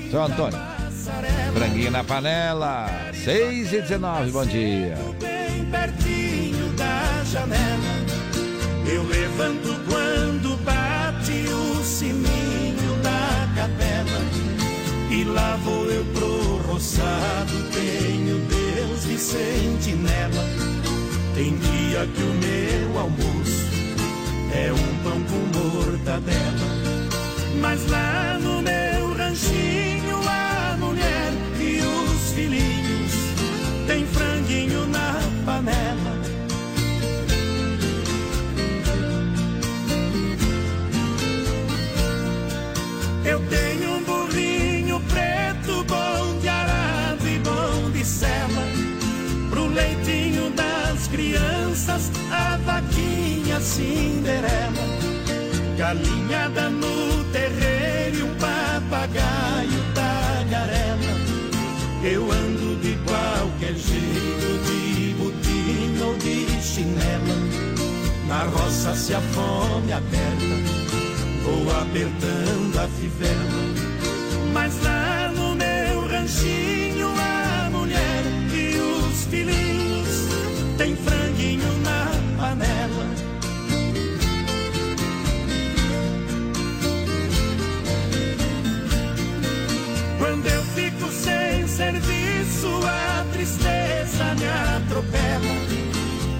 Seu 0.09 0.23
Antônio. 0.23 0.59
Franguinho 1.53 1.91
na 1.91 2.03
panela. 2.03 2.87
6 3.13 3.73
e 3.73 3.81
19, 3.81 4.31
bom 4.31 4.45
dia. 4.45 4.97
bem 5.19 5.65
pertinho 5.65 6.69
da 6.73 7.23
janela. 7.25 7.93
Eu 8.91 9.03
levanto 9.03 9.79
quando 9.87 10.57
bate 10.63 11.45
o 11.47 11.83
sininho 11.83 12.97
da 13.03 13.47
capela. 13.55 14.19
E 15.11 15.23
lá 15.25 15.57
vou 15.57 15.85
eu 15.91 16.03
pro 16.05 16.57
roçado, 16.71 17.53
tenho 17.71 18.39
Deus 18.47 19.03
de 19.03 19.17
sentinela. 19.17 20.82
Tem 21.35 21.57
dia 21.57 22.07
que 22.13 22.21
o 22.21 22.33
meu 22.35 22.99
almoço 22.99 23.65
é 24.53 24.71
um 24.71 25.03
pão 25.03 25.19
com 25.23 25.57
mortadela. 25.57 26.67
Mas 27.59 27.89
lá 27.89 28.37
no 28.39 28.61
meu 28.61 29.13
ranchinho 29.17 30.21
a 30.27 30.77
mulher 30.77 31.33
e 31.59 31.81
os 31.81 32.33
filhinhos 32.33 33.13
tem 33.87 34.05
franguinho 34.05 34.85
na 34.87 35.19
panela. 35.43 36.13
Eu 43.25 43.39
tenho 43.49 43.91
um 43.93 44.03
burrinho 44.03 45.01
preto, 45.09 45.83
bom 45.85 46.39
de 46.39 46.47
arado 46.47 47.27
e 47.27 47.39
bom 47.39 47.89
de 47.89 48.05
sela. 48.05 48.67
Pro 49.49 49.67
leitinho 49.67 50.51
das 50.51 50.82
a 52.31 52.57
vaquinha 52.57 53.59
Cinderela. 53.59 54.83
Galinhada 55.77 56.69
no 56.69 57.23
terreiro 57.31 58.17
e 58.17 58.23
um 58.23 58.35
papagaio 58.35 59.83
tagarela. 59.93 61.13
Eu 62.03 62.31
ando 62.31 62.75
de 62.81 62.95
qualquer 63.05 63.75
jeito, 63.75 64.63
de 64.65 65.13
botina 65.17 66.05
ou 66.05 66.17
de 66.17 66.61
chinela. 66.61 67.35
Na 68.27 68.43
roça 68.43 68.95
se 68.95 69.13
a 69.13 69.21
fome 69.21 69.93
aperta 69.93 70.83
vou 71.43 71.69
apertando 71.81 72.79
a 72.79 72.87
fivela. 72.87 73.83
Mas 74.53 74.81
lá 74.81 75.31
no 75.35 75.55
meu 75.55 76.07
ranchinho, 76.07 77.09
a 77.09 77.69
mulher 77.69 78.23
e 78.53 78.77
os 78.79 79.25
filhinhos 79.25 79.72
Quando 90.23 90.47
eu 90.47 90.63
fico 90.63 91.11
sem 91.11 91.67
serviço, 91.67 92.69
a 92.87 93.25
tristeza 93.33 94.23
me 94.39 94.47
atropela. 94.77 95.53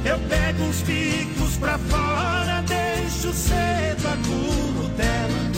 Eu 0.05 0.17
pego 0.29 0.63
uns 0.63 0.81
picos 0.83 1.57
pra 1.57 1.77
fora, 1.77 2.63
deixo 2.65 3.33
cedo 3.33 4.07
a 4.07 4.15
curutela. 4.25 5.51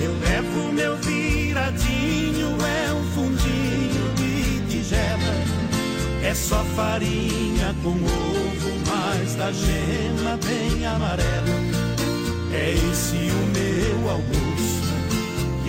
Eu 0.00 0.12
levo 0.20 0.72
meu 0.72 0.96
viradinho, 0.98 2.56
é 2.62 2.92
um 2.92 3.02
fundinho 3.14 4.14
de 4.14 4.60
tigela. 4.68 5.34
É 6.22 6.32
só 6.32 6.62
farinha 6.76 7.74
com 7.82 7.96
ovo, 7.96 8.70
mas 8.86 9.34
da 9.34 9.50
gema 9.50 10.38
bem 10.46 10.86
amarela. 10.86 11.50
É 12.52 12.74
esse 12.74 13.16
o 13.16 13.46
meu 13.48 14.08
almoço, 14.08 14.49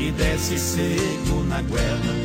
que 0.02 0.12
desce 0.14 0.58
seco 0.58 1.44
na 1.48 1.62
goela. 1.62 2.16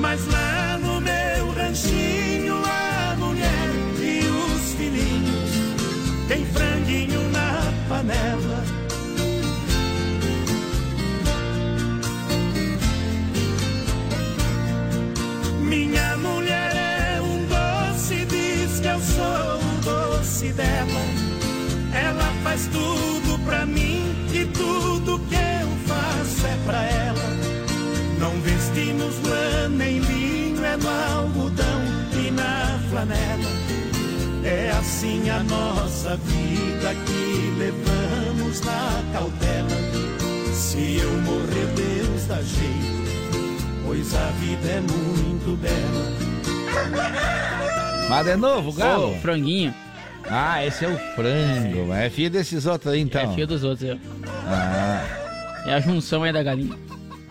Mas 0.00 0.26
lá 0.26 0.78
no 0.78 1.00
meu 1.00 1.52
ranchinho, 1.52 2.56
a 2.56 3.14
mulher 3.16 3.68
e 4.00 4.26
os 4.26 4.72
filhinhos 4.74 5.50
tem 6.26 6.44
franguinho 6.46 7.22
na 7.30 7.72
panela. 7.88 8.64
Minha 15.62 16.16
mulher 16.16 16.72
é 16.74 17.20
um 17.20 17.46
doce, 17.46 18.24
diz 18.24 18.80
que 18.80 18.88
eu 18.88 19.00
sou 19.00 19.60
o 19.60 20.16
doce 20.16 20.52
dela. 20.52 21.04
Ela 21.94 22.32
faz 22.42 22.68
tudo 22.72 23.38
pra 23.44 23.64
mim 23.64 24.02
e 24.32 24.44
tudo 24.46 25.20
que 25.28 25.57
faço 26.38 26.46
é 26.46 26.56
pra 26.64 26.82
ela. 26.84 27.18
Não 28.18 28.40
vestimos 28.40 29.20
lã 29.22 29.68
nem 29.68 29.98
linho, 29.98 30.64
é 30.64 30.76
no 30.76 30.88
algodão 30.88 31.80
e 32.14 32.30
na 32.30 32.78
flanela. 32.90 33.50
É 34.44 34.70
assim 34.70 35.28
a 35.30 35.42
nossa 35.42 36.16
vida 36.16 36.94
que 37.06 37.54
levamos 37.58 38.60
na 38.60 39.02
cautela. 39.12 39.68
Se 40.52 40.98
eu 40.98 41.10
morrer, 41.22 41.66
Deus 41.74 42.26
dá 42.26 42.36
jeito, 42.36 43.58
pois 43.84 44.14
a 44.14 44.30
vida 44.40 44.68
é 44.68 44.80
muito 44.80 45.56
bela. 45.60 46.18
Mas 48.08 48.26
de 48.26 48.36
novo, 48.36 48.72
Galo? 48.72 49.12
Ô, 49.12 49.20
franguinho. 49.20 49.74
Ah, 50.30 50.64
esse 50.64 50.84
é 50.84 50.88
o 50.88 50.98
frango. 51.14 51.92
É 51.92 52.10
filho 52.10 52.30
desses 52.30 52.66
outros 52.66 52.92
aí, 52.92 53.00
então. 53.00 53.20
É 53.20 53.34
filho 53.34 53.46
dos 53.46 53.64
outros, 53.64 53.88
eu. 53.88 53.98
Ah, 54.46 55.27
É 55.66 55.74
a 55.74 55.80
junção 55.80 56.22
aí 56.22 56.32
da 56.32 56.42
galinha. 56.42 56.76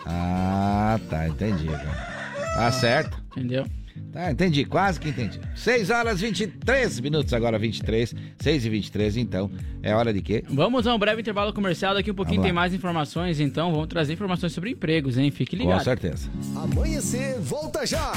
ah 0.06 0.98
tá, 1.08 1.28
entendi. 1.28 1.66
Cara. 1.66 2.08
Tá 2.54 2.72
certo. 2.72 3.22
Entendeu? 3.36 3.66
Tá, 4.12 4.30
entendi, 4.32 4.64
quase 4.64 4.98
que 4.98 5.08
entendi. 5.10 5.38
6 5.54 5.90
horas 5.90 6.20
23 6.20 7.00
minutos, 7.00 7.32
agora 7.34 7.58
23. 7.58 8.14
6 8.38 8.64
e 8.64 8.68
23, 8.68 9.16
então. 9.16 9.50
É 9.82 9.94
hora 9.94 10.12
de 10.12 10.22
quê? 10.22 10.44
Vamos 10.48 10.86
a 10.86 10.94
um 10.94 10.98
breve 10.98 11.20
intervalo 11.20 11.52
comercial. 11.52 11.94
Daqui 11.94 12.10
um 12.10 12.14
pouquinho 12.14 12.42
tem 12.42 12.52
mais 12.52 12.72
informações, 12.72 13.38
então 13.38 13.70
vamos 13.72 13.86
trazer 13.88 14.14
informações 14.14 14.52
sobre 14.52 14.70
empregos, 14.70 15.18
hein? 15.18 15.30
Fique 15.30 15.56
ligado. 15.56 15.78
Com 15.78 15.84
certeza. 15.84 16.30
Amanhecer, 16.56 17.38
volta 17.40 17.84
já. 17.86 18.12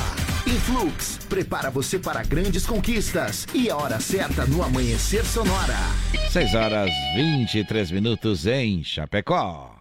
Influx, 0.48 1.20
prepara 1.30 1.70
você 1.70 2.00
para 2.00 2.24
grandes 2.24 2.66
conquistas. 2.66 3.46
E 3.54 3.70
a 3.70 3.76
hora 3.76 4.00
certa 4.00 4.46
no 4.46 4.64
Amanhecer 4.64 5.26
Sonora. 5.26 5.78
6 6.30 6.56
horas 6.56 6.90
23 7.16 7.92
minutos 7.92 8.48
em 8.48 8.84
Chapecó. 8.84 9.81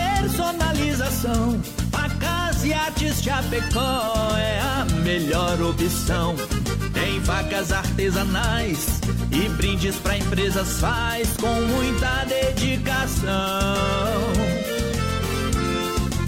personalização, 0.21 1.59
a 1.93 2.09
Casa 2.19 2.67
e 2.67 2.73
Artes 2.73 3.23
Chapecó 3.23 4.37
é 4.37 4.59
a 4.59 4.85
melhor 5.03 5.59
opção. 5.61 6.35
Tem 6.93 7.19
facas 7.21 7.71
artesanais 7.71 9.01
e 9.31 9.49
brindes 9.49 9.95
para 9.95 10.17
empresas 10.17 10.79
faz 10.79 11.35
com 11.37 11.53
muita 11.61 12.25
dedicação. 12.25 13.31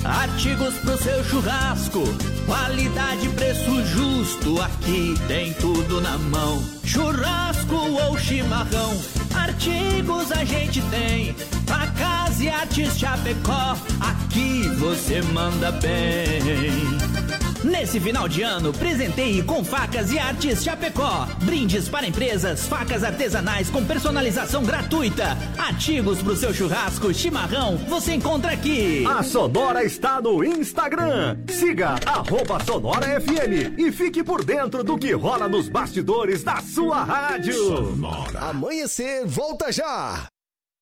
Artigos 0.06 0.74
pro 0.80 0.98
seu 0.98 1.24
churrasco, 1.24 2.04
qualidade, 2.46 3.30
preço 3.30 3.86
justo, 3.86 4.62
aqui 4.62 5.16
tem 5.28 5.54
tudo 5.54 6.02
na 6.02 6.18
mão. 6.18 6.62
Churrasco 6.84 7.76
ou 7.76 8.18
chimarrão, 8.18 8.92
artigos 9.34 10.32
a 10.32 10.44
gente 10.44 10.82
tem. 10.84 11.34
Facas 11.66 12.42
e 12.42 12.50
artes 12.50 12.98
Chapecó, 12.98 13.78
aqui 14.02 14.68
você 14.78 15.22
manda 15.22 15.72
bem. 15.72 17.43
Nesse 17.64 17.98
final 17.98 18.28
de 18.28 18.42
ano, 18.42 18.74
presenteie 18.74 19.42
com 19.42 19.64
facas 19.64 20.12
e 20.12 20.20
artes 20.20 20.64
Chapecó. 20.64 21.26
Brindes 21.44 21.88
para 21.88 22.06
empresas, 22.06 22.68
facas 22.68 23.04
artesanais 23.06 23.70
com 23.70 23.86
personalização 23.86 24.64
gratuita. 24.64 25.38
Artigos 25.58 26.22
pro 26.22 26.36
seu 26.36 26.54
churrasco, 26.54 27.14
chimarrão, 27.14 27.78
você 27.88 28.16
encontra 28.16 28.52
aqui. 28.52 29.06
A 29.06 29.24
Sonora 29.24 29.84
está 29.84 30.22
no 30.22 30.44
Instagram. 30.44 31.38
Siga 31.48 31.96
arroba 32.06 32.62
Sonora 32.66 33.22
FM 33.22 33.80
e 33.80 33.92
fique 33.94 34.24
por 34.24 34.44
dentro 34.44 34.84
do 34.84 34.98
que 34.98 35.14
rola 35.14 35.48
nos 35.48 35.70
bastidores 35.70 36.44
da 36.44 36.62
sua 36.62 37.04
rádio. 37.04 37.54
Sonora. 37.54 38.40
Amanhecer, 38.40 39.26
volta 39.26 39.72
já. 39.72 40.33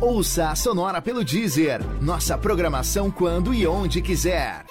Ouça 0.00 0.48
a 0.48 0.56
Sonora 0.56 1.02
pelo 1.02 1.22
Deezer. 1.22 1.82
Nossa 2.00 2.38
programação 2.38 3.10
quando 3.10 3.52
e 3.52 3.66
onde 3.66 4.00
quiser. 4.00 4.64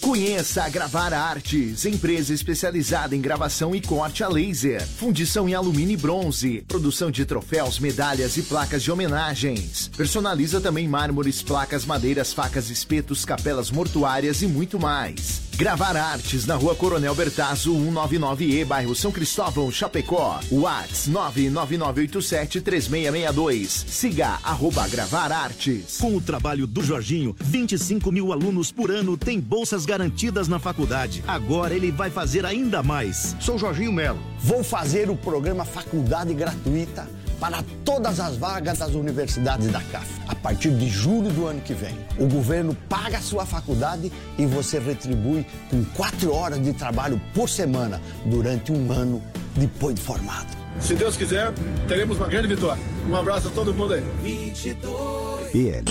Conheça 0.00 0.64
a 0.64 0.70
Gravar 0.70 1.12
Artes, 1.12 1.84
empresa 1.84 2.32
especializada 2.32 3.14
em 3.14 3.20
gravação 3.20 3.74
e 3.74 3.82
corte 3.82 4.24
a 4.24 4.28
laser, 4.28 4.86
fundição 4.86 5.46
em 5.46 5.54
alumínio 5.54 5.92
e 5.92 5.96
bronze, 5.98 6.64
produção 6.66 7.10
de 7.10 7.26
troféus, 7.26 7.78
medalhas 7.78 8.38
e 8.38 8.42
placas 8.42 8.82
de 8.82 8.90
homenagens. 8.90 9.88
Personaliza 9.94 10.62
também 10.62 10.88
mármores, 10.88 11.42
placas, 11.42 11.84
madeiras, 11.84 12.32
facas, 12.32 12.70
espetos, 12.70 13.26
capelas 13.26 13.70
mortuárias 13.70 14.40
e 14.40 14.46
muito 14.46 14.80
mais. 14.80 15.47
Gravar 15.58 15.94
Artes 15.96 16.46
na 16.46 16.54
Rua 16.54 16.76
Coronel 16.76 17.16
Bertazzo, 17.16 17.74
199E, 17.74 18.64
bairro 18.64 18.94
São 18.94 19.10
Cristóvão, 19.10 19.72
Chapecó. 19.72 20.38
Whats 20.52 21.10
999873662. 21.10 23.84
Siga 23.88 24.38
arroba 24.44 24.86
Gravar 24.86 25.32
Artes. 25.32 25.98
Com 26.00 26.14
o 26.14 26.20
trabalho 26.20 26.64
do 26.64 26.80
Jorginho, 26.80 27.34
25 27.40 28.12
mil 28.12 28.32
alunos 28.32 28.70
por 28.70 28.92
ano 28.92 29.16
têm 29.16 29.40
bolsas 29.40 29.84
garantidas 29.84 30.46
na 30.46 30.60
faculdade. 30.60 31.24
Agora 31.26 31.74
ele 31.74 31.90
vai 31.90 32.08
fazer 32.08 32.46
ainda 32.46 32.80
mais. 32.80 33.34
Sou 33.40 33.58
Jorginho 33.58 33.92
Melo. 33.92 34.20
Vou 34.38 34.62
fazer 34.62 35.10
o 35.10 35.16
programa 35.16 35.64
Faculdade 35.64 36.32
Gratuita 36.34 37.17
para 37.40 37.64
todas 37.84 38.20
as 38.20 38.36
vagas 38.36 38.78
das 38.78 38.94
universidades 38.94 39.68
da 39.68 39.80
CAF. 39.80 40.06
A 40.28 40.34
partir 40.34 40.70
de 40.70 40.88
julho 40.88 41.30
do 41.30 41.46
ano 41.46 41.60
que 41.60 41.74
vem, 41.74 41.96
o 42.18 42.26
governo 42.26 42.76
paga 42.88 43.18
a 43.18 43.22
sua 43.22 43.46
faculdade 43.46 44.12
e 44.36 44.46
você 44.46 44.78
retribui 44.78 45.46
com 45.70 45.84
quatro 45.96 46.32
horas 46.32 46.62
de 46.62 46.72
trabalho 46.72 47.20
por 47.34 47.48
semana 47.48 48.00
durante 48.26 48.72
um 48.72 48.92
ano 48.92 49.22
depois 49.54 49.94
de 49.94 50.00
formado. 50.00 50.56
Se 50.80 50.94
Deus 50.94 51.16
quiser, 51.16 51.52
teremos 51.88 52.16
uma 52.16 52.28
grande 52.28 52.48
vitória. 52.48 52.82
Um 53.08 53.16
abraço 53.16 53.48
a 53.48 53.50
todo 53.50 53.74
mundo 53.74 53.94
aí. 53.94 54.04
22. 54.22 55.50
PL. 55.50 55.84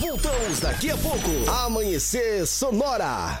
Voltamos 0.00 0.60
daqui 0.60 0.90
a 0.90 0.96
pouco. 0.96 1.50
Amanhecer 1.50 2.46
Sonora. 2.46 3.40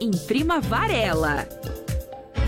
Imprima 0.00 0.60
Varela. 0.60 1.44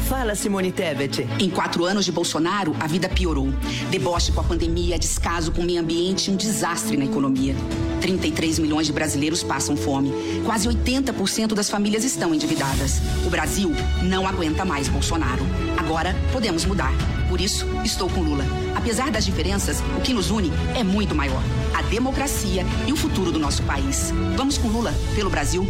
Fala, 0.09 0.37
Simone 0.37 0.71
Tebet. 0.71 1.27
Em 1.41 1.51
quatro 1.51 1.85
anos 1.85 2.05
de 2.05 2.13
Bolsonaro, 2.13 2.77
a 2.79 2.87
vida 2.87 3.09
piorou. 3.09 3.49
Deboche 3.91 4.31
com 4.31 4.41
a 4.41 4.45
pandemia, 4.45 4.97
descaso 4.97 5.51
com 5.51 5.61
o 5.61 5.65
meio 5.65 5.81
ambiente 5.81 6.31
e 6.31 6.33
um 6.33 6.37
desastre 6.37 6.97
na 6.97 7.05
economia. 7.05 7.57
33 8.01 8.61
milhões 8.61 8.87
de 8.87 8.93
brasileiros 8.93 9.43
passam 9.43 9.77
fome. 9.77 10.13
Quase 10.47 10.69
80% 10.69 11.55
das 11.55 11.69
famílias 11.69 12.05
estão 12.05 12.33
endividadas. 12.33 13.01
O 13.27 13.31
Brasil 13.31 13.73
não 14.01 14.27
aguenta 14.27 14.65
mais 14.65 14.87
Bolsonaro. 14.89 15.45
Agora 15.77 16.15
podemos 16.33 16.65
mudar. 16.65 16.93
Por 17.29 17.41
isso, 17.41 17.67
estou 17.85 18.09
com 18.09 18.23
Lula. 18.23 18.45
Apesar 18.79 19.11
das 19.11 19.25
diferenças, 19.25 19.83
o 19.97 20.01
que 20.01 20.15
nos 20.15 20.31
une 20.31 20.53
é 20.77 20.85
muito 20.85 21.13
maior: 21.13 21.43
a 21.77 21.83
democracia 21.83 22.65
e 22.87 22.93
o 22.93 22.97
futuro 22.97 23.33
do 23.33 23.39
nosso 23.39 23.61
país. 23.65 24.13
Vamos 24.37 24.57
com 24.57 24.69
Lula, 24.69 24.95
pelo 25.17 25.29
Brasil. 25.29 25.67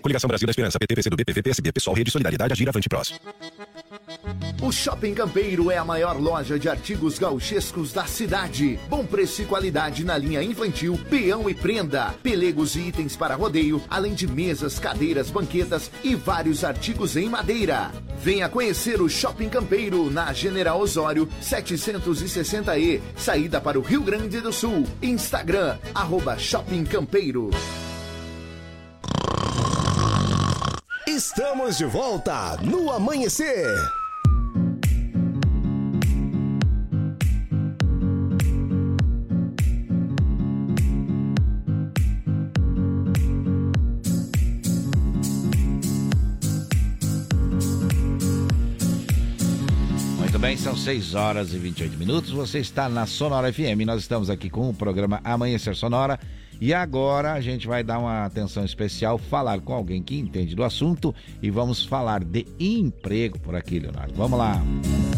Coligação 0.00 0.26
Brasil 0.26 0.46
da 0.46 0.50
Esperança, 0.50 0.78
PT, 0.78 0.94
PCdoB, 0.94 1.22
PV, 1.22 1.42
PSB, 1.42 1.72
Pessoal, 1.72 1.94
Rede 1.94 2.10
Solidariedade, 2.10 2.54
Agir, 2.54 2.66
Avante 2.66 2.88
Prós. 2.88 3.12
O 4.62 4.72
Shopping 4.72 5.12
Campeiro 5.12 5.70
é 5.70 5.76
a 5.76 5.84
maior 5.84 6.18
loja 6.18 6.58
de 6.58 6.70
artigos 6.70 7.18
gauchescos 7.18 7.92
da 7.92 8.06
cidade. 8.06 8.78
Bom 8.88 9.04
preço 9.04 9.42
e 9.42 9.44
qualidade 9.44 10.02
na 10.04 10.16
linha 10.16 10.42
infantil, 10.42 10.98
peão 11.10 11.50
e 11.50 11.54
prenda, 11.54 12.14
pelegos 12.22 12.74
e 12.74 12.88
itens 12.88 13.14
para 13.14 13.34
rodeio, 13.34 13.82
além 13.90 14.14
de 14.14 14.26
mesas, 14.26 14.78
cadeiras, 14.78 15.30
banquetas 15.30 15.90
e 16.02 16.14
vários 16.14 16.64
artigos 16.64 17.14
em 17.14 17.28
madeira. 17.28 17.92
Venha 18.18 18.48
conhecer 18.48 19.02
o 19.02 19.08
Shopping 19.08 19.50
Campeiro 19.50 20.10
na 20.10 20.32
General 20.32 20.80
Osório 20.80 21.28
760E, 22.14 23.00
saída 23.16 23.60
para 23.60 23.78
o 23.78 23.82
Rio 23.82 24.02
Grande 24.02 24.40
do 24.40 24.52
Sul. 24.52 24.84
Instagram, 25.02 25.78
arroba 25.94 26.38
Shopping 26.38 26.84
Campeiro. 26.84 27.50
Estamos 31.06 31.78
de 31.78 31.84
volta 31.84 32.56
no 32.62 32.90
Amanhecer. 32.90 33.66
Bem, 50.54 50.56
são 50.56 50.76
6 50.76 51.14
horas 51.14 51.52
e 51.52 51.58
28 51.58 51.98
minutos. 51.98 52.30
Você 52.30 52.58
está 52.58 52.88
na 52.88 53.06
Sonora 53.06 53.52
FM. 53.52 53.84
Nós 53.84 54.00
estamos 54.00 54.30
aqui 54.30 54.48
com 54.48 54.68
o 54.68 54.74
programa 54.74 55.20
Amanhecer 55.24 55.74
Sonora. 55.74 56.18
E 56.60 56.72
agora 56.72 57.32
a 57.32 57.40
gente 57.40 57.66
vai 57.66 57.82
dar 57.82 57.98
uma 57.98 58.24
atenção 58.24 58.64
especial, 58.64 59.18
falar 59.18 59.60
com 59.60 59.72
alguém 59.72 60.00
que 60.00 60.16
entende 60.16 60.54
do 60.54 60.62
assunto 60.62 61.12
e 61.42 61.50
vamos 61.50 61.84
falar 61.84 62.22
de 62.22 62.46
emprego 62.58 63.38
por 63.40 63.56
aqui, 63.56 63.80
Leonardo. 63.80 64.14
Vamos 64.14 64.38
lá. 64.38 64.62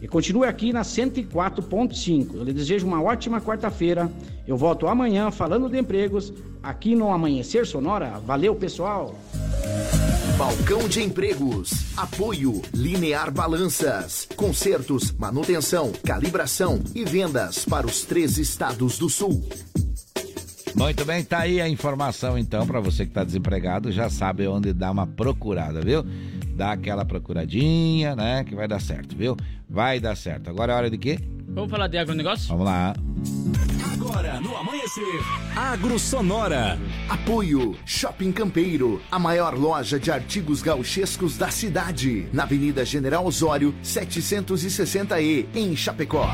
E 0.00 0.08
continue 0.08 0.46
aqui 0.46 0.72
na 0.72 0.80
104.5. 0.80 2.36
Eu 2.36 2.44
lhe 2.44 2.52
desejo 2.54 2.86
uma 2.86 3.02
ótima 3.02 3.40
quarta-feira. 3.40 4.10
Eu 4.46 4.56
volto 4.56 4.86
amanhã 4.86 5.30
falando 5.30 5.68
de 5.68 5.78
empregos 5.78 6.32
aqui 6.62 6.94
no 6.94 7.12
Amanhecer 7.12 7.66
Sonora. 7.66 8.18
Valeu, 8.24 8.54
pessoal! 8.54 9.14
Balcão 10.38 10.88
de 10.88 11.02
Empregos. 11.02 11.72
Apoio 11.96 12.62
Linear 12.72 13.32
Balanças. 13.32 14.28
Consertos, 14.36 15.10
manutenção, 15.10 15.90
calibração 16.06 16.80
e 16.94 17.04
vendas 17.04 17.64
para 17.64 17.84
os 17.84 18.04
três 18.04 18.38
estados 18.38 18.98
do 18.98 19.08
sul. 19.08 19.44
Muito 20.76 21.04
bem, 21.04 21.24
tá 21.24 21.40
aí 21.40 21.60
a 21.60 21.68
informação 21.68 22.38
então 22.38 22.64
para 22.68 22.78
você 22.78 23.04
que 23.04 23.10
tá 23.10 23.24
desempregado, 23.24 23.90
já 23.90 24.08
sabe 24.08 24.46
onde 24.46 24.72
dar 24.72 24.92
uma 24.92 25.08
procurada, 25.08 25.80
viu? 25.80 26.04
Dá 26.54 26.70
aquela 26.70 27.04
procuradinha, 27.04 28.14
né, 28.14 28.44
que 28.44 28.54
vai 28.54 28.68
dar 28.68 28.80
certo, 28.80 29.16
viu? 29.16 29.36
Vai 29.68 29.98
dar 29.98 30.16
certo. 30.16 30.50
Agora 30.50 30.72
é 30.72 30.76
hora 30.76 30.90
de 30.90 30.98
quê? 30.98 31.18
Vamos 31.48 31.68
falar 31.68 31.88
de 31.88 31.98
agronegócio? 31.98 32.46
Vamos 32.46 32.64
lá. 32.64 32.94
Agora 34.00 34.40
no 34.40 34.56
Amanhecer, 34.56 35.20
Agro 35.56 35.98
Sonora. 35.98 36.78
Apoio 37.08 37.76
Shopping 37.84 38.30
Campeiro, 38.30 39.02
a 39.10 39.18
maior 39.18 39.58
loja 39.58 39.98
de 39.98 40.08
artigos 40.08 40.62
gauchescos 40.62 41.36
da 41.36 41.50
cidade, 41.50 42.28
na 42.32 42.44
Avenida 42.44 42.84
General 42.84 43.26
Osório, 43.26 43.74
760E, 43.82 45.46
em 45.52 45.74
Chapecó. 45.74 46.28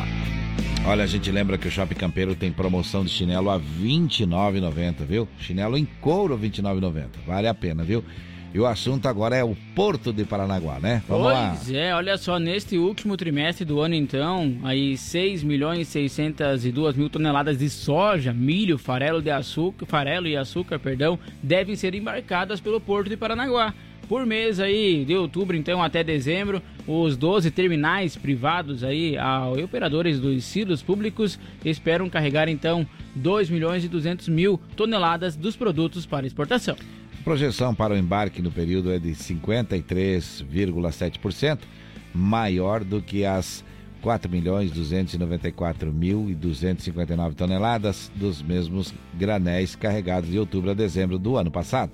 Olha, 0.87 1.05
a 1.05 1.07
gente 1.07 1.33
lembra 1.33 1.57
que 1.57 1.67
o 1.67 1.71
Shopping 1.71 1.95
Campeiro 1.95 2.35
tem 2.35 2.53
promoção 2.53 3.03
de 3.03 3.11
chinelo 3.11 3.49
a 3.49 3.57
R$ 3.57 3.65
29,90, 3.81 5.07
viu? 5.07 5.27
Chinelo 5.39 5.79
em 5.79 5.87
couro 6.03 6.37
R$ 6.37 6.47
29,90. 6.47 7.07
Vale 7.27 7.49
a 7.49 7.55
pena, 7.55 7.83
viu? 7.83 8.05
E 8.55 8.61
o 8.61 8.67
assunto 8.67 9.09
agora 9.09 9.35
é 9.35 9.43
o 9.43 9.57
Porto 9.75 10.13
de 10.13 10.25
Paranaguá, 10.25 10.79
né? 10.79 11.03
Vamos 11.09 11.25
pois 11.25 11.71
lá. 11.73 11.77
é, 11.77 11.93
olha 11.93 12.17
só, 12.17 12.39
neste 12.39 12.79
último 12.79 13.17
trimestre 13.17 13.65
do 13.65 13.81
ano, 13.81 13.97
então, 13.97 14.59
aí 14.63 14.97
6 14.97 15.43
milhões 15.43 15.89
602 15.89 16.95
mil 16.95 17.11
toneladas 17.11 17.59
de 17.59 17.69
soja, 17.69 18.33
milho, 18.33 18.79
farelo 18.79 19.21
de 19.21 19.29
açúcar, 19.29 19.87
farelo 19.87 20.29
e 20.29 20.37
açúcar, 20.37 20.79
perdão, 20.79 21.19
devem 21.43 21.75
ser 21.75 21.97
embarcadas 21.97 22.61
pelo 22.61 22.81
Porto 22.81 23.09
de 23.09 23.17
Paranaguá. 23.17 23.75
Por 24.09 24.25
mês 24.25 24.61
aí, 24.61 25.05
de 25.05 25.17
outubro 25.17 25.57
então 25.57 25.83
até 25.83 26.05
dezembro, 26.05 26.63
os 26.87 27.17
12 27.17 27.51
terminais 27.51 28.15
privados 28.15 28.85
aí, 28.85 29.17
a, 29.17 29.49
operadores 29.49 30.21
dos 30.21 30.45
silos 30.45 30.81
públicos 30.81 31.41
esperam 31.65 32.09
carregar 32.09 32.49
então 32.49 32.87
2 33.17 33.51
milhões 33.51 33.85
e 33.85 33.89
200 33.89 34.29
mil 34.29 34.61
toneladas 34.77 35.35
dos 35.35 35.57
produtos 35.57 36.07
para 36.07 36.25
exportação. 36.25 36.77
Projeção 37.25 37.75
para 37.75 37.95
o 37.95 37.97
embarque 37.97 38.43
no 38.43 38.51
período 38.51 38.93
é 38.93 38.99
de 38.99 39.13
53,7%, 39.13 41.61
maior 42.15 42.85
do 42.85 43.01
que 43.01 43.25
as 43.25 43.65
4 44.03 44.31
milhões 44.31 44.71
294 44.71 45.91
mil 45.91 46.29
e 46.29 46.35
259 46.35 47.35
toneladas 47.35 48.13
dos 48.15 48.43
mesmos 48.43 48.93
granéis 49.15 49.75
carregados 49.75 50.29
de 50.29 50.39
outubro 50.39 50.73
a 50.73 50.75
dezembro 50.75 51.19
do 51.19 51.39
ano 51.39 51.51
passado. 51.51 51.93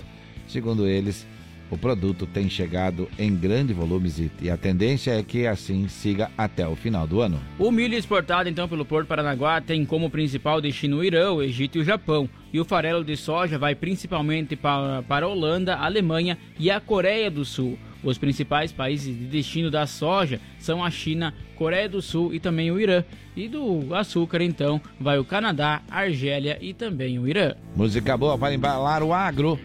Segundo 0.49 0.89
eles, 0.89 1.25
o 1.71 1.79
produto 1.79 2.27
tem 2.27 2.51
chegado 2.51 3.09
em 3.19 3.35
grande 3.35 3.73
volume 3.73 4.01
e 4.41 4.51
a 4.51 4.57
tendência 4.57 5.13
é 5.13 5.23
que 5.23 5.47
assim 5.47 5.87
siga 5.89 6.31
até 6.37 6.67
o 6.67 6.75
final 6.75 7.07
do 7.07 7.21
ano. 7.21 7.41
O 7.59 7.71
milho 7.71 7.95
exportado 7.95 8.49
então 8.49 8.69
pelo 8.69 8.85
Porto 8.85 9.07
Paranaguá 9.07 9.61
tem 9.61 9.85
como 9.85 10.11
principal 10.11 10.61
destino 10.61 10.99
o 10.99 11.05
Irã, 11.05 11.33
o 11.33 11.43
Egito 11.43 11.79
e 11.79 11.81
o 11.83 11.85
Japão. 11.85 12.29
E 12.53 12.59
o 12.59 12.65
farelo 12.65 13.05
de 13.05 13.17
soja 13.17 13.59
vai 13.59 13.75
principalmente 13.75 14.57
para, 14.57 15.03
para 15.03 15.27
a 15.27 15.29
Holanda, 15.29 15.77
a 15.77 15.85
Alemanha 15.85 16.37
e 16.59 16.71
a 16.71 16.81
Coreia 16.81 17.31
do 17.31 17.45
Sul. 17.45 17.79
Os 18.03 18.17
principais 18.17 18.73
países 18.73 19.17
de 19.17 19.27
destino 19.27 19.71
da 19.71 19.87
soja 19.87 20.41
são 20.59 20.83
a 20.83 20.91
China, 20.91 21.35
Coreia 21.55 21.89
do 21.89 22.01
Sul 22.01 22.35
e 22.35 22.41
também 22.41 22.71
o 22.71 22.81
Irã. 22.81 23.05
E 23.37 23.47
do 23.47 23.95
açúcar, 23.95 24.43
então, 24.43 24.81
vai 24.99 25.19
o 25.19 25.25
Canadá, 25.25 25.83
a 25.89 26.01
Argélia 26.01 26.59
e 26.61 26.73
também 26.73 27.19
o 27.19 27.29
Irã. 27.29 27.55
Música 27.77 28.17
boa 28.17 28.37
para 28.39 28.55
embalar 28.55 29.03
o 29.03 29.13
agro. 29.13 29.59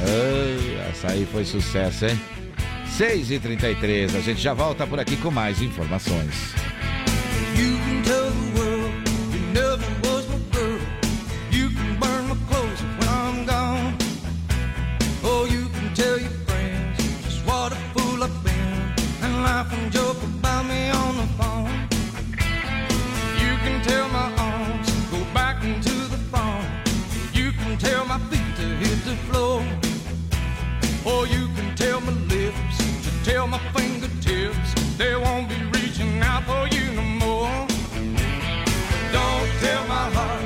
Ah, 0.00 0.90
essa 0.90 1.12
aí 1.12 1.26
foi 1.26 1.44
sucesso, 1.44 2.06
hein? 2.06 2.20
6h33, 2.96 4.16
a 4.16 4.20
gente 4.20 4.40
já 4.40 4.54
volta 4.54 4.86
por 4.86 4.98
aqui 4.98 5.16
com 5.16 5.30
mais 5.30 5.60
informações. 5.62 6.54
Tell 27.78 28.04
my 28.06 28.18
feet 28.28 28.56
to 28.56 28.62
hit 28.62 29.04
the 29.04 29.14
floor. 29.30 29.77
Or 31.04 31.26
you 31.26 31.48
can 31.56 31.74
tell 31.76 32.00
my 32.00 32.12
lips 32.12 32.78
to 33.04 33.24
tell 33.24 33.46
my 33.46 33.58
fingertips 33.72 34.74
they 34.96 35.14
won't 35.14 35.48
be 35.48 35.56
reaching 35.78 36.20
out 36.20 36.44
for 36.44 36.66
you 36.74 36.92
no 36.92 37.02
more. 37.02 37.66
Don't 39.12 39.50
tell 39.60 39.86
my 39.86 40.10
heart, 40.16 40.37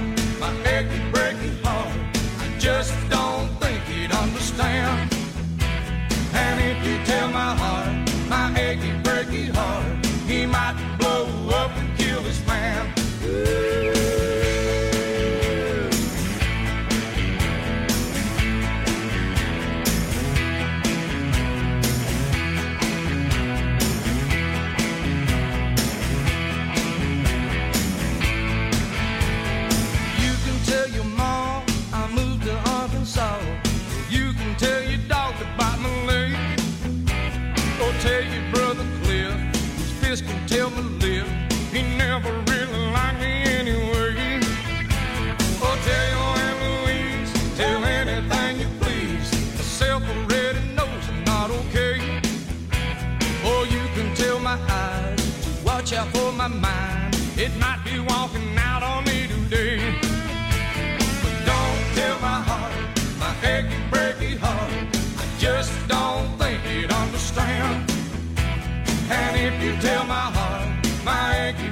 eyes, 54.70 55.62
watch 55.64 55.92
out 55.92 56.08
for 56.08 56.32
my 56.32 56.48
mind. 56.48 57.16
It 57.36 57.54
might 57.56 57.82
be 57.84 57.98
walking 57.98 58.56
out 58.58 58.82
on 58.82 59.04
me 59.04 59.26
today. 59.26 59.78
But 61.22 61.36
don't 61.50 61.82
tell 61.94 62.18
my 62.20 62.40
heart, 62.48 62.74
my 63.18 63.32
achy, 63.48 63.76
breaky 63.90 64.36
heart. 64.38 64.70
I 65.18 65.24
just 65.38 65.72
don't 65.88 66.28
think 66.38 66.60
it 66.66 66.92
understands. 66.92 67.92
And 69.10 69.36
if 69.36 69.62
you 69.62 69.76
tell 69.80 70.04
my 70.04 70.26
heart, 70.36 70.68
my 71.04 71.48
achy, 71.48 71.72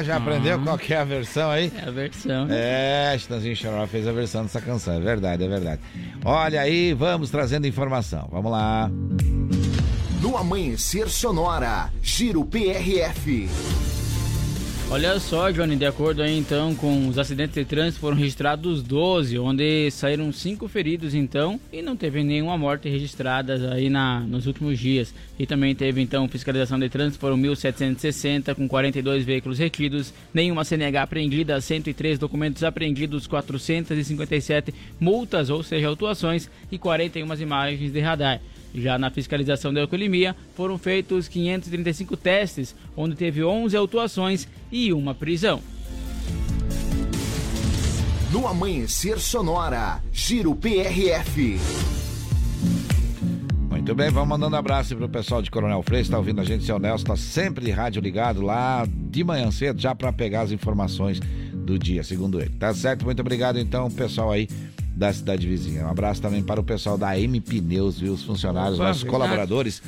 Ah, 0.00 0.02
já 0.02 0.16
aprendeu 0.16 0.58
qual 0.60 0.78
que 0.78 0.94
é 0.94 0.96
a 0.96 1.04
versão 1.04 1.50
aí? 1.50 1.70
É 1.76 1.86
a 1.86 1.90
versão. 1.90 2.46
É, 2.48 3.14
Chitãozinho 3.18 3.54
Choró 3.54 3.86
fez 3.86 4.08
a 4.08 4.12
versão 4.12 4.44
dessa 4.44 4.58
canção, 4.58 4.94
é 4.94 5.00
verdade, 5.00 5.44
é 5.44 5.48
verdade. 5.48 5.82
Olha 6.24 6.62
aí, 6.62 6.94
vamos 6.94 7.28
trazendo 7.28 7.66
informação, 7.66 8.26
vamos 8.32 8.50
lá. 8.50 8.90
No 10.22 10.38
Amanhecer 10.38 11.10
Sonora, 11.10 11.90
Giro 12.02 12.46
PRF. 12.46 13.46
Olha 14.92 15.20
só, 15.20 15.52
Johnny, 15.52 15.76
de 15.76 15.86
acordo 15.86 16.20
aí 16.20 16.36
então 16.36 16.74
com 16.74 17.06
os 17.06 17.16
acidentes 17.16 17.54
de 17.54 17.64
trânsito 17.64 18.00
foram 18.00 18.16
registrados 18.16 18.82
12, 18.82 19.38
onde 19.38 19.88
saíram 19.92 20.32
5 20.32 20.66
feridos 20.66 21.14
então 21.14 21.60
e 21.72 21.80
não 21.80 21.96
teve 21.96 22.24
nenhuma 22.24 22.58
morte 22.58 22.88
registrada 22.88 23.72
aí 23.72 23.88
na, 23.88 24.18
nos 24.18 24.48
últimos 24.48 24.80
dias. 24.80 25.14
E 25.38 25.46
também 25.46 25.76
teve 25.76 26.02
então 26.02 26.26
fiscalização 26.26 26.76
de 26.76 26.88
trânsito, 26.88 27.20
foram 27.20 27.38
1.760 27.38 28.52
com 28.56 28.66
42 28.66 29.24
veículos 29.24 29.60
retidos, 29.60 30.12
nenhuma 30.34 30.64
CNH 30.64 31.02
apreendida, 31.04 31.60
103 31.60 32.18
documentos 32.18 32.64
apreendidos, 32.64 33.28
457 33.28 34.74
multas, 34.98 35.50
ou 35.50 35.62
seja, 35.62 35.86
autuações 35.86 36.50
e 36.70 36.76
41 36.76 37.32
imagens 37.34 37.92
de 37.92 38.00
radar. 38.00 38.40
Já 38.74 38.98
na 38.98 39.10
fiscalização 39.10 39.72
da 39.72 39.80
alcoolemia, 39.80 40.34
foram 40.54 40.78
feitos 40.78 41.28
535 41.28 42.16
testes, 42.16 42.74
onde 42.96 43.16
teve 43.16 43.42
11 43.42 43.76
autuações 43.76 44.46
e 44.70 44.92
uma 44.92 45.14
prisão. 45.14 45.60
No 48.32 48.46
Amanhecer 48.46 49.18
Sonora, 49.18 50.00
Giro 50.12 50.54
PRF. 50.54 51.58
Muito 53.68 53.94
bem, 53.94 54.10
vamos 54.10 54.28
mandando 54.28 54.54
abraço 54.54 54.94
pro 54.94 55.08
pessoal 55.08 55.42
de 55.42 55.50
Coronel 55.50 55.82
Freire, 55.82 56.04
está 56.04 56.16
ouvindo 56.16 56.40
a 56.40 56.44
gente, 56.44 56.64
seu 56.64 56.78
Nelson, 56.78 57.06
tá 57.06 57.16
sempre 57.16 57.64
de 57.64 57.72
rádio 57.72 58.00
ligado 58.00 58.40
lá 58.40 58.86
de 58.86 59.24
manhã 59.24 59.50
cedo, 59.50 59.80
já 59.80 59.94
para 59.96 60.12
pegar 60.12 60.42
as 60.42 60.52
informações 60.52 61.18
do 61.54 61.78
dia, 61.78 62.04
segundo 62.04 62.40
ele. 62.40 62.50
Tá 62.50 62.72
certo? 62.74 63.04
Muito 63.04 63.20
obrigado 63.20 63.58
então, 63.58 63.90
pessoal 63.90 64.30
aí 64.30 64.48
da 64.94 65.12
cidade 65.12 65.46
vizinha. 65.46 65.86
Um 65.86 65.90
abraço 65.90 66.20
também 66.20 66.42
para 66.42 66.60
o 66.60 66.64
pessoal 66.64 66.98
da 66.98 67.18
M 67.18 67.40
Pneus, 67.40 67.98
viu? 67.98 68.12
Os 68.12 68.22
funcionários, 68.22 68.74
Opa, 68.74 68.88
nossos 68.88 69.02
verdade. 69.02 69.22
colaboradores 69.22 69.82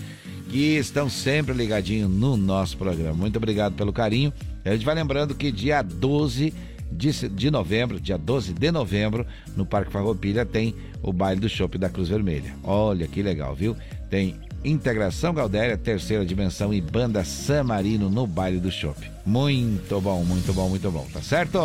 que 0.49 0.77
estão 0.77 1.09
sempre 1.09 1.55
ligadinhos 1.55 2.11
no 2.11 2.37
nosso 2.37 2.77
programa. 2.77 3.15
Muito 3.15 3.37
obrigado 3.37 3.75
pelo 3.75 3.93
carinho. 3.93 4.33
A 4.65 4.71
gente 4.73 4.85
vai 4.85 4.95
lembrando 4.95 5.35
que 5.35 5.51
dia 5.51 5.83
12 5.83 6.53
de, 6.91 7.29
de 7.29 7.51
novembro, 7.51 7.99
dia 7.99 8.19
12 8.19 8.53
de 8.53 8.71
novembro, 8.71 9.27
no 9.57 9.65
Parque 9.65 9.91
Farroupilha 9.91 10.45
tem 10.45 10.75
o 11.03 11.13
baile 11.13 11.41
do 11.41 11.49
Chopp 11.49 11.79
da 11.79 11.89
Cruz 11.89 12.09
Vermelha. 12.09 12.55
Olha 12.63 13.07
que 13.09 13.23
legal, 13.23 13.55
viu? 13.55 13.77
Tem 14.11 14.37
Integração 14.65 15.35
Galdéria, 15.35 15.77
terceira 15.77 16.25
dimensão 16.25 16.73
e 16.73 16.81
banda 16.81 17.25
San 17.25 17.65
Marino 17.65 18.09
no 18.09 18.27
baile 18.27 18.61
do 18.61 18.71
Chopp. 18.71 19.11
Muito 19.27 20.01
bom, 20.01 20.23
muito 20.25 20.53
bom, 20.53 20.69
muito 20.69 20.91
bom, 20.91 21.07
tá 21.13 21.21
certo? 21.21 21.59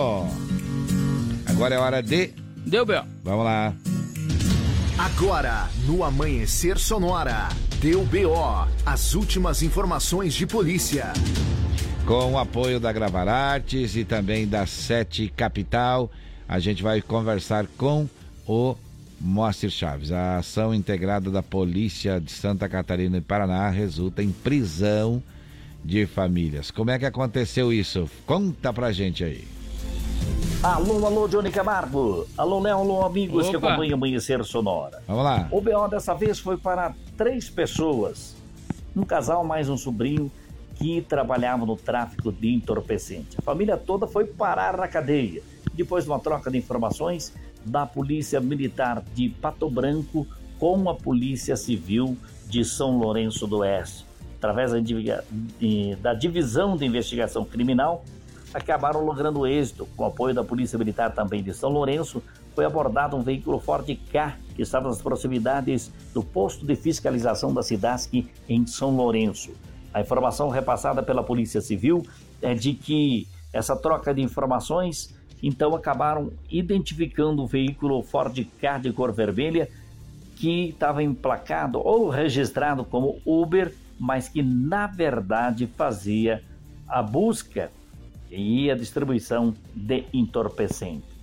Agora 1.45 1.75
é 1.75 1.77
hora 1.77 2.01
de. 2.01 2.31
Deu, 2.67 2.85
Bel. 2.85 3.05
Vamos 3.23 3.45
lá. 3.45 3.73
Agora, 4.97 5.69
no 5.85 6.03
Amanhecer 6.03 6.77
Sonora, 6.77 7.47
deu 7.79 8.03
BO, 8.03 8.67
as 8.85 9.13
últimas 9.13 9.61
informações 9.63 10.33
de 10.33 10.45
polícia. 10.45 11.13
Com 12.05 12.33
o 12.33 12.37
apoio 12.37 12.77
da 12.77 12.91
Gravar 12.91 13.29
Artes 13.29 13.95
e 13.95 14.03
também 14.03 14.45
da 14.45 14.65
Sete 14.65 15.31
Capital, 15.35 16.11
a 16.47 16.59
gente 16.59 16.83
vai 16.83 17.01
conversar 17.01 17.67
com 17.77 18.09
o 18.45 18.75
Moacir 19.19 19.69
Chaves. 19.69 20.11
A 20.11 20.39
ação 20.39 20.73
integrada 20.73 21.31
da 21.31 21.41
Polícia 21.41 22.19
de 22.19 22.31
Santa 22.31 22.67
Catarina 22.67 23.17
e 23.17 23.21
Paraná 23.21 23.69
resulta 23.69 24.21
em 24.21 24.31
prisão 24.31 25.23
de 25.85 26.05
famílias. 26.05 26.69
Como 26.69 26.91
é 26.91 26.99
que 26.99 27.05
aconteceu 27.05 27.71
isso? 27.71 28.09
Conta 28.25 28.73
pra 28.73 28.91
gente 28.91 29.23
aí. 29.23 29.47
Alô, 30.67 31.05
alô, 31.05 31.29
Johnny 31.29 31.49
Camargo. 31.49 32.27
Alô, 32.37 32.59
Léo, 32.59 32.79
alô, 32.79 33.05
amigos 33.05 33.47
que 33.47 33.55
Opa. 33.55 33.69
acompanham 33.69 33.93
Amanhecer 33.93 34.43
Sonora. 34.43 35.01
Vamos 35.07 35.23
lá. 35.23 35.47
O 35.49 35.61
BO 35.61 35.87
dessa 35.87 36.13
vez 36.13 36.39
foi 36.39 36.57
para 36.57 36.93
três 37.15 37.49
pessoas. 37.49 38.35
Um 38.93 39.03
casal 39.03 39.45
mais 39.45 39.69
um 39.69 39.77
sobrinho 39.77 40.29
que 40.75 41.01
trabalhavam 41.03 41.65
no 41.65 41.77
tráfico 41.77 42.33
de 42.33 42.53
entorpecente. 42.53 43.37
A 43.39 43.41
família 43.41 43.77
toda 43.77 44.07
foi 44.07 44.25
parar 44.25 44.75
na 44.75 44.89
cadeia. 44.89 45.41
Depois 45.73 46.03
de 46.03 46.09
uma 46.09 46.19
troca 46.19 46.51
de 46.51 46.57
informações 46.57 47.33
da 47.63 47.85
Polícia 47.85 48.41
Militar 48.41 49.01
de 49.15 49.29
Pato 49.29 49.69
Branco 49.69 50.27
com 50.59 50.89
a 50.89 50.93
Polícia 50.93 51.55
Civil 51.55 52.17
de 52.45 52.65
São 52.65 52.97
Lourenço 52.97 53.47
do 53.47 53.59
Oeste. 53.59 54.05
Através 54.35 54.73
da 56.01 56.13
Divisão 56.13 56.75
de 56.75 56.85
Investigação 56.85 57.45
Criminal, 57.45 58.03
acabaram 58.57 59.05
logrando 59.05 59.45
êxito. 59.45 59.87
Com 59.95 60.05
apoio 60.05 60.33
da 60.33 60.43
Polícia 60.43 60.77
Militar 60.77 61.13
também 61.13 61.43
de 61.43 61.53
São 61.53 61.69
Lourenço, 61.69 62.23
foi 62.55 62.65
abordado 62.65 63.15
um 63.15 63.21
veículo 63.21 63.59
Ford 63.59 63.87
K 64.11 64.35
que 64.55 64.63
estava 64.63 64.87
nas 64.87 65.01
proximidades 65.01 65.91
do 66.13 66.23
posto 66.23 66.65
de 66.65 66.75
fiscalização 66.75 67.53
da 67.53 67.61
Cidasc 67.61 68.11
em 68.49 68.65
São 68.65 68.95
Lourenço. 68.95 69.51
A 69.93 70.01
informação 70.01 70.49
repassada 70.49 71.03
pela 71.03 71.23
Polícia 71.23 71.61
Civil 71.61 72.03
é 72.41 72.55
de 72.55 72.73
que 72.73 73.27
essa 73.53 73.75
troca 73.75 74.13
de 74.13 74.21
informações 74.21 75.15
então 75.41 75.75
acabaram 75.75 76.31
identificando 76.49 77.43
o 77.43 77.47
veículo 77.47 78.01
Ford 78.01 78.35
K 78.59 78.79
de 78.79 78.91
cor 78.91 79.13
vermelha 79.13 79.69
que 80.35 80.69
estava 80.69 81.03
emplacado 81.03 81.79
ou 81.79 82.09
registrado 82.09 82.83
como 82.83 83.19
Uber, 83.23 83.73
mas 83.99 84.27
que 84.27 84.41
na 84.41 84.87
verdade 84.87 85.67
fazia 85.77 86.43
a 86.87 87.03
busca 87.03 87.71
e 88.29 88.69
a 88.69 88.75
distribuição 88.75 89.53
de 89.73 90.05
entorpecente. 90.13 91.17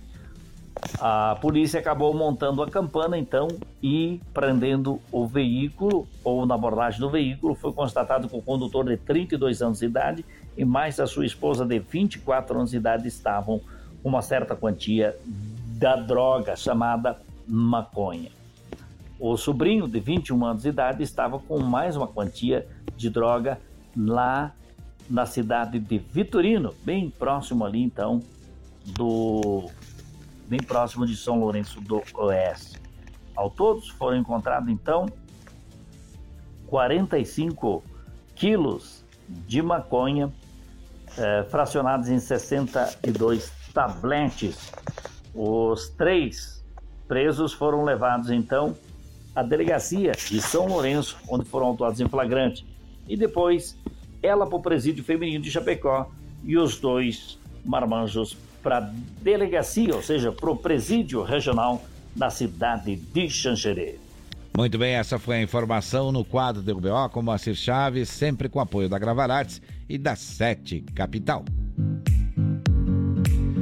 A 0.99 1.37
polícia 1.39 1.79
acabou 1.79 2.13
montando 2.13 2.61
a 2.61 2.69
campana 2.69 3.17
então 3.17 3.47
e 3.81 4.19
prendendo 4.33 4.99
o 5.11 5.25
veículo, 5.25 6.07
ou 6.23 6.45
na 6.45 6.55
abordagem 6.55 6.99
do 6.99 7.09
veículo, 7.09 7.55
foi 7.55 7.71
constatado 7.71 8.27
que 8.27 8.35
o 8.35 8.41
condutor 8.41 8.85
de 8.85 8.97
32 8.97 9.61
anos 9.61 9.79
de 9.79 9.85
idade 9.85 10.25
e 10.57 10.65
mais 10.65 10.99
a 10.99 11.07
sua 11.07 11.25
esposa 11.25 11.65
de 11.65 11.79
24 11.79 12.57
anos 12.57 12.71
de 12.71 12.77
idade 12.77 13.07
estavam 13.07 13.61
com 14.03 14.09
uma 14.09 14.21
certa 14.21 14.55
quantia 14.55 15.15
da 15.25 15.95
droga 15.95 16.55
chamada 16.55 17.17
maconha. 17.47 18.31
O 19.19 19.37
sobrinho 19.37 19.87
de 19.87 19.99
21 19.99 20.45
anos 20.45 20.63
de 20.63 20.69
idade 20.69 21.03
estava 21.03 21.39
com 21.39 21.59
mais 21.59 21.95
uma 21.95 22.07
quantia 22.07 22.67
de 22.97 23.09
droga 23.09 23.59
lá 23.95 24.53
na 25.09 25.25
cidade 25.25 25.79
de 25.79 25.97
Vitorino, 25.97 26.73
bem 26.83 27.09
próximo 27.09 27.65
ali 27.65 27.81
então 27.81 28.21
do 28.85 29.69
bem 30.47 30.59
próximo 30.59 31.05
de 31.05 31.15
São 31.15 31.39
Lourenço 31.39 31.81
do 31.81 32.01
Oeste. 32.15 32.79
Ao 33.35 33.49
todos 33.49 33.89
foram 33.89 34.17
encontrados 34.17 34.69
então 34.69 35.07
45 36.67 37.83
quilos 38.35 39.03
de 39.27 39.61
maconha 39.61 40.31
eh, 41.17 41.45
fracionados 41.49 42.09
em 42.09 42.19
62 42.19 43.51
tabletes. 43.73 44.71
Os 45.33 45.89
três 45.89 46.63
presos 47.07 47.53
foram 47.53 47.83
levados 47.83 48.29
então 48.29 48.75
à 49.35 49.43
delegacia 49.43 50.13
de 50.13 50.41
São 50.41 50.67
Lourenço, 50.67 51.17
onde 51.27 51.45
foram 51.45 51.67
autuados 51.67 51.99
em 51.99 52.07
flagrante, 52.07 52.65
e 53.07 53.17
depois 53.17 53.77
ela 54.25 54.45
para 54.47 54.55
o 54.55 54.61
presídio 54.61 55.03
feminino 55.03 55.43
de 55.43 55.51
Chapecó 55.51 56.09
e 56.43 56.57
os 56.57 56.79
dois 56.79 57.37
marmanjos 57.63 58.37
para 58.61 58.77
a 58.77 58.91
delegacia, 59.21 59.95
ou 59.95 60.01
seja, 60.01 60.31
para 60.31 60.49
o 60.49 60.57
presídio 60.57 61.21
regional 61.23 61.83
da 62.15 62.29
cidade 62.29 62.95
de 62.95 63.29
Xanxerê. 63.29 63.97
Muito 64.57 64.77
bem, 64.77 64.95
essa 64.95 65.19
foi 65.19 65.35
a 65.35 65.41
informação 65.41 66.11
no 66.11 66.23
quadro 66.23 66.61
do 66.61 66.77
UBO 66.77 67.09
com 67.11 67.21
Moacir 67.21 67.55
Chaves, 67.55 68.07
sempre 68.09 68.47
com 68.47 68.59
apoio 68.59 68.87
da 68.87 68.97
Gravar 68.97 69.29
Artes 69.29 69.61
e 69.87 69.97
da 69.97 70.15
Sete 70.15 70.81
Capital. 70.95 71.43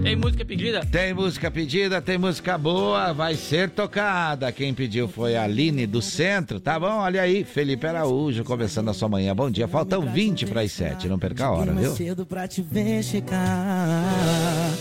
Tem 0.03 0.17
música 0.17 0.43
pedida? 0.43 0.85
Tem 0.85 1.13
música 1.13 1.49
pedida, 1.49 2.01
tem 2.01 2.17
música 2.17 2.57
boa, 2.57 3.13
vai 3.13 3.35
ser 3.35 3.69
tocada. 3.69 4.51
Quem 4.51 4.73
pediu 4.73 5.07
foi 5.07 5.37
a 5.37 5.43
Aline 5.43 5.87
do 5.87 6.01
Centro, 6.01 6.59
tá 6.59 6.77
bom? 6.77 6.97
Olha 6.99 7.21
aí, 7.21 7.45
Felipe 7.45 7.87
Araújo 7.87 8.43
começando 8.43 8.89
a 8.89 8.93
sua 8.93 9.07
manhã. 9.07 9.33
Bom 9.33 9.49
dia, 9.49 9.65
faltam 9.65 10.01
20 10.01 10.45
para 10.47 10.61
as 10.61 10.73
7, 10.73 11.07
não 11.07 11.17
perca 11.17 11.45
a 11.45 11.51
hora, 11.51 11.71
viu? 11.71 11.95
cedo 11.95 12.25
pra 12.25 12.45
te 12.47 12.61
ver 12.61 13.01
chegar. 13.01 14.73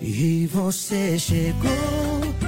E 0.00 0.46
você 0.46 1.18
chegou 1.18 1.68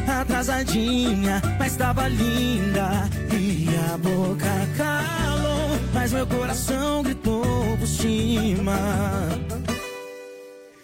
atrasadinha, 0.08 1.42
mas 1.58 1.76
tava 1.76 2.08
linda. 2.08 3.08
E 3.30 3.66
a 3.92 3.98
boca 3.98 4.68
calou, 4.76 5.78
mas 5.92 6.12
meu 6.14 6.26
coração 6.26 7.02
gritou 7.02 7.76
por 7.76 7.86
cima. 7.86 8.78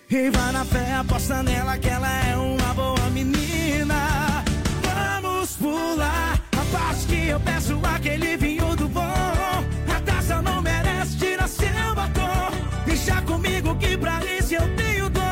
E 0.08 0.30
vai 0.30 0.52
na 0.52 0.64
fé, 0.64 0.94
aposta 0.94 1.42
nela 1.42 1.76
que 1.78 1.88
ela 1.88 2.08
é 2.08 2.36
uma 2.36 2.74
boa 2.74 3.10
menina. 3.10 4.44
Vamos 4.84 5.56
pular 5.56 6.40
a 6.52 6.78
parte 6.78 7.06
que 7.06 7.26
eu 7.26 7.40
peço 7.40 7.80
aquele 7.82 8.36
vinho 8.36 8.76
do 8.76 8.88
bom. 8.88 9.02
A 9.02 10.00
taça 10.04 10.40
não 10.40 10.62
merece 10.62 11.18
tirar 11.18 11.48
seu 11.48 11.92
batom. 11.96 12.52
Deixa 12.86 13.20
comigo 13.22 13.74
que 13.76 13.96
pra 13.98 14.24
isso 14.24 14.54
eu 14.54 14.76
tenho 14.76 15.10
dor. 15.10 15.22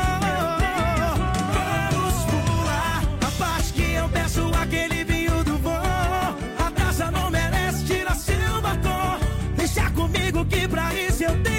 Vamos 1.53 2.25
pular 2.25 3.01
a 3.25 3.31
parte 3.39 3.71
que 3.71 3.93
eu 3.93 4.09
peço 4.09 4.51
aquele 4.61 5.05
vinho 5.05 5.41
do 5.45 5.57
bom. 5.57 5.71
A 5.71 6.71
taça 6.75 7.09
não 7.11 7.31
merece 7.31 7.85
tirar 7.85 8.15
seu 8.15 8.61
batom. 8.61 9.19
Deixa 9.55 9.89
comigo 9.91 10.43
que 10.43 10.67
pra 10.67 10.93
isso 10.93 11.23
eu 11.23 11.43
tenho 11.43 11.54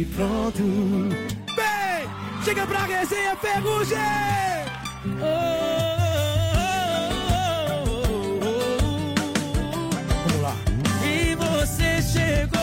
e 0.00 0.04
pronto. 0.04 0.62
Bem, 1.56 2.08
chega 2.44 2.66
pra 2.66 2.84
resenha 2.84 3.34
Ferrugem! 3.36 3.96
Vamos 10.24 10.42
lá. 10.42 10.54
E 11.02 11.34
você 11.34 12.02
chegou 12.02 12.60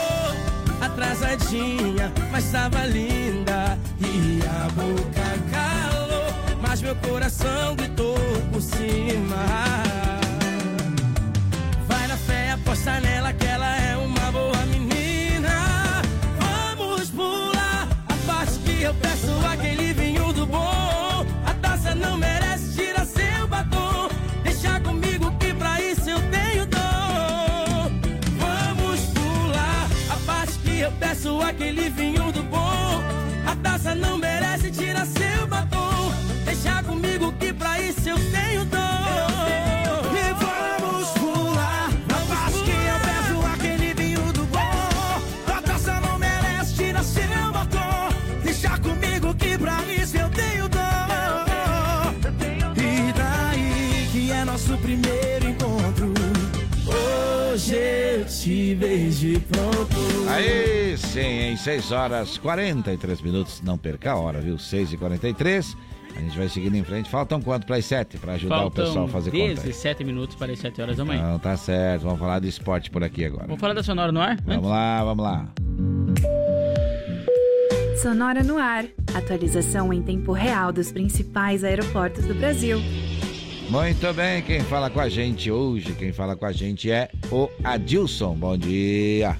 atrasadinha, 0.80 2.14
mas 2.31 2.51
tava 2.51 2.85
linda. 2.85 3.80
E 3.99 4.39
a 4.45 4.69
boca 4.69 5.27
calou, 5.51 6.60
mas 6.61 6.81
meu 6.81 6.95
coração 6.97 7.76
gritou 7.76 8.15
por 8.51 8.61
cima. 8.61 9.43
Vai 11.88 12.07
na 12.07 12.18
fé, 12.18 12.51
aposta 12.51 12.99
nela 12.99 13.34
que 13.34 13.47
ela 13.47 13.76
é 13.76 13.97
uma 13.97 14.31
boa 14.31 14.53
que 18.84 18.88
eu 18.88 18.93
peço 18.95 19.47
aquele 19.49 19.93
vinho 19.93 20.34
do 20.34 20.45
bom. 20.45 21.26
A 21.45 21.53
taça 21.61 21.95
não 21.95 22.18
merece 22.18 22.73
tirar 22.76 23.05
seu 23.05 23.47
batom. 23.47 24.10
Deixa 24.43 24.77
comigo 24.81 25.31
que 25.39 25.53
pra 25.53 25.80
isso 25.80 26.10
eu 26.10 26.19
tenho 26.30 26.65
dor. 26.65 27.89
Vamos 28.43 28.99
pular 29.15 29.88
a 30.10 30.18
parte 30.26 30.60
que 30.60 30.81
eu 30.81 30.91
peço 30.99 31.41
aquele 31.41 31.89
vinho 31.91 32.30
do 32.34 32.43
bom. 32.43 33.01
A 33.47 33.55
taça 33.64 33.95
não 33.95 34.18
merece 34.18 34.69
tirar 34.69 35.05
seu 35.05 35.47
batom. 35.47 36.11
Deixa 36.43 36.84
comigo 36.84 37.31
que 37.39 37.53
pra 37.53 37.80
isso 37.80 38.10
eu 38.10 38.18
tenho 38.31 38.65
dor. 38.65 38.82
Te 58.94 58.98
vejo 58.98 59.28
e 59.28 59.40
pronto. 59.40 59.95
Aí 60.30 60.98
sim, 60.98 61.52
em 61.52 61.57
6 61.57 61.91
horas 61.91 62.38
43 62.38 63.22
minutos, 63.22 63.61
não 63.61 63.78
perca 63.78 64.11
a 64.11 64.15
hora, 64.15 64.40
viu? 64.40 64.57
6 64.57 64.94
e 64.94 64.98
43 64.98 65.78
A 66.15 66.20
gente 66.20 66.38
vai 66.38 66.48
seguindo 66.48 66.76
em 66.76 66.84
frente. 66.84 67.10
Faltam 67.10 67.41
quanto 67.41 67.65
para 67.65 67.78
as 67.78 67.86
7 67.86 68.18
para 68.18 68.34
ajudar 68.34 68.57
Faltam 68.57 68.84
o 68.84 68.88
pessoal 68.88 69.06
a 69.06 69.10
fazer 69.10 69.32
conta? 69.32 69.44
aí? 69.44 69.56
17 69.56 70.03
minutos 70.03 70.36
para 70.36 70.52
as 70.52 70.60
7 70.60 70.82
horas 70.82 70.98
da 70.98 71.06
manhã. 71.06 71.32
Não, 71.32 71.40
tá 71.40 71.57
certo. 71.57 72.03
Vamos 72.03 72.20
falar 72.20 72.40
de 72.40 72.48
esporte 72.48 72.91
por 72.91 73.03
aqui 73.03 73.26
agora. 73.26 73.45
Vamos 73.48 73.60
falar 73.60 73.74
da 73.74 73.84
Sonora 73.84 74.11
no 74.11 74.22
ar? 74.22 74.38
Vamos 74.45 74.70
lá, 74.70 75.03
vamos 75.03 75.24
lá. 75.24 75.48
Sonora 78.02 78.44
no 78.44 78.57
ar. 78.57 78.86
Atualização 79.14 79.94
em 79.94 80.02
tempo 80.02 80.34
real 80.34 80.72
dos 80.72 80.91
principais 80.91 81.64
aeroportos 81.64 82.26
do 82.26 82.34
Brasil. 82.36 82.80
Muito 83.69 84.14
bem, 84.14 84.41
quem 84.41 84.61
fala 84.61 84.90
com 84.90 84.99
a 84.99 85.10
gente 85.10 85.49
hoje, 85.49 85.94
quem 85.94 86.11
fala 86.11 86.35
com 86.35 86.45
a 86.45 86.52
gente 86.52 86.91
é 86.91 87.10
o 87.31 87.49
Adilson. 87.64 88.35
Bom 88.35 88.57
dia. 88.57 89.40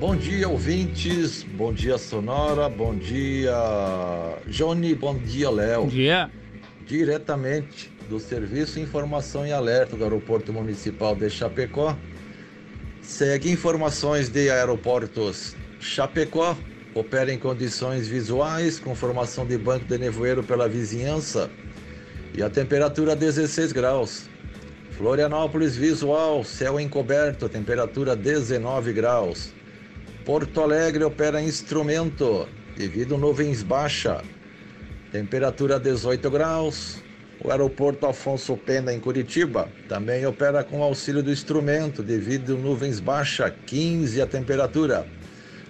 Bom 0.00 0.16
dia, 0.16 0.48
ouvintes. 0.48 1.42
Bom 1.42 1.72
dia, 1.72 1.96
Sonora. 1.98 2.68
Bom 2.68 2.94
dia, 2.94 3.54
Johnny. 4.48 4.94
Bom 4.94 5.16
dia, 5.16 5.50
Léo. 5.50 5.82
Bom 5.82 5.88
dia. 5.88 6.30
Diretamente 6.86 7.90
do 8.08 8.18
Serviço 8.18 8.80
Informação 8.80 9.46
e 9.46 9.52
Alerta 9.52 9.96
do 9.96 10.04
Aeroporto 10.04 10.52
Municipal 10.52 11.14
de 11.14 11.30
Chapecó. 11.30 11.96
Segue 13.00 13.50
informações 13.50 14.28
de 14.28 14.50
aeroportos 14.50 15.54
Chapecó. 15.78 16.56
Opera 16.94 17.32
em 17.32 17.38
condições 17.38 18.08
visuais, 18.08 18.78
com 18.80 18.94
formação 18.94 19.46
de 19.46 19.58
banco 19.58 19.84
de 19.84 19.98
nevoeiro 19.98 20.42
pela 20.42 20.68
vizinhança. 20.68 21.50
E 22.36 22.42
a 22.42 22.50
temperatura 22.50 23.16
16 23.16 23.72
graus. 23.72 24.28
Florianópolis 24.90 25.74
visual, 25.74 26.44
céu 26.44 26.78
encoberto, 26.78 27.48
temperatura 27.48 28.14
19 28.14 28.92
graus. 28.92 29.54
Porto 30.22 30.60
Alegre 30.60 31.02
opera 31.02 31.40
instrumento, 31.40 32.46
devido 32.76 33.16
nuvens 33.16 33.62
baixa, 33.62 34.22
temperatura 35.10 35.80
18 35.80 36.30
graus. 36.30 37.02
O 37.42 37.50
aeroporto 37.50 38.06
Afonso 38.06 38.54
Pena 38.54 38.92
em 38.92 39.00
Curitiba 39.00 39.70
também 39.88 40.26
opera 40.26 40.62
com 40.62 40.82
auxílio 40.82 41.22
do 41.22 41.32
instrumento, 41.32 42.02
devido 42.02 42.58
nuvens 42.58 43.00
baixa, 43.00 43.50
15 43.50 44.20
a 44.20 44.26
temperatura. 44.26 45.06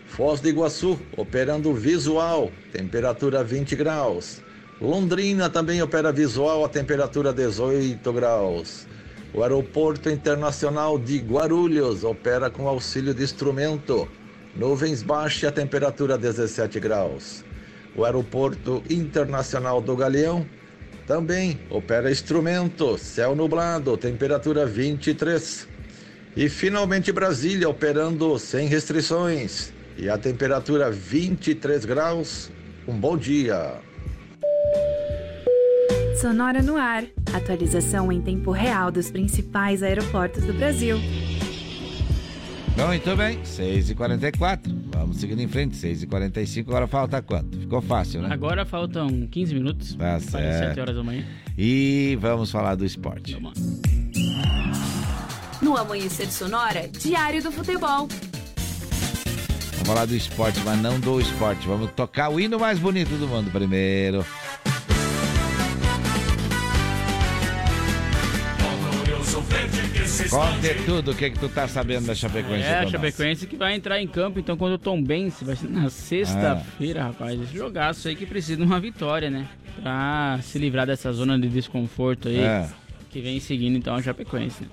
Foz 0.07 0.41
do 0.41 0.49
Iguaçu 0.49 0.99
operando 1.17 1.73
visual, 1.75 2.51
temperatura 2.73 3.45
20 3.45 3.77
graus. 3.77 4.45
Londrina 4.81 5.49
também 5.49 5.81
opera 5.81 6.13
visual, 6.13 6.63
a 6.63 6.69
temperatura 6.69 7.33
18 7.33 8.13
graus. 8.13 8.87
O 9.33 9.43
Aeroporto 9.43 10.11
Internacional 10.11 10.99
de 10.99 11.19
Guarulhos 11.19 12.05
opera 12.05 12.51
com 12.51 12.69
auxílio 12.69 13.15
de 13.15 13.23
instrumento, 13.23 14.07
nuvens 14.55 15.03
baixas 15.03 15.43
e 15.45 15.47
a 15.47 15.53
temperatura 15.53 16.19
17 16.19 16.79
graus. 16.79 17.43
O 17.95 18.05
Aeroporto 18.05 18.83
Internacional 18.91 19.81
do 19.81 19.97
Galeão 19.97 20.47
também 21.07 21.59
opera 21.71 22.11
instrumento, 22.11 22.99
céu 22.99 23.35
nublado, 23.35 23.97
temperatura 23.97 24.67
23. 24.67 25.67
E 26.37 26.51
finalmente 26.51 27.11
Brasília 27.13 27.67
operando 27.67 28.39
sem 28.39 28.69
restrições 28.69 29.73
e 29.97 30.11
a 30.11 30.19
temperatura 30.19 30.91
23 30.91 31.87
graus. 31.87 32.51
Um 32.87 32.99
bom 32.99 33.17
dia. 33.17 33.86
Sonora 36.21 36.63
no 36.63 36.77
ar. 36.77 37.05
Atualização 37.35 38.11
em 38.11 38.23
tempo 38.23 38.51
real 38.51 38.91
dos 38.91 39.11
principais 39.11 39.83
aeroportos 39.83 40.45
do 40.45 40.55
Brasil. 40.55 40.99
Muito 42.77 43.17
bem, 43.17 43.39
6h44. 43.43 44.61
Vamos 44.95 45.19
seguindo 45.19 45.41
em 45.41 45.49
frente, 45.49 45.77
6h45. 45.77 46.69
Agora 46.69 46.87
falta 46.87 47.21
quanto? 47.21 47.59
Ficou 47.59 47.83
fácil, 47.83 48.23
né? 48.23 48.29
Agora 48.33 48.65
faltam 48.65 49.27
15 49.27 49.55
minutos. 49.55 49.93
Tá 49.93 49.99
para 49.99 50.21
certo. 50.21 50.69
7 50.69 50.81
horas 50.81 50.97
da 50.97 51.03
manhã. 51.03 51.25
E 51.57 52.17
vamos 52.21 52.51
falar 52.51 52.75
do 52.77 52.85
esporte. 52.85 53.37
No 55.61 55.77
Amanhecer 55.77 56.31
Sonora, 56.31 56.89
Diário 56.89 57.43
do 57.43 57.53
Futebol. 57.53 58.09
Vamos 59.73 59.87
falar 59.87 60.07
do 60.07 60.17
esporte, 60.17 60.61
mas 60.65 60.81
não 60.81 60.99
do 60.99 61.21
esporte. 61.21 61.67
Vamos 61.67 61.91
tocar 61.93 62.31
o 62.31 62.41
hino 62.41 62.59
mais 62.59 62.79
bonito 62.79 63.11
do 63.19 63.29
mundo 63.29 63.51
primeiro. 63.51 64.25
Conte 70.31 70.75
tudo 70.85 71.11
o 71.11 71.15
que, 71.15 71.31
que 71.31 71.39
tu 71.39 71.49
tá 71.49 71.67
sabendo 71.69 72.07
da 72.07 72.15
Chapecoense. 72.15 72.65
É, 72.65 72.79
a. 72.81 72.87
Chapecoense 72.87 73.47
que 73.47 73.57
vai 73.57 73.75
entrar 73.75 74.01
em 74.01 74.07
campo, 74.07 74.39
então, 74.39 74.57
quando 74.57 74.75
o 74.75 74.79
Tom 74.79 75.03
Benz 75.03 75.37
vai 75.43 75.57
ser 75.57 75.69
na 75.69 75.89
sexta-feira, 75.91 77.01
Ah. 77.03 77.07
rapaz. 77.09 77.41
Esse 77.41 77.57
jogaço 77.57 78.09
aí 78.09 78.17
que 78.17 78.27
precisa 78.27 78.57
de 78.57 78.63
uma 78.63 78.79
vitória, 78.81 79.31
né? 79.31 79.47
Pra 79.83 80.39
se 80.43 80.59
livrar 80.59 80.87
dessa 80.87 81.13
zona 81.13 81.39
de 81.39 81.49
desconforto 81.49 82.29
aí. 82.29 82.41
É. 82.41 82.69
Que 83.11 83.21
vem 83.21 83.41
seguindo, 83.41 83.77
então, 83.79 83.95
a 83.95 84.03
Chapecoense. 84.03 84.63
né? 84.63 84.69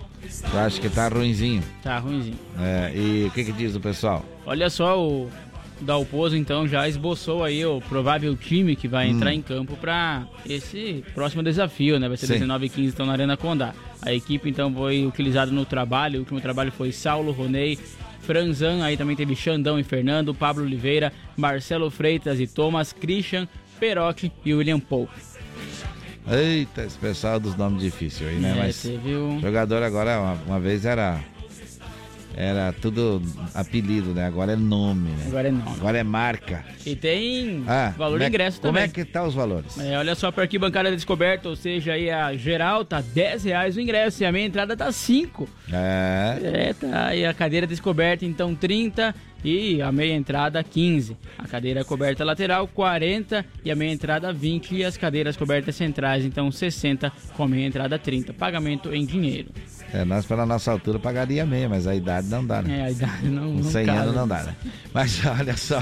Eu 0.53 0.59
acho 0.59 0.81
que 0.81 0.89
tá 0.89 1.07
ruinzinho. 1.07 1.63
Tá 1.81 1.97
ruimzinho. 1.99 2.37
É, 2.59 2.91
e 2.93 3.25
o 3.27 3.31
que, 3.31 3.43
que 3.45 3.51
diz 3.53 3.73
o 3.75 3.79
pessoal? 3.79 4.25
Olha 4.45 4.69
só, 4.69 4.99
o 5.01 5.29
Dalpozo, 5.83 6.35
então, 6.35 6.67
já 6.67 6.87
esboçou 6.87 7.43
aí 7.43 7.65
o 7.65 7.79
provável 7.81 8.35
time 8.35 8.75
que 8.75 8.87
vai 8.87 9.07
entrar 9.09 9.29
Hum. 9.29 9.33
em 9.33 9.41
campo 9.41 9.75
para 9.75 10.25
esse 10.49 11.03
próximo 11.13 11.43
desafio, 11.43 11.99
né? 11.99 12.07
Vai 12.07 12.17
ser 12.17 12.27
Sim. 12.27 12.33
19 12.33 12.65
e 12.65 12.69
15, 12.69 12.93
então, 12.93 13.05
na 13.05 13.11
Arena 13.13 13.37
Condá. 13.37 13.73
A 14.01 14.13
equipe, 14.13 14.49
então, 14.49 14.73
foi 14.73 15.05
utilizada 15.05 15.51
no 15.51 15.65
trabalho. 15.65 16.17
O 16.17 16.19
último 16.21 16.41
trabalho 16.41 16.71
foi 16.71 16.91
Saulo, 16.91 17.31
Ronei, 17.31 17.77
Franzan, 18.21 18.83
aí 18.83 18.95
também 18.97 19.15
teve 19.15 19.35
Xandão 19.35 19.77
e 19.79 19.83
Fernando, 19.83 20.33
Pablo 20.33 20.63
Oliveira, 20.63 21.11
Marcelo 21.37 21.89
Freitas 21.91 22.39
e 22.39 22.47
Thomas, 22.47 22.93
Christian, 22.93 23.47
Perotti 23.79 24.31
e 24.45 24.53
William 24.53 24.79
Pope. 24.79 25.11
Eita, 26.25 26.83
esse 26.85 26.97
pessoal 26.97 27.37
dos 27.37 27.55
nomes 27.57 27.81
difíceis 27.83 28.29
aí, 28.29 28.35
né? 28.37 28.51
É, 28.51 28.55
Mas 28.61 28.81
teve 28.81 29.13
o- 29.13 29.39
jogador 29.41 29.83
agora, 29.83 30.19
uma, 30.21 30.33
uma 30.47 30.59
vez 30.59 30.85
era. 30.85 31.19
Era 32.35 32.73
tudo 32.73 33.21
apelido, 33.53 34.13
né? 34.13 34.25
Agora 34.25 34.53
é 34.53 34.55
nome, 34.55 35.09
né? 35.11 35.25
Agora 35.27 35.47
é 35.47 35.51
nome. 35.51 35.69
Agora 35.77 35.97
é 35.97 36.03
marca. 36.03 36.65
E 36.85 36.95
tem 36.95 37.63
Ah, 37.67 37.93
valor 37.97 38.13
como 38.13 38.19
de 38.19 38.23
é- 38.25 38.27
ingresso 38.27 38.59
Como 38.61 38.73
também. 38.73 38.89
é 38.89 38.91
que 38.91 39.05
tá 39.05 39.23
os 39.23 39.33
valores? 39.33 39.77
É, 39.79 39.97
olha 39.97 40.15
só, 40.15 40.31
para 40.31 40.43
arquibancada 40.43 40.89
descoberta, 40.91 41.47
ou 41.47 41.55
seja, 41.55 41.93
aí 41.93 42.09
a 42.09 42.35
geral 42.35 42.83
tá 42.83 43.01
10 43.01 43.43
reais 43.43 43.77
o 43.77 43.81
ingresso 43.81 44.23
e 44.23 44.25
a 44.25 44.31
meia 44.31 44.45
entrada 44.45 44.75
tá 44.75 44.91
5. 44.91 45.47
É. 45.71 46.39
É, 46.69 46.73
tá. 46.73 47.15
E 47.15 47.25
a 47.25 47.33
cadeira 47.33 47.67
descoberta, 47.67 48.25
então, 48.25 48.55
30 48.55 49.13
e 49.43 49.81
a 49.81 49.91
meia 49.91 50.13
entrada 50.13 50.63
15. 50.63 51.15
A 51.37 51.47
cadeira 51.47 51.83
coberta 51.83 52.23
lateral, 52.23 52.67
40 52.67 53.45
e 53.63 53.69
a 53.69 53.75
meia 53.75 53.91
entrada 53.91 54.31
20. 54.33 54.73
E 54.75 54.83
as 54.83 54.97
cadeiras 54.97 55.37
cobertas 55.37 55.75
centrais, 55.75 56.25
então, 56.25 56.51
60 56.51 57.11
com 57.35 57.43
a 57.43 57.47
meia 57.47 57.67
entrada 57.67 57.99
30. 57.99 58.33
Pagamento 58.33 58.93
em 58.93 59.05
dinheiro. 59.05 59.49
É, 59.93 60.03
nós 60.03 60.25
pela 60.25 60.45
nossa 60.45 60.71
altura 60.71 60.97
pagaria 60.97 61.45
meia, 61.45 61.69
mas 61.69 61.85
a 61.85 61.95
idade 61.95 62.27
não 62.27 62.43
dá, 62.43 62.61
né? 62.63 62.79
É, 62.79 62.83
a 62.85 62.91
idade 62.91 63.29
não, 63.29 63.53
não 63.53 63.63
100 63.63 63.85
cabe. 63.85 63.97
anos 63.99 64.15
não 64.15 64.27
dá, 64.27 64.43
né? 64.43 64.55
Mas 64.91 65.21
olha 65.25 65.55
só. 65.55 65.79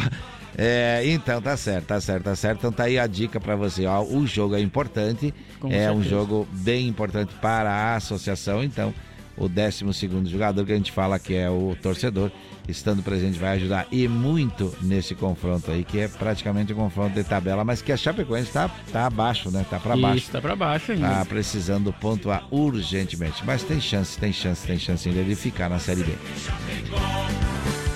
é, 0.57 1.01
então, 1.05 1.41
tá 1.41 1.55
certo, 1.55 1.85
tá 1.87 2.01
certo, 2.01 2.23
tá 2.25 2.35
certo. 2.35 2.57
Então 2.59 2.71
tá 2.73 2.83
aí 2.83 2.99
a 2.99 3.07
dica 3.07 3.39
pra 3.39 3.55
você. 3.55 3.85
Ó, 3.85 4.03
o 4.03 4.27
jogo 4.27 4.55
é 4.55 4.59
importante. 4.59 5.33
Com 5.61 5.71
é 5.71 5.89
um 5.89 6.01
certeza. 6.03 6.09
jogo 6.09 6.47
bem 6.51 6.89
importante 6.89 7.33
para 7.41 7.71
a 7.71 7.95
associação. 7.95 8.61
Então, 8.61 8.93
o 9.37 9.47
12 9.47 9.93
segundo 9.93 10.29
jogador 10.29 10.65
que 10.65 10.71
a 10.71 10.75
gente 10.75 10.91
fala 10.91 11.17
que 11.17 11.33
é 11.33 11.49
o 11.49 11.75
torcedor, 11.81 12.31
estando 12.67 13.01
presente, 13.01 13.37
vai 13.37 13.57
ajudar 13.57 13.87
e 13.91 14.07
muito 14.07 14.73
nesse 14.81 15.15
confronto 15.15 15.71
aí, 15.71 15.83
que 15.83 15.99
é 15.99 16.07
praticamente 16.07 16.73
um 16.73 16.75
confronto 16.75 17.13
de 17.13 17.23
tabela, 17.23 17.63
mas 17.63 17.81
que 17.81 17.91
a 17.91 17.97
Chapecoense 17.97 18.51
tá, 18.51 18.69
tá 18.91 19.05
abaixo, 19.05 19.49
né? 19.51 19.65
Tá 19.69 19.79
pra 19.79 19.95
baixo. 19.95 20.17
Isso, 20.17 20.31
tá 20.31 20.41
pra 20.41 20.55
baixo 20.55 20.91
ainda. 20.91 21.07
Tá 21.09 21.25
precisando 21.25 21.91
pontuar 21.93 22.47
urgentemente. 22.51 23.43
Mas 23.45 23.63
tem 23.63 23.79
chance, 23.79 24.17
tem 24.17 24.31
chance, 24.31 24.65
tem 24.65 24.77
chance 24.77 25.07
ainda 25.07 25.23
de 25.23 25.35
ficar 25.35 25.69
na 25.69 25.79
Série 25.79 26.03
B. 26.03 26.13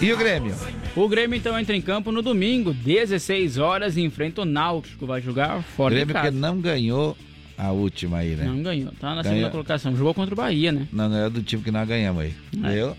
E 0.02 0.12
o 0.12 0.18
Grêmio? 0.18 0.54
O 0.96 1.08
Grêmio, 1.08 1.38
então, 1.38 1.58
entra 1.58 1.76
em 1.76 1.82
campo 1.82 2.12
no 2.12 2.22
domingo, 2.22 2.74
16 2.74 3.58
horas, 3.58 3.98
e 3.98 4.02
enfrenta 4.02 4.42
o 4.42 4.46
Náutico. 4.46 5.06
Vai 5.06 5.22
jogar 5.22 5.62
fora 5.62 5.94
Grêmio 5.94 6.14
de 6.14 6.20
que 6.20 6.26
casa. 6.28 6.38
não 6.38 6.60
ganhou 6.60 7.18
a 7.58 7.72
última 7.72 8.18
aí, 8.18 8.36
né? 8.36 8.46
Não 8.46 8.62
ganhou, 8.62 8.92
tá 9.00 9.16
na 9.16 9.22
Ganhou. 9.22 9.36
segunda 9.38 9.52
colocação. 9.52 9.96
Jogou 9.96 10.14
contra 10.14 10.34
o 10.34 10.38
Bahia, 10.38 10.72
né? 10.72 10.88
Não 10.92 11.10
ganhou 11.10 11.30
do 11.30 11.42
time 11.42 11.64
que 11.64 11.72
nós 11.72 11.88
ganhamos 11.88 12.24
aí. 12.24 12.34
É. 12.64 12.82
Eu? 12.82 12.96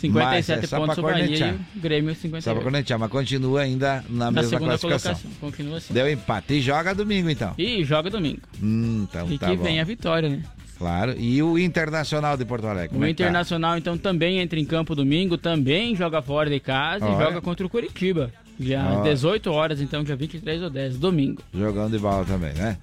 57 0.00 0.12
Mas 0.12 0.48
é 0.48 0.66
só 0.66 0.78
pontos 0.78 0.98
o 0.98 1.02
Bahia 1.02 1.26
e 1.26 1.78
o 1.78 1.80
Grêmio 1.80 2.14
Só 2.14 2.22
58. 2.22 2.54
pra 2.54 2.62
cornetear, 2.64 2.98
mas 2.98 3.10
continua 3.10 3.60
ainda 3.60 4.02
na, 4.08 4.26
Na 4.26 4.30
mesma 4.30 4.48
segunda 4.50 4.78
classificação. 4.78 5.14
colocação. 5.14 5.40
Continua 5.40 5.76
assim. 5.76 5.92
Deu 5.92 6.10
empate. 6.10 6.54
E 6.54 6.60
joga 6.62 6.94
domingo, 6.94 7.28
então. 7.28 7.54
E 7.58 7.84
joga 7.84 8.08
domingo. 8.08 8.40
Hum, 8.62 9.06
então 9.08 9.30
e 9.30 9.38
tá 9.38 9.50
que 9.50 9.56
bom. 9.56 9.62
vem 9.62 9.78
a 9.78 9.84
vitória, 9.84 10.28
né? 10.28 10.42
Claro. 10.78 11.14
E 11.18 11.42
o 11.42 11.58
Internacional 11.58 12.38
de 12.38 12.44
Porto 12.46 12.66
Alegre? 12.66 12.96
O 12.96 13.00
é 13.02 13.06
tá? 13.08 13.10
Internacional, 13.10 13.76
então, 13.76 13.98
também 13.98 14.38
entra 14.38 14.58
em 14.58 14.64
campo 14.64 14.94
domingo, 14.94 15.36
também 15.36 15.94
joga 15.94 16.22
fora 16.22 16.48
de 16.48 16.58
casa 16.58 17.04
Olha. 17.04 17.14
e 17.14 17.24
joga 17.26 17.40
contra 17.42 17.66
o 17.66 17.68
Curitiba. 17.68 18.32
Já 18.58 18.88
às 18.88 18.96
Olha. 18.98 19.12
18 19.12 19.50
horas, 19.52 19.80
então, 19.82 20.02
dia 20.02 20.16
23 20.16 20.62
ou 20.62 20.70
10, 20.70 20.96
domingo. 20.96 21.42
Jogando 21.52 21.92
de 21.92 21.98
bola 21.98 22.24
também, 22.24 22.54
né? 22.54 22.78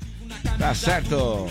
Tá 0.58 0.74
certo. 0.74 1.48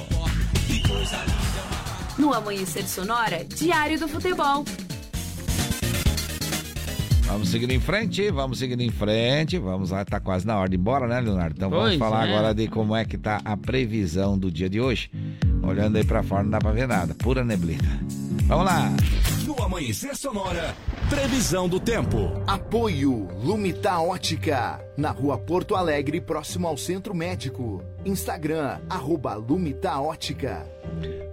No 2.18 2.32
Amanhecer 2.32 2.86
Sonora, 2.86 3.44
Diário 3.44 3.98
do 3.98 4.08
Futebol. 4.08 4.64
Vamos 7.26 7.48
seguindo 7.48 7.72
em 7.72 7.80
frente, 7.80 8.30
vamos 8.30 8.58
seguindo 8.58 8.80
em 8.82 8.90
frente. 8.90 9.58
Vamos 9.58 9.90
lá, 9.90 10.04
tá 10.04 10.20
quase 10.20 10.46
na 10.46 10.56
hora 10.56 10.68
de 10.68 10.76
ir 10.76 10.78
embora, 10.78 11.06
né, 11.08 11.20
Leonardo? 11.20 11.54
Então 11.56 11.68
vamos 11.68 11.86
Pois 11.88 11.98
falar 11.98 12.26
é. 12.26 12.32
agora 12.32 12.54
de 12.54 12.68
como 12.68 12.94
é 12.94 13.04
que 13.04 13.18
tá 13.18 13.40
a 13.44 13.56
previsão 13.56 14.38
do 14.38 14.50
dia 14.50 14.68
de 14.70 14.80
hoje. 14.80 15.10
Olhando 15.62 15.96
aí 15.96 16.04
pra 16.04 16.22
fora 16.22 16.44
não 16.44 16.50
dá 16.50 16.58
pra 16.58 16.70
ver 16.70 16.86
nada, 16.86 17.14
pura 17.14 17.44
neblina. 17.44 18.00
Vamos 18.44 18.64
lá. 18.64 18.92
No 19.46 19.62
Amanhecer 19.62 20.16
Sonora, 20.16 20.74
previsão 21.08 21.68
do 21.68 21.78
tempo. 21.78 22.42
Apoio 22.48 23.28
Lumita 23.40 23.96
Ótica, 24.00 24.84
na 24.96 25.12
rua 25.12 25.38
Porto 25.38 25.76
Alegre, 25.76 26.20
próximo 26.20 26.66
ao 26.66 26.76
Centro 26.76 27.14
Médico. 27.14 27.80
Instagram, 28.04 28.80
arroba 28.90 29.34
Lumita 29.34 30.00
Ótica. 30.00 30.66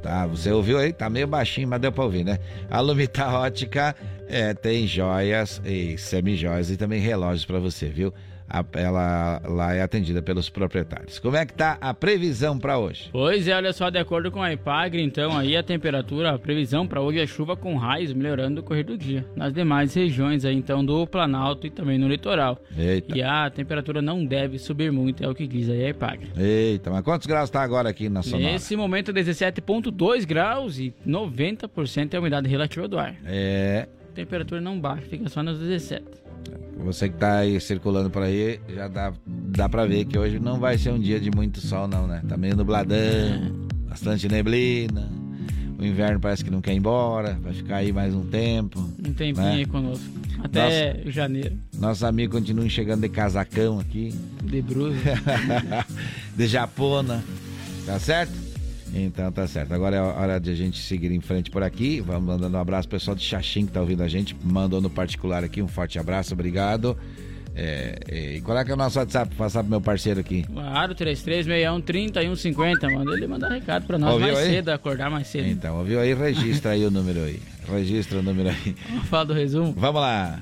Tá, 0.03 0.27
você 0.27 0.51
ouviu 0.51 0.77
aí? 0.77 0.93
Tá 0.93 1.09
meio 1.09 1.25
baixinho, 1.25 1.67
mas 1.67 1.81
deu 1.81 1.91
pra 1.91 2.03
ouvir, 2.03 2.23
né? 2.23 2.37
A 2.69 2.79
Lumita 2.81 3.27
Ótica 3.29 3.95
é, 4.27 4.53
tem 4.53 4.85
joias 4.85 5.59
e 5.65 5.97
semijoias 5.97 6.69
e 6.69 6.77
também 6.77 7.01
relógios 7.01 7.45
pra 7.45 7.57
você, 7.57 7.87
viu? 7.87 8.13
A- 8.53 8.63
ela 8.79 9.41
lá 9.45 9.73
é 9.73 9.81
atendida 9.81 10.21
pelos 10.21 10.47
proprietários. 10.47 11.17
Como 11.17 11.35
é 11.35 11.43
que 11.45 11.53
tá 11.53 11.75
a 11.81 11.91
previsão 11.93 12.59
pra 12.59 12.77
hoje? 12.77 13.09
Pois 13.11 13.47
é, 13.47 13.55
olha 13.55 13.73
só, 13.73 13.89
de 13.89 13.97
acordo 13.97 14.29
com 14.31 14.41
a 14.43 14.53
Ipagre, 14.53 15.01
então, 15.01 15.35
aí 15.35 15.57
a 15.57 15.63
temperatura, 15.63 16.29
a 16.35 16.37
previsão 16.37 16.85
para 16.85 17.01
hoje 17.01 17.19
é 17.19 17.25
chuva 17.25 17.55
com 17.57 17.75
raios 17.75 18.13
melhorando 18.13 18.57
no 18.57 18.63
correr 18.63 18.83
do 18.83 18.95
dia. 18.95 19.25
Nas 19.35 19.51
demais 19.51 19.93
regiões 19.95 20.45
aí, 20.45 20.55
então, 20.55 20.85
do 20.85 21.07
Planalto 21.07 21.65
e 21.65 21.71
também 21.71 21.97
no 21.97 22.07
litoral. 22.07 22.59
Eita. 22.77 23.17
E 23.17 23.23
a 23.23 23.49
temperatura 23.49 24.01
não 24.03 24.23
deve 24.23 24.59
subir 24.59 24.91
muito, 24.91 25.23
é 25.23 25.27
o 25.27 25.33
que 25.33 25.47
diz 25.47 25.67
aí 25.69 25.85
a 25.85 25.89
Ipagre. 25.89 26.29
Eita, 26.37 26.91
mas 26.91 27.01
quantos 27.03 27.25
graus 27.25 27.49
tá 27.49 27.61
agora 27.63 27.89
aqui 27.89 28.07
na 28.07 28.21
Sonora? 28.21 28.51
Nesse 28.51 28.75
momento, 28.75 29.11
17,2 29.11 30.25
graus 30.25 30.77
e 30.77 30.93
90% 31.05 32.13
é 32.13 32.17
a 32.17 32.19
umidade 32.19 32.47
relativa 32.47 32.87
do 32.87 32.99
ar. 32.99 33.15
É, 33.25 33.87
Temperatura 34.13 34.61
não 34.61 34.79
baixa, 34.79 35.07
fica 35.07 35.27
só 35.27 35.41
nos 35.41 35.57
17. 35.57 36.03
Você 36.83 37.07
que 37.07 37.15
tá 37.15 37.37
aí 37.37 37.59
circulando 37.61 38.09
por 38.09 38.23
aí, 38.23 38.59
já 38.73 38.87
dá, 38.87 39.13
dá 39.25 39.69
pra 39.69 39.85
ver 39.85 40.05
que 40.05 40.17
hoje 40.17 40.39
não 40.39 40.59
vai 40.59 40.77
ser 40.77 40.91
um 40.91 40.99
dia 40.99 41.19
de 41.19 41.31
muito 41.31 41.61
sol, 41.61 41.87
não, 41.87 42.05
né? 42.05 42.21
Tá 42.27 42.35
meio 42.35 42.55
nubladão, 42.55 42.97
bastante 43.87 44.27
neblina. 44.27 45.09
O 45.79 45.85
inverno 45.85 46.19
parece 46.19 46.43
que 46.43 46.51
não 46.51 46.61
quer 46.61 46.73
ir 46.73 46.77
embora, 46.77 47.37
vai 47.41 47.53
ficar 47.53 47.77
aí 47.77 47.91
mais 47.91 48.13
um 48.13 48.25
tempo. 48.25 48.79
Um 48.99 49.13
tempinho 49.13 49.45
né? 49.45 49.53
aí 49.53 49.65
conosco. 49.65 50.05
Até 50.43 51.03
janeiro. 51.07 51.57
Nossos 51.77 52.03
amigos 52.03 52.39
continuam 52.39 52.69
chegando 52.69 53.01
de 53.01 53.09
casacão 53.09 53.79
aqui. 53.79 54.13
De 54.43 54.61
brusa. 54.61 54.97
de 56.35 56.47
japona. 56.47 57.23
Tá 57.85 57.99
certo? 57.99 58.42
Então 58.93 59.31
tá 59.31 59.47
certo. 59.47 59.73
Agora 59.73 59.95
é 59.95 60.01
hora 60.01 60.39
de 60.39 60.51
a 60.51 60.55
gente 60.55 60.79
seguir 60.79 61.11
em 61.11 61.19
frente 61.19 61.49
por 61.49 61.63
aqui. 61.63 61.99
Vamos 61.99 62.23
mandando 62.23 62.55
um 62.55 62.59
abraço 62.59 62.87
pro 62.87 62.99
pessoal 62.99 63.15
de 63.15 63.23
Xaxim 63.23 63.65
que 63.65 63.71
tá 63.71 63.81
ouvindo 63.81 64.03
a 64.03 64.07
gente. 64.07 64.35
Mandou 64.43 64.79
no 64.79 64.89
particular 64.89 65.43
aqui. 65.43 65.61
Um 65.61 65.67
forte 65.67 65.97
abraço, 65.97 66.33
obrigado. 66.33 66.95
É, 67.55 68.35
e 68.35 68.41
qual 68.41 68.57
é 68.57 68.65
que 68.65 68.71
é 68.71 68.73
o 68.73 68.77
nosso 68.77 68.97
WhatsApp? 68.99 69.29
Vou 69.29 69.45
passar 69.45 69.61
pro 69.61 69.69
meu 69.69 69.81
parceiro 69.81 70.19
aqui. 70.19 70.43
Claro, 70.43 70.95
3361-3150. 70.95 72.91
Manda 72.91 73.13
ele 73.13 73.27
mandar 73.27 73.49
recado 73.49 73.85
pra 73.85 73.97
nós 73.97 74.13
Ouviu 74.13 74.27
mais 74.33 74.39
aí? 74.39 74.49
cedo, 74.51 74.69
acordar 74.69 75.09
mais 75.09 75.27
cedo. 75.27 75.47
Então, 75.47 75.77
ouviu 75.77 75.99
aí? 75.99 76.13
Registra 76.13 76.71
aí 76.71 76.85
o 76.85 76.91
número 76.91 77.23
aí. 77.23 77.39
Registra 77.71 78.19
o 78.19 78.23
número 78.23 78.49
aí. 78.49 78.75
Fala 79.09 79.25
do 79.25 79.33
resumo. 79.33 79.73
Vamos 79.77 80.01
lá. 80.01 80.39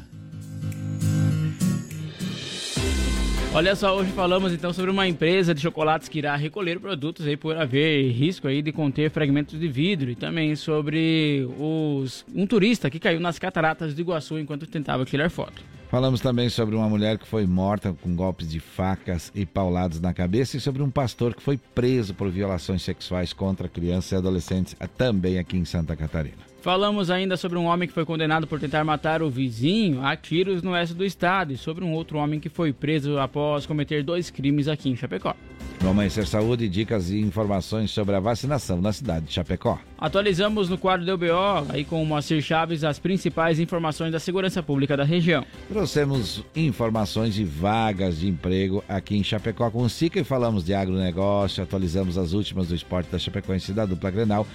Olha 3.53 3.75
só, 3.75 3.97
hoje 3.97 4.09
falamos 4.13 4.53
então 4.53 4.71
sobre 4.71 4.89
uma 4.89 5.05
empresa 5.05 5.53
de 5.53 5.59
chocolates 5.59 6.07
que 6.07 6.19
irá 6.19 6.37
recolher 6.37 6.79
produtos 6.79 7.27
aí 7.27 7.35
por 7.35 7.57
haver 7.57 8.09
risco 8.09 8.47
aí 8.47 8.61
de 8.61 8.71
conter 8.71 9.11
fragmentos 9.11 9.59
de 9.59 9.67
vidro 9.67 10.09
e 10.09 10.15
também 10.15 10.55
sobre 10.55 11.45
os 11.59 12.25
um 12.33 12.47
turista 12.47 12.89
que 12.89 12.97
caiu 12.97 13.19
nas 13.19 13.37
cataratas 13.37 13.93
do 13.93 13.99
Iguaçu 13.99 14.39
enquanto 14.39 14.65
tentava 14.65 15.03
tirar 15.03 15.29
foto. 15.29 15.61
Falamos 15.89 16.21
também 16.21 16.47
sobre 16.47 16.77
uma 16.77 16.87
mulher 16.87 17.17
que 17.17 17.27
foi 17.27 17.45
morta 17.45 17.93
com 18.01 18.15
golpes 18.15 18.47
de 18.49 18.61
facas 18.61 19.29
e 19.35 19.45
paulados 19.45 19.99
na 19.99 20.13
cabeça 20.13 20.55
e 20.55 20.61
sobre 20.61 20.81
um 20.81 20.89
pastor 20.89 21.35
que 21.35 21.43
foi 21.43 21.57
preso 21.57 22.13
por 22.13 22.29
violações 22.29 22.81
sexuais 22.81 23.33
contra 23.33 23.67
crianças 23.67 24.13
e 24.13 24.15
adolescentes 24.15 24.77
também 24.97 25.37
aqui 25.37 25.57
em 25.57 25.65
Santa 25.65 25.93
Catarina. 25.93 26.50
Falamos 26.61 27.09
ainda 27.09 27.35
sobre 27.37 27.57
um 27.57 27.65
homem 27.65 27.87
que 27.87 27.93
foi 27.93 28.05
condenado 28.05 28.45
por 28.45 28.59
tentar 28.59 28.83
matar 28.83 29.23
o 29.23 29.31
vizinho 29.31 30.05
a 30.05 30.15
tiros 30.15 30.61
no 30.61 30.71
oeste 30.71 30.93
do 30.93 31.03
estado 31.03 31.51
e 31.51 31.57
sobre 31.57 31.83
um 31.83 31.91
outro 31.91 32.19
homem 32.19 32.39
que 32.39 32.49
foi 32.49 32.71
preso 32.71 33.17
após 33.17 33.65
cometer 33.65 34.03
dois 34.03 34.29
crimes 34.29 34.67
aqui 34.67 34.87
em 34.87 34.95
Chapecó. 34.95 35.35
No 35.81 35.89
Amanhecer 35.89 36.27
Saúde, 36.27 36.69
dicas 36.69 37.09
e 37.09 37.19
informações 37.19 37.89
sobre 37.89 38.15
a 38.15 38.19
vacinação 38.19 38.79
na 38.79 38.93
cidade 38.93 39.25
de 39.25 39.33
Chapecó. 39.33 39.79
Atualizamos 39.97 40.69
no 40.69 40.77
quadro 40.77 41.03
do 41.03 41.17
BO, 41.17 41.65
aí 41.69 41.83
com 41.83 42.03
o 42.03 42.05
Moacir 42.05 42.43
Chaves, 42.43 42.83
as 42.83 42.99
principais 42.99 43.59
informações 43.59 44.11
da 44.11 44.19
segurança 44.19 44.61
pública 44.61 44.95
da 44.95 45.03
região. 45.03 45.43
Trouxemos 45.67 46.43
informações 46.55 47.33
de 47.33 47.43
vagas 47.43 48.19
de 48.19 48.27
emprego 48.27 48.83
aqui 48.87 49.17
em 49.17 49.23
Chapecó 49.23 49.71
com 49.71 49.81
o 49.81 49.89
SICA 49.89 50.19
e 50.19 50.23
falamos 50.23 50.63
de 50.63 50.75
agronegócio, 50.75 51.63
atualizamos 51.63 52.19
as 52.19 52.33
últimas 52.33 52.67
do 52.67 52.75
esporte 52.75 53.09
da 53.09 53.17
Chapecoense 53.17 53.73
da 53.73 53.87
dupla 53.87 54.11
Grenal 54.11 54.45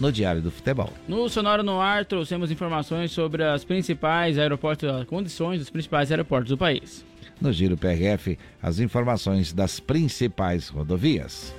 no 0.00 0.10
Diário 0.10 0.42
do 0.42 0.50
Futebol. 0.50 0.92
No 1.06 1.28
Sonora 1.28 1.62
no 1.62 1.80
Ar, 1.80 2.04
trouxemos 2.04 2.50
informações 2.50 3.12
sobre 3.12 3.44
as 3.44 3.64
principais 3.64 4.38
aeroportos, 4.38 4.88
as 4.88 5.04
condições 5.04 5.58
dos 5.58 5.70
principais 5.70 6.10
aeroportos 6.10 6.48
do 6.50 6.58
país. 6.58 7.04
No 7.40 7.52
Giro 7.52 7.76
PRF, 7.76 8.38
as 8.62 8.78
informações 8.78 9.52
das 9.52 9.80
principais 9.80 10.68
rodovias. 10.68 11.52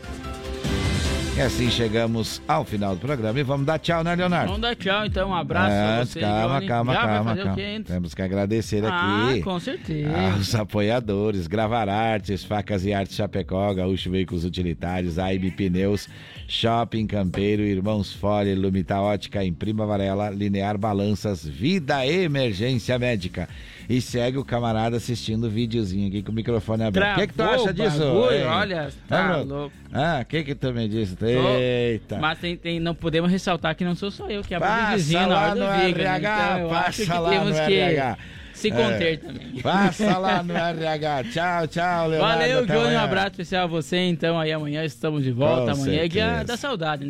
E 1.36 1.42
assim 1.42 1.68
chegamos 1.72 2.40
ao 2.48 2.64
final 2.64 2.94
do 2.96 3.02
programa 3.02 3.40
e 3.40 3.44
vamos 3.44 3.66
dar 3.66 3.80
tchau, 3.80 4.04
né, 4.04 4.14
Leonardo? 4.14 4.46
Vamos 4.50 4.62
dar 4.62 4.76
tchau, 4.76 5.04
então. 5.04 5.30
Um 5.30 5.34
abraço 5.34 5.72
Antes, 5.74 5.82
a 5.82 6.06
você, 6.06 6.20
calma, 6.20 6.56
Johnny. 6.58 6.68
calma, 6.68 6.94
Já 6.94 7.02
calma, 7.02 7.36
calma. 7.36 7.56
Temos 7.88 8.14
que 8.14 8.22
agradecer 8.22 8.86
Ah, 8.86 9.30
aqui 9.32 9.42
com 9.42 9.60
certeza. 9.60 10.16
aos 10.16 10.54
apoiadores, 10.54 11.48
Gravar 11.48 11.90
Artes, 11.90 12.44
Facas 12.44 12.86
e 12.86 12.94
Artes 12.94 13.16
Chapecó, 13.16 13.74
Gaúcho 13.74 14.12
Veículos 14.12 14.46
Utilitários, 14.46 15.18
AIB 15.18 15.50
Pneus, 15.52 16.08
Shopping 16.48 17.08
Campeiro, 17.08 17.64
Irmãos 17.64 18.14
Fole, 18.14 18.54
Lumita 18.54 19.02
Ótica, 19.02 19.44
Imprima 19.44 19.88
Varela, 19.88 20.30
Linear 20.30 20.78
Balanças, 20.78 21.44
Vida 21.44 22.06
Emergência 22.06 23.00
Médica. 23.00 23.50
E 23.90 24.00
segue 24.00 24.38
o 24.38 24.46
camarada 24.46 24.98
assistindo 24.98 25.46
o 25.46 25.50
videozinho 25.50 26.08
aqui 26.08 26.24
com 26.24 26.32
o 26.32 26.36
microfone 26.36 26.84
aberto. 26.84 27.18
O 27.18 27.20
que, 27.20 27.28
que 27.28 27.34
tu 27.34 27.44
acha 27.44 27.74
disso? 27.74 28.00
bagulho, 28.00 28.48
olha, 28.48 28.88
Ah, 28.88 28.92
tá 29.08 29.28
Bruno? 29.34 29.56
louco. 29.56 29.76
Ah, 29.94 30.20
o 30.22 30.26
que 30.26 30.44
que 30.44 30.56
tu 30.56 30.74
me 30.74 30.88
disse? 30.88 31.16
Eita. 31.24 32.18
Mas 32.18 32.40
tem, 32.40 32.56
tem- 32.56 32.80
não 32.80 32.96
podemos 32.96 33.30
ressaltar 33.32 33.76
que 33.76 33.84
não 33.84 33.96
sou 33.96 34.10
só 34.10 34.28
eu 34.30 34.42
que 34.42 34.56
abro 34.56 34.68
o 34.70 34.76
videozinho 34.86 35.28
na 35.28 35.40
hora 35.40 35.56
do 35.56 35.82
vídeo. 35.82 35.98
né? 36.04 36.04
RH, 36.04 36.56
Então 36.58 36.70
passa 36.70 37.04
que 37.06 37.10
lá 37.12 37.30
temos 37.30 37.50
no 37.60 37.66
que 37.66 37.74
RH. 37.74 38.18
se 38.54 38.68
É. 38.70 38.72
conter 38.72 39.18
também. 39.20 39.62
Passa 39.62 40.18
lá 40.18 40.42
no 40.44 40.54
RH. 40.56 41.24
Tchau, 41.26 41.68
tchau, 41.68 42.08
Leonardo. 42.08 42.40
Valeu, 42.40 42.66
Johnny. 42.66 42.96
Um 42.96 43.00
abraço 43.00 43.28
especial 43.32 43.64
a 43.66 43.68
você. 43.68 43.98
Então, 43.98 44.40
aí 44.40 44.52
amanhã 44.52 44.86
estamos 44.86 45.24
de 45.24 45.32
volta. 45.32 45.74
Com 45.76 45.82
amanhã 45.82 46.04
é 46.04 46.08
dia 46.08 46.24
certeza. 46.26 46.44
da 46.46 46.56
saudade, 46.58 47.02
né? 47.02 47.02